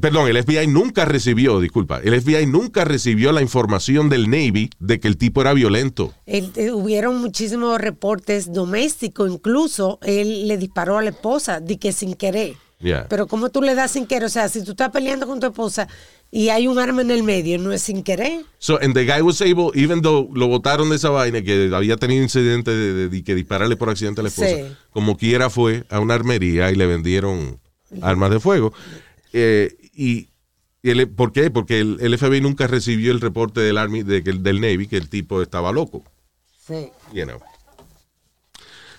Perdón, 0.00 0.28
el 0.28 0.42
FBI 0.42 0.66
nunca 0.66 1.04
recibió, 1.06 1.58
disculpa, 1.58 2.00
el 2.04 2.20
FBI 2.20 2.44
nunca 2.46 2.84
recibió 2.84 3.32
la 3.32 3.40
información 3.40 4.08
del 4.10 4.28
Navy 4.28 4.68
de 4.78 5.00
que 5.00 5.08
el 5.08 5.16
tipo 5.16 5.40
era 5.40 5.54
violento. 5.54 6.12
Eh, 6.26 6.70
hubieron 6.72 7.18
muchísimos 7.20 7.80
reportes 7.80 8.52
domésticos, 8.52 9.30
incluso 9.30 9.98
él 10.02 10.48
le 10.48 10.58
disparó 10.58 10.98
a 10.98 11.02
la 11.02 11.10
esposa, 11.10 11.60
di 11.60 11.78
que 11.78 11.92
sin 11.92 12.14
querer. 12.14 12.54
Yeah. 12.80 13.06
Pero 13.08 13.26
¿cómo 13.26 13.50
tú 13.50 13.60
le 13.62 13.74
das 13.74 13.90
sin 13.90 14.06
querer? 14.06 14.24
O 14.24 14.28
sea, 14.30 14.48
si 14.48 14.64
tú 14.64 14.70
estás 14.70 14.90
peleando 14.90 15.26
con 15.26 15.38
tu 15.38 15.46
esposa 15.46 15.86
y 16.30 16.48
hay 16.48 16.66
un 16.66 16.78
arma 16.78 17.02
en 17.02 17.10
el 17.10 17.22
medio, 17.22 17.58
no 17.58 17.72
es 17.72 17.82
sin 17.82 18.02
querer. 18.02 18.42
So, 18.58 18.78
and 18.82 18.94
the 18.94 19.04
guy 19.04 19.20
was 19.20 19.40
able, 19.42 19.70
even 19.74 20.00
though 20.02 20.28
lo 20.34 20.46
botaron 20.48 20.88
de 20.90 20.96
esa 20.96 21.10
vaina, 21.10 21.42
que 21.42 21.70
había 21.74 21.96
tenido 21.98 22.22
incidente 22.22 22.70
de, 22.70 22.92
de- 22.94 23.08
de 23.10 23.22
que 23.24 23.34
dispararle 23.34 23.76
por 23.76 23.88
accidente 23.90 24.20
a 24.20 24.24
la 24.24 24.28
esposa, 24.30 24.48
Sí. 24.48 24.62
como 24.90 25.16
quiera 25.18 25.50
fue 25.50 25.84
a 25.90 26.00
una 26.00 26.14
armería 26.14 26.70
y 26.70 26.74
le 26.74 26.86
vendieron 26.86 27.58
armas 28.02 28.30
de 28.30 28.40
fuego. 28.40 28.72
Eh, 29.32 29.76
y, 29.94 30.28
y 30.82 30.90
el- 30.90 31.08
¿Por 31.08 31.32
qué? 31.32 31.50
Porque 31.50 31.80
el, 31.80 31.98
el 32.00 32.16
FBI 32.18 32.40
nunca 32.40 32.66
recibió 32.66 33.12
el 33.12 33.20
reporte 33.20 33.60
del, 33.60 33.78
Army, 33.78 34.02
de 34.02 34.20
del 34.22 34.60
Navy 34.60 34.86
que 34.86 34.96
el 34.96 35.08
tipo 35.08 35.42
estaba 35.42 35.72
loco. 35.72 36.02
Sí. 36.66 36.90
you 37.12 37.24
know. 37.24 37.40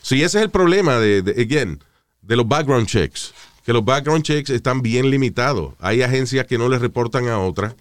Sí, 0.02 0.24
ese 0.24 0.40
es 0.40 0.44
el 0.46 0.50
problema 0.52 0.98
de, 1.00 1.22
de- 1.22 1.42
again, 1.42 1.80
de 2.22 2.36
los 2.36 2.48
background 2.48 2.88
checks. 2.88 3.34
Que 3.66 3.74
los 3.74 3.86
background 3.86 4.24
checks 4.24 4.50
están 4.50 4.82
bien 4.82 5.10
limitados. 5.12 5.76
Hay 5.80 6.02
agencias 6.02 6.48
que 6.48 6.58
no 6.58 6.68
les 6.70 6.82
reportan 6.82 7.28
a 7.28 7.40
otras. 7.40 7.76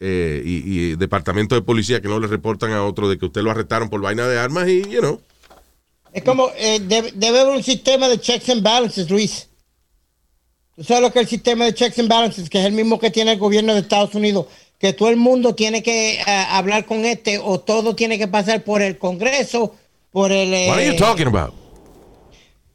eh, 0.00 0.42
y, 0.44 0.56
y 0.90 0.96
departamentos 0.96 1.56
de 1.56 1.62
policía 1.62 2.02
que 2.02 2.08
no 2.08 2.18
le 2.20 2.26
reportan 2.26 2.72
a 2.72 2.84
otro 2.84 3.08
de 3.08 3.16
que 3.18 3.26
usted 3.26 3.40
lo 3.42 3.50
arrestaron 3.50 3.88
por 3.88 4.00
vaina 4.02 4.26
de 4.26 4.38
armas 4.38 4.68
y, 4.68 4.82
you 4.90 4.98
know. 5.00 5.22
Es 6.12 6.22
como, 6.24 6.50
eh, 6.56 6.80
debe, 6.80 7.12
debe 7.14 7.40
haber 7.40 7.56
un 7.56 7.62
sistema 7.62 8.08
de 8.08 8.20
checks 8.20 8.48
and 8.50 8.62
balances, 8.62 9.08
Luis. 9.10 9.48
¿Tú 10.76 10.84
sabes 10.84 11.02
lo 11.02 11.12
que 11.12 11.20
el 11.20 11.26
sistema 11.26 11.64
de 11.64 11.74
checks 11.74 11.98
and 11.98 12.08
balances? 12.08 12.50
Que 12.50 12.60
es 12.60 12.66
el 12.66 12.72
mismo 12.72 12.98
que 12.98 13.10
tiene 13.10 13.32
el 13.32 13.38
gobierno 13.38 13.72
de 13.74 13.80
Estados 13.80 14.14
Unidos. 14.14 14.46
Que 14.78 14.92
todo 14.92 15.08
el 15.08 15.16
mundo 15.16 15.54
tiene 15.54 15.82
que 15.82 16.16
eh, 16.20 16.24
hablar 16.50 16.84
con 16.84 17.04
este 17.06 17.38
o 17.38 17.58
todo 17.60 17.94
tiene 17.96 18.18
que 18.18 18.28
pasar 18.28 18.62
por 18.62 18.82
el 18.82 18.98
Congreso, 18.98 19.74
por 20.12 20.30
el... 20.32 20.52
eh, 20.52 20.66
What 20.68 20.76
are 20.78 20.86
you 20.86 20.96
talking 20.96 21.26
about? 21.28 21.54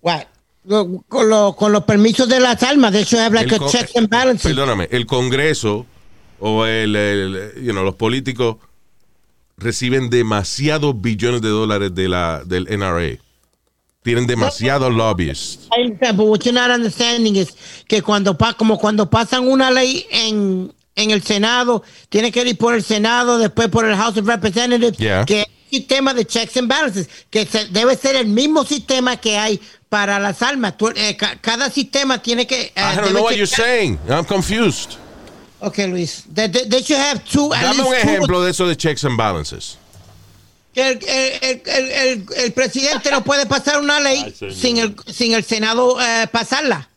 what? 0.02 0.24
Lo- 0.64 1.04
con, 1.08 1.30
lo- 1.30 1.56
con 1.56 1.72
los 1.72 1.84
permisos 1.84 2.28
de 2.28 2.40
las 2.40 2.62
armas. 2.64 2.92
De 2.92 3.02
hecho, 3.02 3.20
habla 3.20 3.46
que 3.46 3.60
checks 3.60 3.96
and 3.96 4.10
balances. 4.10 4.44
Perdóname, 4.52 4.88
el 4.92 5.06
Congreso 5.06 5.86
o 6.40 6.66
el, 6.66 6.96
el- 6.96 7.52
you 7.64 7.72
know, 7.72 7.84
los 7.84 7.96
políticos 7.96 8.58
reciben 9.58 10.10
demasiados 10.10 11.00
billones 11.00 11.42
de 11.44 11.50
dólares 11.50 11.94
de 11.94 12.10
la, 12.10 12.42
del 12.46 12.66
NRA. 12.66 13.20
Tienen 14.04 14.26
demasiados 14.26 14.92
lobbyists. 14.94 15.68
But 16.00 16.16
what 16.26 16.40
you're 16.44 16.54
not 16.54 16.72
understanding 16.72 17.36
is 17.36 17.54
que 17.88 18.02
cuando 18.02 18.36
como 18.58 18.78
cuando 18.80 19.08
pasan 19.10 19.48
una 19.48 19.70
ley 19.70 20.08
en, 20.10 20.74
en 20.96 21.12
el 21.12 21.22
Senado, 21.22 21.84
tiene 22.10 22.32
que 22.32 22.42
ir 22.44 22.58
por 22.58 22.74
el 22.74 22.84
Senado, 22.84 23.38
después 23.38 23.70
por 23.70 23.86
el 23.86 23.96
House 23.96 24.18
of 24.18 24.26
Representatives, 24.28 24.98
Yeah. 24.98 25.24
que 25.26 25.42
es 25.42 25.46
un 25.48 25.70
sistema 25.80 26.14
de 26.16 26.26
checks 26.26 26.58
and 26.58 26.68
balances, 26.68 27.08
que 27.30 27.46
se- 27.46 27.68
debe 27.68 27.96
ser 27.96 28.16
el 28.16 28.26
mismo 28.28 28.64
sistema 28.66 29.18
que 29.18 29.38
hay 29.38 29.62
para 29.88 30.18
las 30.20 30.42
armas. 30.42 30.78
Tú- 30.78 30.92
eh, 30.96 31.16
ca- 31.16 31.38
cada 31.40 31.70
sistema 31.70 32.18
tiene 32.20 32.48
que... 32.48 32.60
eh, 32.60 32.72
I 32.76 32.96
don't 32.96 33.12
know 33.12 33.24
what 33.24 33.36
you're 33.36 33.46
saying. 33.46 34.00
I'm 34.10 34.26
confused. 34.26 34.94
Okay, 35.60 35.86
Luis. 35.88 36.24
They, 36.34 36.48
they- 36.50 36.68
they 36.68 36.82
should 36.82 37.00
have 37.00 37.24
two, 37.24 37.50
Dame 37.52 37.70
un 37.84 37.92
least 37.92 38.02
two- 38.04 38.10
ejemplo 38.10 38.44
de 38.44 38.50
eso 38.50 38.66
de 38.68 38.76
checks 38.76 39.04
and 39.04 39.16
balances. 39.16 39.78
Que 40.74 40.88
el, 40.88 41.00
el- 41.04 41.40
el- 41.42 41.62
el- 41.66 41.92
el- 41.92 42.26
el 42.38 42.54
presidente 42.54 43.12
no 43.12 43.24
puede 43.24 43.46
pasar 43.46 43.80
una 43.82 44.00
ley 44.00 44.24
Ay, 44.40 44.54
sin 44.54 44.78
el, 44.78 44.96
sin 45.08 45.34
el 45.34 45.44
Senado 45.44 46.00
eh, 46.02 46.28
pasarla. 46.32 46.90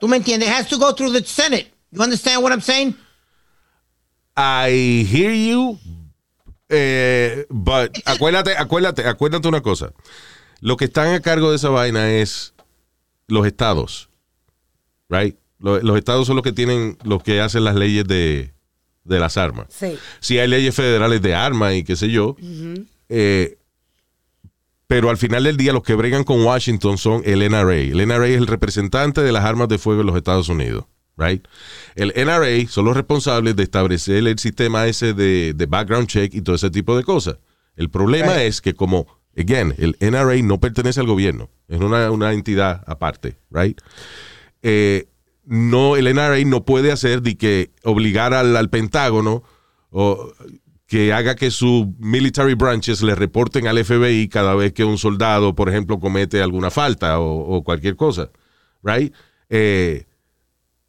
¿Tú 0.00 0.08
me 0.08 0.16
entiendes? 0.16 0.48
It 0.48 0.54
has 0.54 0.68
to 0.68 0.78
go 0.78 0.94
through 0.94 1.12
the 1.12 1.24
Senate. 1.24 1.70
You 1.90 2.02
understand 2.02 2.42
what 2.42 2.52
I'm 2.52 2.60
saying? 2.62 2.96
I 4.36 5.06
hear 5.10 5.32
you, 5.32 5.78
eh, 6.70 7.44
but 7.50 7.90
acuérdate, 8.06 8.56
acuérdate, 8.56 9.06
acuérdate 9.06 9.46
una 9.48 9.60
cosa. 9.60 9.92
Lo 10.60 10.76
que 10.76 10.86
están 10.86 11.08
a 11.14 11.20
cargo 11.20 11.50
de 11.50 11.56
esa 11.56 11.68
vaina 11.68 12.10
es 12.12 12.54
los 13.28 13.46
estados, 13.46 14.08
right? 15.10 15.36
Lo- 15.58 15.80
Los, 15.80 15.98
estados 15.98 16.26
son 16.26 16.36
los 16.36 16.42
que 16.42 16.52
tienen, 16.52 16.96
los 17.04 17.22
que 17.22 17.40
hacen 17.40 17.64
las 17.64 17.74
leyes 17.76 18.06
de, 18.06 18.54
de 19.04 19.20
las 19.20 19.36
armas. 19.36 19.66
Sí. 19.68 19.98
Si 20.20 20.38
hay 20.38 20.48
leyes 20.48 20.74
federales 20.74 21.20
de 21.20 21.34
armas 21.34 21.74
y 21.74 21.84
qué 21.84 21.94
sé 21.94 22.08
yo, 22.10 22.36
eh, 23.14 23.58
pero 24.86 25.10
al 25.10 25.18
final 25.18 25.44
del 25.44 25.58
día 25.58 25.74
los 25.74 25.82
que 25.82 25.94
bregan 25.94 26.24
con 26.24 26.42
Washington 26.42 26.96
son 26.96 27.22
el 27.26 27.40
NRA. 27.40 27.76
El 27.76 28.06
NRA 28.06 28.28
es 28.28 28.38
el 28.38 28.46
representante 28.46 29.20
de 29.20 29.32
las 29.32 29.44
armas 29.44 29.68
de 29.68 29.78
fuego 29.78 30.00
en 30.00 30.06
los 30.06 30.16
Estados 30.16 30.48
Unidos. 30.48 30.86
Right? 31.18 31.46
El 31.94 32.14
NRA 32.16 32.66
son 32.68 32.86
los 32.86 32.96
responsables 32.96 33.54
de 33.54 33.64
establecer 33.64 34.26
el 34.26 34.38
sistema 34.38 34.86
ese 34.86 35.12
de, 35.12 35.52
de 35.54 35.66
background 35.66 36.08
check 36.08 36.34
y 36.34 36.40
todo 36.40 36.56
ese 36.56 36.70
tipo 36.70 36.96
de 36.96 37.04
cosas. 37.04 37.36
El 37.76 37.90
problema 37.90 38.42
es 38.42 38.62
que 38.62 38.72
como, 38.72 39.06
again, 39.36 39.74
el 39.76 39.96
NRA 40.00 40.36
no 40.42 40.58
pertenece 40.58 41.00
al 41.00 41.06
gobierno, 41.06 41.50
es 41.68 41.80
una, 41.80 42.10
una 42.10 42.32
entidad 42.32 42.82
aparte, 42.86 43.36
right? 43.50 43.78
Eh, 44.62 45.06
no, 45.44 45.96
el 45.96 46.14
NRA 46.14 46.42
no 46.46 46.64
puede 46.64 46.92
hacer 46.92 47.20
de 47.20 47.36
que 47.36 47.70
obligar 47.82 48.32
al, 48.32 48.56
al 48.56 48.70
Pentágono 48.70 49.42
o 49.90 50.32
que 50.92 51.10
haga 51.14 51.36
que 51.36 51.50
sus 51.50 51.86
military 52.00 52.52
branches 52.52 53.00
le 53.00 53.14
reporten 53.14 53.66
al 53.66 53.82
FBI 53.82 54.28
cada 54.28 54.54
vez 54.54 54.74
que 54.74 54.84
un 54.84 54.98
soldado, 54.98 55.54
por 55.54 55.70
ejemplo, 55.70 55.98
comete 55.98 56.42
alguna 56.42 56.70
falta 56.70 57.18
o, 57.18 57.64
cualquier 57.64 57.96
cosa, 57.96 58.30
right? 58.82 59.10
Eh, 59.48 60.04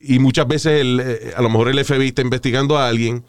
y 0.01 0.19
muchas 0.19 0.45
veces 0.45 0.81
el, 0.81 0.99
eh, 0.99 1.33
a 1.37 1.41
lo 1.41 1.49
mejor 1.49 1.69
el 1.69 1.85
FBI 1.85 2.07
está 2.07 2.21
investigando 2.21 2.77
a 2.77 2.89
alguien 2.89 3.23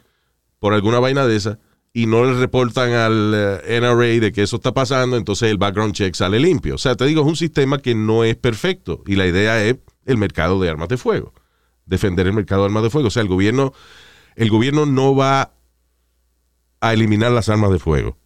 por 0.58 0.74
alguna 0.74 0.98
vaina 0.98 1.28
de 1.28 1.36
esa 1.36 1.60
y 1.92 2.06
no 2.06 2.24
le 2.24 2.40
reportan 2.40 2.92
al 2.92 3.32
eh, 3.36 3.80
NRA 3.80 4.18
de 4.18 4.32
que 4.32 4.42
eso 4.42 4.56
está 4.56 4.74
pasando, 4.74 5.16
entonces 5.16 5.52
el 5.52 5.58
background 5.58 5.94
check 5.94 6.12
sale 6.16 6.40
limpio. 6.40 6.74
O 6.74 6.78
sea, 6.78 6.96
te 6.96 7.04
digo, 7.04 7.20
es 7.20 7.28
un 7.28 7.36
sistema 7.36 7.78
que 7.78 7.94
no 7.94 8.24
es 8.24 8.34
perfecto 8.34 9.04
y 9.06 9.14
la 9.14 9.28
idea 9.28 9.64
es 9.64 9.76
el 10.06 10.16
mercado 10.16 10.60
de 10.60 10.70
armas 10.70 10.88
de 10.88 10.96
fuego. 10.96 11.34
defender 11.86 12.26
el 12.26 12.32
mercado 12.32 12.62
de 12.62 12.66
armas 12.66 12.82
de 12.82 12.90
fuego. 12.90 13.06
O 13.06 13.12
sea, 13.12 13.22
el 13.22 13.28
gobierno, 13.28 13.72
el 14.34 14.50
gobierno 14.50 14.86
no 14.86 15.14
va 15.14 15.53
a 16.88 16.92
eliminar 16.92 17.32
las 17.32 17.48
armas 17.48 17.70
de 17.70 17.78
fuego. 17.78 18.18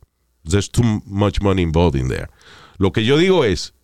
There's 0.48 0.70
too 0.70 1.02
much 1.04 1.40
money 1.40 1.62
involved 1.62 2.00
in 2.00 2.08
there. 2.08 2.28
Lo 2.78 2.92
que 2.92 3.04
yo 3.04 3.16
digo 3.16 3.44
es 3.44 3.74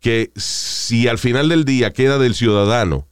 que 0.00 0.32
si 0.36 1.08
al 1.08 1.18
final 1.18 1.48
del 1.48 1.64
día 1.64 1.92
queda 1.92 2.18
del 2.18 2.34
ciudadano 2.34 3.06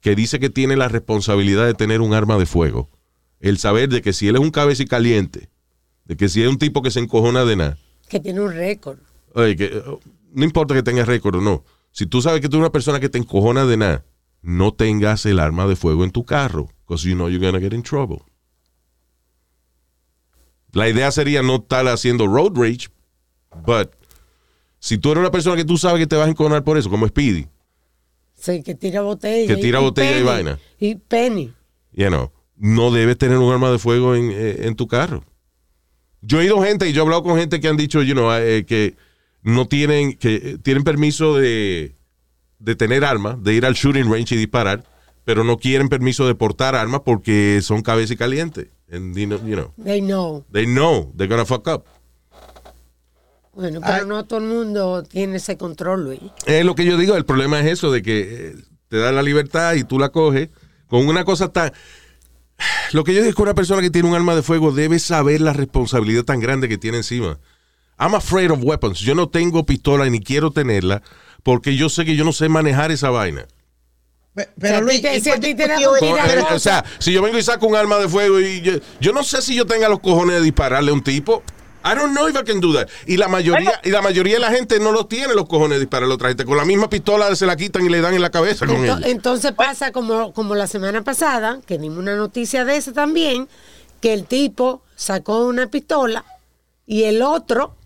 que 0.00 0.14
dice 0.14 0.38
que 0.38 0.50
tiene 0.50 0.76
la 0.76 0.88
responsabilidad 0.88 1.66
de 1.66 1.74
tener 1.74 2.00
un 2.00 2.12
arma 2.12 2.36
de 2.36 2.46
fuego, 2.46 2.90
el 3.40 3.58
saber 3.58 3.88
de 3.88 4.02
que 4.02 4.12
si 4.12 4.28
él 4.28 4.36
es 4.36 4.42
un 4.42 4.50
cabeza 4.50 4.84
caliente, 4.84 5.48
de 6.04 6.16
que 6.16 6.28
si 6.28 6.42
es 6.42 6.48
un 6.48 6.58
tipo 6.58 6.82
que 6.82 6.90
se 6.90 7.00
encojona 7.00 7.44
de 7.44 7.56
nada, 7.56 7.78
Que 8.08 8.20
tiene 8.20 8.40
un 8.40 8.52
récord. 8.52 8.98
Oye, 9.34 9.56
que, 9.56 9.64
eh, 9.64 9.82
no 10.32 10.44
importa 10.44 10.74
que 10.74 10.82
tengas 10.82 11.08
récord 11.08 11.36
o 11.36 11.40
no. 11.40 11.64
Si 11.90 12.06
tú 12.06 12.20
sabes 12.20 12.40
que 12.40 12.48
tú 12.48 12.56
eres 12.56 12.64
una 12.64 12.72
persona 12.72 13.00
que 13.00 13.08
te 13.08 13.18
encojona 13.18 13.64
de 13.64 13.76
nada, 13.78 14.04
no 14.42 14.74
tengas 14.74 15.24
el 15.26 15.38
arma 15.38 15.66
de 15.66 15.74
fuego 15.74 16.04
en 16.04 16.10
tu 16.10 16.24
carro. 16.24 16.68
Because 16.86 17.08
you 17.08 17.14
know 17.14 17.28
you're 17.28 17.44
gonna 17.44 17.60
get 17.60 17.72
in 17.72 17.82
trouble. 17.82 18.22
La 20.74 20.88
idea 20.88 21.10
sería 21.10 21.42
no 21.42 21.56
estar 21.56 21.86
haciendo 21.88 22.26
road 22.26 22.52
rage, 22.54 22.88
but 23.64 23.90
si 24.78 24.98
tú 24.98 25.12
eres 25.12 25.20
una 25.20 25.30
persona 25.30 25.56
que 25.56 25.64
tú 25.64 25.78
sabes 25.78 26.00
que 26.00 26.06
te 26.06 26.16
vas 26.16 26.26
a 26.26 26.30
encojonar 26.30 26.62
por 26.64 26.76
eso, 26.76 26.90
como 26.90 27.06
Speedy, 27.08 27.46
Sí, 28.34 28.62
que 28.62 28.74
tira 28.74 29.00
botella. 29.00 29.46
Que 29.54 29.62
tira 29.62 29.78
botella 29.78 30.18
y 30.18 30.22
vaina. 30.22 30.58
Y 30.78 30.96
penny. 30.96 31.50
you 31.92 32.08
know, 32.08 32.30
no 32.56 32.90
debes 32.90 33.16
tener 33.16 33.38
un 33.38 33.50
arma 33.50 33.70
de 33.70 33.78
fuego 33.78 34.14
en, 34.14 34.30
eh, 34.30 34.66
en 34.66 34.74
tu 34.76 34.86
carro. 34.86 35.24
Yo 36.20 36.40
he 36.40 36.44
ido 36.44 36.62
gente 36.62 36.86
y 36.88 36.92
yo 36.92 37.00
he 37.00 37.04
hablado 37.04 37.22
con 37.22 37.38
gente 37.38 37.60
que 37.60 37.68
han 37.68 37.76
dicho, 37.78 38.02
you 38.02 38.12
know, 38.12 38.30
eh, 38.34 38.66
que 38.66 38.96
no 39.42 39.66
tienen, 39.66 40.14
que 40.18 40.34
eh, 40.34 40.58
tienen 40.62 40.84
permiso 40.84 41.36
de, 41.36 41.94
de 42.58 42.76
tener 42.76 43.04
armas, 43.04 43.42
de 43.42 43.54
ir 43.54 43.64
al 43.64 43.74
shooting 43.74 44.10
range 44.12 44.34
y 44.34 44.38
disparar, 44.38 44.84
pero 45.24 45.44
no 45.44 45.56
quieren 45.56 45.88
permiso 45.88 46.26
de 46.26 46.34
portar 46.34 46.74
armas 46.74 47.00
porque 47.04 47.60
son 47.62 47.80
cabeza 47.80 48.12
y 48.12 48.16
caliente. 48.16 48.70
And, 48.90 49.16
you 49.16 49.26
know, 49.26 49.38
you 49.44 49.56
know, 49.56 49.72
They 49.76 50.00
know. 50.00 50.44
they 50.52 50.66
know 50.66 51.12
they're 51.16 51.28
gonna 51.28 51.46
fuck 51.46 51.66
up. 51.68 51.86
Bueno, 53.54 53.80
pero 53.80 54.04
no 54.04 54.24
todo 54.24 54.40
el 54.40 54.46
mundo 54.46 55.04
tiene 55.04 55.36
ese 55.36 55.56
control, 55.56 56.04
Luis. 56.04 56.20
Es 56.46 56.64
lo 56.64 56.74
que 56.74 56.84
yo 56.84 56.96
digo, 56.96 57.16
el 57.16 57.24
problema 57.24 57.60
es 57.60 57.66
eso, 57.66 57.92
de 57.92 58.02
que 58.02 58.48
eh, 58.48 58.54
te 58.88 58.98
da 58.98 59.12
la 59.12 59.22
libertad 59.22 59.74
y 59.74 59.84
tú 59.84 59.98
la 59.98 60.08
coges 60.08 60.48
con 60.88 61.06
una 61.06 61.24
cosa 61.24 61.52
tan... 61.52 61.72
Lo 62.92 63.04
que 63.04 63.12
yo 63.14 63.20
digo 63.20 63.30
es 63.30 63.36
que 63.36 63.42
una 63.42 63.54
persona 63.54 63.80
que 63.80 63.90
tiene 63.90 64.08
un 64.08 64.14
arma 64.14 64.34
de 64.34 64.42
fuego 64.42 64.72
debe 64.72 64.98
saber 64.98 65.40
la 65.40 65.52
responsabilidad 65.52 66.24
tan 66.24 66.40
grande 66.40 66.68
que 66.68 66.78
tiene 66.78 66.98
encima. 66.98 67.38
I'm 67.98 68.14
afraid 68.14 68.50
of 68.50 68.62
weapons. 68.62 68.98
Yo 69.00 69.14
no 69.14 69.28
tengo 69.28 69.64
pistola 69.64 70.06
y 70.06 70.10
ni 70.10 70.20
quiero 70.20 70.50
tenerla 70.50 71.02
porque 71.42 71.76
yo 71.76 71.88
sé 71.88 72.04
que 72.04 72.16
yo 72.16 72.24
no 72.24 72.32
sé 72.32 72.48
manejar 72.48 72.90
esa 72.90 73.10
vaina. 73.10 73.46
Pero 74.58 74.80
Luis, 74.80 75.00
te- 75.00 75.16
¿y 75.16 75.20
si 75.20 75.30
a 75.30 75.38
ti 75.38 75.54
te 75.54 75.68
da 75.68 75.76
o 76.54 76.58
sea, 76.58 76.84
si 76.98 77.12
yo 77.12 77.22
vengo 77.22 77.38
y 77.38 77.42
saco 77.42 77.66
un 77.66 77.76
arma 77.76 77.98
de 77.98 78.08
fuego 78.08 78.40
y 78.40 78.60
yo, 78.62 78.72
yo 79.00 79.12
no 79.12 79.22
sé 79.22 79.40
si 79.42 79.54
yo 79.54 79.64
tenga 79.66 79.88
los 79.88 80.00
cojones 80.00 80.36
de 80.36 80.42
dispararle 80.42 80.90
a 80.90 80.94
un 80.94 81.04
tipo. 81.04 81.42
I 81.86 81.94
don't 81.94 82.12
know 82.16 82.26
if 82.28 82.34
I 82.34 82.42
can 82.44 82.60
do 82.60 82.72
that. 82.74 82.88
Y 83.06 83.18
la 83.18 83.28
mayoría, 83.28 83.78
y 83.84 83.90
la 83.90 84.00
mayoría 84.00 84.34
de 84.34 84.40
la 84.40 84.50
gente 84.50 84.80
no 84.80 84.90
los 84.90 85.06
tiene 85.08 85.34
los 85.34 85.46
cojones 85.46 85.76
de 85.76 85.80
dispararle 85.80 86.12
a 86.12 86.16
otra 86.16 86.28
gente. 86.28 86.44
Con 86.46 86.56
la 86.56 86.64
misma 86.64 86.88
pistola 86.88 87.36
se 87.36 87.44
la 87.46 87.56
quitan 87.56 87.84
y 87.84 87.90
le 87.90 88.00
dan 88.00 88.14
en 88.14 88.22
la 88.22 88.30
cabeza 88.30 88.66
con 88.66 88.76
Ento- 88.76 88.98
ella. 88.98 89.08
entonces 89.08 89.52
pasa 89.52 89.92
como, 89.92 90.32
como 90.32 90.54
la 90.54 90.66
semana 90.66 91.02
pasada, 91.04 91.60
que 91.66 91.76
dimos 91.78 91.98
una 91.98 92.16
noticia 92.16 92.64
de 92.64 92.76
esa 92.78 92.92
también, 92.94 93.48
que 94.00 94.14
el 94.14 94.24
tipo 94.24 94.82
sacó 94.96 95.44
una 95.46 95.66
pistola 95.66 96.24
y 96.86 97.02
el 97.04 97.20
otro 97.22 97.76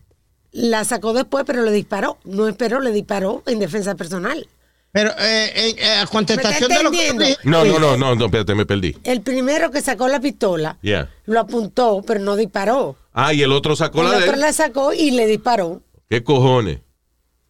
la 0.52 0.84
sacó 0.84 1.12
después, 1.12 1.44
pero 1.44 1.62
le 1.62 1.72
disparó. 1.72 2.18
No 2.24 2.46
esperó, 2.48 2.78
le 2.80 2.92
disparó 2.92 3.42
en 3.46 3.58
defensa 3.58 3.96
personal. 3.96 4.48
Pero 4.90 5.10
eh, 5.18 5.74
eh, 5.78 5.90
a 5.98 6.06
contestación 6.06 6.68
¿Me 6.70 6.76
de 6.78 6.82
lo 6.82 6.90
que 6.90 7.12
dije- 7.12 7.36
No, 7.44 7.64
no, 7.64 7.78
no, 7.78 7.96
no, 7.96 8.14
no, 8.14 8.24
espérate, 8.24 8.54
me 8.54 8.64
perdí. 8.66 8.96
El 9.04 9.20
primero 9.20 9.70
que 9.70 9.82
sacó 9.82 10.08
la 10.08 10.18
pistola 10.20 10.78
Yeah. 10.82 11.10
lo 11.26 11.40
apuntó, 11.40 12.02
pero 12.06 12.20
no 12.20 12.36
disparó. 12.36 12.96
Ah, 13.12 13.34
y 13.34 13.42
el 13.42 13.52
otro 13.52 13.76
sacó 13.76 14.00
el 14.00 14.06
la 14.06 14.10
de 14.18 14.22
otro 14.24 14.34
él. 14.34 14.40
la 14.40 14.52
sacó 14.52 14.92
y 14.94 15.10
le 15.10 15.26
disparó. 15.26 15.82
¿Qué 16.08 16.24
cojones? 16.24 16.80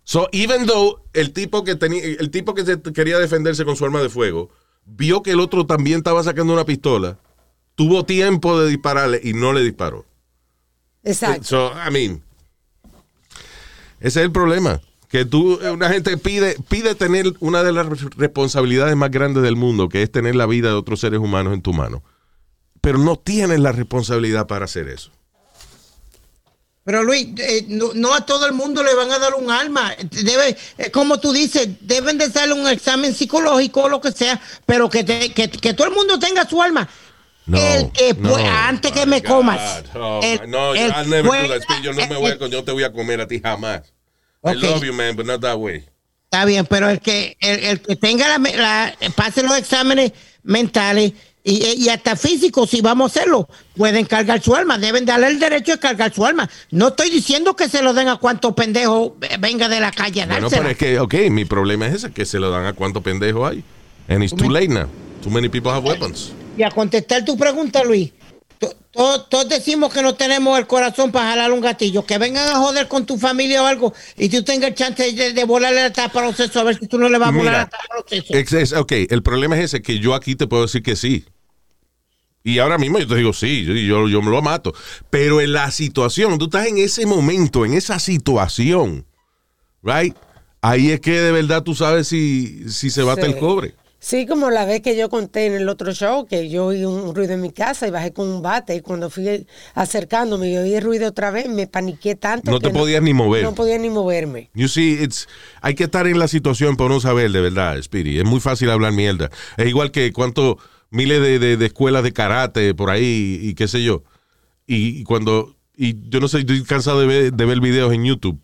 So, 0.02 0.28
even 0.32 0.66
though 0.66 1.02
el 1.12 1.32
tipo 1.32 1.62
que 1.64 1.76
tenía, 1.76 2.02
el 2.02 2.30
tipo 2.30 2.54
que 2.54 2.64
se- 2.64 2.80
quería 2.80 3.18
defenderse 3.18 3.64
con 3.64 3.76
su 3.76 3.84
arma 3.84 4.00
de 4.02 4.08
fuego, 4.08 4.50
vio 4.84 5.22
que 5.22 5.30
el 5.32 5.40
otro 5.40 5.64
también 5.66 5.98
estaba 5.98 6.22
sacando 6.24 6.52
una 6.54 6.64
pistola, 6.64 7.18
tuvo 7.76 8.04
tiempo 8.04 8.58
de 8.58 8.68
dispararle 8.70 9.20
y 9.22 9.34
no 9.34 9.52
le 9.52 9.62
disparó. 9.62 10.06
Exacto. 11.04 11.44
So, 11.44 11.72
I 11.86 11.90
mean, 11.92 12.22
ese 14.00 14.20
es 14.20 14.24
el 14.24 14.32
problema. 14.32 14.80
Que 15.08 15.24
tú, 15.24 15.58
una 15.72 15.88
gente 15.88 16.16
pide, 16.18 16.56
pide 16.68 16.94
tener 16.94 17.32
una 17.40 17.62
de 17.62 17.72
las 17.72 17.86
responsabilidades 18.16 18.94
más 18.94 19.10
grandes 19.10 19.42
del 19.42 19.56
mundo, 19.56 19.88
que 19.88 20.02
es 20.02 20.12
tener 20.12 20.34
la 20.36 20.46
vida 20.46 20.68
de 20.68 20.74
otros 20.74 21.00
seres 21.00 21.18
humanos 21.18 21.54
en 21.54 21.62
tu 21.62 21.72
mano. 21.72 22.02
Pero 22.80 22.98
no 22.98 23.16
tienes 23.16 23.58
la 23.60 23.72
responsabilidad 23.72 24.46
para 24.46 24.66
hacer 24.66 24.88
eso. 24.88 25.10
Pero 26.84 27.02
Luis, 27.02 27.26
eh, 27.38 27.66
no, 27.68 27.90
no 27.94 28.14
a 28.14 28.24
todo 28.24 28.46
el 28.46 28.52
mundo 28.54 28.82
le 28.82 28.94
van 28.94 29.10
a 29.12 29.18
dar 29.18 29.34
un 29.34 29.50
arma. 29.50 29.92
Debe, 30.10 30.56
eh, 30.78 30.90
como 30.90 31.18
tú 31.20 31.32
dices, 31.32 31.68
deben 31.82 32.16
de 32.16 32.24
hacerle 32.24 32.54
un 32.54 32.66
examen 32.66 33.14
psicológico 33.14 33.82
o 33.82 33.88
lo 33.90 34.00
que 34.00 34.10
sea, 34.12 34.40
pero 34.64 34.88
que, 34.88 35.04
te- 35.04 35.32
que, 35.34 35.50
que 35.50 35.74
todo 35.74 35.86
el 35.88 35.94
mundo 35.94 36.18
tenga 36.18 36.48
su 36.48 36.62
arma. 36.62 36.88
No, 37.44 37.58
el 37.58 37.90
que 37.92 38.14
no, 38.14 38.30
pue- 38.36 38.46
antes 38.46 38.92
que 38.92 39.04
me 39.06 39.20
God. 39.20 39.26
comas. 39.26 39.84
Oh, 39.94 40.20
El- 40.22 40.50
no, 40.50 40.74
el. 40.74 40.90
Yo 41.82 41.92
no, 41.92 42.06
me 42.06 42.16
voy 42.16 42.30
a, 42.30 42.46
yo 42.46 42.64
te 42.64 42.72
voy 42.72 42.84
a 42.84 42.92
comer 42.92 43.20
a 43.22 43.26
ti 43.26 43.40
jamás. 43.40 43.82
Ok. 44.40 44.54
I 44.54 44.60
love 44.60 44.84
you, 44.84 44.92
man, 44.92 45.16
but 45.16 45.26
not 45.26 45.40
that 45.40 45.56
way. 45.56 45.84
Está 46.30 46.44
bien, 46.44 46.66
pero 46.66 46.90
el 46.90 47.00
que, 47.00 47.36
el, 47.40 47.58
el 47.64 47.80
que 47.80 47.96
tenga 47.96 48.28
la, 48.28 48.38
la- 48.38 48.94
pase 49.16 49.42
los 49.42 49.56
exámenes 49.56 50.12
mentales 50.42 51.12
y, 51.42 51.84
y 51.84 51.88
hasta 51.88 52.16
físicos, 52.16 52.68
si 52.68 52.82
vamos 52.82 53.10
a 53.16 53.20
hacerlo, 53.20 53.48
pueden 53.76 54.04
cargar 54.04 54.42
su 54.42 54.54
arma, 54.54 54.76
deben 54.76 55.06
darle 55.06 55.28
el 55.28 55.38
derecho 55.40 55.72
de 55.72 55.78
cargar 55.78 56.12
su 56.12 56.26
arma. 56.26 56.48
No 56.70 56.88
estoy 56.88 57.08
diciendo 57.08 57.56
que 57.56 57.68
se 57.70 57.82
lo 57.82 57.94
den 57.94 58.08
a 58.08 58.16
cuanto 58.16 58.54
pendejo 58.54 59.16
venga 59.40 59.68
de 59.70 59.80
la 59.80 59.90
calle 59.90 60.22
a 60.22 60.26
Bueno, 60.26 60.50
dársela. 60.50 60.60
pero 60.62 60.70
es 60.72 60.76
que, 60.78 61.00
ok, 61.00 61.30
mi 61.30 61.46
problema 61.46 61.86
es 61.86 61.94
ese, 61.94 62.12
que 62.12 62.26
se 62.26 62.38
lo 62.38 62.50
dan 62.50 62.66
a 62.66 62.74
cuánto 62.74 63.00
pendejo 63.02 63.46
hay. 63.46 63.64
And 64.08 64.22
it's 64.22 64.34
too 64.34 64.50
late 64.50 64.68
now. 64.68 64.88
Too 65.22 65.30
many 65.30 65.48
people 65.48 65.70
have 65.72 65.86
weapons. 65.86 66.32
Y 66.58 66.62
a 66.62 66.70
contestar 66.70 67.24
tu 67.24 67.38
pregunta, 67.38 67.82
Luis, 67.84 68.12
to- 68.58 68.74
to- 68.92 69.22
todos 69.24 69.48
decimos 69.48 69.92
que 69.92 70.02
no 70.02 70.14
tenemos 70.14 70.58
el 70.58 70.66
corazón 70.66 71.10
para 71.12 71.30
jalar 71.30 71.52
un 71.52 71.60
gatillo. 71.60 72.04
Que 72.04 72.18
vengan 72.18 72.48
a 72.48 72.56
joder 72.56 72.88
con 72.88 73.06
tu 73.06 73.18
familia 73.18 73.62
o 73.62 73.66
algo 73.66 73.92
y 74.16 74.28
tú 74.28 74.42
tengas 74.42 74.70
el 74.70 74.74
chance 74.76 75.12
de, 75.12 75.32
de 75.32 75.44
volarle 75.44 75.82
la 75.82 75.92
tapa 75.92 76.20
a 76.20 76.26
los 76.26 76.36
sesos 76.36 76.56
a 76.56 76.64
ver 76.64 76.78
si 76.78 76.86
tú 76.86 76.98
no 76.98 77.08
le 77.08 77.18
vas 77.18 77.28
a 77.28 77.32
volar 77.32 77.44
Mira, 77.44 77.58
la 77.58 77.68
tapa 77.68 77.84
a 77.90 77.96
los 77.96 78.04
sesos. 78.08 78.52
es- 78.52 78.72
ok, 78.72 78.92
el 79.10 79.22
problema 79.22 79.56
es 79.58 79.64
ese, 79.66 79.82
que 79.82 79.98
yo 79.98 80.14
aquí 80.14 80.34
te 80.36 80.46
puedo 80.46 80.62
decir 80.62 80.82
que 80.82 80.96
sí. 80.96 81.24
Y 82.44 82.60
ahora 82.60 82.78
mismo 82.78 82.98
yo 82.98 83.06
te 83.06 83.16
digo 83.16 83.32
sí, 83.32 83.64
yo, 83.64 83.74
yo, 83.74 84.08
yo 84.08 84.22
me 84.22 84.30
lo 84.30 84.40
mato. 84.40 84.72
Pero 85.10 85.40
en 85.40 85.52
la 85.52 85.70
situación, 85.70 86.38
tú 86.38 86.46
estás 86.46 86.66
en 86.66 86.78
ese 86.78 87.04
momento, 87.04 87.66
en 87.66 87.74
esa 87.74 87.98
situación, 87.98 89.04
right? 89.82 90.14
Ahí 90.62 90.90
es 90.90 91.00
que 91.00 91.12
de 91.20 91.30
verdad 91.32 91.62
tú 91.62 91.74
sabes 91.74 92.08
si, 92.08 92.68
si 92.70 92.90
se 92.90 93.02
bate 93.02 93.22
Sí. 93.26 93.28
el 93.32 93.38
cobre. 93.38 93.74
Sí, 94.00 94.26
como 94.26 94.50
la 94.50 94.64
vez 94.64 94.80
que 94.80 94.96
yo 94.96 95.08
conté 95.08 95.46
en 95.46 95.54
el 95.54 95.68
otro 95.68 95.92
show, 95.92 96.24
que 96.24 96.48
yo 96.48 96.66
oí 96.66 96.84
un 96.84 97.14
ruido 97.16 97.32
en 97.34 97.40
mi 97.40 97.50
casa 97.50 97.88
y 97.88 97.90
bajé 97.90 98.12
con 98.12 98.28
un 98.28 98.42
bate 98.42 98.76
y 98.76 98.80
cuando 98.80 99.10
fui 99.10 99.44
acercándome 99.74 100.50
y 100.52 100.56
oí 100.56 100.74
el 100.74 100.82
ruido 100.84 101.08
otra 101.08 101.32
vez, 101.32 101.48
me 101.48 101.66
paniqué 101.66 102.14
tanto. 102.14 102.50
No 102.52 102.60
que 102.60 102.68
te 102.68 102.72
podías 102.74 103.02
ni 103.02 103.12
mover. 103.12 103.42
No 103.42 103.54
podía 103.56 103.76
ni 103.76 103.90
moverme. 103.90 104.50
You 104.54 104.68
see, 104.68 105.02
it's, 105.02 105.26
hay 105.60 105.74
que 105.74 105.84
estar 105.84 106.06
en 106.06 106.18
la 106.18 106.28
situación 106.28 106.76
para 106.76 106.90
no 106.90 107.00
saber 107.00 107.32
de 107.32 107.40
verdad, 107.40 107.80
Speedy. 107.82 108.18
Es 108.18 108.24
muy 108.24 108.38
fácil 108.38 108.70
hablar 108.70 108.92
mierda. 108.92 109.30
Es 109.56 109.66
igual 109.66 109.90
que 109.90 110.12
cuánto 110.12 110.58
miles 110.90 111.20
de, 111.20 111.38
de- 111.40 111.56
de 111.56 111.66
escuelas 111.66 112.04
de 112.04 112.12
karate 112.12 112.74
por 112.74 112.90
ahí 112.90 113.40
y 113.42 113.54
qué 113.54 113.66
sé 113.66 113.82
yo. 113.82 114.04
Y, 114.66 115.00
y 115.00 115.04
cuando, 115.04 115.56
y 115.76 116.08
yo 116.08 116.20
no 116.20 116.28
sé, 116.28 116.38
estoy 116.38 116.62
cansado 116.62 117.00
de 117.00 117.06
ver, 117.06 117.32
de 117.32 117.44
ver 117.46 117.60
videos 117.60 117.92
en 117.92 118.04
YouTube 118.04 118.40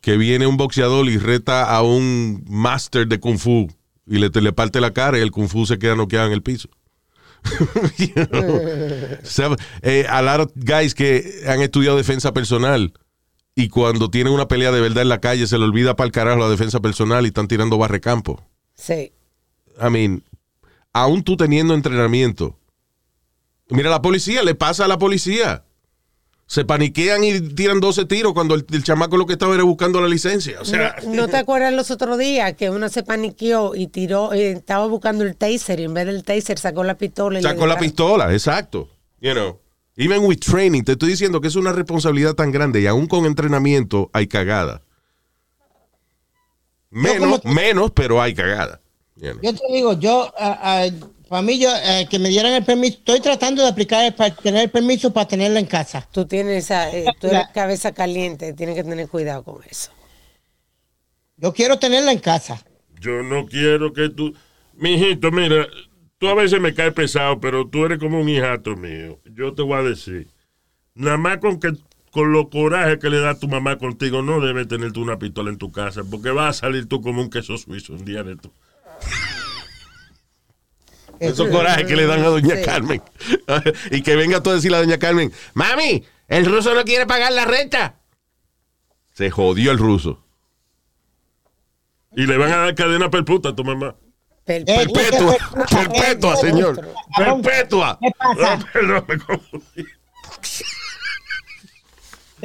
que 0.00 0.16
viene 0.16 0.46
un 0.46 0.56
boxeador 0.56 1.06
y 1.08 1.18
reta 1.18 1.64
a 1.64 1.82
un 1.82 2.42
master 2.48 3.06
de 3.06 3.20
kung 3.20 3.36
fu 3.36 3.68
y 4.06 4.18
le, 4.18 4.30
te 4.30 4.40
le 4.40 4.52
parte 4.52 4.80
la 4.80 4.92
cara 4.92 5.18
y 5.18 5.22
el 5.22 5.30
kung 5.30 5.48
fu 5.48 5.66
se 5.66 5.78
queda 5.78 5.94
noqueado 5.94 6.26
en 6.26 6.32
el 6.32 6.42
piso. 6.42 6.68
You 7.98 8.26
know? 8.26 8.60
So, 9.22 9.56
eh, 9.82 10.06
a 10.08 10.22
lot 10.22 10.40
of 10.40 10.52
guys 10.54 10.94
que 10.94 11.42
han 11.46 11.62
estudiado 11.62 11.96
defensa 11.96 12.32
personal 12.32 12.92
y 13.54 13.68
cuando 13.68 14.10
tienen 14.10 14.32
una 14.32 14.48
pelea 14.48 14.72
de 14.72 14.80
verdad 14.80 15.02
en 15.02 15.08
la 15.08 15.20
calle 15.20 15.46
se 15.46 15.58
le 15.58 15.64
olvida 15.64 15.96
para 15.96 16.06
el 16.06 16.12
carajo 16.12 16.38
la 16.38 16.48
defensa 16.48 16.80
personal 16.80 17.24
y 17.24 17.28
están 17.28 17.48
tirando 17.48 17.78
barrecampo. 17.78 18.46
Sí. 18.74 19.12
I 19.80 19.90
mean, 19.90 20.22
aún 20.92 21.22
tú 21.22 21.36
teniendo 21.36 21.74
entrenamiento. 21.74 22.58
Mira, 23.68 23.90
la 23.90 24.02
policía, 24.02 24.42
le 24.42 24.54
pasa 24.54 24.84
a 24.84 24.88
la 24.88 24.98
policía. 24.98 25.64
Se 26.50 26.64
paniquean 26.64 27.22
y 27.22 27.40
tiran 27.40 27.78
12 27.78 28.06
tiros 28.06 28.32
cuando 28.32 28.56
el, 28.56 28.66
el 28.72 28.82
chamaco 28.82 29.16
lo 29.16 29.24
que 29.24 29.34
estaba 29.34 29.54
era 29.54 29.62
buscando 29.62 30.00
la 30.00 30.08
licencia. 30.08 30.60
O 30.60 30.64
sea, 30.64 30.96
no, 31.04 31.14
¿no 31.14 31.28
te 31.28 31.36
acuerdas 31.36 31.72
los 31.72 31.92
otros 31.92 32.18
días 32.18 32.54
que 32.54 32.70
uno 32.70 32.88
se 32.88 33.04
paniqueó 33.04 33.76
y 33.76 33.86
tiró, 33.86 34.32
eh, 34.32 34.50
estaba 34.50 34.88
buscando 34.88 35.22
el 35.22 35.36
taser 35.36 35.78
y 35.78 35.84
en 35.84 35.94
vez 35.94 36.06
del 36.06 36.24
taser 36.24 36.58
sacó 36.58 36.82
la 36.82 36.98
pistola 36.98 37.38
y 37.38 37.42
sacó 37.44 37.68
la 37.68 37.78
pistola, 37.78 38.32
exacto. 38.32 38.88
You 39.20 39.30
know, 39.30 39.60
even 39.94 40.24
with 40.24 40.38
training, 40.38 40.82
te 40.82 40.92
estoy 40.92 41.10
diciendo 41.10 41.40
que 41.40 41.46
es 41.46 41.54
una 41.54 41.70
responsabilidad 41.70 42.34
tan 42.34 42.50
grande 42.50 42.80
y 42.80 42.88
aún 42.88 43.06
con 43.06 43.26
entrenamiento 43.26 44.10
hay 44.12 44.26
cagada. 44.26 44.82
Menos, 46.90 47.44
menos, 47.44 47.92
pero 47.92 48.20
hay 48.20 48.34
cagada. 48.34 48.80
You 49.14 49.34
know. 49.34 49.40
Yo 49.40 49.54
te 49.54 49.72
digo, 49.72 49.92
yo, 50.00 50.34
ah, 50.36 50.58
ah, 50.60 50.86
para 51.30 51.42
mí, 51.42 51.60
yo, 51.60 51.70
eh, 51.76 52.08
que 52.10 52.18
me 52.18 52.28
dieran 52.28 52.54
el 52.54 52.64
permiso, 52.64 52.98
estoy 52.98 53.20
tratando 53.20 53.62
de 53.62 53.68
aplicar 53.68 54.16
para 54.16 54.34
tener 54.34 54.64
el 54.64 54.70
permiso 54.70 55.12
para 55.12 55.28
tenerla 55.28 55.60
en 55.60 55.66
casa. 55.66 56.04
Tú 56.10 56.26
tienes 56.26 56.64
esa, 56.64 56.90
eh, 56.90 57.06
tú 57.20 57.28
eres 57.28 57.46
cabeza 57.54 57.92
caliente, 57.92 58.52
tienes 58.52 58.74
que 58.74 58.82
tener 58.82 59.06
cuidado 59.06 59.44
con 59.44 59.62
eso. 59.62 59.92
Yo 61.36 61.52
quiero 61.54 61.78
tenerla 61.78 62.10
en 62.10 62.18
casa. 62.18 62.60
Yo 63.00 63.22
no 63.22 63.46
quiero 63.46 63.92
que 63.92 64.08
tú. 64.08 64.34
Mijito, 64.74 65.30
mira, 65.30 65.68
tú 66.18 66.26
a 66.26 66.34
veces 66.34 66.60
me 66.60 66.74
caes 66.74 66.94
pesado, 66.94 67.38
pero 67.38 67.64
tú 67.68 67.84
eres 67.84 68.00
como 68.00 68.20
un 68.20 68.28
hijato 68.28 68.74
mío. 68.74 69.20
Yo 69.32 69.54
te 69.54 69.62
voy 69.62 69.78
a 69.78 69.88
decir. 69.88 70.26
Nada 70.96 71.16
más 71.16 71.38
con 71.38 71.60
que 71.60 71.74
con 72.10 72.32
los 72.32 72.48
corajes 72.48 72.98
que 72.98 73.08
le 73.08 73.20
da 73.20 73.38
tu 73.38 73.46
mamá 73.46 73.78
contigo, 73.78 74.20
no 74.20 74.40
debes 74.40 74.66
tener 74.66 74.90
tú 74.90 75.00
una 75.02 75.20
pistola 75.20 75.50
en 75.50 75.58
tu 75.58 75.70
casa, 75.70 76.02
porque 76.02 76.30
vas 76.30 76.56
a 76.56 76.60
salir 76.62 76.88
tú 76.88 77.00
como 77.00 77.22
un 77.22 77.30
queso 77.30 77.56
suizo 77.56 77.92
un 77.92 78.04
día 78.04 78.24
de 78.24 78.32
esto. 78.32 78.52
Esos 81.20 81.48
corajes 81.48 81.86
que 81.86 81.94
le 81.96 82.06
dan 82.06 82.20
a 82.20 82.28
Doña 82.28 82.56
Sí. 82.56 82.62
Carmen. 82.64 83.02
y 83.90 84.02
que 84.02 84.16
venga 84.16 84.42
tú 84.42 84.50
a 84.50 84.54
decirle 84.54 84.78
a 84.78 84.80
Doña 84.80 84.98
Carmen, 84.98 85.32
mami, 85.54 86.02
el 86.28 86.46
ruso 86.46 86.74
no 86.74 86.82
quiere 86.84 87.06
pagar 87.06 87.32
la 87.32 87.44
renta. 87.44 87.96
Se 89.12 89.30
jodió 89.30 89.70
el 89.70 89.78
ruso. 89.78 90.24
Y 92.16 92.26
le 92.26 92.36
van 92.38 92.52
a 92.52 92.56
dar 92.56 92.74
cadena 92.74 93.10
perputa 93.10 93.50
a 93.50 93.54
tu 93.54 93.62
mamá. 93.64 93.94
Per- 94.44 94.62
Eh, 94.62 94.64
Perpetua, 94.66 95.36
perpetua, 95.70 96.36
señor. 96.36 96.80
Perpetua. 97.16 97.98
¿Qué 98.00 98.10
pasa? 98.18 98.52
Ah, 98.54 98.58
perdón, 98.72 99.04
me 99.06 99.18
confundí. 99.18 99.84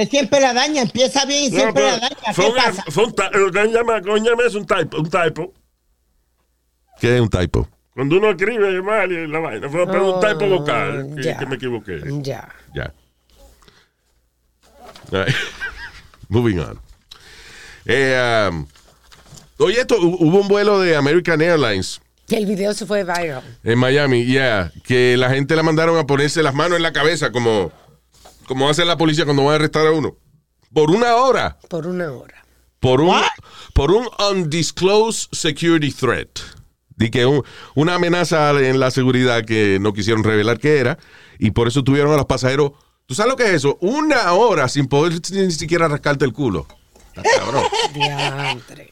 Siempre 0.09 0.41
la 0.41 0.53
daña, 0.53 0.81
empieza 0.81 1.25
bien 1.25 1.45
y 1.45 1.49
No, 1.51 1.57
siempre 1.57 1.83
la 1.83 1.99
daña. 1.99 2.33
fue 2.33 2.45
¿Qué 2.45 2.51
un, 2.51 2.55
pasa? 2.57 2.83
fue 2.89 3.05
un, 3.05 3.15
ta- 3.15 3.29
lo 3.31 3.49
que 3.51 3.65
llama, 3.67 4.01
coño, 4.01 4.33
es 4.45 4.53
un 4.55 4.65
typo, 4.65 4.97
un 4.97 5.09
typo. 5.09 5.53
¿Qué 6.99 7.15
es 7.15 7.21
un 7.21 7.29
typo? 7.29 7.67
Cuando 7.95 8.17
uno 8.17 8.29
escribe 8.31 8.81
mal 8.81 9.09
y 9.11 9.25
la 9.25 9.39
vaina, 9.39 9.69
fue 9.69 9.87
pero 9.87 10.15
un 10.15 10.19
typo 10.19 10.45
Oh, 10.45 10.59
vocal, 10.59 11.13
que, 11.15 11.23
ya. 11.23 11.37
que 11.37 11.45
me 11.45 11.55
equivoqué. 11.55 12.01
Ya. 12.21 12.47
Ya. 12.75 12.93
Right. 15.11 15.33
Moving 16.29 16.59
on. 16.59 16.79
Eh, 17.85 18.49
um, 18.51 18.67
oye, 19.59 19.79
esto, 19.79 19.95
hu- 19.97 20.17
hubo 20.19 20.41
un 20.41 20.47
vuelo 20.47 20.79
de 20.79 20.95
American 20.95 21.39
Airlines 21.41 22.01
Que 22.27 22.37
el 22.37 22.45
video 22.47 22.73
se 22.73 22.85
fue 22.87 23.03
viral. 23.03 23.43
en 23.63 23.77
Miami, 23.79 24.25
yeah, 24.25 24.71
que 24.83 25.15
la 25.17 25.29
gente 25.29 25.55
la 25.55 25.61
mandaron 25.63 25.97
a 25.97 26.05
ponerse 26.07 26.41
las 26.43 26.55
manos 26.55 26.77
en 26.77 26.83
la 26.83 26.91
cabeza 26.91 27.31
como, 27.31 27.71
como 28.47 28.67
hace 28.69 28.83
la 28.85 28.97
policía 28.97 29.25
cuando 29.25 29.43
va 29.45 29.53
a 29.53 29.55
arrestar 29.55 29.85
a 29.87 29.91
uno. 29.91 30.17
Por 30.73 30.89
una 30.91 31.15
hora. 31.15 31.57
Por 31.69 31.85
una 31.87 32.11
hora. 32.11 32.43
Por 32.79 32.99
un, 33.01 33.21
por 33.73 33.91
un 33.91 34.07
undisclosed 34.31 35.29
security 35.31 35.91
threat. 35.91 36.39
De 36.97 37.11
que 37.11 37.25
un- 37.25 37.43
una 37.75 37.95
amenaza 37.95 38.51
en 38.51 38.79
la 38.79 38.89
seguridad 38.91 39.43
que 39.45 39.79
no 39.81 39.93
quisieron 39.93 40.23
revelar 40.23 40.59
qué 40.59 40.77
era. 40.79 40.97
Y 41.39 41.51
por 41.51 41.67
eso 41.67 41.83
tuvieron 41.83 42.13
a 42.13 42.17
los 42.17 42.25
pasajeros. 42.25 42.71
¿Tú 43.05 43.13
sabes 43.15 43.31
lo 43.31 43.35
que 43.37 43.43
es 43.43 43.51
eso? 43.51 43.77
Una 43.81 44.31
hora 44.33 44.67
sin 44.69 44.87
poder 44.87 45.13
ni 45.31 45.51
siquiera 45.51 45.87
rascarte 45.87 46.25
el 46.25 46.33
culo. 46.33 46.65
Cabrón. 47.37 47.63
Diantre. 47.93 48.91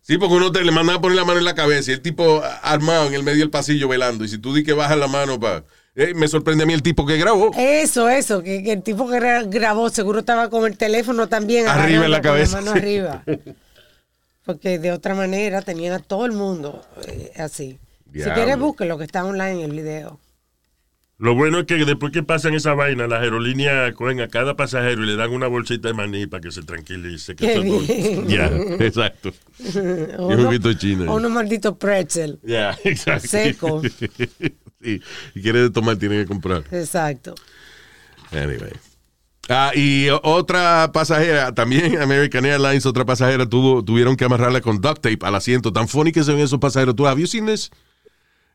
Sí, 0.00 0.18
porque 0.18 0.34
uno 0.34 0.50
te 0.50 0.64
le 0.64 0.72
manda 0.72 0.94
a 0.94 1.00
poner 1.00 1.16
la 1.16 1.24
mano 1.24 1.38
en 1.38 1.44
la 1.44 1.54
cabeza 1.54 1.90
y 1.90 1.94
el 1.94 2.00
tipo 2.02 2.42
armado 2.62 3.06
en 3.06 3.14
el 3.14 3.22
medio 3.22 3.38
del 3.38 3.50
pasillo 3.50 3.86
velando. 3.88 4.24
Y 4.24 4.28
si 4.28 4.38
tú 4.38 4.52
di 4.54 4.64
que 4.64 4.72
bajas 4.72 4.98
la 4.98 5.06
mano 5.06 5.38
para. 5.38 5.64
me 6.16 6.26
sorprende 6.26 6.64
a 6.64 6.66
mí 6.66 6.72
el 6.72 6.82
tipo 6.82 7.06
que 7.06 7.16
grabó. 7.18 7.52
Eso, 7.56 8.08
eso, 8.08 8.42
que, 8.42 8.64
que 8.64 8.72
el 8.72 8.82
tipo 8.82 9.08
que 9.08 9.18
gra- 9.18 9.48
grabó 9.48 9.88
seguro 9.90 10.18
estaba 10.20 10.50
con 10.50 10.66
el 10.66 10.76
teléfono 10.76 11.28
también. 11.28 11.68
Arriba 11.68 12.04
en 12.06 12.10
la 12.10 12.20
cabeza. 12.20 12.56
con 12.56 12.64
mano 12.64 12.76
arriba. 12.76 13.22
Porque 14.44 14.78
de 14.78 14.90
otra 14.92 15.14
manera 15.14 15.62
tenían 15.62 15.92
a 15.92 15.98
todo 16.00 16.26
el 16.26 16.32
mundo 16.32 16.84
eh, 17.06 17.32
así. 17.36 17.78
Si 18.12 18.20
quieres, 18.20 18.58
busque 18.58 18.84
lo 18.84 18.98
que 18.98 19.04
está 19.04 19.24
online 19.24 19.64
en 19.64 19.70
el 19.70 19.76
video. 19.76 20.20
Lo 21.18 21.36
bueno 21.36 21.60
es 21.60 21.66
que 21.66 21.76
después 21.76 22.12
que 22.12 22.24
pasan 22.24 22.52
esa 22.54 22.74
vaina, 22.74 23.06
las 23.06 23.22
aerolíneas 23.22 23.94
cogen 23.94 24.20
a 24.20 24.26
cada 24.26 24.56
pasajero 24.56 25.04
y 25.04 25.06
le 25.06 25.14
dan 25.14 25.30
una 25.30 25.46
bolsita 25.46 25.86
de 25.88 25.94
maní 25.94 26.26
para 26.26 26.40
que 26.40 26.50
se 26.50 26.62
tranquilice. 26.62 27.36
Que. 27.36 28.24
Ya, 28.26 28.46
exacto. 28.84 29.32
O 30.18 30.26
un 30.26 30.34
uno- 30.34 30.44
poquito 30.46 30.72
chino. 30.74 31.12
o 31.12 31.16
unos 31.16 31.30
malditos 31.30 31.76
pretzel. 31.78 32.40
Ya, 32.42 32.76
exacto. 32.84 33.28
Seco. 33.28 33.82
sí. 34.82 35.00
Y 35.36 35.40
quiere 35.40 35.70
tomar, 35.70 35.96
tiene 35.96 36.16
que 36.16 36.26
comprar. 36.26 36.64
Exacto. 36.72 37.36
Anyway. 38.32 38.72
Ah, 39.48 39.72
y 39.74 40.08
otra 40.22 40.90
pasajera, 40.92 41.52
también 41.52 41.98
American 42.02 42.44
Airlines, 42.46 42.86
otra 42.86 43.04
pasajera 43.04 43.46
tuvo, 43.46 43.84
tuvieron 43.84 44.16
que 44.16 44.24
amarrarla 44.24 44.60
con 44.60 44.80
duct 44.80 45.00
tape 45.02 45.18
al 45.22 45.34
asiento. 45.34 45.72
Tan 45.72 45.88
funny 45.88 46.12
que 46.12 46.22
se 46.22 46.32
ven 46.32 46.40
esos 46.42 46.58
pasajeros. 46.60 46.94
¿Tú 46.96 47.04
you 47.16 47.26
seen 47.26 47.46
this? 47.46 47.70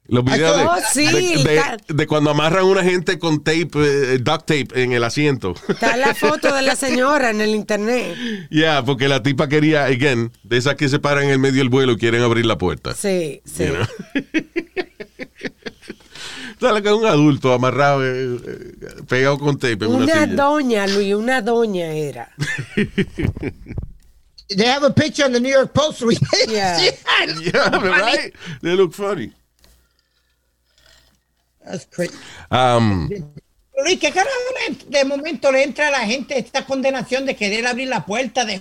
Los 0.09 0.23
videos 0.23 0.55
de, 0.57 0.63
Oh, 0.63 0.75
sí, 0.93 1.05
de, 1.05 1.43
de- 1.43 1.57
está- 1.57 1.77
de 1.89 2.07
cuando 2.07 2.29
amarran 2.29 2.61
a 2.61 2.63
una 2.63 2.81
gente 2.81 3.19
con 3.19 3.43
tape, 3.43 3.67
eh, 3.75 4.17
duct 4.19 4.45
tape 4.45 4.67
en 4.81 4.93
el 4.93 5.03
asiento. 5.03 5.53
Está 5.67 5.97
la 5.97 6.15
foto 6.15 6.53
de 6.55 6.61
la 6.61 6.75
señora 6.77 7.29
en 7.31 7.41
el 7.41 7.53
internet. 7.53 8.15
Ya, 8.49 8.85
porque 8.85 9.09
la 9.09 9.21
tipa 9.21 9.49
quería, 9.49 9.83
again, 9.83 10.31
de 10.43 10.55
esas 10.57 10.75
que 10.75 10.87
se 10.87 10.99
paran 10.99 11.25
en 11.25 11.31
el 11.31 11.39
medio 11.39 11.57
del 11.57 11.67
vuelo 11.67 11.91
y 11.91 11.97
quieren 11.97 12.21
abrir 12.23 12.45
la 12.45 12.57
puerta. 12.57 12.95
Sí, 12.95 13.41
sí. 13.43 13.65
You 13.65 13.73
know? 13.73 13.85
Sale 16.59 16.81
que 16.81 16.89
es 16.89 16.95
un 16.95 17.05
adulto 17.05 17.53
amarrado, 17.53 18.03
eh, 18.03 18.39
eh, 18.45 19.03
pegado 19.07 19.37
con 19.37 19.57
tape 19.59 19.73
en 19.73 19.87
una, 19.87 19.97
Una 19.97 20.23
silla. 20.23 20.35
doña, 20.35 20.87
Luis, 20.87 21.13
una 21.13 21.41
doña 21.41 21.91
era. 21.91 22.33
They 24.49 24.65
have 24.65 24.83
a 24.85 24.89
picture 24.89 25.25
in 25.27 25.33
the 25.33 25.39
New 25.39 25.51
York 25.51 25.73
Post. 25.73 26.01
Yeah. 26.47 26.79
Yeah, 27.41 27.69
right? 27.79 28.33
They 28.61 28.75
look 28.75 28.93
funny. 28.93 29.33
That's 31.63 31.85
crazy. 31.85 32.15
Um, 32.49 33.09
Luis, 33.83 33.99
¿qué 33.99 34.11
carajo 34.11 34.31
de 34.87 35.05
momento 35.05 35.51
le 35.51 35.63
entra 35.63 35.89
a 35.89 35.91
la 35.91 35.99
gente 36.05 36.39
esta 36.39 36.65
condenación 36.65 37.25
de 37.25 37.35
querer 37.35 37.67
abrir 37.67 37.89
la 37.89 38.05
puerta 38.05 38.45
de... 38.45 38.59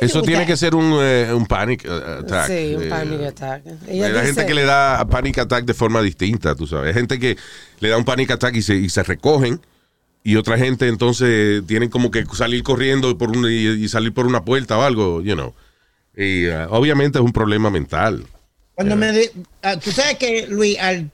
eso 0.00 0.22
tiene 0.22 0.40
that? 0.40 0.46
que 0.46 0.56
ser 0.56 0.74
un, 0.74 0.96
eh, 1.00 1.32
un 1.34 1.46
panic 1.46 1.84
eh, 1.84 2.18
attack. 2.20 2.46
Sí, 2.46 2.74
un 2.74 2.82
Eh, 2.84 2.88
panic 2.88 3.20
attack. 3.22 3.62
Hay 3.88 4.26
gente 4.26 4.46
que 4.46 4.54
le 4.54 4.64
da 4.64 5.04
panic 5.06 5.38
attack 5.38 5.64
de 5.64 5.74
forma 5.74 6.00
distinta, 6.02 6.54
tú 6.54 6.66
sabes. 6.66 6.88
Hay 6.88 6.94
gente 6.94 7.18
que 7.18 7.36
le 7.80 7.88
da 7.88 7.96
un 7.98 8.04
panic 8.04 8.30
attack 8.30 8.54
y 8.56 8.62
se, 8.62 8.74
y 8.76 8.88
se 8.88 9.02
recogen. 9.02 9.60
Y 10.22 10.36
otra 10.36 10.58
gente 10.58 10.86
entonces 10.88 11.62
tienen 11.66 11.88
como 11.88 12.10
que 12.10 12.24
salir 12.34 12.62
corriendo 12.62 13.16
por 13.16 13.30
un, 13.30 13.46
y, 13.46 13.66
y 13.84 13.88
salir 13.88 14.12
por 14.12 14.26
una 14.26 14.44
puerta 14.44 14.76
o 14.78 14.82
algo, 14.82 15.22
you 15.22 15.34
know. 15.34 15.54
Y 16.16 16.44
eh, 16.46 16.66
obviamente 16.70 17.18
es 17.18 17.24
un 17.24 17.32
problema 17.32 17.70
mental. 17.70 18.26
Cuando 18.74 18.96
me... 18.96 19.12
di- 19.12 19.30
ah, 19.62 19.76
Tú 19.78 19.90
sabes 19.92 20.16
que, 20.16 20.46
Luis, 20.46 20.78
al... 20.78 21.10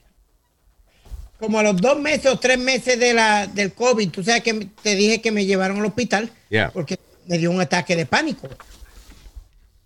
Como 1.38 1.58
a 1.58 1.62
los 1.62 1.76
dos 1.76 2.00
meses 2.00 2.26
o 2.26 2.38
tres 2.38 2.58
meses 2.58 2.98
de 2.98 3.12
la, 3.12 3.46
del 3.46 3.72
COVID, 3.72 4.08
tú 4.10 4.24
sabes 4.24 4.42
que 4.42 4.68
te 4.82 4.94
dije 4.94 5.20
que 5.20 5.30
me 5.30 5.44
llevaron 5.44 5.78
al 5.80 5.86
hospital 5.86 6.30
Yeah. 6.48 6.70
porque 6.72 6.96
me 7.26 7.38
dio 7.38 7.50
un 7.50 7.60
ataque 7.60 7.96
de 7.96 8.06
pánico. 8.06 8.48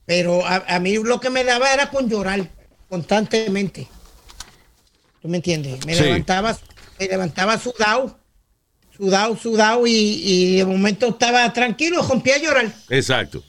Pero 0.07 0.45
a, 0.45 0.57
a 0.68 0.80
mí 0.80 0.95
lo 1.03 1.20
que 1.20 1.30
me 1.30 1.45
daba 1.45 1.72
era 1.72 1.91
con 1.91 2.09
llorar 2.09 2.49
constantemente. 2.88 3.88
¿Tú 5.22 5.28
me 5.28 5.36
entiendes? 5.36 5.84
Me 5.86 5.95
Sí. 5.95 6.03
levantaba, 6.03 6.57
me 6.99 7.07
levantaba 7.07 7.59
sudado, 7.59 8.18
sudado, 8.97 9.36
sudado 9.36 9.86
y, 9.86 9.93
y 9.93 10.57
de 10.57 10.64
momento 10.64 11.09
estaba 11.09 11.53
tranquilo, 11.53 12.03
rompía 12.03 12.36
a 12.36 12.38
llorar. 12.38 12.72
Exacto. 12.88 13.43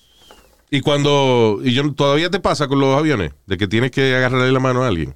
Y 0.69 0.81
cuando, 0.81 1.59
y 1.63 1.73
yo 1.73 1.93
todavía 1.93 2.29
te 2.29 2.39
pasa 2.39 2.67
con 2.67 2.79
los 2.79 2.97
aviones, 2.97 3.31
de 3.45 3.57
que 3.57 3.67
tienes 3.67 3.91
que 3.91 4.15
agarrarle 4.15 4.51
la 4.51 4.59
mano 4.59 4.83
a 4.83 4.87
alguien. 4.87 5.15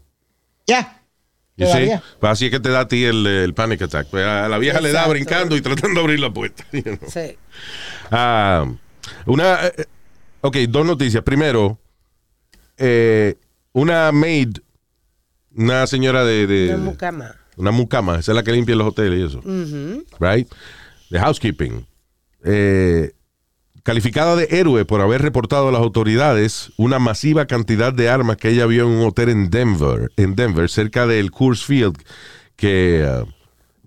Ya. 0.68 1.02
Todavía. 1.58 2.04
Pues 2.20 2.32
así 2.34 2.46
es 2.46 2.52
que 2.52 2.60
te 2.60 2.70
da 2.70 2.82
a 2.82 2.88
ti 2.90 3.06
el, 3.06 3.26
el 3.26 3.54
panic 3.54 3.82
attack. 3.84 4.08
Pues 4.10 4.26
a 4.26 4.50
la 4.50 4.58
vieja 4.58 4.82
le 4.82 4.92
da 4.92 5.08
brincando 5.08 5.56
y 5.56 5.62
tratando 5.62 6.00
de 6.02 6.06
abrir 6.06 6.20
la 6.20 6.34
puerta. 6.34 6.66
you 6.74 6.82
know. 6.82 6.98
Sí. 7.10 7.38
Ah, 8.12 8.66
una, 9.26 9.66
eh, 9.68 9.86
ok, 10.42 10.58
dos 10.70 10.86
noticias. 10.86 11.24
Primero, 11.24 11.78
eh, 12.78 13.36
una 13.74 14.12
maid, 14.12 14.58
una 15.56 15.88
señora 15.88 16.24
de, 16.26 16.48
de- 16.48 16.76
Una 16.76 16.84
mucama. 16.84 17.36
una 17.58 17.72
mucama, 17.72 18.20
esa 18.20 18.32
es 18.32 18.36
la 18.36 18.44
que 18.44 18.52
limpia 18.52 18.76
los 18.76 18.88
hoteles 18.88 19.20
y 19.20 19.24
eso, 19.24 19.42
right? 20.20 20.48
De 21.10 21.20
housekeeping. 21.20 21.86
Eh, 22.44 23.12
calificada 23.84 24.36
de 24.36 24.48
héroe 24.52 24.84
por 24.86 25.02
haber 25.02 25.22
reportado 25.22 25.70
a 25.70 25.72
las 25.72 25.82
autoridades 25.82 26.72
una 26.78 27.00
masiva 27.00 27.46
cantidad 27.46 27.94
de 27.94 28.10
armas 28.10 28.38
que 28.38 28.50
ella 28.50 28.66
vio 28.66 28.84
en 28.86 28.90
un 28.90 29.08
hotel 29.08 29.30
en 29.30 29.50
Denver, 29.50 30.12
en 30.18 30.36
Denver, 30.36 30.70
cerca 30.70 31.06
del 31.08 31.32
Coors 31.32 31.64
Field, 31.66 31.96
que 32.56 33.06
ah, 33.08 33.26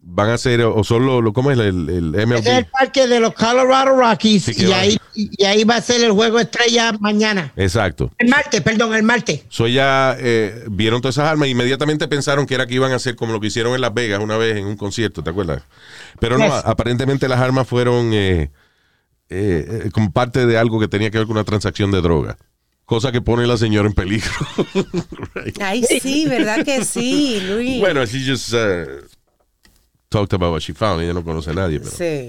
van 0.02 0.30
a 0.30 0.38
ser, 0.38 0.60
o 0.62 0.82
solo, 0.84 1.20
lo, 1.22 1.32
¿cómo 1.32 1.50
es? 1.50 1.58
El, 1.58 1.88
el 1.88 2.26
MLB. 2.26 2.38
Es 2.38 2.46
el 2.46 2.66
parque 2.66 3.06
de 3.06 3.20
los 3.20 3.34
Colorado 3.34 3.96
Rockies 3.96 4.44
Sí, 4.44 4.54
y 4.58 4.72
ahí, 4.72 4.98
y 5.14 5.44
ahí 5.44 5.64
va 5.64 5.76
a 5.76 5.80
ser 5.82 6.02
el 6.02 6.12
juego 6.12 6.38
estrella 6.38 6.92
mañana. 7.00 7.52
Exacto. 7.56 8.10
El 8.18 8.28
martes, 8.28 8.60
perdón, 8.62 8.94
el 8.94 9.02
martes. 9.02 9.42
So 9.48 9.66
ya 9.68 10.16
eh, 10.18 10.64
vieron 10.70 11.00
todas 11.00 11.16
esas 11.16 11.28
armas 11.28 11.48
e 11.48 11.50
inmediatamente 11.50 12.08
pensaron 12.08 12.46
que 12.46 12.54
era 12.54 12.66
que 12.66 12.74
iban 12.74 12.92
a 12.92 12.96
hacer 12.96 13.16
como 13.16 13.32
lo 13.32 13.40
que 13.40 13.48
hicieron 13.48 13.74
en 13.74 13.80
Las 13.80 13.94
Vegas 13.94 14.20
una 14.20 14.36
vez 14.36 14.56
en 14.56 14.66
un 14.66 14.76
concierto, 14.76 15.22
¿te 15.22 15.30
acuerdas? 15.30 15.62
Pero 16.20 16.38
no, 16.38 16.44
Yes. 16.46 16.64
aparentemente 16.64 17.28
las 17.28 17.40
armas 17.40 17.66
fueron 17.68 18.12
eh, 18.12 18.50
eh, 19.30 19.82
eh, 19.86 19.90
como 19.92 20.12
parte 20.12 20.46
de 20.46 20.56
algo 20.58 20.80
que 20.80 20.88
tenía 20.88 21.10
que 21.10 21.18
ver 21.18 21.26
con 21.26 21.36
una 21.36 21.44
transacción 21.44 21.90
de 21.90 22.00
droga. 22.00 22.36
cosa 22.84 23.12
que 23.12 23.20
pone 23.20 23.44
a 23.44 23.46
la 23.46 23.58
señora 23.58 23.86
en 23.86 23.94
peligro. 23.94 24.30
Right. 25.34 25.60
Ay, 25.60 25.84
sí, 26.00 26.26
¿verdad 26.26 26.64
que 26.64 26.84
sí, 26.86 27.38
Luis? 27.46 27.80
Bueno, 27.80 28.04
she 28.06 28.24
just 28.26 28.52
uh, 28.54 29.04
talked 30.08 30.32
about 30.34 30.52
what 30.52 30.60
she 30.60 30.72
found. 30.74 31.02
Ella 31.02 31.12
no 31.12 31.22
conoce 31.24 31.50
a 31.50 31.54
nadie, 31.54 31.78
pero. 31.80 31.90
Sí. 31.92 32.28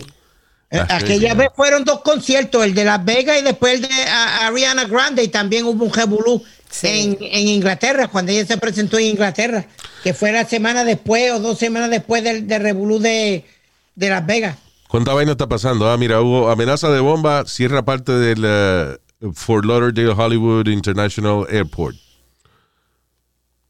Eh, 0.71 0.79
Aquella 0.87 1.33
vez 1.33 1.49
fueron 1.55 1.83
dos 1.83 2.01
conciertos, 2.01 2.63
el 2.63 2.75
de 2.75 2.85
Las 2.85 3.03
Vegas 3.03 3.39
y 3.39 3.43
después 3.43 3.73
el 3.75 3.81
de 3.81 3.89
a- 4.07 4.47
Ariana 4.47 4.85
Grande, 4.85 5.23
y 5.23 5.27
también 5.29 5.65
hubo 5.65 5.85
un 5.85 5.91
revolú 5.93 6.43
Sí. 6.69 6.87
en, 6.87 7.17
en 7.21 7.47
Inglaterra, 7.47 8.07
cuando 8.07 8.31
ella 8.31 8.45
se 8.45 8.55
presentó 8.57 8.99
en 8.99 9.05
Inglaterra, 9.07 9.65
que 10.03 10.13
fue 10.13 10.31
la 10.31 10.45
semana 10.45 10.83
después 10.83 11.31
o 11.31 11.39
dos 11.39 11.57
semanas 11.57 11.89
después 11.89 12.23
del, 12.23 12.45
del 12.47 12.61
revolú 12.61 12.99
de, 12.99 13.43
de 13.95 14.09
Las 14.09 14.23
Vegas. 14.27 14.57
¿Cuánta 14.87 15.13
vaina 15.15 15.31
está 15.31 15.47
pasando? 15.47 15.89
Ah, 15.89 15.97
mira, 15.97 16.21
hubo 16.21 16.51
amenaza 16.51 16.91
de 16.91 16.99
bomba, 16.99 17.45
cierra 17.47 17.83
parte 17.83 18.11
del 18.11 18.99
uh, 19.21 19.33
Fort 19.33 19.65
Lauderdale 19.65 20.09
Hollywood 20.11 20.67
International 20.67 21.47
Airport. 21.49 21.95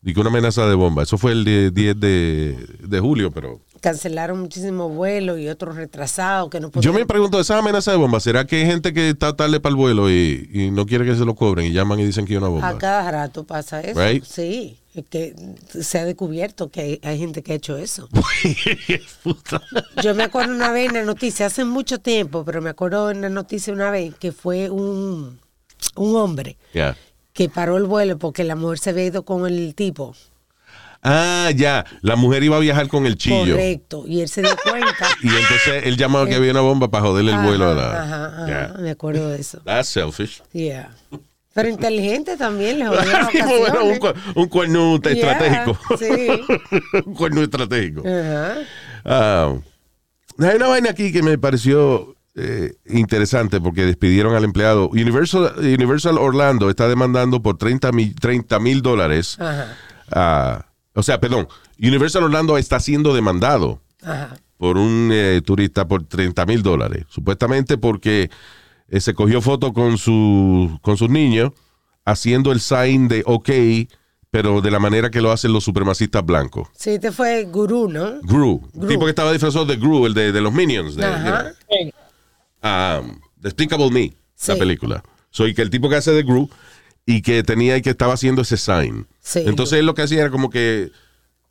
Y 0.04 0.14
que 0.14 0.20
una 0.20 0.30
amenaza 0.30 0.66
de 0.68 0.76
bomba. 0.76 1.04
Eso 1.04 1.18
fue 1.18 1.32
el 1.32 1.44
de- 1.46 1.72
10 1.72 2.00
de, 2.00 2.58
de 2.82 3.00
julio, 3.00 3.32
pero. 3.32 3.62
Cancelaron 3.82 4.40
muchísimos 4.40 4.94
vuelos 4.94 5.40
y 5.40 5.48
otros 5.48 5.76
retrasados 5.76 6.50
que 6.50 6.60
no 6.60 6.68
Yo 6.68 6.72
pudieron. 6.72 6.96
me 6.98 7.06
pregunto, 7.06 7.40
esa 7.40 7.58
amenaza 7.58 7.92
de 7.92 7.98
bomba, 7.98 8.20
¿será 8.20 8.46
que 8.46 8.58
hay 8.58 8.66
gente 8.66 8.94
que 8.94 9.10
está 9.10 9.36
tarde 9.36 9.60
para 9.60 9.72
el 9.72 9.76
vuelo 9.78 10.10
y, 10.10 10.50
y 10.54 10.72
no 10.72 10.86
quiere 10.86 11.06
que 11.06 11.16
se 11.16 11.26
lo 11.26 11.36
cobren 11.36 11.66
y 11.68 11.72
llaman 11.72 12.00
y 12.00 12.06
dicen 12.06 12.26
que 12.26 12.34
hay 12.34 12.38
una 12.38 12.48
bomba? 12.50 12.68
A 12.70 12.78
cada 12.78 13.10
rato 13.10 13.44
pasa 13.44 13.82
eso. 13.82 14.00
Right. 14.00 14.24
Sí, 14.24 14.78
que 15.10 15.36
se 15.82 16.00
ha 16.00 16.06
descubierto 16.06 16.70
que 16.70 16.82
hay, 16.82 17.00
hay 17.04 17.18
gente 17.20 17.42
que 17.42 17.54
ha 17.54 17.56
hecho 17.56 17.78
eso. 17.78 18.10
Puta. 19.24 19.62
Yo 20.02 20.14
me 20.16 20.24
acuerdo 20.24 20.54
una 20.54 20.72
vez 20.72 20.88
en 20.90 20.94
la 20.96 21.04
noticia, 21.04 21.46
hace 21.46 21.64
mucho 21.66 22.00
tiempo, 22.00 22.44
pero 22.44 22.62
me 22.62 22.70
acuerdo 22.70 23.12
en 23.12 23.22
la 23.22 23.30
noticia 23.30 23.72
una 23.74 23.92
vez 23.92 24.14
que 24.16 24.32
fue 24.32 24.70
un, 24.70 25.40
un 25.96 26.16
hombre 26.16 26.58
que 27.34 27.50
paró 27.50 27.78
el 27.78 27.86
vuelo 27.86 28.18
porque 28.18 28.44
la 28.44 28.56
mujer 28.56 28.80
se 28.80 28.90
había 28.90 29.06
ido 29.06 29.24
con 29.24 29.46
el 29.46 29.74
tipo. 29.76 30.16
Ah, 31.02 31.50
ya. 31.56 31.86
La 32.02 32.16
mujer 32.16 32.44
iba 32.44 32.58
a 32.58 32.60
viajar 32.60 32.88
con 32.90 33.06
el 33.06 33.16
chillo. 33.18 33.54
Correcto. 33.56 34.04
Y 34.08 34.22
él 34.22 34.28
se 34.30 34.42
dio 34.42 34.56
cuenta. 34.64 35.08
Y 35.24 35.28
entonces 35.28 35.84
él 35.86 35.98
llamaba 35.98 36.28
que 36.28 36.36
había 36.36 36.52
una 36.52 36.62
bomba 36.62 36.90
para 36.90 37.06
joderle 37.06 37.32
el 37.34 37.40
vuelo 37.40 37.70
a 37.70 37.74
la. 37.74 38.04
Ajá, 38.04 38.44
ajá, 38.44 38.74
me 38.80 38.90
acuerdo 38.92 39.30
de 39.30 39.40
eso. 39.40 39.60
That's 39.64 39.90
selfish. 39.90 40.42
Yeah. 40.52 40.90
Pero 41.54 41.68
inteligente 41.70 42.38
también, 42.38 42.80
le 42.80 42.88
bueno, 42.88 43.84
un, 43.84 43.98
cu- 43.98 44.14
un 44.36 44.48
cuerno 44.48 45.00
Yeah, 45.02 45.12
estratégico. 45.14 45.78
sí. 45.98 46.42
un 47.06 47.14
cuerno 47.16 47.42
estratégico. 47.42 48.04
Ajá. 48.08 48.56
Ah, 49.04 49.56
hay 50.40 50.56
una 50.56 50.68
vaina 50.68 50.92
aquí 50.92 51.12
que 51.12 51.24
me 51.24 51.38
pareció 51.38 52.16
eh, 52.36 52.74
interesante 52.88 53.60
porque 53.60 53.86
despidieron 53.86 54.36
al 54.36 54.44
empleado. 54.44 54.90
Universal, 54.90 55.54
Universal 55.58 56.18
Orlando 56.18 56.70
está 56.70 56.88
demandando 56.88 57.42
por 57.42 57.58
30 57.58 57.92
mil 58.60 58.82
dólares. 58.82 59.38
A- 60.12 60.66
o 60.94 61.04
sea, 61.04 61.20
perdón, 61.20 61.48
Universal 61.82 62.24
Orlando 62.24 62.58
está 62.58 62.80
siendo 62.80 63.14
demandado 63.14 63.82
Ajá. 64.04 64.36
por 64.58 64.78
un 64.78 65.10
eh, 65.14 65.42
turista 65.46 65.88
por 65.88 66.04
30 66.04 66.46
mil 66.46 66.62
dólares. 66.64 67.06
Supuestamente 67.10 67.78
porque 67.78 68.30
eh, 68.90 69.00
se 69.00 69.14
cogió 69.14 69.42
foto 69.42 69.72
con, 69.74 69.98
su, 69.98 70.78
con 70.82 70.98
sus 70.98 71.10
niños 71.10 71.52
haciendo 72.06 72.52
el 72.52 72.60
sign 72.60 73.08
de 73.08 73.24
OK, 73.26 73.50
pero 74.32 74.62
de 74.62 74.72
la 74.72 74.80
manera 74.80 75.10
que 75.12 75.22
lo 75.22 75.32
hacen 75.32 75.54
los 75.54 75.64
supremacistas 75.64 76.26
blancos. 76.26 76.68
Sí, 76.76 76.92
este 76.92 77.12
fue 77.12 77.44
Gurú, 77.46 77.88
¿no? 77.90 78.20
Gru, 78.22 78.62
Gru. 78.74 78.88
tipo 78.88 79.06
que 79.06 79.10
estaba 79.12 79.32
disfrazado 79.32 79.66
de 79.66 79.76
Gru, 79.78 80.06
el 80.06 80.14
de, 80.14 80.32
de 80.32 80.42
los 80.42 80.54
Minions, 80.54 80.96
de, 80.96 81.06
Ajá. 81.06 81.44
de- 81.70 81.94
um, 82.64 83.20
Despicable 83.38 83.90
Me, 83.92 84.14
Sí. 84.36 84.52
la 84.52 84.58
película. 84.58 85.04
Soy 85.32 85.54
que 85.54 85.62
el 85.62 85.70
tipo 85.70 85.90
que 85.90 85.96
hace 85.96 86.12
de 86.12 86.24
Gru 86.24 86.50
y 87.12 87.22
que 87.22 87.42
tenía 87.44 87.76
y 87.78 87.82
que 87.82 87.90
estaba 87.90 88.14
haciendo 88.14 88.42
ese 88.44 88.58
sign. 88.58 89.08
Sí. 89.20 89.42
Entonces 89.46 89.80
él 89.80 89.86
lo 89.86 89.94
que 89.96 90.04
hacía 90.04 90.22
era 90.22 90.30
como 90.30 90.50
que 90.50 90.92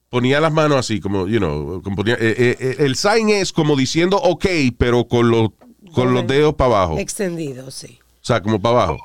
ponía 0.08 0.40
las 0.40 0.52
manos 0.52 0.78
así, 0.78 1.00
como, 1.00 1.26
you 1.26 1.38
know, 1.38 1.82
como 1.82 1.96
ponía- 1.96 2.14
eh, 2.14 2.34
eh, 2.38 2.56
eh, 2.60 2.76
el 2.80 2.94
sign 2.96 3.28
es 3.30 3.52
como 3.52 3.74
diciendo 3.76 4.16
OK, 4.18 4.46
pero 4.78 5.06
con 5.08 5.30
los, 5.30 5.50
con 5.92 6.14
los 6.14 6.26
dedos 6.26 6.54
para 6.54 6.74
abajo. 6.76 6.94
O 6.94 6.98
Extendido, 6.98 7.70
sí. 7.70 7.98
sea, 8.20 8.40
como 8.42 8.60
para 8.60 8.82
abajo, 8.84 8.98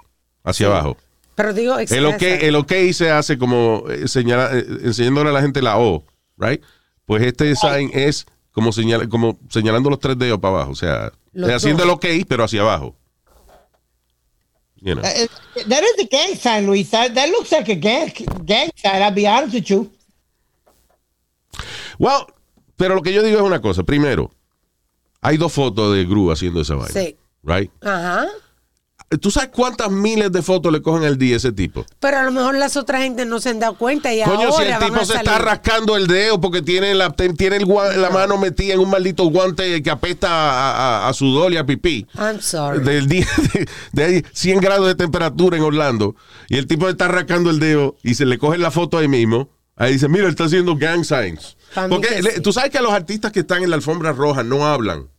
hacia 0.44 0.68
abajo. 0.68 0.98
Pero 1.36 1.54
digo, 1.54 1.78
El 1.80 2.06
OK, 2.06 2.22
el 2.22 2.56
OK 2.56 2.72
se 2.94 3.10
hace 3.10 3.38
como 3.40 3.86
eh, 3.90 4.08
señala- 4.08 4.52
eh, 4.54 4.64
enseñándole 4.84 5.32
a 5.32 5.34
la 5.34 5.42
gente 5.42 5.62
la 5.62 5.80
O, 5.80 6.06
right? 6.38 6.62
Pues 7.06 7.24
este 7.24 7.56
sign 7.56 7.90
es 7.94 8.26
como, 8.52 8.72
señala, 8.72 9.08
como 9.10 9.40
señalando 9.50 9.90
los 9.90 10.00
tres 10.00 10.18
dedos 10.20 10.38
para 10.40 10.56
abajo, 10.58 10.72
o 10.72 10.76
sea, 10.76 11.12
Los 11.32 11.50
haciendo 11.50 11.84
dos. 11.84 12.00
el 12.04 12.20
OK, 12.22 12.26
pero 12.30 12.44
hacia 12.44 12.62
abajo. 12.62 12.96
You 14.84 14.96
know. 14.96 15.02
Uh, 15.02 15.28
that 15.68 15.84
is 15.84 16.00
a 16.00 16.08
gang 16.08 16.36
sign, 16.36 16.68
Luis. 16.68 16.92
That, 16.92 17.16
that 17.16 17.30
looks 17.30 17.52
like 17.54 17.70
a 17.70 17.76
gang, 17.76 18.12
gang 18.46 18.70
sign, 18.76 19.02
I'll 19.02 19.12
be 19.12 19.26
honest 19.26 19.54
with 19.54 19.70
you. 19.70 19.90
Well, 21.98 22.28
pero 22.76 22.96
lo 22.96 23.02
que 23.02 23.14
yo 23.14 23.24
digo 23.24 23.38
es 23.38 23.44
una 23.44 23.62
cosa. 23.62 23.84
Primero, 23.84 24.30
hay 25.22 25.38
dos 25.38 25.54
fotos 25.54 25.96
de 25.96 26.04
Gru 26.04 26.32
haciendo 26.32 26.60
esa 26.60 26.76
vaina. 26.76 26.94
Sí. 26.94 27.16
Right? 27.44 27.72
Ajá. 27.82 28.28
¿Tú 29.18 29.32
sabes 29.32 29.50
cuántas 29.54 29.90
miles 29.92 30.32
de 30.32 30.42
fotos 30.42 30.72
le 30.72 30.82
cogen 30.82 31.04
al 31.06 31.18
día 31.18 31.36
a 31.36 31.38
ese 31.38 31.52
tipo? 31.52 31.86
Pero 32.00 32.18
a 32.20 32.24
lo 32.24 32.32
mejor 32.32 32.56
las 32.56 32.78
otras 32.78 33.02
gente 33.04 33.26
no 33.26 33.40
se 33.40 33.50
han 33.50 33.60
dado 33.60 33.78
cuenta 33.78 34.14
y 34.14 34.22
Coño, 34.24 34.52
si 34.52 34.64
el 34.64 34.78
tipo 34.80 35.00
se 35.00 35.14
salir. 35.14 35.22
está 35.30 35.38
rascando 35.40 35.96
el 35.98 36.08
dedo 36.08 36.40
porque 36.42 36.62
tiene 36.62 36.94
la, 36.96 37.12
tiene 37.12 37.58
el 37.58 37.68
la 37.98 38.10
mano 38.10 38.38
metida 38.38 38.74
en 38.74 38.80
un 38.80 38.90
maldito 38.90 39.26
guante 39.26 39.82
que 39.84 39.90
apesta 39.92 40.30
a, 40.30 41.06
a- 41.06 41.10
a 41.10 41.14
sudor 41.14 41.54
y 41.54 41.58
a 41.58 41.66
pipí. 41.66 42.06
I'm 42.18 42.40
sorry. 42.42 42.84
Del 42.84 43.08
día 43.08 43.28
de, 43.54 43.68
de 43.92 44.04
ahí 44.04 44.26
100 44.34 44.60
grados 44.60 44.88
de 44.88 44.96
temperatura 44.96 45.58
en 45.58 45.64
Orlando 45.64 46.16
y 46.50 46.58
el 46.58 46.68
tipo 46.68 46.88
está 46.90 47.08
rascando 47.08 47.50
el 47.50 47.60
dedo 47.60 47.96
y 48.04 48.16
se 48.16 48.26
le 48.26 48.38
coge 48.38 48.58
la 48.58 48.72
foto 48.72 48.98
ahí 48.98 49.08
mismo. 49.08 49.50
Ahí 49.76 49.94
dice, 49.94 50.08
mira, 50.08 50.26
él 50.26 50.30
está 50.30 50.44
haciendo 50.46 50.76
gang 50.76 51.04
signs. 51.04 51.58
Porque 51.90 52.08
que 52.08 52.22
le- 52.22 52.32
sí. 52.36 52.42
tú 52.42 52.54
sabes 52.54 52.70
que 52.70 52.80
los 52.80 52.94
artistas 52.94 53.32
que 53.32 53.40
están 53.40 53.64
en 53.64 53.72
la 53.72 53.76
alfombra 53.76 54.12
roja 54.12 54.44
no 54.44 54.68
hablan. 54.68 55.10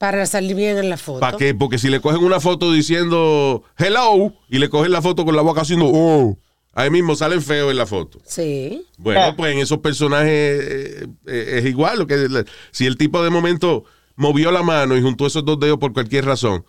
Para 0.00 0.24
salir 0.24 0.56
bien 0.56 0.78
en 0.78 0.88
la 0.88 0.96
foto. 0.96 1.20
¿Para 1.20 1.36
qué? 1.36 1.54
Porque 1.54 1.76
si 1.76 1.90
le 1.90 2.00
cogen 2.00 2.24
una 2.24 2.40
foto 2.40 2.72
diciendo 2.72 3.62
hello 3.76 4.32
y 4.48 4.58
le 4.58 4.70
cogen 4.70 4.92
la 4.92 5.02
foto 5.02 5.26
con 5.26 5.36
la 5.36 5.42
boca 5.42 5.60
haciendo 5.60 5.90
oh, 5.92 6.38
ahí 6.72 6.88
mismo 6.88 7.14
salen 7.16 7.42
feos 7.42 7.70
en 7.70 7.76
la 7.76 7.84
foto. 7.84 8.18
Sí. 8.24 8.82
Bueno, 8.96 9.36
pues 9.36 9.52
en 9.52 9.58
esos 9.58 9.76
personajes 9.80 10.30
eh, 10.32 11.06
eh, 11.26 11.58
es 11.58 11.66
igual. 11.66 11.98
Lo 11.98 12.06
que, 12.06 12.16
le- 12.16 12.46
si 12.70 12.86
el 12.86 12.96
tipo 12.96 13.22
de 13.22 13.28
momento 13.28 13.84
movió 14.16 14.50
la 14.50 14.62
mano 14.62 14.96
y 14.96 15.02
juntó 15.02 15.26
esos 15.26 15.44
dos 15.44 15.60
dedos 15.60 15.76
por 15.76 15.92
cualquier 15.92 16.24
razón 16.24 16.64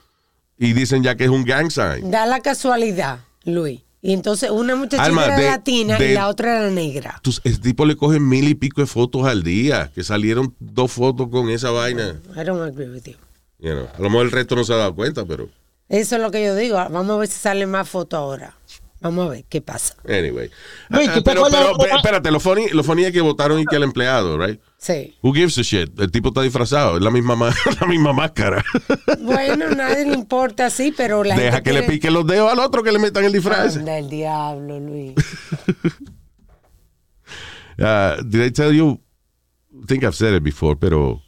y 0.57 0.73
dicen 0.73 1.01
ya 1.01 1.15
que 1.15 1.23
es 1.23 1.29
un 1.29 1.45
gang 1.45 1.71
sign. 1.71 2.11
Da 2.11 2.25
la 2.25 2.41
casualidad, 2.41 3.19
Luis. 3.45 3.79
Y 4.03 4.13
entonces 4.13 4.49
una 4.49 4.75
muchachita 4.75 5.03
Alma, 5.03 5.25
era 5.25 5.37
de- 5.37 5.45
latina 5.45 5.97
de- 5.97 6.11
y 6.11 6.13
la 6.15 6.27
otra 6.27 6.57
era 6.59 6.69
negra. 6.71 7.21
El 7.43 7.61
tipo 7.61 7.85
le 7.85 7.95
coge 7.95 8.19
mil 8.19 8.47
y 8.47 8.55
pico 8.55 8.81
de 8.81 8.87
fotos 8.87 9.25
al 9.27 9.43
día, 9.43 9.91
que 9.93 10.03
salieron 10.03 10.55
dos 10.59 10.91
fotos 10.91 11.29
con 11.29 11.49
esa 11.49 11.69
vaina. 11.71 12.19
I 12.35 12.43
don't 12.43 12.61
agree 12.61 12.87
with 12.89 13.03
you. 13.05 13.13
You 13.59 13.73
know, 13.73 13.87
a 13.95 14.01
lo 14.01 14.09
mejor 14.09 14.25
el 14.25 14.31
resto 14.31 14.55
no 14.55 14.63
se 14.63 14.73
ha 14.73 14.77
dado 14.77 14.95
cuenta, 14.95 15.23
pero 15.25 15.49
Eso 15.87 16.15
es 16.15 16.21
lo 16.21 16.31
que 16.31 16.43
yo 16.43 16.55
digo. 16.55 16.77
Vamos 16.77 17.09
a 17.11 17.17
ver 17.17 17.27
si 17.27 17.37
sale 17.37 17.67
más 17.67 17.87
fotos 17.87 18.17
ahora. 18.17 18.55
Vamos 19.01 19.25
a 19.25 19.29
ver 19.31 19.45
qué 19.49 19.61
pasa. 19.61 19.95
anyway. 20.05 20.49
Luis, 20.89 21.09
Ah, 21.09 21.13
¿tú 21.15 21.23
te 21.23 21.31
pero, 21.31 21.43
pero, 21.49 21.73
pero, 21.79 21.95
espérate, 21.97 22.29
lo 22.31 22.39
funny, 22.39 22.69
lo 22.69 22.83
funny 22.83 23.05
es 23.05 23.11
que 23.11 23.21
votaron 23.21 23.59
y 23.59 23.65
que 23.65 23.75
el 23.75 23.83
empleado, 23.83 24.37
right? 24.37 24.59
Sí. 24.77 25.15
Who 25.23 25.33
gives 25.33 25.57
a 25.57 25.63
shit? 25.63 25.99
El 25.99 26.11
tipo 26.11 26.27
está 26.29 26.41
disfrazado, 26.43 26.97
es 26.97 27.03
la 27.03 27.09
misma, 27.11 27.35
ma- 27.35 27.53
la 27.81 27.87
misma 27.87 28.13
máscara. 28.13 28.63
Bueno, 29.21 29.69
nadie 29.75 30.05
le 30.05 30.13
importa 30.13 30.67
así, 30.67 30.93
pero 30.95 31.23
la 31.23 31.35
Deja 31.35 31.61
que 31.63 31.73
le 31.73 31.83
pique 31.83 32.11
los 32.11 32.25
dedos 32.27 32.51
al 32.51 32.59
otro 32.59 32.83
que 32.83 32.91
le 32.91 32.99
metan 32.99 33.25
el 33.25 33.31
disfraz. 33.31 33.77
Anda 33.77 33.97
el 33.97 34.07
diablo, 34.09 34.79
Luis. 34.79 35.15
Uh, 37.79 38.21
did 38.25 38.43
I 38.45 38.51
tell 38.51 38.71
you? 38.71 38.99
I 39.83 39.85
think 39.87 40.03
I've 40.03 40.15
said 40.15 40.33
it 40.35 40.43
before, 40.43 40.75
pero 40.79 41.21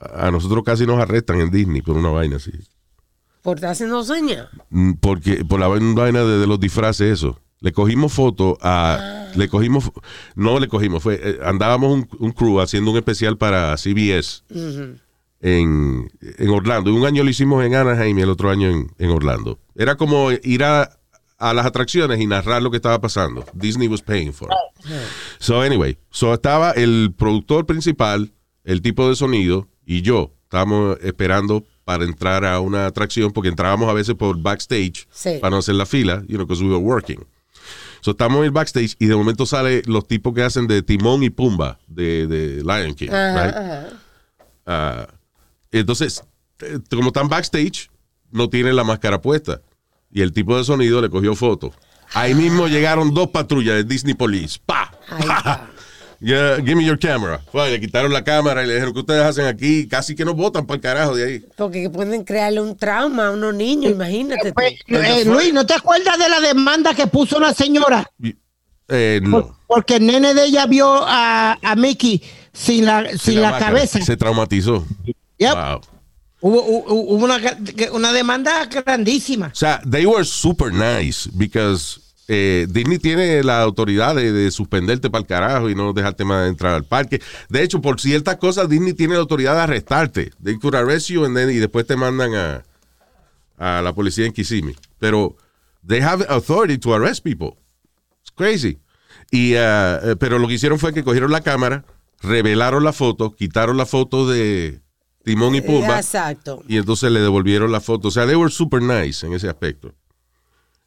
a 0.00 0.30
nosotros 0.30 0.62
casi 0.64 0.86
nos 0.86 1.00
arrestan 1.00 1.40
en 1.40 1.50
Disney 1.50 1.82
por 1.82 1.96
una 1.96 2.10
vaina 2.10 2.36
así. 2.36 2.52
Por 3.48 3.56
estar 3.56 3.70
haciendo 3.70 4.02
señas. 4.04 4.46
Mm, 4.68 4.92
Porque 5.00 5.42
por 5.44 5.58
la 5.58 5.68
vaina 5.68 6.22
de, 6.22 6.38
de 6.38 6.46
los 6.46 6.60
disfraces, 6.60 7.10
eso. 7.10 7.40
Le 7.60 7.72
cogimos 7.72 8.12
foto 8.12 8.58
a. 8.60 9.30
Le 9.34 9.48
cogimos. 9.48 9.90
No 10.34 10.58
le 10.60 10.68
cogimos, 10.68 11.02
fue. 11.02 11.18
eh, 11.22 11.38
andábamos 11.42 11.92
un, 11.92 12.08
un 12.18 12.32
crew 12.32 12.60
haciendo 12.60 12.90
un 12.90 12.98
especial 12.98 13.36
para 13.38 13.74
CBS 13.78 14.42
en, 15.40 16.10
en 16.20 16.48
Orlando. 16.50 16.90
Y 16.90 16.94
un 16.94 17.06
año 17.06 17.24
lo 17.24 17.30
hicimos 17.30 17.64
en 17.64 17.74
Anaheim 17.74 18.18
y 18.18 18.22
el 18.22 18.30
otro 18.30 18.50
año 18.50 18.68
en, 18.68 18.90
en 18.98 19.10
Orlando. 19.10 19.58
Era 19.74 19.96
como 19.96 20.30
ir 20.30 20.62
a, 20.64 20.98
a 21.38 21.54
las 21.54 21.66
atracciones 21.66 22.20
y 22.20 22.26
narrar 22.26 22.62
lo 22.62 22.70
que 22.70 22.76
estaba 22.76 23.00
pasando. 23.00 23.44
Disney 23.54 23.88
was 23.88 24.02
paying 24.02 24.32
for 24.32 24.48
it. 24.50 24.92
So, 25.38 25.62
anyway, 25.62 25.96
so 26.10 26.34
estaba 26.34 26.72
el 26.72 27.14
productor 27.16 27.66
principal, 27.66 28.32
el 28.64 28.82
tipo 28.82 29.08
de 29.08 29.16
sonido 29.16 29.68
y 29.86 30.02
yo. 30.02 30.32
Estábamos 30.44 30.96
esperando 31.02 31.64
para 31.88 32.04
entrar 32.04 32.44
a 32.44 32.60
una 32.60 32.84
atracción 32.84 33.32
porque 33.32 33.48
entrábamos 33.48 33.88
a 33.88 33.94
veces 33.94 34.14
por 34.14 34.36
backstage 34.38 35.08
Sí. 35.10 35.38
para 35.40 35.52
no 35.52 35.56
hacer 35.56 35.74
la 35.74 35.86
fila, 35.86 36.22
you 36.28 36.34
know, 36.36 36.44
because 36.46 36.62
we 36.62 36.68
were 36.68 36.84
working. 36.84 37.18
So, 38.02 38.10
estamos 38.10 38.40
en 38.40 38.44
el 38.44 38.50
backstage 38.50 38.94
y 38.98 39.06
de 39.06 39.16
momento 39.16 39.46
sale 39.46 39.80
los 39.86 40.06
tipos 40.06 40.34
que 40.34 40.42
hacen 40.42 40.66
de 40.66 40.82
Timón 40.82 41.22
y 41.22 41.30
Pumba 41.30 41.78
de, 41.86 42.26
de 42.26 42.62
Lion 42.62 42.94
King. 42.94 43.08
Ajá, 43.08 43.42
right? 43.46 43.54
ajá. 43.56 43.88
Ah, 44.66 45.06
entonces, 45.72 46.22
eh, 46.60 46.78
como 46.90 47.06
están 47.06 47.28
backstage, 47.30 47.88
no 48.30 48.50
tienen 48.50 48.76
la 48.76 48.84
máscara 48.84 49.22
puesta. 49.22 49.62
y 50.12 50.20
el 50.20 50.32
tipo 50.34 50.58
de 50.58 50.64
sonido 50.64 51.00
le 51.00 51.08
cogió 51.08 51.34
foto. 51.34 51.72
Ahí 52.12 52.34
mismo 52.34 52.68
llegaron 52.68 53.14
dos 53.14 53.28
patrullas 53.30 53.76
de 53.76 53.84
Disney 53.84 54.12
Police. 54.12 54.58
¡Pa! 54.66 54.90
Está. 55.18 55.70
Yeah, 56.20 56.56
give 56.56 56.74
me 56.74 56.84
your 56.84 56.98
camera. 56.98 57.40
Fue, 57.52 57.70
le 57.70 57.78
quitaron 57.80 58.12
la 58.12 58.24
cámara 58.24 58.64
y 58.64 58.66
le 58.66 58.74
dijeron, 58.74 58.92
¿qué 58.92 59.00
ustedes 59.00 59.22
hacen 59.22 59.46
aquí? 59.46 59.86
Casi 59.86 60.16
que 60.16 60.24
nos 60.24 60.34
botan 60.34 60.66
para 60.66 60.76
el 60.76 60.80
carajo 60.80 61.14
de 61.14 61.24
ahí. 61.24 61.44
Porque 61.56 61.88
pueden 61.90 62.24
crearle 62.24 62.60
un 62.60 62.76
trauma 62.76 63.28
a 63.28 63.30
unos 63.30 63.54
niños, 63.54 63.92
imagínate. 63.92 64.52
Pues, 64.52 64.74
eh, 64.88 65.24
Luis, 65.24 65.52
¿no 65.54 65.64
te 65.64 65.74
acuerdas 65.74 66.18
de 66.18 66.28
la 66.28 66.40
demanda 66.40 66.92
que 66.94 67.06
puso 67.06 67.36
una 67.36 67.54
señora? 67.54 68.10
Eh, 68.88 69.20
Por- 69.22 69.30
no. 69.30 69.58
Porque 69.68 69.96
el 69.96 70.06
nene 70.06 70.34
de 70.34 70.46
ella 70.46 70.66
vio 70.66 71.04
a, 71.06 71.56
a 71.62 71.76
Mickey 71.76 72.20
sin 72.52 72.84
la, 72.86 73.16
sin 73.16 73.40
la, 73.40 73.56
cabeza. 73.58 74.00
Se 74.00 74.16
traumatizó. 74.16 74.84
Yep. 75.38 75.54
Wow. 75.54 75.80
Hubo, 76.40 76.62
hubo- 76.64 77.14
hubo 77.14 77.24
una, 77.24 77.38
una 77.92 78.12
demanda 78.12 78.64
grandísima. 78.66 79.48
O 79.52 79.54
sea, 79.54 79.80
they 79.88 80.04
were 80.06 80.24
super 80.24 80.72
nice 80.72 81.28
because 81.36 82.00
eh, 82.28 82.66
Disney 82.68 82.98
tiene 82.98 83.42
la 83.42 83.62
autoridad 83.62 84.14
de, 84.14 84.32
de 84.32 84.50
suspenderte 84.50 85.08
para 85.10 85.22
el 85.22 85.26
carajo 85.26 85.70
y 85.70 85.74
no 85.74 85.92
dejarte 85.94 86.24
más 86.24 86.46
entrar 86.48 86.74
al 86.74 86.84
parque. 86.84 87.20
De 87.48 87.62
hecho, 87.62 87.80
por 87.80 88.00
ciertas 88.00 88.36
cosas, 88.36 88.68
Disney 88.68 88.92
tiene 88.92 89.14
la 89.14 89.20
autoridad 89.20 89.54
de 89.54 89.60
arrestarte. 89.62 90.30
They 90.42 90.58
could 90.58 90.74
arrest 90.74 91.08
you 91.08 91.24
and 91.24 91.34
then- 91.36 91.50
y 91.50 91.54
después 91.56 91.86
te 91.86 91.96
mandan 91.96 92.34
a, 92.34 92.62
a 93.56 93.82
la 93.82 93.92
policía 93.94 94.26
en 94.26 94.32
Kissimmee. 94.32 94.76
Pero 94.98 95.36
they 95.86 96.00
have 96.00 96.24
authority 96.28 96.76
to 96.78 96.94
arrest 96.94 97.24
people. 97.24 97.56
It's 98.20 98.30
crazy. 98.34 98.78
Y, 99.30 99.54
ah, 99.54 99.98
eh, 100.02 100.16
pero 100.18 100.38
lo 100.38 100.48
que 100.48 100.54
hicieron 100.54 100.78
fue 100.78 100.92
que 100.92 101.02
cogieron 101.04 101.30
la 101.32 101.40
cámara, 101.40 101.84
revelaron 102.22 102.84
la 102.84 102.92
foto, 102.92 103.34
quitaron 103.34 103.76
la 103.76 103.86
foto 103.86 104.28
de 104.28 104.80
Timón 105.24 105.54
y 105.54 105.60
Pumba. 105.62 105.96
Exacto. 105.98 106.62
Y 106.68 106.76
entonces 106.76 107.10
le 107.10 107.20
devolvieron 107.20 107.72
la 107.72 107.80
foto. 107.80 108.08
O 108.08 108.10
sea, 108.10 108.26
they 108.26 108.36
were 108.36 108.50
super 108.50 108.82
nice 108.82 109.26
en 109.26 109.32
ese 109.34 109.48
aspecto. 109.48 109.94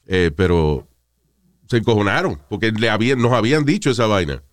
Eh, 0.07 0.31
pero 0.35 0.87
se 1.71 1.77
encojonaron 1.77 2.39
porque 2.49 2.71
le 2.71 2.89
habían, 2.89 3.19
nos 3.19 3.33
habían 3.33 3.65
dicho 3.65 3.89
esa 3.89 4.05
vaina. 4.05 4.43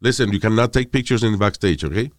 Listen, 0.00 0.30
you 0.32 0.40
cannot 0.40 0.72
take 0.72 0.88
pictures 0.90 1.22
in 1.22 1.32
the 1.32 1.38
backstage, 1.38 1.84
¿ok? 1.84 2.12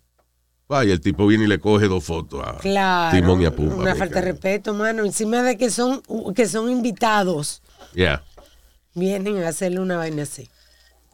Vaya, 0.68 0.94
el 0.94 1.02
tipo 1.02 1.28
viene 1.28 1.44
y 1.44 1.48
le 1.48 1.60
coge 1.60 1.88
dos 1.88 2.04
fotos 2.06 2.42
a 2.48 2.58
Claro. 2.60 3.18
Timón 3.18 3.42
y 3.42 3.46
a 3.46 3.56
Pumba. 3.56 3.76
Una 3.76 3.94
falta 3.96 4.16
de 4.22 4.32
respeto, 4.32 4.74
mano. 4.74 5.04
Encima 5.04 5.44
de 5.44 5.58
que 5.58 5.70
son, 5.70 6.02
que 6.34 6.48
son 6.48 6.70
invitados, 6.72 7.62
Yeah. 7.94 8.24
vienen 8.96 9.44
a 9.44 9.50
hacerle 9.50 9.80
una 9.82 9.98
vaina 9.98 10.24
así. 10.24 10.50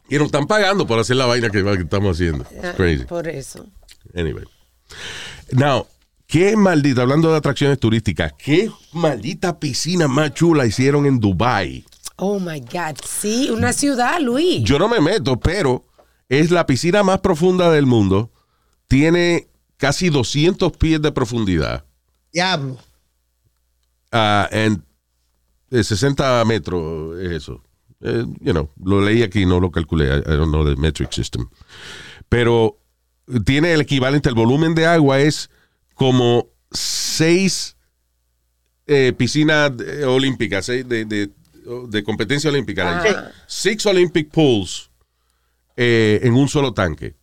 Y 0.10 0.16
nos 0.18 0.26
están 0.28 0.46
pagando 0.46 0.86
por 0.86 1.00
hacer 1.00 1.16
la 1.16 1.26
vaina 1.26 1.50
que, 1.50 1.64
que 1.64 1.82
estamos 1.82 2.16
haciendo. 2.16 2.46
Ah, 2.52 2.68
It's 2.68 2.76
crazy. 2.76 3.06
Por 3.06 3.28
eso. 3.28 3.66
Anyway. 4.14 4.44
Now, 5.54 5.88
qué 6.28 6.56
maldita, 6.56 7.02
hablando 7.02 7.32
de 7.32 7.38
atracciones 7.38 7.80
turísticas, 7.80 8.34
qué 8.38 8.70
maldita 8.94 9.58
piscina 9.60 10.08
más 10.08 10.34
chula 10.34 10.66
hicieron 10.68 11.06
en 11.08 11.20
Dubai. 11.20 11.84
Oh 12.18 12.40
my 12.40 12.60
God. 12.60 12.98
Sí, 13.06 13.50
una 13.52 13.74
ciudad, 13.74 14.20
Luis. 14.20 14.64
Yo 14.64 14.78
no 14.80 14.88
me 14.90 15.00
meto, 15.00 15.40
pero 15.40 15.84
es 16.30 16.52
la 16.52 16.66
piscina 16.66 17.04
más 17.04 17.20
profunda 17.20 17.72
del 17.72 17.86
mundo. 17.86 18.32
Tiene 18.88 19.48
casi 19.78 20.10
200 20.10 20.72
pies 20.78 21.02
de 21.02 21.12
profundidad. 21.12 21.86
Diablo. 22.34 22.78
Ah, 24.12 24.48
en 24.52 24.84
eh, 25.72 25.84
60 25.84 26.44
metros 26.46 27.20
es 27.20 27.32
eso. 27.32 27.62
Eh, 28.02 28.26
you 28.42 28.52
know, 28.52 28.70
lo 28.84 29.02
leí 29.02 29.22
aquí, 29.24 29.46
no 29.46 29.60
lo 29.60 29.70
calculé. 29.72 30.06
I, 30.08 30.20
I 30.20 30.36
don't 30.38 30.50
know 30.52 30.66
the 30.66 30.76
metric 30.80 31.12
system. 31.12 31.48
Pero 32.30 32.78
tiene 33.46 33.74
el 33.74 33.82
equivalente, 33.82 34.30
el 34.30 34.36
volumen 34.36 34.74
de 34.76 34.86
agua 34.86 35.20
es 35.20 35.50
como 35.94 36.48
seis 36.72 37.76
eh, 38.88 39.14
piscinas 39.18 39.72
eh, 39.86 40.04
olímpicas, 40.06 40.66
seis 40.66 40.88
de, 40.88 41.06
de- 41.06 41.30
de 41.90 42.04
competencia 42.04 42.50
olímpica. 42.50 43.00
Ajá. 43.00 43.32
Six 43.48 43.86
Olympic 43.86 44.32
pools 44.32 44.90
eh, 45.76 46.20
en 46.24 46.34
un 46.34 46.48
solo 46.48 46.74
tanque. 46.74 47.16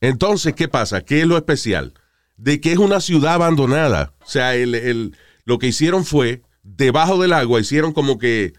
Entonces, 0.00 0.54
¿qué 0.54 0.68
pasa? 0.68 1.02
¿Qué 1.02 1.20
es 1.20 1.26
lo 1.26 1.36
especial? 1.36 1.94
De 2.36 2.60
que 2.60 2.72
es 2.72 2.78
una 2.78 3.00
ciudad 3.00 3.34
abandonada. 3.34 4.12
O 4.24 4.28
sea, 4.28 4.54
el, 4.54 4.74
el- 4.74 5.16
lo 5.44 5.58
que 5.58 5.68
hicieron 5.68 6.04
fue, 6.04 6.42
debajo 6.62 7.20
del 7.20 7.32
agua, 7.32 7.60
hicieron 7.60 7.92
como 7.92 8.18
que, 8.18 8.54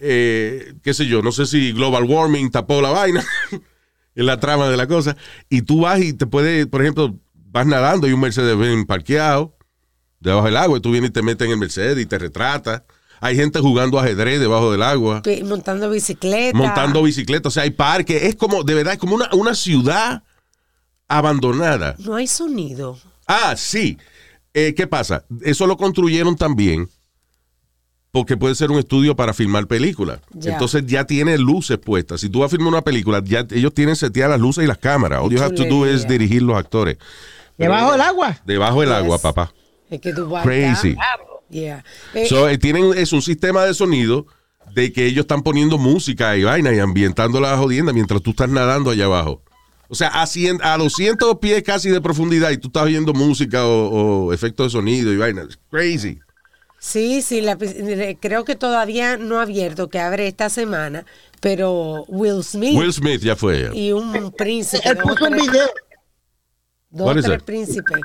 eh, 0.00 0.74
qué 0.82 0.94
sé 0.94 1.06
yo, 1.06 1.22
no 1.22 1.32
sé 1.32 1.46
si 1.46 1.72
global 1.72 2.04
warming 2.04 2.50
tapó 2.50 2.80
la 2.82 2.90
vaina 2.90 3.24
en 4.14 4.26
la 4.26 4.38
trama 4.38 4.68
de 4.68 4.76
la 4.76 4.86
cosa. 4.86 5.16
Y 5.48 5.62
tú 5.62 5.80
vas 5.82 6.00
y 6.00 6.12
te 6.12 6.26
puedes, 6.26 6.66
por 6.66 6.82
ejemplo, 6.82 7.18
vas 7.34 7.66
nadando 7.66 8.06
y 8.08 8.12
un 8.12 8.20
Mercedes-Benz 8.20 8.86
parqueado 8.86 9.56
debajo 10.20 10.46
del 10.46 10.56
agua 10.58 10.78
y 10.78 10.80
tú 10.80 10.90
vienes 10.92 11.10
y 11.10 11.12
te 11.14 11.22
metes 11.22 11.46
en 11.46 11.52
el 11.52 11.58
Mercedes 11.58 11.98
y 11.98 12.06
te 12.06 12.18
retratas. 12.18 12.82
Hay 13.20 13.36
gente 13.36 13.60
jugando 13.60 13.98
ajedrez 13.98 14.40
debajo 14.40 14.72
del 14.72 14.82
agua 14.82 15.22
Montando 15.44 15.90
bicicleta. 15.90 16.56
montando 16.56 17.02
bicicleta, 17.02 17.48
o 17.48 17.50
sea, 17.50 17.64
hay 17.64 17.70
parques, 17.70 18.22
es 18.22 18.34
como, 18.36 18.62
de 18.62 18.74
verdad, 18.74 18.94
es 18.94 18.98
como 18.98 19.14
una, 19.14 19.28
una 19.32 19.54
ciudad 19.54 20.22
abandonada. 21.08 21.96
No 21.98 22.14
hay 22.16 22.26
sonido. 22.26 22.98
Ah, 23.26 23.54
sí. 23.56 23.98
Eh, 24.54 24.74
¿Qué 24.74 24.86
pasa? 24.86 25.24
Eso 25.42 25.66
lo 25.66 25.76
construyeron 25.76 26.36
también 26.36 26.88
porque 28.12 28.36
puede 28.36 28.54
ser 28.56 28.70
un 28.70 28.78
estudio 28.78 29.14
para 29.14 29.32
filmar 29.32 29.66
películas. 29.68 30.20
Ya. 30.32 30.52
Entonces 30.52 30.84
ya 30.86 31.04
tiene 31.04 31.38
luces 31.38 31.78
puestas. 31.78 32.20
Si 32.20 32.28
tú 32.28 32.40
vas 32.40 32.46
a 32.46 32.50
filmar 32.56 32.68
una 32.72 32.82
película, 32.82 33.22
ya 33.24 33.46
ellos 33.50 33.72
tienen 33.74 33.94
seteadas 33.96 34.32
las 34.32 34.40
luces 34.40 34.64
y 34.64 34.66
las 34.66 34.78
cámaras. 34.78 35.20
All 35.22 35.30
you 35.30 35.40
have 35.40 35.54
to 35.54 35.64
do 35.64 35.86
es 35.86 36.08
dirigir 36.08 36.42
los 36.42 36.56
actores. 36.56 36.96
Debajo 37.56 37.92
del 37.92 38.00
agua. 38.00 38.38
Debajo 38.44 38.80
del 38.80 38.88
Yes. 38.90 38.98
agua, 38.98 39.18
papá. 39.18 39.52
Es 39.90 40.00
que 40.00 40.12
Dubái 40.12 40.42
Crazy. 40.42 40.96
Yeah. 41.50 41.84
Eh, 42.14 42.26
So, 42.28 42.48
eh, 42.48 42.58
tienen 42.58 42.92
es 42.96 43.12
un 43.12 43.22
sistema 43.22 43.64
de 43.64 43.74
sonido 43.74 44.26
de 44.74 44.92
que 44.92 45.06
ellos 45.06 45.22
están 45.22 45.42
poniendo 45.42 45.78
música 45.78 46.36
y 46.36 46.44
vaina 46.44 46.72
y 46.72 46.78
ambientando 46.78 47.40
la 47.40 47.56
jodienda 47.56 47.92
mientras 47.92 48.22
tú 48.22 48.30
estás 48.30 48.48
nadando 48.48 48.90
allá 48.90 49.06
abajo. 49.06 49.42
O 49.88 49.96
sea, 49.96 50.08
a, 50.08 50.26
100 50.26 50.60
a 50.62 50.76
200 50.78 51.38
pies 51.40 51.64
casi 51.64 51.90
de 51.90 52.00
profundidad 52.00 52.50
y 52.50 52.58
tú 52.58 52.68
estás 52.68 52.84
oyendo 52.84 53.12
música 53.12 53.66
o, 53.66 54.26
o 54.26 54.32
efectos 54.32 54.66
de 54.66 54.70
sonido 54.70 55.12
y 55.12 55.16
vaina. 55.16 55.42
It's 55.42 55.58
crazy. 55.70 56.20
Sí, 56.78 57.20
sí, 57.20 57.40
la 57.42 57.58
eh, 57.60 58.16
creo 58.20 58.44
que 58.44 58.54
todavía 58.56 59.16
no 59.18 59.38
ha 59.38 59.42
abierto, 59.42 59.88
que 59.90 59.98
abre 59.98 60.28
esta 60.28 60.48
semana, 60.48 61.04
pero 61.40 62.04
Will 62.08 62.42
Smith 62.42 62.74
Will 62.78 62.92
Smith 62.92 63.20
ya 63.20 63.36
fue. 63.36 63.70
y 63.74 63.92
un 63.92 64.32
príncipe, 64.32 64.88
Él 64.88 64.94
dos 64.96 65.04
o 65.04 65.08
puso 65.08 65.24
un 65.24 65.30
tres, 65.32 65.46
video. 65.50 65.66
dos 66.90 67.16
tres 67.22 67.42
príncipes. 67.42 68.00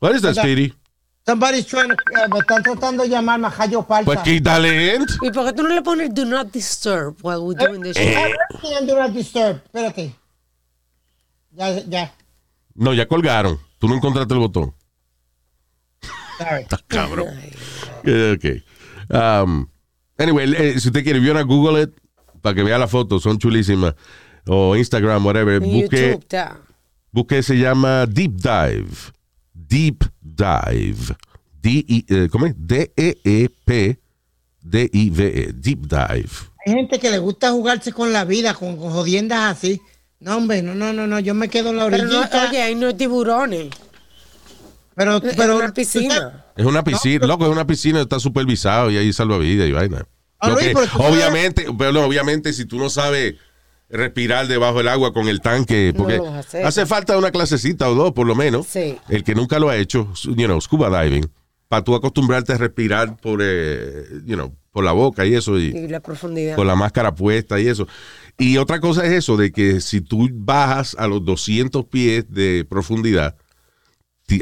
What 0.00 0.16
is 0.16 0.22
that, 0.22 0.34
Speedy? 0.34 0.74
Somebody's 1.24 1.66
trying 1.66 1.88
to, 1.88 1.94
eh, 1.94 2.28
me 2.28 2.38
están 2.40 2.62
tratando 2.62 3.04
de 3.04 3.08
llamar 3.08 3.38
Majayo 3.38 3.82
Palta. 3.82 4.04
Pues 4.04 4.18
quítale. 4.20 4.98
¿Y 5.20 5.30
por 5.30 5.46
qué 5.46 5.52
tú 5.52 5.62
no 5.62 5.68
le 5.68 5.82
pones 5.82 6.12
Do 6.12 6.24
Not 6.24 6.50
Disturb 6.50 7.16
while 7.22 7.38
we're 7.38 7.54
doing 7.54 7.82
show? 7.92 8.02
Eh, 8.02 8.32
eh, 8.62 8.86
do 8.86 8.98
not 8.98 9.12
disturb. 9.12 9.62
Espérate. 9.64 10.16
Ya, 11.52 11.78
ya. 11.84 12.14
No, 12.74 12.92
ya 12.92 13.06
colgaron. 13.06 13.58
Tú 13.78 13.88
no 13.88 13.94
encontraste 13.94 14.34
el 14.34 14.40
botón. 14.40 14.74
Sorry. 16.38 16.66
Cabrón. 16.88 17.28
Ok. 18.00 18.44
Um, 19.08 19.68
anyway, 20.18 20.52
eh, 20.56 20.80
si 20.80 20.88
usted 20.88 21.04
quiere, 21.04 21.20
vio 21.20 21.38
a 21.38 21.42
Google 21.42 21.82
it 21.82 21.90
para 22.40 22.54
que 22.54 22.64
vea 22.64 22.78
las 22.78 22.90
fotos, 22.90 23.22
son 23.22 23.38
chulísimas. 23.38 23.94
O 24.48 24.74
Instagram, 24.74 25.24
whatever. 25.24 25.60
Busque, 25.60 26.18
YouTube 26.20 26.58
busque, 27.12 27.42
se 27.44 27.56
llama 27.56 28.06
Deep 28.06 28.32
Dive. 28.32 29.12
Deep 29.72 30.04
Dive. 30.20 31.16
D 31.62 31.70
-I, 31.88 32.04
eh, 32.08 32.28
¿Cómo 32.30 32.44
es? 32.44 32.54
D-E-E-P-D-I-V-E. 32.58 33.92
Deep 35.54 35.80
Dive. 35.86 36.28
Hay 36.66 36.72
gente 36.74 36.98
que 37.00 37.10
le 37.10 37.18
gusta 37.18 37.50
jugarse 37.52 37.90
con 37.92 38.12
la 38.12 38.26
vida, 38.26 38.52
con, 38.52 38.76
con 38.76 38.90
jodiendas 38.92 39.56
así. 39.56 39.80
No, 40.20 40.36
hombre, 40.36 40.60
no, 40.60 40.74
no, 40.74 40.92
no, 40.92 41.06
no. 41.06 41.18
Yo 41.20 41.32
me 41.32 41.48
quedo 41.48 41.70
en 41.70 41.76
la 41.76 41.88
no, 41.88 41.96
orillita. 41.96 42.48
oye, 42.50 42.60
ahí 42.60 42.74
no 42.74 42.88
hay 42.88 42.94
tiburones. 42.94 43.70
pero, 44.94 45.16
Es 45.16 45.34
pero 45.34 45.56
una 45.56 45.72
piscina. 45.72 46.44
Es 46.54 46.66
una 46.66 46.84
piscina, 46.84 47.26
loco, 47.26 47.46
es 47.46 47.50
una 47.50 47.66
piscina, 47.66 48.02
está 48.02 48.20
supervisado 48.20 48.90
y 48.90 48.98
hay 48.98 49.10
salvavidas 49.10 49.66
y 49.66 49.72
vaina. 49.72 50.06
Ah, 50.38 50.50
Luis, 50.50 50.66
que, 50.66 50.74
obviamente, 50.98 51.66
pero 51.78 52.04
obviamente, 52.04 52.52
si 52.52 52.66
tú 52.66 52.78
no 52.78 52.90
sabes 52.90 53.36
respirar 53.92 54.48
debajo 54.48 54.78
del 54.78 54.88
agua 54.88 55.12
con 55.12 55.28
el 55.28 55.40
tanque, 55.40 55.92
porque 55.96 56.20
hace 56.64 56.86
falta 56.86 57.16
una 57.18 57.30
clasecita 57.30 57.88
o 57.90 57.94
dos, 57.94 58.12
por 58.12 58.26
lo 58.26 58.34
menos. 58.34 58.66
Sí. 58.66 58.96
El 59.08 59.22
que 59.22 59.34
nunca 59.34 59.58
lo 59.58 59.68
ha 59.68 59.76
hecho, 59.76 60.10
you 60.24 60.34
know, 60.46 60.60
scuba 60.60 61.02
diving, 61.02 61.30
para 61.68 61.84
tú 61.84 61.94
acostumbrarte 61.94 62.54
a 62.54 62.58
respirar 62.58 63.16
por, 63.18 63.40
eh, 63.42 64.04
you 64.24 64.34
know, 64.34 64.54
por 64.72 64.84
la 64.84 64.92
boca 64.92 65.26
y 65.26 65.34
eso, 65.34 65.58
y 65.58 65.66
Y 65.66 65.88
la 65.88 66.00
profundidad. 66.00 66.56
con 66.56 66.66
la 66.66 66.74
máscara 66.74 67.14
puesta 67.14 67.60
y 67.60 67.68
eso. 67.68 67.86
Y 68.38 68.56
otra 68.56 68.80
cosa 68.80 69.04
es 69.04 69.12
eso, 69.12 69.36
de 69.36 69.52
que 69.52 69.80
si 69.82 70.00
tú 70.00 70.28
bajas 70.32 70.96
a 70.98 71.06
los 71.06 71.22
200 71.24 71.84
pies 71.86 72.24
de 72.30 72.66
profundidad, 72.68 73.36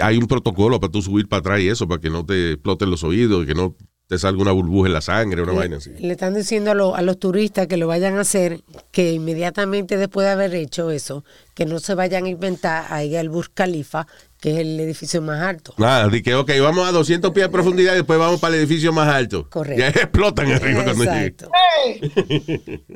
hay 0.00 0.16
un 0.18 0.28
protocolo 0.28 0.78
para 0.78 0.92
tú 0.92 1.02
subir 1.02 1.26
para 1.28 1.40
atrás 1.40 1.60
y 1.60 1.68
eso, 1.68 1.88
para 1.88 2.00
que 2.00 2.10
no 2.10 2.24
te 2.24 2.52
exploten 2.52 2.90
los 2.90 3.02
oídos, 3.02 3.44
que 3.44 3.54
no 3.54 3.74
te 4.10 4.18
salga 4.18 4.42
una 4.42 4.50
burbuja 4.50 4.88
en 4.88 4.92
la 4.92 5.00
sangre, 5.00 5.40
una 5.40 5.52
vaina 5.52 5.76
así. 5.76 5.90
Le 6.00 6.10
están 6.14 6.34
diciendo 6.34 6.72
a, 6.72 6.74
lo- 6.74 6.96
a 6.96 7.00
los 7.02 7.16
turistas 7.20 7.68
que 7.68 7.76
lo 7.76 7.86
vayan 7.86 8.18
a 8.18 8.22
hacer, 8.22 8.60
que 8.90 9.12
inmediatamente 9.12 9.96
después 9.96 10.26
de 10.26 10.32
haber 10.32 10.52
hecho 10.56 10.90
eso, 10.90 11.24
que 11.54 11.64
no 11.64 11.78
se 11.78 11.94
vayan 11.94 12.24
a 12.24 12.28
inventar 12.28 12.86
ahí 12.92 13.14
al 13.14 13.28
Burj 13.28 13.50
Khalifa, 13.54 14.08
que 14.40 14.50
es 14.54 14.58
el 14.58 14.80
edificio 14.80 15.22
más 15.22 15.40
alto. 15.40 15.74
Nada, 15.78 16.08
de 16.08 16.22
que, 16.24 16.34
ok, 16.34 16.50
vamos 16.60 16.88
a 16.88 16.90
200 16.90 17.30
pies 17.30 17.46
de 17.46 17.50
profundidad 17.52 17.92
y 17.92 17.98
después 17.98 18.18
vamos 18.18 18.40
para 18.40 18.54
el 18.56 18.60
edificio 18.62 18.92
más 18.92 19.06
alto. 19.14 19.48
Correcto. 19.48 19.80
Y 19.80 19.84
ahí 19.84 19.90
explotan 19.94 20.50
arriba 20.50 20.82
cuando 20.82 21.04
lleguen. 21.04 21.18
Exacto. 21.26 21.50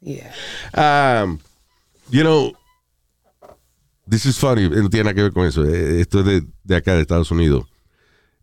Yeah. 0.00 0.32
Um, 0.74 1.38
you 2.10 2.22
know, 2.22 2.52
this 4.08 4.26
is 4.26 4.36
funny, 4.38 4.68
no 4.68 4.88
tiene 4.90 5.04
nada 5.04 5.14
que 5.14 5.22
ver 5.22 5.32
con 5.32 5.46
eso. 5.46 5.64
eh, 5.64 6.00
Esto 6.00 6.20
es 6.20 6.26
de, 6.26 6.42
de 6.64 6.76
acá, 6.76 6.94
de 6.94 7.02
Estados 7.02 7.30
Unidos. 7.30 7.64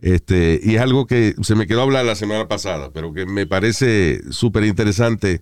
Este, 0.01 0.61
y 0.63 0.75
es 0.75 0.81
algo 0.81 1.07
que 1.07 1.35
se 1.41 1.55
me 1.55 1.67
quedó 1.67 1.81
hablar 1.81 2.05
la 2.05 2.15
semana 2.15 2.47
pasada, 2.47 2.91
pero 2.93 3.13
que 3.13 3.25
me 3.25 3.45
parece 3.45 4.21
súper 4.31 4.63
interesante 4.63 5.41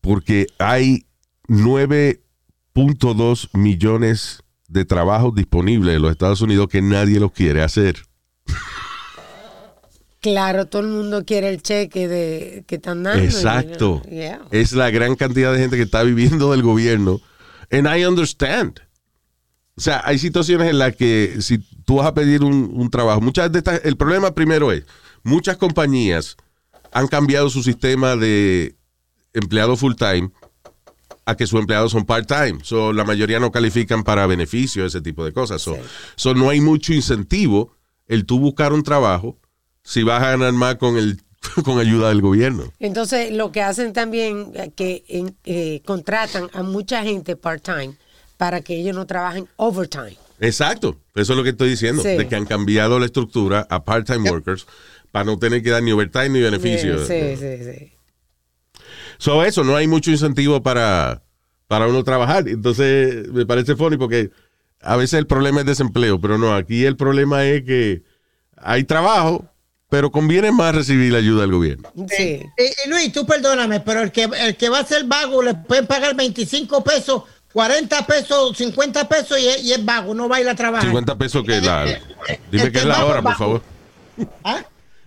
porque 0.00 0.48
hay 0.58 1.06
9.2 1.46 3.50
millones 3.52 4.42
de 4.68 4.84
trabajos 4.84 5.34
disponibles 5.34 5.96
en 5.96 6.02
los 6.02 6.10
Estados 6.10 6.40
Unidos 6.40 6.68
que 6.68 6.82
nadie 6.82 7.20
los 7.20 7.32
quiere 7.32 7.62
hacer. 7.62 8.02
Claro, 10.20 10.66
todo 10.66 10.82
el 10.82 10.88
mundo 10.88 11.24
quiere 11.24 11.48
el 11.48 11.62
cheque 11.62 12.08
de 12.08 12.64
que 12.66 12.74
están 12.74 13.04
dando. 13.04 13.22
Exacto. 13.22 14.02
Yeah. 14.10 14.40
Es 14.50 14.72
la 14.72 14.90
gran 14.90 15.14
cantidad 15.14 15.52
de 15.52 15.60
gente 15.60 15.76
que 15.76 15.84
está 15.84 16.02
viviendo 16.02 16.50
del 16.50 16.62
gobierno. 16.62 17.20
And 17.70 17.86
I 17.86 18.04
understand. 18.04 18.80
O 19.76 19.80
sea, 19.80 20.02
hay 20.04 20.18
situaciones 20.18 20.70
en 20.70 20.78
las 20.78 20.96
que 20.96 21.36
si 21.40 21.60
tú 21.88 21.96
vas 21.96 22.06
a 22.06 22.12
pedir 22.12 22.44
un, 22.44 22.70
un 22.74 22.90
trabajo, 22.90 23.22
muchas 23.22 23.50
de 23.50 23.60
estas, 23.60 23.80
el 23.82 23.96
problema 23.96 24.34
primero 24.34 24.70
es, 24.72 24.84
muchas 25.22 25.56
compañías 25.56 26.36
han 26.92 27.08
cambiado 27.08 27.48
su 27.48 27.62
sistema 27.62 28.14
de 28.14 28.76
empleado 29.32 29.74
full 29.74 29.94
time 29.94 30.30
a 31.24 31.34
que 31.34 31.46
sus 31.46 31.58
empleados 31.58 31.92
son 31.92 32.04
part 32.04 32.28
time. 32.28 32.58
So, 32.62 32.92
la 32.92 33.04
mayoría 33.04 33.40
no 33.40 33.50
califican 33.50 34.04
para 34.04 34.26
beneficios, 34.26 34.94
ese 34.94 35.00
tipo 35.00 35.24
de 35.24 35.32
cosas. 35.32 35.62
So, 35.62 35.76
Sí. 35.76 35.80
so, 36.16 36.34
no 36.34 36.50
hay 36.50 36.60
mucho 36.60 36.92
incentivo 36.92 37.72
el 38.06 38.26
tú 38.26 38.38
buscar 38.38 38.74
un 38.74 38.82
trabajo 38.82 39.38
si 39.82 40.02
vas 40.02 40.22
a 40.22 40.32
ganar 40.32 40.52
más 40.52 40.74
con 40.74 40.98
el 40.98 41.22
con 41.64 41.78
ayuda 41.78 42.10
del 42.10 42.20
gobierno. 42.20 42.64
Entonces, 42.80 43.32
lo 43.32 43.50
que 43.50 43.62
hacen 43.62 43.94
también 43.94 44.52
eh, 44.52 44.72
que 44.76 45.04
eh, 45.46 45.80
contratan 45.86 46.50
a 46.52 46.62
mucha 46.62 47.02
gente 47.02 47.34
part-time 47.34 47.96
para 48.36 48.60
que 48.60 48.78
ellos 48.78 48.94
no 48.94 49.06
trabajen 49.06 49.48
overtime. 49.56 50.18
Exacto, 50.40 51.00
eso 51.14 51.32
es 51.32 51.36
lo 51.36 51.42
que 51.42 51.50
estoy 51.50 51.70
diciendo, 51.70 52.02
Sí. 52.02 52.10
de 52.10 52.28
que 52.28 52.36
han 52.36 52.46
cambiado 52.46 52.98
la 52.98 53.06
estructura 53.06 53.66
a 53.70 53.84
part-time 53.84 54.30
workers 54.30 54.66
para 55.10 55.24
no 55.24 55.38
tener 55.38 55.62
que 55.62 55.70
dar 55.70 55.82
ni 55.82 55.90
overtime 55.92 56.28
ni 56.30 56.40
beneficio. 56.40 57.04
Sí, 57.06 57.36
sí, 57.38 57.56
sí. 57.64 57.92
So, 59.18 59.44
eso, 59.44 59.64
no 59.64 59.74
hay 59.76 59.88
mucho 59.88 60.10
incentivo 60.10 60.62
para, 60.62 61.22
para 61.66 61.88
uno 61.88 62.04
trabajar. 62.04 62.48
Entonces, 62.48 63.28
me 63.28 63.44
parece 63.46 63.74
funny 63.74 63.96
porque 63.96 64.30
a 64.80 64.96
veces 64.96 65.18
el 65.18 65.26
problema 65.26 65.60
es 65.60 65.66
desempleo, 65.66 66.20
pero 66.20 66.38
no, 66.38 66.54
aquí 66.54 66.84
el 66.84 66.96
problema 66.96 67.44
es 67.44 67.64
que 67.64 68.02
hay 68.56 68.84
trabajo, 68.84 69.44
pero 69.88 70.12
conviene 70.12 70.52
más 70.52 70.74
recibir 70.74 71.12
la 71.12 71.18
ayuda 71.18 71.40
del 71.42 71.52
gobierno. 71.52 71.90
Sí. 72.16 72.42
Y, 72.56 72.86
y 72.86 72.90
Luis, 72.90 73.12
tú 73.12 73.26
perdóname, 73.26 73.80
pero 73.80 74.02
el 74.02 74.12
que, 74.12 74.24
el 74.24 74.56
que 74.56 74.68
va 74.68 74.80
a 74.80 74.84
ser 74.86 75.04
vago 75.04 75.42
le 75.42 75.54
pueden 75.54 75.86
pagar 75.86 76.14
25 76.14 76.84
pesos, 76.84 77.22
40 77.52 78.06
pesos, 78.06 78.56
50 78.56 79.08
pesos 79.08 79.38
y 79.40 79.48
es, 79.48 79.64
y 79.64 79.72
es 79.72 79.84
vago, 79.84 80.14
no 80.14 80.28
va 80.28 80.36
a 80.36 80.40
ir 80.40 80.48
a 80.48 80.54
trabajar. 80.54 80.84
50 80.86 81.16
pesos 81.16 81.44
que 81.44 81.60
la... 81.60 81.84
Dime 82.50 82.64
el 82.64 82.72
que 82.72 82.78
es 82.78 82.84
la 82.84 83.04
hora, 83.04 83.22
por 83.22 83.36
favor. 83.36 83.62
¿Ah? 84.44 84.62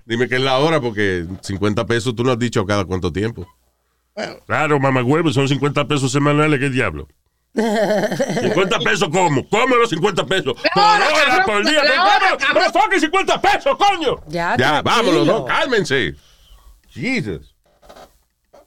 Dime 0.06 0.28
que 0.28 0.36
es 0.36 0.42
la 0.42 0.58
hora 0.58 0.82
porque 0.82 1.26
50 1.42 1.86
pesos 1.86 2.16
tú 2.16 2.24
no 2.24 2.32
has 2.32 2.40
dicho 2.40 2.66
cada 2.66 2.84
cuánto 2.86 3.12
tiempo. 3.14 3.48
Claro, 4.46 4.80
mamagüevo, 4.80 5.32
son 5.32 5.48
50 5.48 5.88
pesos 5.88 6.12
semanales, 6.12 6.60
¿qué 6.60 6.70
diablo? 6.70 7.08
50 7.54 8.80
pesos, 8.84 9.10
¿cómo? 9.12 9.48
¿Cómo 9.50 9.76
los 9.76 9.90
50 9.90 10.26
pesos? 10.26 10.54
Por 10.74 10.84
hora, 10.84 11.44
por 11.46 11.66
día. 11.66 11.84
la 11.84 11.90
¿Pero 11.90 12.02
hora, 12.04 12.20
¿Cómo? 12.20 12.38
cabrón. 12.38 12.64
¡Pero 12.74 12.84
fucking 12.84 13.00
50 13.00 13.42
pesos, 13.42 13.78
coño! 13.78 14.16
Ya, 14.28 14.56
Ya, 14.58 14.82
vámonos, 14.82 15.26
no, 15.26 15.46
cálmense. 15.46 16.16
Jesus. 16.90 17.54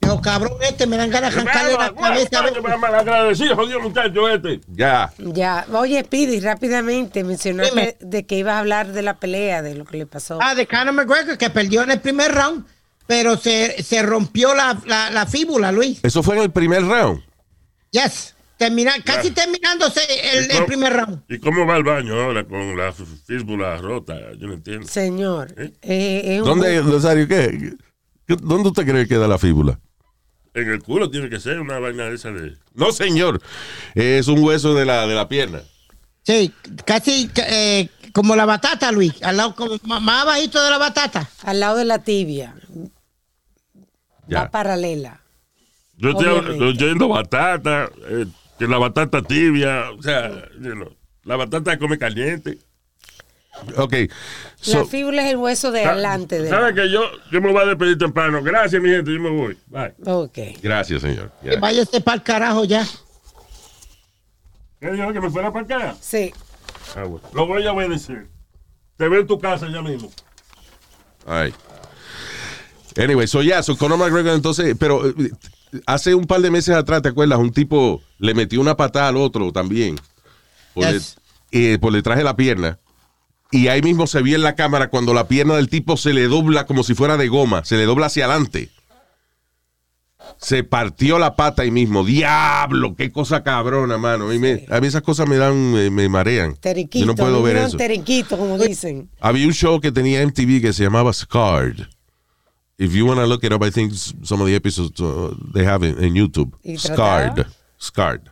Yo, 0.06 0.20
cabrón, 0.20 0.52
este 0.62 0.86
me 0.86 0.96
dan 0.96 1.10
ganas 1.10 1.34
de 1.34 1.40
arrancarle 1.40 1.72
la 1.72 1.94
cabeza. 1.94 2.42
Mal 2.78 2.94
agradecido, 2.94 3.56
jodido 3.56 3.80
muchacho 3.80 4.28
este. 4.28 4.60
Ya. 4.68 5.12
Ya. 5.18 5.66
Oye, 5.72 6.04
Pidi, 6.04 6.40
rápidamente 6.40 7.24
mencionaste 7.24 7.96
de 8.00 8.26
que 8.26 8.36
ibas 8.38 8.54
a 8.54 8.58
hablar 8.60 8.92
de 8.92 9.02
la 9.02 9.18
pelea, 9.18 9.62
de 9.62 9.74
lo 9.74 9.84
que 9.84 9.96
le 9.98 10.06
pasó. 10.06 10.38
Ah, 10.42 10.54
de 10.54 10.66
Conor 10.66 10.92
McGregor, 10.94 11.38
que 11.38 11.50
perdió 11.50 11.82
en 11.82 11.90
el 11.90 12.00
primer 12.00 12.32
round, 12.32 12.64
pero 13.06 13.36
se, 13.36 13.82
se 13.82 14.02
rompió 14.02 14.54
la, 14.54 14.78
la, 14.86 15.10
la 15.10 15.26
fíbula, 15.26 15.72
Luis. 15.72 16.00
Eso 16.02 16.22
fue 16.22 16.36
en 16.36 16.42
el 16.42 16.50
primer 16.50 16.82
round. 16.84 17.22
Yes. 17.90 18.34
Termina, 18.56 18.92
casi 19.04 19.32
terminándose 19.32 20.00
el, 20.32 20.50
el 20.50 20.64
primer 20.64 20.92
round. 20.92 21.22
¿Y 21.28 21.38
cómo 21.38 21.66
va 21.66 21.76
el 21.76 21.82
baño 21.82 22.14
ahora 22.20 22.44
con 22.44 22.76
la 22.76 22.90
f- 22.90 23.02
fístula 23.26 23.76
rota? 23.78 24.14
Yo 24.38 24.46
no 24.46 24.54
entiendo. 24.54 24.86
Señor. 24.86 25.52
¿Eh? 25.56 25.72
eh, 25.82 26.40
¿Dónde, 26.42 26.80
Rosario, 26.80 27.26
qué? 27.26 27.74
¿Qué- 28.26 28.36
¿Dónde 28.40 28.68
usted 28.68 28.84
cree 28.86 29.02
que 29.02 29.14
queda 29.16 29.26
la 29.26 29.38
fíbula? 29.38 29.80
En 30.54 30.70
el 30.70 30.82
culo 30.82 31.10
tiene 31.10 31.28
que 31.28 31.40
ser 31.40 31.60
una 31.60 31.80
vaina 31.80 32.04
de 32.04 32.14
esa 32.14 32.30
de... 32.30 32.56
No, 32.74 32.92
señor. 32.92 33.42
Es 33.94 34.28
un 34.28 34.42
hueso 34.42 34.74
de 34.74 34.84
la, 34.84 35.06
de 35.06 35.14
la 35.14 35.28
pierna. 35.28 35.62
Sí, 36.22 36.52
casi 36.84 37.28
eh, 37.36 37.88
como 38.12 38.36
la 38.36 38.46
batata, 38.46 38.92
Luis. 38.92 39.20
Al 39.22 39.36
lado, 39.36 39.54
como 39.56 39.78
más 40.00 40.22
abajito 40.22 40.62
de 40.62 40.70
la 40.70 40.78
batata. 40.78 41.28
al 41.42 41.60
lado 41.60 41.76
de 41.76 41.84
la 41.84 41.98
tibia. 41.98 42.54
Ya. 44.28 44.42
Va 44.42 44.50
paralela. 44.50 45.20
Yo 45.96 46.10
estoy 46.10 46.28
oyendo 46.60 47.08
batata, 47.08 47.90
eh, 48.08 48.26
que 48.58 48.66
la 48.66 48.78
batata 48.78 49.22
tibia, 49.22 49.90
o 49.90 50.02
sea, 50.02 50.30
you 50.60 50.72
know, 50.72 50.96
la 51.24 51.36
batata 51.36 51.78
come 51.78 51.98
caliente. 51.98 52.58
Ok. 53.76 53.94
So, 54.60 54.78
la 54.80 54.84
fíbula 54.84 55.22
es 55.24 55.30
el 55.30 55.36
hueso 55.36 55.70
de 55.72 55.84
adelante. 55.84 56.40
De 56.42 56.48
¿Sabes 56.48 56.74
que 56.74 56.90
yo, 56.90 57.02
yo 57.30 57.40
me 57.40 57.52
voy 57.52 57.62
a 57.62 57.66
despedir 57.66 57.96
temprano? 57.98 58.42
Gracias, 58.42 58.80
mi 58.82 58.90
gente, 58.90 59.12
yo 59.12 59.20
me 59.20 59.30
voy. 59.30 59.56
Bye. 59.68 59.94
Ok. 60.06 60.38
gracias, 60.62 61.02
señor. 61.02 61.30
Que 61.42 61.56
váyase 61.56 62.00
para 62.00 62.16
el 62.16 62.22
carajo 62.22 62.64
ya. 62.64 62.86
¿Qué 64.80 64.90
dijo 64.90 65.12
que 65.12 65.20
me 65.20 65.30
fuera 65.30 65.52
para 65.52 65.64
acá? 65.64 65.96
Sí. 66.00 66.32
Ah, 66.96 67.04
bueno. 67.04 67.26
Lo 67.32 67.46
voy 67.46 67.66
a 67.66 67.72
obedecer. 67.72 68.26
Te 68.96 69.08
veo 69.08 69.20
en 69.20 69.26
tu 69.26 69.38
casa 69.38 69.66
ya 69.70 69.80
mismo. 69.82 70.10
All 71.26 71.44
right. 71.46 71.54
Anyway, 72.96 73.26
so 73.26 73.42
ya, 73.42 73.62
so 73.62 73.76
Conor 73.76 73.98
McGregor 73.98 74.34
entonces, 74.34 74.76
pero 74.78 75.08
eh, 75.08 75.30
hace 75.86 76.14
un 76.14 76.26
par 76.26 76.40
de 76.42 76.50
meses 76.50 76.74
atrás, 76.76 77.02
¿te 77.02 77.08
acuerdas? 77.08 77.38
Un 77.38 77.50
tipo 77.52 78.02
le 78.18 78.34
metió 78.34 78.60
una 78.60 78.76
patada 78.76 79.08
al 79.08 79.16
otro 79.16 79.50
también. 79.52 79.96
Por, 80.74 80.86
Yes. 80.92 81.16
de- 81.50 81.74
eh, 81.74 81.78
por 81.78 81.92
detrás 81.92 82.18
de 82.18 82.24
la 82.24 82.36
pierna. 82.36 82.78
Y 83.56 83.68
ahí 83.68 83.82
mismo 83.82 84.08
se 84.08 84.20
vio 84.20 84.34
en 84.34 84.42
la 84.42 84.56
cámara 84.56 84.90
cuando 84.90 85.14
la 85.14 85.28
pierna 85.28 85.54
del 85.54 85.68
tipo 85.68 85.96
se 85.96 86.12
le 86.12 86.26
dobla 86.26 86.66
como 86.66 86.82
si 86.82 86.94
fuera 86.96 87.16
de 87.16 87.28
goma, 87.28 87.64
se 87.64 87.76
le 87.76 87.84
dobla 87.84 88.06
hacia 88.06 88.24
adelante. 88.24 88.68
Se 90.38 90.64
partió 90.64 91.20
la 91.20 91.36
pata 91.36 91.62
ahí 91.62 91.70
mismo. 91.70 92.02
Diablo, 92.02 92.96
qué 92.96 93.12
cosa 93.12 93.44
cabrona, 93.44 93.96
mano. 93.96 94.24
A 94.26 94.28
mí, 94.32 94.38
me- 94.40 94.64
a 94.68 94.80
mí 94.80 94.88
esas 94.88 95.02
cosas 95.02 95.28
me 95.28 95.36
dan, 95.36 95.72
me, 95.72 95.88
me 95.88 96.08
marean. 96.08 96.56
Yo 96.90 97.06
no 97.06 97.14
puedo 97.14 97.42
ver 97.44 97.56
eso. 97.58 97.76
Teriquito, 97.76 98.36
como 98.36 98.58
dicen. 98.58 99.08
Había 99.20 99.46
un 99.46 99.52
show 99.52 99.80
que 99.80 99.92
tenía 99.92 100.20
MTV 100.26 100.60
que 100.60 100.72
se 100.72 100.82
llamaba 100.82 101.12
Scarred. 101.12 101.86
If 102.76 102.92
you 102.92 103.06
want 103.06 103.20
to 103.20 103.26
look 103.26 103.44
it 103.44 103.52
up, 103.52 103.62
I 103.64 103.70
think 103.70 103.92
some 104.24 104.42
of 104.42 104.48
the 104.48 104.56
episodes 104.56 104.98
uh, 105.00 105.32
they 105.52 105.64
have 105.64 105.84
in, 105.86 106.02
in 106.02 106.14
YouTube. 106.14 106.56
¿Y 106.64 106.76
Scarred. 106.76 107.46
Scarred. 107.80 108.22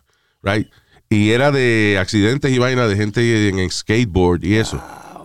Right? 0.43 0.67
Y 1.09 1.31
era 1.31 1.53
de 1.53 1.97
accidentes 2.01 2.51
y 2.51 2.59
vaina 2.59 2.89
de 2.89 2.97
gente 2.97 3.49
en, 3.49 3.61
en 3.61 3.71
skateboard 3.71 4.43
y 4.43 4.57
eso. 4.57 4.83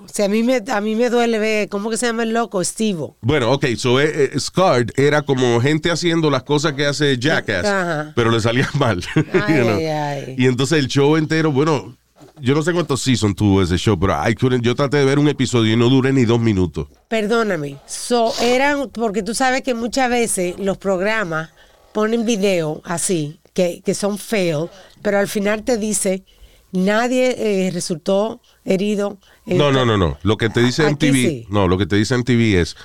O 0.09 0.13
sea, 0.13 0.25
a 0.25 0.29
mí 0.29 0.41
me, 0.43 0.61
a 0.67 0.81
mí 0.81 0.95
me 0.95 1.09
duele 1.09 1.37
ver, 1.37 1.69
¿cómo 1.69 1.89
que 1.89 1.97
se 1.97 2.05
llama 2.05 2.23
el 2.23 2.33
loco? 2.33 2.61
Estivo. 2.61 3.17
Bueno, 3.21 3.51
ok, 3.51 3.65
so 3.75 3.99
eh, 3.99 4.31
eh, 4.33 4.39
Scarred 4.39 4.89
era 4.95 5.21
como 5.21 5.59
gente 5.59 5.91
haciendo 5.91 6.29
las 6.29 6.43
cosas 6.43 6.73
que 6.73 6.85
hace 6.85 7.17
Jackass, 7.17 7.65
Ajá. 7.65 8.13
pero 8.15 8.31
le 8.31 8.39
salían 8.39 8.69
mal. 8.79 9.03
Ay, 9.15 9.57
you 9.57 9.63
know. 9.63 9.75
ay, 9.75 9.85
ay. 9.85 10.35
Y 10.37 10.45
entonces 10.47 10.79
el 10.79 10.87
show 10.87 11.17
entero, 11.17 11.51
bueno, 11.51 11.95
yo 12.39 12.53
no 12.53 12.61
sé 12.61 12.71
cuántos 12.73 13.01
seasons 13.01 13.35
tuvo 13.35 13.61
ese 13.61 13.77
show, 13.77 13.99
pero 13.99 14.13
I 14.27 14.35
yo 14.61 14.75
traté 14.75 14.97
de 14.97 15.05
ver 15.05 15.19
un 15.19 15.27
episodio 15.27 15.73
y 15.73 15.77
no 15.77 15.89
duré 15.89 16.13
ni 16.13 16.25
dos 16.25 16.39
minutos. 16.39 16.87
Perdóname. 17.07 17.77
So, 17.87 18.33
eran, 18.41 18.89
porque 18.89 19.23
tú 19.23 19.33
sabes 19.33 19.61
que 19.63 19.73
muchas 19.73 20.09
veces 20.09 20.55
los 20.59 20.77
programas 20.77 21.49
ponen 21.93 22.25
video 22.25 22.81
así, 22.85 23.39
que, 23.53 23.81
que 23.83 23.93
son 23.93 24.17
fail, 24.17 24.69
pero 25.01 25.17
al 25.17 25.27
final 25.27 25.63
te 25.63 25.77
dice, 25.77 26.23
nadie 26.71 27.35
eh, 27.37 27.71
resultó 27.71 28.39
herido. 28.65 29.17
No, 29.55 29.71
no, 29.71 29.85
no, 29.85 29.97
no. 29.97 30.17
Lo 30.23 30.37
que 30.37 30.49
te 30.49 30.61
dice 30.61 30.83
MTV, 30.89 31.13
sí. 31.13 31.47
no, 31.49 31.67
lo 31.67 31.77
que 31.77 31.85
te 31.85 31.95
dice 31.95 32.15
MTV 32.17 32.59
es, 32.59 32.75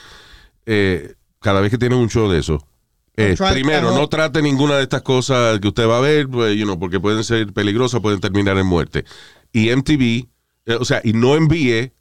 eh, 0.66 1.14
cada 1.40 1.60
vez 1.60 1.70
que 1.70 1.78
tienen 1.78 1.98
un 1.98 2.08
show 2.08 2.30
de 2.30 2.38
eso, 2.38 2.66
es, 3.14 3.38
Try- 3.40 3.52
primero, 3.52 3.92
no 3.92 4.08
trate 4.08 4.40
ninguna 4.42 4.76
de 4.76 4.84
estas 4.84 5.02
cosas 5.02 5.58
que 5.60 5.68
usted 5.68 5.86
va 5.88 5.98
a 5.98 6.00
ver, 6.00 6.28
pues, 6.28 6.56
you 6.56 6.64
know, 6.64 6.78
porque 6.78 7.00
pueden 7.00 7.24
ser 7.24 7.52
peligrosas, 7.52 8.00
pueden 8.00 8.20
terminar 8.20 8.56
en 8.58 8.66
muerte. 8.66 9.04
Y 9.52 9.68
MTV, 9.70 10.28
eh, 10.66 10.76
o 10.80 10.84
sea, 10.84 11.00
y 11.04 11.12
no 11.12 11.34
envíe 11.36 11.92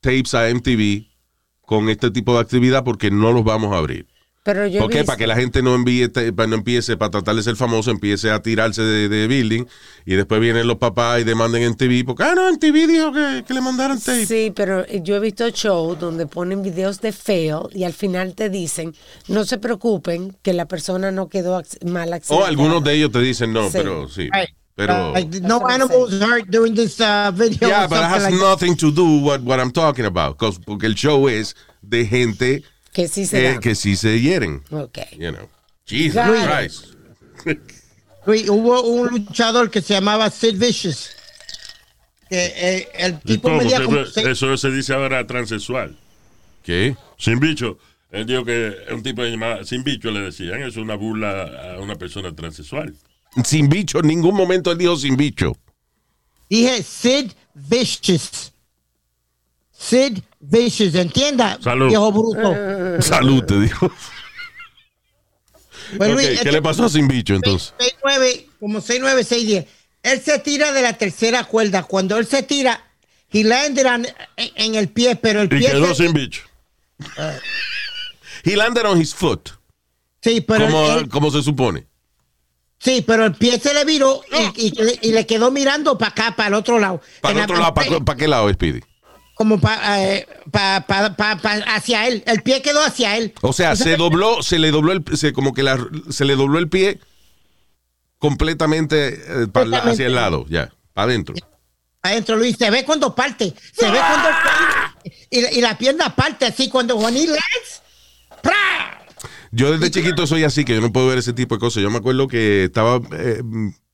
tapes 0.00 0.34
a 0.34 0.48
MTV 0.50 1.06
con 1.62 1.88
este 1.88 2.10
tipo 2.10 2.34
de 2.34 2.40
actividad 2.40 2.84
porque 2.84 3.10
no 3.10 3.32
los 3.32 3.44
vamos 3.44 3.72
a 3.72 3.78
abrir. 3.78 4.06
Pero 4.44 4.66
yo 4.66 4.78
he 4.78 4.80
¿Por 4.82 4.90
qué? 4.90 4.98
visto- 4.98 5.06
Para 5.06 5.18
que 5.18 5.26
la 5.28 5.36
gente 5.36 5.62
no 5.62 5.74
envíe, 5.74 6.10
no 6.48 6.54
empiece, 6.56 6.96
para 6.96 7.10
tratar 7.12 7.36
de 7.36 7.44
ser 7.44 7.54
famoso, 7.54 7.92
empiece 7.92 8.30
a 8.30 8.42
tirarse 8.42 8.82
de, 8.82 9.08
de 9.08 9.28
building 9.28 9.64
y 10.04 10.14
después 10.16 10.40
vienen 10.40 10.66
los 10.66 10.78
papás 10.78 11.20
y 11.20 11.24
demanden 11.24 11.62
en 11.62 11.76
TV 11.76 12.02
porque, 12.04 12.24
ah, 12.24 12.34
no, 12.34 12.48
en 12.48 12.58
TV 12.58 12.88
dijo 12.88 13.12
que, 13.12 13.44
que 13.46 13.54
le 13.54 13.60
mandaron 13.60 14.00
tape. 14.00 14.26
Sí, 14.26 14.52
pero 14.54 14.84
yo 14.88 15.14
he 15.14 15.20
visto 15.20 15.48
shows 15.50 15.98
donde 16.00 16.26
ponen 16.26 16.62
videos 16.62 17.00
de 17.00 17.12
fail 17.12 17.58
y 17.72 17.84
al 17.84 17.92
final 17.92 18.34
te 18.34 18.50
dicen, 18.50 18.94
no 19.28 19.44
se 19.44 19.58
preocupen 19.58 20.36
que 20.42 20.52
la 20.52 20.66
persona 20.66 21.12
no 21.12 21.28
quedó 21.28 21.62
mal 21.86 22.12
accidentada. 22.12 22.40
O 22.40 22.44
algunos 22.44 22.82
de 22.82 22.94
ellos 22.94 23.12
te 23.12 23.20
dicen 23.20 23.52
no, 23.52 23.66
Sí. 23.70 23.78
pero 23.78 24.08
sí. 24.08 24.22
Right. 24.22 24.48
Pero. 24.74 25.12
Like, 25.12 25.40
no 25.42 25.60
animals 25.68 26.14
hurt 26.14 26.46
during 26.48 26.74
this 26.74 26.98
uh, 26.98 27.30
video. 27.32 27.68
Yeah, 27.68 27.86
but 27.86 27.98
it 27.98 28.04
has 28.04 28.22
like 28.22 28.34
that. 28.36 28.40
nothing 28.42 28.74
to 28.76 28.90
do 28.90 29.18
what, 29.20 29.42
what 29.42 29.60
I'm 29.60 29.70
talking 29.70 30.06
about. 30.06 30.36
porque 30.64 30.86
el 30.86 30.94
show 30.96 31.28
es 31.28 31.54
de 31.82 32.06
gente 32.06 32.64
Que 32.92 33.08
sí 33.08 33.26
se 33.26 33.40
eh, 33.40 33.52
dan. 33.52 33.60
que 33.60 33.74
sí 33.74 33.96
se 33.96 34.20
hieren. 34.20 34.62
Ok. 34.70 34.98
You 35.18 35.32
know. 35.32 35.48
Jesus. 35.86 36.22
Christ. 36.22 36.84
Luis, 38.26 38.48
hubo 38.48 38.82
un 38.82 39.08
luchador 39.08 39.70
que 39.70 39.82
se 39.82 39.94
llamaba 39.94 40.30
Sid 40.30 40.56
Vicious. 40.56 41.10
Que 42.28 42.52
eh, 42.54 42.88
el 42.94 43.14
¿Y 43.24 43.34
tipo 43.34 43.48
cómo? 43.48 43.58
medía 43.58 43.82
como 43.84 43.98
Eso 43.98 44.56
se 44.56 44.70
dice 44.70 44.94
ahora 44.94 45.26
transexual. 45.26 45.96
¿Qué? 46.62 46.96
Sin 47.18 47.40
bicho. 47.40 47.78
Él 48.10 48.26
dijo 48.26 48.44
que 48.44 48.74
un 48.90 49.02
tipo 49.02 49.24
llamado 49.24 49.64
sin 49.64 49.82
bicho 49.82 50.10
le 50.10 50.20
decían. 50.20 50.62
Es 50.62 50.76
una 50.76 50.94
burla 50.94 51.74
a 51.74 51.80
una 51.80 51.96
persona 51.96 52.34
transexual. 52.34 52.94
Sin 53.44 53.68
bicho, 53.68 54.00
en 54.00 54.06
ningún 54.06 54.34
momento 54.34 54.70
él 54.70 54.78
dijo 54.78 54.96
sin 54.96 55.16
bicho. 55.16 55.56
Dije 56.48 56.82
Sid 56.82 57.32
Vicious. 57.54 58.51
Sid 59.82 60.18
Vicious, 60.40 60.94
¿entienda? 60.94 61.58
Salud. 61.62 61.88
Viejo 61.88 62.12
bruto. 62.12 62.54
Salud, 63.02 63.42
te 63.44 63.58
dijo. 63.60 63.90
Pues, 65.96 66.10
Ok, 66.10 66.14
Luis, 66.16 66.40
¿Qué 66.40 66.52
le 66.52 66.62
pasó 66.62 66.84
a 66.84 66.88
sin 66.88 67.08
bicho 67.08 67.34
entonces? 67.34 67.74
6'9", 68.02 68.46
como 68.60 68.78
6'9", 68.80 69.24
6'10". 69.24 69.66
Él 70.04 70.20
se 70.20 70.38
tira 70.38 70.72
de 70.72 70.82
la 70.82 70.92
tercera 70.94 71.44
cuerda. 71.44 71.82
Cuando 71.84 72.16
él 72.18 72.26
se 72.26 72.42
tira, 72.42 72.82
he 73.30 73.44
landed 73.44 73.86
on- 73.86 74.06
en, 74.36 74.50
en 74.56 74.74
el 74.74 74.88
pie, 74.88 75.16
pero 75.16 75.42
el 75.42 75.46
Y 75.52 75.58
pie... 75.58 75.70
quedó 75.70 75.94
se- 75.94 76.04
sin 76.04 76.12
bicho. 76.12 76.42
He 78.44 78.56
landed 78.56 78.84
on 78.86 79.00
his 79.00 79.14
foot. 79.14 79.50
sí, 80.22 80.40
pero 80.40 80.66
como, 80.66 80.92
él- 80.92 81.08
como 81.08 81.30
se 81.30 81.42
supone. 81.42 81.86
sí, 82.78 83.02
pero 83.06 83.26
el 83.26 83.34
pie 83.34 83.58
se 83.60 83.74
le 83.74 83.84
viró 83.84 84.22
y, 84.56 84.66
y- 84.68 84.98
y 85.02 85.12
le 85.12 85.26
quedó 85.26 85.50
mirando 85.50 85.96
para 85.98 86.10
acá, 86.12 86.34
para 86.36 86.48
el 86.48 86.54
otro 86.54 86.78
lado. 86.78 87.00
¿Para 87.20 87.32
el 87.32 87.38
la- 87.38 87.44
otro 87.44 87.56
lado? 87.58 87.74
¿Para, 87.74 88.00
para 88.00 88.18
qué 88.18 88.28
lado, 88.28 88.52
Speedy? 88.52 88.80
Como 89.42 89.60
para 89.60 91.16
hacia 91.74 92.06
él. 92.06 92.22
El 92.28 92.42
pie 92.44 92.62
quedó 92.62 92.80
hacia 92.84 93.16
él. 93.16 93.34
O 93.40 93.52
sea, 93.52 93.74
se 93.74 93.96
dobló, 93.96 94.40
se 94.40 94.60
le 94.60 94.70
dobló 94.70 94.92
el, 94.92 95.02
se, 95.16 95.32
como 95.32 95.52
que 95.52 95.64
la- 95.64 95.84
se 96.10 96.24
le 96.24 96.36
dobló 96.36 96.60
el 96.60 96.68
pie 96.68 97.00
completamente 98.18 99.08
eh, 99.14 99.46
la- 99.66 99.78
hacia 99.78 100.06
el 100.06 100.14
lado, 100.14 100.46
ya, 100.48 100.72
para 100.92 101.06
adentro. 101.10 101.34
Adentro, 102.02 102.36
Luis, 102.36 102.56
se 102.56 102.70
ve 102.70 102.84
cuando 102.84 103.16
parte. 103.16 103.52
Se 103.72 103.90
ve 103.90 103.98
cuando... 103.98 104.28
Y, 105.30 105.40
la- 105.40 105.52
y 105.52 105.60
la 105.60 105.76
pierna 105.76 106.14
parte 106.14 106.46
así 106.46 106.68
cuando 106.68 106.96
Juan 106.98 107.16
y 107.16 107.26
lands. 107.26 107.82
¡pra! 108.42 109.04
Yo 109.50 109.72
desde 109.76 109.90
chiquito 109.90 110.24
soy 110.28 110.44
así, 110.44 110.64
que 110.64 110.74
yo 110.76 110.80
no 110.80 110.92
puedo 110.92 111.08
ver 111.08 111.18
ese 111.18 111.32
tipo 111.32 111.56
de 111.56 111.58
cosas. 111.58 111.82
Yo 111.82 111.90
me 111.90 111.98
acuerdo 111.98 112.28
que 112.28 112.62
estaba 112.64 113.00
eh, 113.18 113.42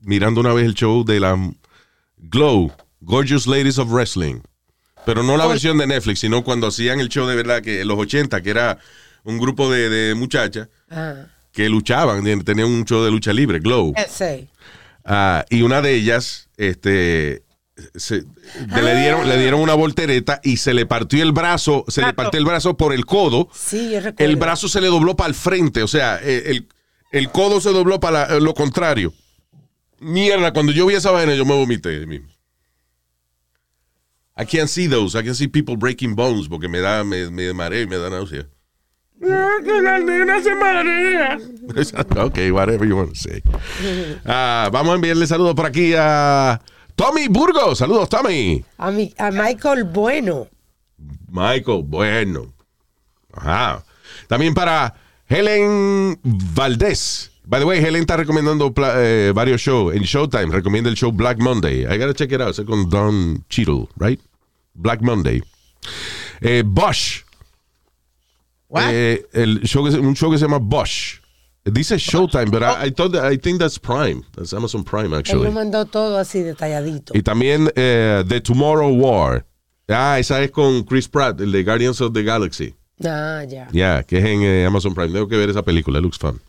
mirando 0.01 0.41
una 0.43 0.53
vez 0.53 0.67
el 0.67 0.75
show 0.75 1.05
de 1.07 1.21
la 1.21 1.39
Glow, 2.19 2.71
Gorgeous 3.01 3.47
Ladies 3.47 3.79
of 3.79 3.89
Wrestling. 3.91 4.41
Pero 5.09 5.23
no 5.23 5.39
la 5.39 5.47
versión 5.47 5.79
de 5.79 5.87
Netflix, 5.87 6.21
sino 6.21 6.45
cuando 6.45 6.67
hacían 6.67 7.01
el 7.01 7.09
show 7.09 7.27
de 7.27 7.35
verdad, 7.35 7.63
que 7.63 7.81
en 7.81 7.89
los 7.89 7.99
80, 7.99 8.43
que 8.43 8.51
era 8.51 8.77
un 9.25 9.39
grupo 9.39 9.71
de, 9.73 9.89
de 9.89 10.15
muchachas 10.15 10.69
Ah, 10.91 11.15
que 11.51 11.71
luchaban, 11.71 12.23
tenían 12.45 12.69
un 12.69 12.85
show 12.85 13.03
de 13.03 13.11
lucha 13.11 13.33
libre, 13.33 13.59
Glow. 13.59 13.95
sí. 14.11 14.49
Ah, 15.07 15.47
y 15.49 15.63
una 15.63 15.81
de 15.81 15.95
ellas, 15.95 16.51
este, 16.59 17.43
se- 17.95 18.25
le, 18.83 18.97
dieron, 19.01 19.27
le 19.27 19.39
dieron 19.39 19.61
una 19.63 19.73
voltereta 19.73 20.41
y 20.45 20.59
se 20.59 20.75
le 20.75 20.85
partió 20.85 21.23
el 21.23 21.33
brazo, 21.33 21.87
se 21.89 22.03
le 22.03 22.13
partió 22.13 22.39
el 22.39 22.45
brazo 22.45 22.77
por 22.77 22.93
el 22.93 23.07
codo. 23.07 23.49
Sí, 23.55 23.91
yo 23.91 24.01
recuerdo. 24.01 24.31
El 24.31 24.37
brazo 24.37 24.69
se 24.69 24.83
le 24.83 24.89
dobló 24.89 25.17
para 25.17 25.29
el 25.31 25.35
frente, 25.35 25.83
o 25.83 25.89
sea, 25.89 26.21
eh, 26.23 26.43
el, 26.51 26.69
el 27.13 27.31
codo 27.31 27.63
se 27.63 27.71
dobló 27.71 27.99
para 27.99 28.29
la- 28.29 28.41
lo 28.41 28.53
contrario. 28.53 29.15
Mierda, 30.01 30.53
cuando 30.53 30.73
yo 30.73 30.85
vi 30.85 30.97
esa 30.97 31.11
vaina, 31.13 31.35
yo 31.35 31.47
me 31.47 31.55
vomité. 31.55 32.07
I 34.41 34.45
can't 34.45 34.69
see 34.69 34.87
those. 34.87 35.17
I 35.19 35.23
can 35.25 35.35
see 35.35 35.49
people 35.49 35.77
breaking 35.77 36.15
bones 36.15 36.49
porque 36.49 36.69
me 36.69 36.79
da, 36.81 37.03
me, 37.05 37.29
me 37.31 37.53
mareo 37.53 37.83
y 37.83 37.87
me 37.89 37.97
da 37.99 38.09
náusea. 38.09 38.47
Que 39.21 39.83
la 39.83 39.99
nena 39.99 40.41
se 40.41 40.55
marea. 40.55 41.39
ok, 42.25 42.39
whatever 42.53 42.87
you 42.87 42.97
want 42.97 43.11
to 43.11 43.17
say. 43.17 43.43
Ah, 44.25 44.69
vamos 44.73 44.93
a 44.93 44.95
enviarle 44.95 45.27
saludos 45.27 45.55
por 45.57 45.67
aquí 45.67 45.93
a 45.99 46.61
Tommy 46.95 47.27
Burgos. 47.29 47.79
Saludos, 47.79 48.09
Tommy. 48.09 48.65
A, 48.79 48.91
mi, 48.93 49.13
a 49.19 49.31
Michael 49.33 49.85
Bueno. 49.85 50.47
Michael, 51.31 51.83
bueno. 51.85 52.53
Ajá. 53.33 53.85
También 54.29 54.55
para 54.55 54.95
Helen 55.29 56.19
Valdés. 56.23 57.33
By 57.45 57.61
the 57.61 57.67
way, 57.67 57.79
Helen 57.81 58.03
está 58.03 58.17
recomendando 58.17 58.73
pla- 58.73 58.95
eh, 58.99 59.33
varios 59.35 59.61
shows. 59.61 59.95
En 59.97 60.03
Showtime 60.03 60.47
recomienda 60.53 60.91
el 60.91 60.97
show 60.97 61.11
Black 61.11 61.39
Monday. 61.39 61.81
I 61.83 61.99
gotta 61.99 62.15
check 62.15 62.31
it 62.33 62.41
out. 62.41 62.51
Es 62.59 62.65
con 62.65 62.89
Don 62.89 63.45
Cheadle, 63.49 63.89
right? 63.97 64.21
Black 64.79 65.01
Monday. 65.03 65.43
Eh, 66.41 66.63
Bosch. 66.65 67.25
What? 68.69 68.91
Eh, 68.93 69.27
el 69.33 69.61
show 69.65 69.85
que 69.85 69.93
se- 69.93 69.99
un 69.99 70.15
show 70.15 70.31
que 70.31 70.39
se 70.39 70.45
llama 70.45 70.59
Bosch. 70.59 71.21
Dice 71.65 71.99
Showtime, 71.99 72.51
pero 72.51 72.67
I, 72.67 72.87
I 72.89 72.91
thought 72.93 73.13
that- 73.13 73.31
I 73.33 73.37
think 73.37 73.59
that's 73.59 73.79
Prime. 73.79 74.23
That's 74.35 74.53
Amazon 74.55 74.85
Prime, 74.85 75.09
Él 75.09 75.15
actually. 75.19 75.45
lo 75.45 75.53
mandó 75.53 75.85
todo 75.85 76.17
así 76.19 76.41
detalladito. 76.43 77.13
Y 77.17 77.23
también 77.23 77.71
eh, 77.77 78.25
The 78.27 78.41
Tomorrow 78.41 78.91
War. 78.95 79.45
Ah, 79.89 80.19
esa 80.19 80.43
es 80.43 80.51
con 80.51 80.83
Chris 80.85 81.09
Pratt, 81.09 81.41
el 81.41 81.51
de 81.53 81.65
Guardians 81.65 82.01
of 82.01 82.13
the 82.13 82.23
Galaxy. 82.23 82.75
Ah, 83.05 83.43
ya. 83.47 83.69
Ya, 83.73 84.03
que 84.03 84.19
es 84.19 84.25
en 84.25 84.43
eh, 84.43 84.65
Amazon 84.67 84.95
Prime. 84.95 85.13
Tengo 85.13 85.29
que 85.29 85.37
ver 85.37 85.49
esa 85.51 85.63
película, 85.63 86.01
looks 86.01 86.19
fun. 86.19 86.41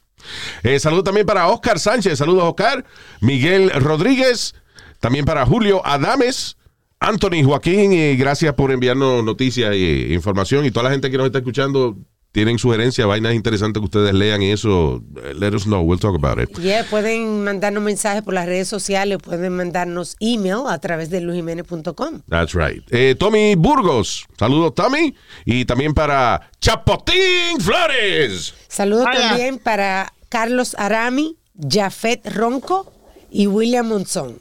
Eh, 0.63 0.79
saludo 0.79 1.03
también 1.03 1.25
para 1.25 1.47
Oscar 1.47 1.79
Sánchez. 1.79 2.17
Saludos, 2.17 2.43
Oscar. 2.43 2.83
Miguel 3.21 3.69
Rodríguez. 3.71 4.55
También 4.99 5.25
para 5.25 5.45
Julio 5.45 5.85
Adames. 5.85 6.57
Anthony 6.99 7.43
Joaquín. 7.43 7.93
Y 7.93 8.15
gracias 8.15 8.53
por 8.53 8.71
enviarnos 8.71 9.23
noticias 9.23 9.71
e 9.73 10.13
información. 10.13 10.65
Y 10.65 10.71
toda 10.71 10.85
la 10.85 10.91
gente 10.91 11.09
que 11.09 11.17
nos 11.17 11.25
está 11.27 11.39
escuchando 11.39 11.97
tienen 12.31 12.59
sugerencias, 12.59 13.07
vainas 13.07 13.33
interesantes 13.33 13.81
que 13.81 13.85
ustedes 13.85 14.13
lean 14.13 14.41
y 14.43 14.51
eso. 14.51 15.03
Let 15.35 15.55
us 15.55 15.63
know. 15.63 15.81
We'll 15.81 15.99
talk 15.99 16.15
about 16.15 16.39
it. 16.39 16.55
Yeah, 16.59 16.85
pueden 16.89 17.43
mandarnos 17.43 17.83
mensajes 17.83 18.21
por 18.21 18.33
las 18.35 18.45
redes 18.45 18.67
sociales, 18.67 19.17
pueden 19.23 19.55
mandarnos 19.55 20.15
email 20.19 20.67
a 20.67 20.77
través 20.79 21.09
de 21.09 21.21
lujiménez.com. 21.21 22.21
That's 22.29 22.53
right. 22.53 22.83
Eh, 22.91 23.15
Tommy 23.17 23.55
Burgos. 23.55 24.25
Saludos, 24.37 24.75
Tommy. 24.75 25.15
Y 25.45 25.65
también 25.65 25.93
para 25.93 26.51
Chapotín 26.61 27.59
Flores. 27.59 28.53
Saludos 28.67 29.07
también 29.11 29.57
para 29.57 30.13
Carlos 30.29 30.75
Arami, 30.77 31.37
Jafet 31.67 32.27
Ronco 32.31 32.93
y 33.31 33.47
William 33.47 33.87
Monzón. 33.87 34.37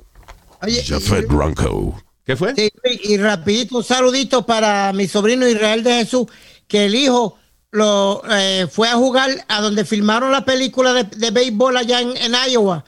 Jafet 0.61 1.27
Ronco. 1.31 1.97
¿Qué 2.29 2.37
fue? 2.37 2.55
Sí, 2.55 2.71
y 3.05 3.17
rapidito, 3.17 3.79
un 3.79 3.83
saludito 3.83 4.45
para 4.45 4.93
mi 4.93 5.09
sobrino 5.09 5.49
Israel 5.49 5.83
de 5.83 6.05
Jesús, 6.05 6.27
que 6.67 6.85
el 6.85 6.95
hijo 6.95 7.39
lo 7.71 8.23
eh, 8.31 8.67
fue 8.71 8.87
a 8.91 8.97
jugar 8.97 9.31
a 9.49 9.63
donde 9.63 9.87
filmaron 9.87 10.31
la 10.31 10.45
película 10.45 10.93
de, 10.93 11.05
de 11.05 11.31
béisbol 11.31 11.79
allá 11.79 12.03
en, 12.03 12.15
en 12.19 12.35
Iowa. 12.51 12.85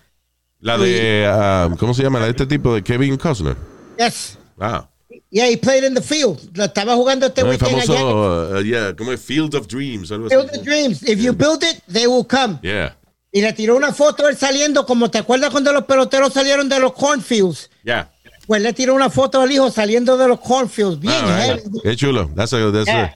La 0.58 0.76
de, 0.76 1.26
ah, 1.26 1.74
¿cómo 1.78 1.94
se 1.94 2.02
llama? 2.02 2.18
La 2.18 2.26
de 2.26 2.32
este 2.32 2.44
tipo 2.44 2.74
de 2.74 2.82
Kevin 2.82 3.16
Costner. 3.16 3.56
Yes. 3.98 4.36
Ah. 4.60 4.86
Yeah, 5.30 5.46
he 5.46 5.56
played 5.56 5.84
in 5.84 5.94
the 5.94 6.02
field. 6.02 6.38
Lo 6.54 6.64
estaba 6.64 6.94
jugando 6.94 7.24
este 7.24 7.40
el 7.40 7.48
weekend 7.48 7.76
allá. 7.76 7.86
famoso, 7.86 8.58
uh, 8.58 8.60
yeah, 8.60 8.94
como 8.94 9.10
es 9.10 9.22
Field 9.22 9.54
of 9.54 9.66
Dreams. 9.68 10.12
Algo 10.12 10.26
así. 10.26 10.36
Build 10.36 10.50
the 10.50 10.58
dreams. 10.58 11.02
If 11.02 11.18
you 11.18 11.32
build 11.32 11.62
it, 11.62 11.80
they 11.90 12.06
will 12.06 12.26
come. 12.26 12.58
Yeah, 12.62 12.94
Y 13.32 13.40
le 13.40 13.54
tiró 13.54 13.74
una 13.74 13.94
foto 13.94 14.28
él 14.28 14.36
saliendo, 14.36 14.84
como 14.84 15.10
te 15.10 15.16
acuerdas 15.16 15.48
cuando 15.48 15.72
los 15.72 15.84
peloteros 15.84 16.34
salieron 16.34 16.68
de 16.68 16.78
los 16.78 16.92
cornfields. 16.92 17.70
yeah. 17.84 18.10
Pues 18.50 18.60
le 18.62 18.72
tiró 18.72 18.96
una 18.96 19.08
foto 19.10 19.40
al 19.40 19.52
hijo 19.52 19.70
saliendo 19.70 20.16
de 20.16 20.26
los 20.26 20.40
cornfields. 20.40 20.98
Bien, 20.98 21.14
All 21.14 21.22
right. 21.36 21.62
heavy. 21.62 21.80
Qué 21.84 21.94
chulo. 21.94 22.28
That's 22.34 22.52
a- 22.52 22.72
that's 22.72 22.88
a- 22.88 22.92
Yeah. 22.92 23.14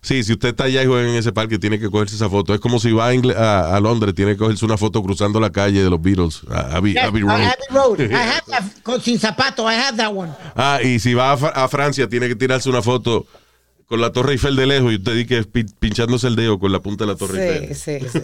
Sí, 0.00 0.22
si 0.22 0.30
usted 0.34 0.50
está 0.50 0.64
allá 0.64 0.80
y 0.84 0.86
juega 0.86 1.08
en 1.08 1.16
ese 1.16 1.32
parque, 1.32 1.58
tiene 1.58 1.80
que 1.80 1.90
cogerse 1.90 2.14
esa 2.14 2.28
foto. 2.30 2.54
Es 2.54 2.60
como 2.60 2.78
si 2.78 2.92
va 2.92 3.08
a, 3.08 3.14
Ingle- 3.14 3.34
a- 3.36 3.74
a 3.74 3.80
Londres, 3.80 4.14
tiene 4.14 4.34
que 4.34 4.36
cogerse 4.38 4.64
una 4.64 4.76
foto 4.76 5.02
cruzando 5.02 5.40
la 5.40 5.50
calle 5.50 5.82
de 5.82 5.90
los 5.90 6.00
Beatles, 6.00 6.42
a 6.48 6.76
Abbey, 6.76 6.92
Yes, 6.92 7.02
Abbey 7.02 7.22
Road. 7.22 7.30
Abbey 7.32 7.66
Road. 7.70 8.00
I 8.00 8.14
have 8.14 8.42
that 8.46 9.00
sin 9.02 9.18
zapato. 9.18 9.64
I 9.68 9.74
have 9.74 9.96
that 9.96 10.12
one. 10.14 10.30
Ah, 10.54 10.78
y 10.80 11.00
si 11.00 11.14
va 11.14 11.32
a 11.32 11.66
Francia, 11.66 12.08
tiene 12.08 12.28
que 12.28 12.36
tirarse 12.36 12.68
una 12.70 12.80
foto 12.80 13.26
con 13.86 14.00
la 14.00 14.10
Torre 14.12 14.32
Eiffel 14.32 14.56
de 14.56 14.66
lejos 14.66 14.92
y 14.92 14.96
usted 14.96 15.12
dice 15.14 15.26
que 15.26 15.38
es 15.38 15.46
pi- 15.46 15.64
pinchándose 15.78 16.26
el 16.26 16.36
dedo 16.36 16.58
con 16.58 16.72
la 16.72 16.80
punta 16.80 17.04
de 17.04 17.12
la 17.12 17.16
Torre 17.18 17.74
Sí, 17.74 17.90
Eiffel. 17.92 18.10
sí, 18.10 18.18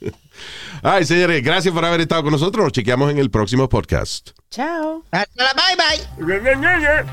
sí. 0.00 0.12
Ay, 0.82 1.04
señores, 1.04 1.42
gracias 1.42 1.74
por 1.74 1.84
haber 1.84 2.00
estado 2.00 2.22
con 2.22 2.32
nosotros. 2.32 2.64
Nos 2.64 2.72
chequeamos 2.72 3.10
en 3.10 3.18
el 3.18 3.30
próximo 3.30 3.68
podcast. 3.68 4.30
Chao. 4.50 5.04
Hasta 5.10 5.44
la 5.44 5.52
bye 5.54 5.76
bye. 5.76 6.40
Ñe, 6.40 6.56
Ñe. 6.56 7.04